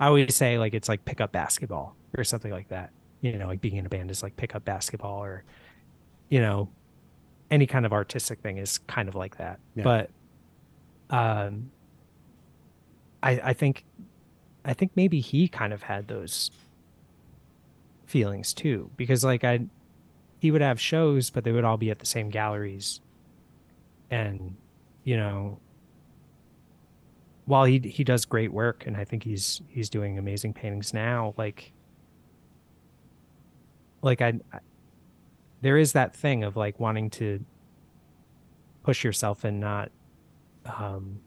I 0.01 0.07
always 0.07 0.35
say 0.35 0.59
like, 0.59 0.73
it's 0.73 0.89
like 0.89 1.05
pick 1.05 1.21
up 1.21 1.33
basketball 1.33 1.95
or 2.17 2.25
something 2.25 2.51
like 2.51 2.69
that, 2.69 2.91
you 3.21 3.37
know, 3.37 3.47
like 3.49 3.61
being 3.61 3.77
in 3.77 3.85
a 3.85 3.89
band 3.91 4.11
is 4.11 4.23
like 4.23 4.37
pick 4.37 4.55
up 4.55 4.65
basketball 4.65 5.23
or, 5.23 5.45
you 6.31 6.41
know, 6.41 6.71
any 7.51 7.67
kind 7.67 7.85
of 7.85 7.93
artistic 7.93 8.41
thing 8.41 8.57
is 8.57 8.79
kind 8.79 9.09
of 9.09 9.15
like 9.15 9.37
that. 9.37 9.61
Yeah. 9.77 9.85
But 9.85 10.11
um, 11.11 11.71
I 13.23 13.33
I 13.45 13.53
think 13.53 13.85
I 14.65 14.73
think 14.73 14.93
maybe 14.97 15.21
he 15.21 15.47
kind 15.47 15.73
of 15.73 15.83
had 15.83 16.09
those 16.09 16.51
feelings 18.07 18.55
too 18.55 18.91
because 18.97 19.23
like 19.23 19.45
I 19.45 19.61
he 20.43 20.51
would 20.51 20.61
have 20.61 20.81
shows 20.81 21.31
but 21.31 21.45
they 21.45 21.53
would 21.53 21.63
all 21.63 21.77
be 21.77 21.89
at 21.89 22.01
the 22.01 22.07
same 22.07 22.29
galleries. 22.29 23.01
And 24.11 24.57
you 25.05 25.17
know 25.17 25.61
while 27.45 27.65
he 27.65 27.79
he 27.79 28.03
does 28.03 28.25
great 28.25 28.53
work 28.53 28.85
and 28.85 28.97
I 28.97 29.05
think 29.05 29.23
he's 29.23 29.63
he's 29.69 29.89
doing 29.89 30.19
amazing 30.19 30.53
paintings 30.53 30.93
now 30.93 31.33
like 31.37 31.73
like 34.03 34.21
I, 34.21 34.41
I 34.53 34.59
there 35.61 35.79
is 35.79 35.93
that 35.93 36.17
thing 36.17 36.43
of 36.43 36.57
like 36.57 36.81
wanting 36.81 37.09
to 37.11 37.45
push 38.83 39.05
yourself 39.05 39.45
and 39.45 39.61
not 39.61 39.93
um, 40.67 41.21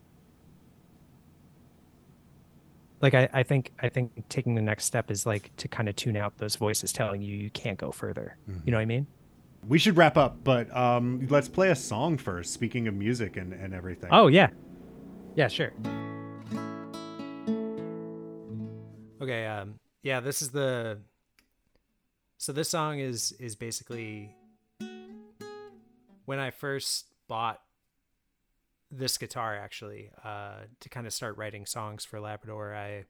like 3.06 3.14
I, 3.14 3.30
I 3.34 3.44
think 3.44 3.72
I 3.80 3.88
think 3.88 4.28
taking 4.30 4.56
the 4.56 4.64
next 4.64 4.86
step 4.86 5.12
is 5.12 5.28
like 5.28 5.56
to 5.58 5.68
kind 5.68 5.88
of 5.88 5.96
tune 5.96 6.18
out 6.18 6.40
those 6.40 6.56
voices 6.56 6.92
telling 6.92 7.22
you 7.22 7.36
you 7.36 7.52
can't 7.52 7.78
go 7.78 7.92
further. 7.92 8.36
Mm-hmm. 8.50 8.62
You 8.66 8.72
know 8.72 8.78
what 8.78 8.82
I 8.82 8.86
mean? 8.86 9.06
We 9.68 9.78
should 9.78 9.96
wrap 9.96 10.18
up, 10.18 10.44
but 10.44 10.76
um, 10.76 11.28
let's 11.30 11.48
play 11.48 11.70
a 11.70 11.76
song 11.76 12.18
first. 12.18 12.52
Speaking 12.52 12.88
of 12.88 12.96
music 12.96 13.38
and, 13.38 13.54
and 13.54 13.76
everything. 13.76 14.10
Oh 14.12 14.26
yeah, 14.26 14.50
yeah, 15.36 15.48
sure. 15.48 15.72
Okay, 19.22 19.46
um, 19.46 19.76
yeah, 20.02 20.20
this 20.20 20.42
is 20.42 20.50
the. 20.50 20.98
So 22.40 22.54
this 22.54 22.70
song 22.70 23.00
is 23.00 23.34
is 23.34 23.56
basically 23.56 24.36
when 26.26 26.40
I 26.40 26.50
first 26.50 27.06
bought 27.28 27.62
this 28.92 29.18
guitar 29.18 29.56
actually 29.56 30.12
uh, 30.24 30.62
to 30.80 30.90
kind 30.90 31.08
of 31.08 31.14
start 31.14 31.38
writing 31.38 31.66
songs 31.66 32.06
for 32.06 32.20
Labrador. 32.20 32.76
I 32.76 33.06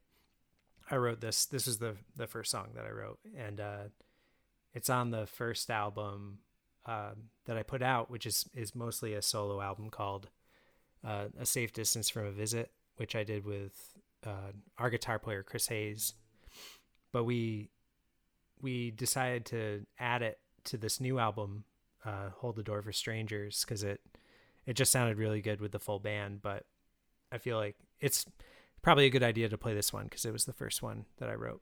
I 0.89 0.97
wrote 0.97 1.21
this. 1.21 1.45
This 1.45 1.67
is 1.67 1.79
the 1.79 1.95
the 2.15 2.27
first 2.27 2.51
song 2.51 2.69
that 2.75 2.85
I 2.85 2.91
wrote, 2.91 3.19
and 3.35 3.59
uh, 3.59 3.83
it's 4.73 4.89
on 4.89 5.11
the 5.11 5.25
first 5.25 5.69
album 5.69 6.39
uh, 6.85 7.11
that 7.45 7.57
I 7.57 7.63
put 7.63 7.81
out, 7.81 8.09
which 8.09 8.25
is 8.25 8.45
is 8.53 8.75
mostly 8.75 9.13
a 9.13 9.21
solo 9.21 9.61
album 9.61 9.89
called 9.89 10.29
uh, 11.03 11.25
"A 11.39 11.45
Safe 11.45 11.73
Distance 11.73 12.09
from 12.09 12.25
a 12.25 12.31
Visit," 12.31 12.71
which 12.97 13.15
I 13.15 13.23
did 13.23 13.45
with 13.45 13.95
uh, 14.25 14.51
our 14.77 14.89
guitar 14.89 15.19
player 15.19 15.43
Chris 15.43 15.67
Hayes. 15.67 16.13
But 17.11 17.23
we 17.23 17.69
we 18.61 18.91
decided 18.91 19.45
to 19.47 19.85
add 19.99 20.21
it 20.21 20.39
to 20.65 20.77
this 20.77 20.99
new 20.99 21.19
album, 21.19 21.65
uh, 22.05 22.29
"Hold 22.37 22.55
the 22.55 22.63
Door 22.63 22.83
for 22.83 22.91
Strangers," 22.91 23.63
because 23.65 23.83
it 23.83 24.01
it 24.65 24.73
just 24.73 24.91
sounded 24.91 25.17
really 25.17 25.41
good 25.41 25.61
with 25.61 25.71
the 25.71 25.79
full 25.79 25.99
band. 25.99 26.41
But 26.41 26.63
I 27.31 27.37
feel 27.37 27.57
like 27.57 27.75
it's 27.99 28.25
probably 28.81 29.05
a 29.05 29.09
good 29.09 29.23
idea 29.23 29.49
to 29.49 29.57
play 29.57 29.73
this 29.73 29.91
one 29.91 30.05
because 30.05 30.25
it 30.25 30.33
was 30.33 30.45
the 30.45 30.53
first 30.53 30.81
one 30.81 31.05
that 31.17 31.29
I 31.29 31.33
wrote. 31.33 31.61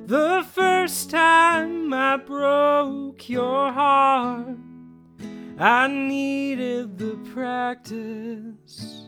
The 0.06 0.46
first 0.52 1.10
time 1.10 1.94
I 1.94 2.18
broke 2.18 3.30
your 3.30 3.72
heart, 3.72 4.58
I 5.58 5.88
needed 5.88 6.98
the 6.98 7.16
practice. 7.34 9.03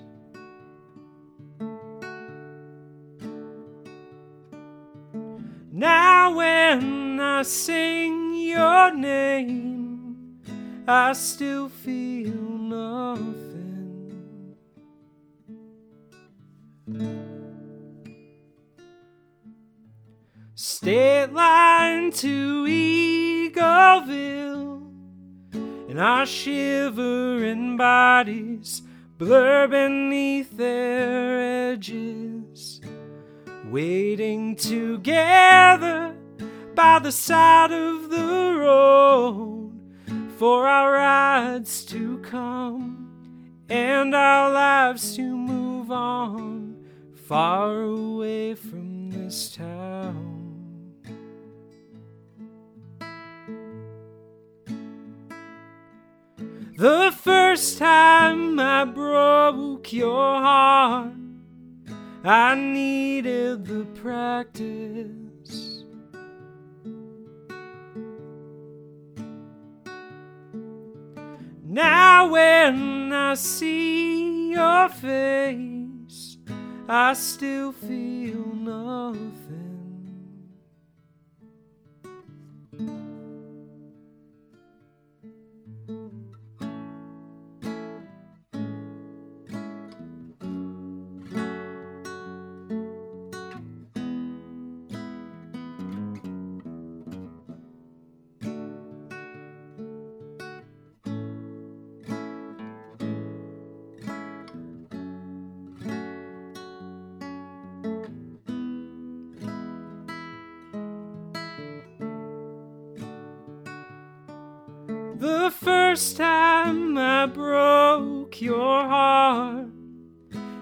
Now, 5.77 6.33
when 6.37 7.19
I 7.19 7.41
sing 7.41 8.33
your 8.33 8.93
name, 8.95 10.39
I 10.87 11.11
still 11.11 11.67
feel 11.67 12.31
nothing. 12.31 13.35
State 20.53 21.33
line 21.33 22.09
to 22.11 22.63
Eagleville, 22.63 23.51
and 25.89 25.99
our 25.99 26.25
shivering 26.25 27.75
bodies 27.75 28.81
blur 29.17 29.67
beneath 29.67 30.55
their 30.55 31.73
edges, 31.73 32.79
waiting 33.71 34.55
together 34.55 36.15
by 36.73 36.99
the 36.99 37.11
side 37.11 37.71
of 37.71 38.09
the 38.09 38.55
road 38.57 39.71
for 40.37 40.67
our 40.67 40.91
rides 40.91 41.83
to 41.85 42.17
come 42.19 43.09
and 43.69 44.13
our 44.13 44.51
lives 44.51 45.15
to 45.15 45.35
move 45.35 45.91
on 45.91 46.77
far 47.27 47.81
away 47.81 48.53
from 48.53 49.09
this 49.09 49.49
town. 49.55 50.35
The 56.77 57.11
first 57.23 57.77
time 57.77 58.59
I 58.59 58.83
broke 58.83 59.93
your 59.93 60.41
heart, 60.41 61.13
I 62.27 62.55
needed 62.55 63.65
the 63.65 63.85
practice. 64.01 65.83
Now, 71.63 72.29
when 72.29 73.13
I 73.13 73.35
see 73.35 74.53
your 74.53 74.89
face, 74.89 76.39
I 76.89 77.13
still 77.13 77.71
feel 77.73 78.55
nothing. 78.55 79.44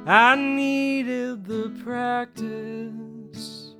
I 0.06 0.36
needed 0.36 1.46
the 1.46 1.70
practice. 1.82 3.74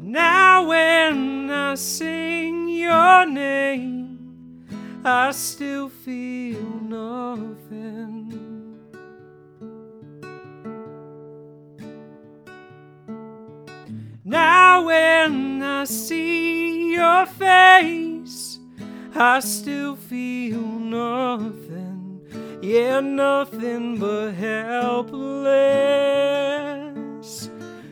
Now, 0.00 0.66
when 0.66 1.50
I 1.50 1.74
sing 1.74 2.70
your 2.70 3.26
name, 3.26 4.64
I 5.04 5.32
still 5.32 5.90
feel 5.90 6.62
nothing. 6.80 8.32
Now, 14.24 14.86
when 14.86 15.62
I 15.62 15.84
see 15.84 16.94
your 16.94 17.26
face, 17.26 18.17
I 19.20 19.40
still 19.40 19.96
feel 19.96 20.60
nothing. 20.60 22.20
Yeah, 22.62 23.00
nothing 23.00 23.98
but 23.98 24.30
helpless. 24.30 25.48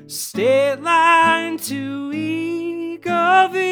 State 0.06 0.80
line 0.80 1.58
to 1.58 2.12
Eagleville. 2.12 3.66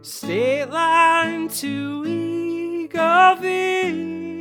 State 0.00 0.70
line 0.70 1.48
to 1.48 2.04
Eagleville. 2.88 4.31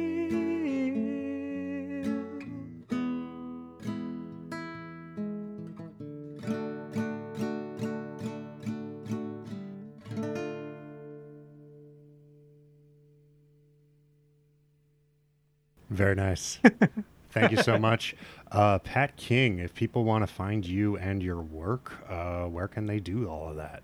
Very 16.01 16.15
nice. 16.15 16.59
Thank 17.29 17.51
you 17.51 17.57
so 17.57 17.77
much. 17.77 18.15
Uh, 18.51 18.79
Pat 18.79 19.15
King, 19.17 19.59
if 19.59 19.73
people 19.73 20.03
want 20.03 20.23
to 20.23 20.27
find 20.27 20.65
you 20.65 20.97
and 20.97 21.21
your 21.21 21.41
work, 21.41 21.93
uh, 22.09 22.45
where 22.45 22.67
can 22.67 22.87
they 22.87 22.99
do 22.99 23.29
all 23.29 23.49
of 23.49 23.55
that? 23.57 23.83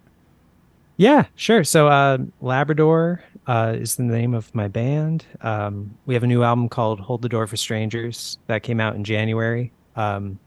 Yeah, 0.98 1.26
sure. 1.36 1.64
So, 1.64 1.88
uh, 1.88 2.18
Labrador 2.42 3.24
uh, 3.46 3.76
is 3.78 3.98
the 3.98 4.04
name 4.04 4.34
of 4.34 4.54
my 4.56 4.68
band. 4.68 5.26
Um, 5.42 5.96
we 6.08 6.16
have 6.16 6.24
a 6.24 6.28
new 6.28 6.42
album 6.42 6.70
called 6.70 7.00
"Hold 7.00 7.22
the 7.22 7.30
Door 7.30 7.48
for 7.48 7.58
Strangers" 7.58 8.40
that 8.48 8.64
came 8.64 8.80
out 8.80 8.96
in 8.96 9.04
January. 9.04 9.72
Um, 9.96 10.40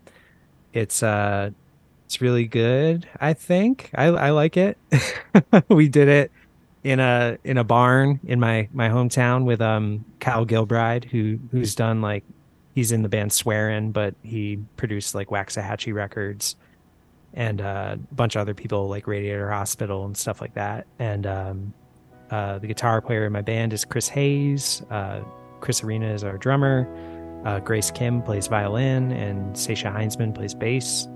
it's 0.72 1.04
uh, 1.04 1.50
it's 2.04 2.20
really 2.20 2.46
good. 2.46 3.08
I 3.20 3.32
think 3.32 3.90
I, 3.94 4.06
I 4.06 4.30
like 4.30 4.56
it. 4.56 4.76
we 5.68 5.88
did 5.88 6.08
it 6.08 6.32
in 6.82 7.00
a 7.00 7.38
in 7.44 7.58
a 7.58 7.64
barn 7.64 8.20
in 8.24 8.40
my 8.40 8.68
my 8.72 8.88
hometown 8.88 9.44
with 9.44 9.60
um 9.60 10.04
Kyle 10.20 10.46
Gilbride, 10.46 11.04
who 11.04 11.38
who's 11.50 11.74
done 11.74 12.00
like 12.00 12.24
he's 12.74 12.92
in 12.92 13.02
the 13.02 13.08
band 13.08 13.32
Swearin', 13.32 13.92
but 13.92 14.14
he 14.22 14.58
produced 14.76 15.14
like 15.14 15.28
Waxahatchee 15.28 15.92
records 15.92 16.56
and 17.34 17.60
uh, 17.60 17.96
a 18.10 18.14
bunch 18.14 18.36
of 18.36 18.40
other 18.40 18.54
people 18.54 18.88
like 18.88 19.06
Radiator 19.06 19.50
Hospital 19.50 20.04
and 20.04 20.16
stuff 20.16 20.40
like 20.40 20.54
that. 20.54 20.86
And 20.98 21.26
um, 21.26 21.74
uh, 22.30 22.58
the 22.58 22.66
guitar 22.66 23.00
player 23.00 23.26
in 23.26 23.32
my 23.32 23.42
band 23.42 23.72
is 23.72 23.84
Chris 23.84 24.08
Hayes. 24.08 24.82
Uh, 24.90 25.20
Chris 25.60 25.82
Arena 25.84 26.12
is 26.12 26.24
our 26.24 26.38
drummer. 26.38 26.88
Uh, 27.44 27.58
Grace 27.60 27.90
Kim 27.90 28.22
plays 28.22 28.48
violin, 28.48 29.12
and 29.12 29.54
Seisha 29.54 29.94
Heinzman 29.94 30.34
plays 30.34 30.54
bass. 30.54 31.06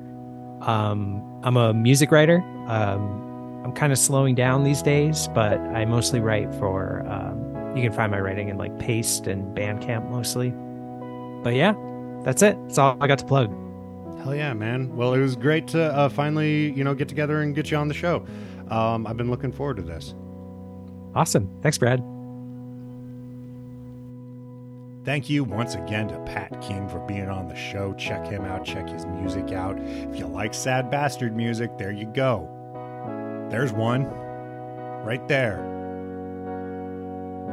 Um, 0.63 1.23
I'm 1.43 1.57
a 1.57 1.75
music 1.75 2.11
writer. 2.11 2.43
Um, 2.67 3.34
I'm 3.65 3.73
kind 3.73 3.93
of 3.93 3.99
slowing 3.99 4.35
down 4.35 4.63
these 4.63 4.83
days, 4.83 5.29
but 5.35 5.59
I 5.59 5.87
mostly 5.87 6.21
write 6.21 6.55
for. 6.57 7.03
Um, 7.09 7.75
you 7.75 7.83
can 7.83 7.93
find 7.93 8.13
my 8.13 8.21
writing 8.21 8.51
in 8.51 8.59
like 8.59 8.79
Paste 8.79 9.27
and 9.27 9.57
Bandcamp 9.57 10.11
mostly. 10.11 10.51
But 11.43 11.55
yeah, 11.55 11.75
that's 12.25 12.43
it. 12.43 12.57
That's 12.65 12.79
all 12.79 12.97
I 13.01 13.07
got 13.07 13.19
to 13.19 13.25
plug. 13.25 13.49
Hell 14.23 14.35
yeah, 14.35 14.53
man. 14.53 14.95
Well, 14.95 15.15
it 15.15 15.19
was 15.19 15.35
great 15.35 15.67
to 15.69 15.83
uh, 15.83 16.09
finally, 16.11 16.73
you 16.73 16.85
know, 16.85 16.95
get 16.95 17.09
together 17.09 17.41
and 17.41 17.55
get 17.55 17.71
you 17.71 17.77
on 17.79 17.89
the 17.89 17.95
show. 17.95 18.25
Um, 18.69 19.07
I've 19.07 19.17
been 19.17 19.31
looking 19.31 19.51
forward 19.51 19.79
to 19.79 19.83
this. 19.83 20.15
Awesome. 21.15 21.49
Thanks, 21.63 21.79
Brad. 21.79 22.05
Thank 25.05 25.29
you 25.29 25.45
once 25.45 25.75
again 25.75 26.09
to 26.09 26.19
Pat 26.21 26.61
King 26.63 26.89
for 26.89 26.99
being 27.01 27.29
on 27.29 27.49
the 27.49 27.57
show. 27.57 27.93
Check 27.95 28.27
him 28.27 28.45
out, 28.45 28.65
check 28.65 28.89
his 28.89 29.05
music 29.05 29.53
out. 29.53 29.79
If 29.79 30.19
you 30.19 30.27
like 30.27 30.55
sad 30.55 30.91
bastard 30.91 31.37
music, 31.37 31.77
there 31.77 31.93
you 31.93 32.07
go. 32.07 32.54
There's 33.51 33.73
one 33.73 34.05
right 35.05 35.27
there. 35.29 35.71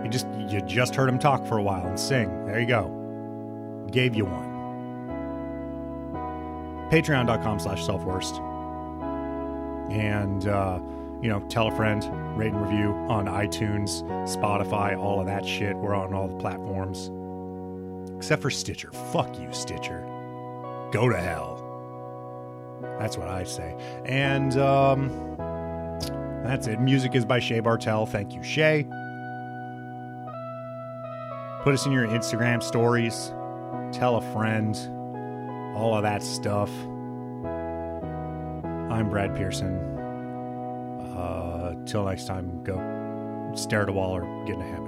You 0.04 0.10
just 0.10 0.28
you 0.48 0.62
just 0.62 0.96
heard 0.96 1.10
him 1.10 1.20
talk 1.20 1.46
for 1.46 1.58
a 1.58 1.64
while 1.64 1.86
and 1.86 2.00
sing. 2.00 2.46
There 2.46 2.60
you 2.60 2.66
go. 2.66 3.88
Gave 3.92 4.16
you 4.16 4.26
one. 4.26 4.50
Patreon.com 6.92 7.60
slash 7.60 7.86
self-worst. 7.86 8.36
And 9.92 10.48
uh, 10.48 10.80
you 11.22 11.30
know, 11.30 11.40
tell 11.50 11.68
a 11.68 11.76
friend, 11.76 12.04
rate 12.38 12.52
and 12.52 12.62
review 12.62 12.90
on 13.10 13.26
iTunes, 13.28 14.02
Spotify, 14.28 14.98
all 14.98 15.20
of 15.20 15.28
that 15.28 15.46
shit. 15.46 15.76
We're 15.76 15.94
on 15.94 16.14
all 16.14 16.28
the 16.28 16.38
platforms. 16.38 17.12
Except 18.18 18.42
for 18.42 18.50
Stitcher. 18.50 18.92
Fuck 19.12 19.40
you, 19.40 19.52
Stitcher. 19.54 20.02
Go 20.92 21.10
to 21.10 21.18
hell. 21.18 21.60
That's 23.00 23.18
what 23.18 23.28
I 23.28 23.44
say. 23.44 23.76
And 24.06 24.58
um, 24.58 25.31
that's 26.44 26.68
it. 26.68 26.80
Music 26.80 27.16
is 27.16 27.26
by 27.26 27.40
Shea 27.40 27.60
Bartel. 27.60 28.06
Thank 28.06 28.34
you, 28.34 28.44
Shea. 28.44 28.84
Put 31.64 31.74
us 31.76 31.86
in 31.86 31.92
your 31.92 32.08
Instagram 32.08 32.64
stories. 32.64 33.34
Tell 33.92 34.16
a 34.18 34.22
friend. 34.34 34.76
All 35.76 35.96
of 35.96 36.04
that 36.04 36.24
stuff. 36.24 36.72
I'm 38.92 39.10
Brad 39.10 39.36
Pearson. 39.36 39.78
Uh, 41.16 41.76
till 41.86 42.04
next 42.06 42.26
time, 42.26 42.64
go 42.64 42.76
stare 43.56 43.84
at 43.84 43.90
a 43.90 43.92
wall 43.92 44.16
or 44.16 44.22
get 44.46 44.56
in 44.56 44.62
a 44.62 44.66
hammock. 44.66 44.81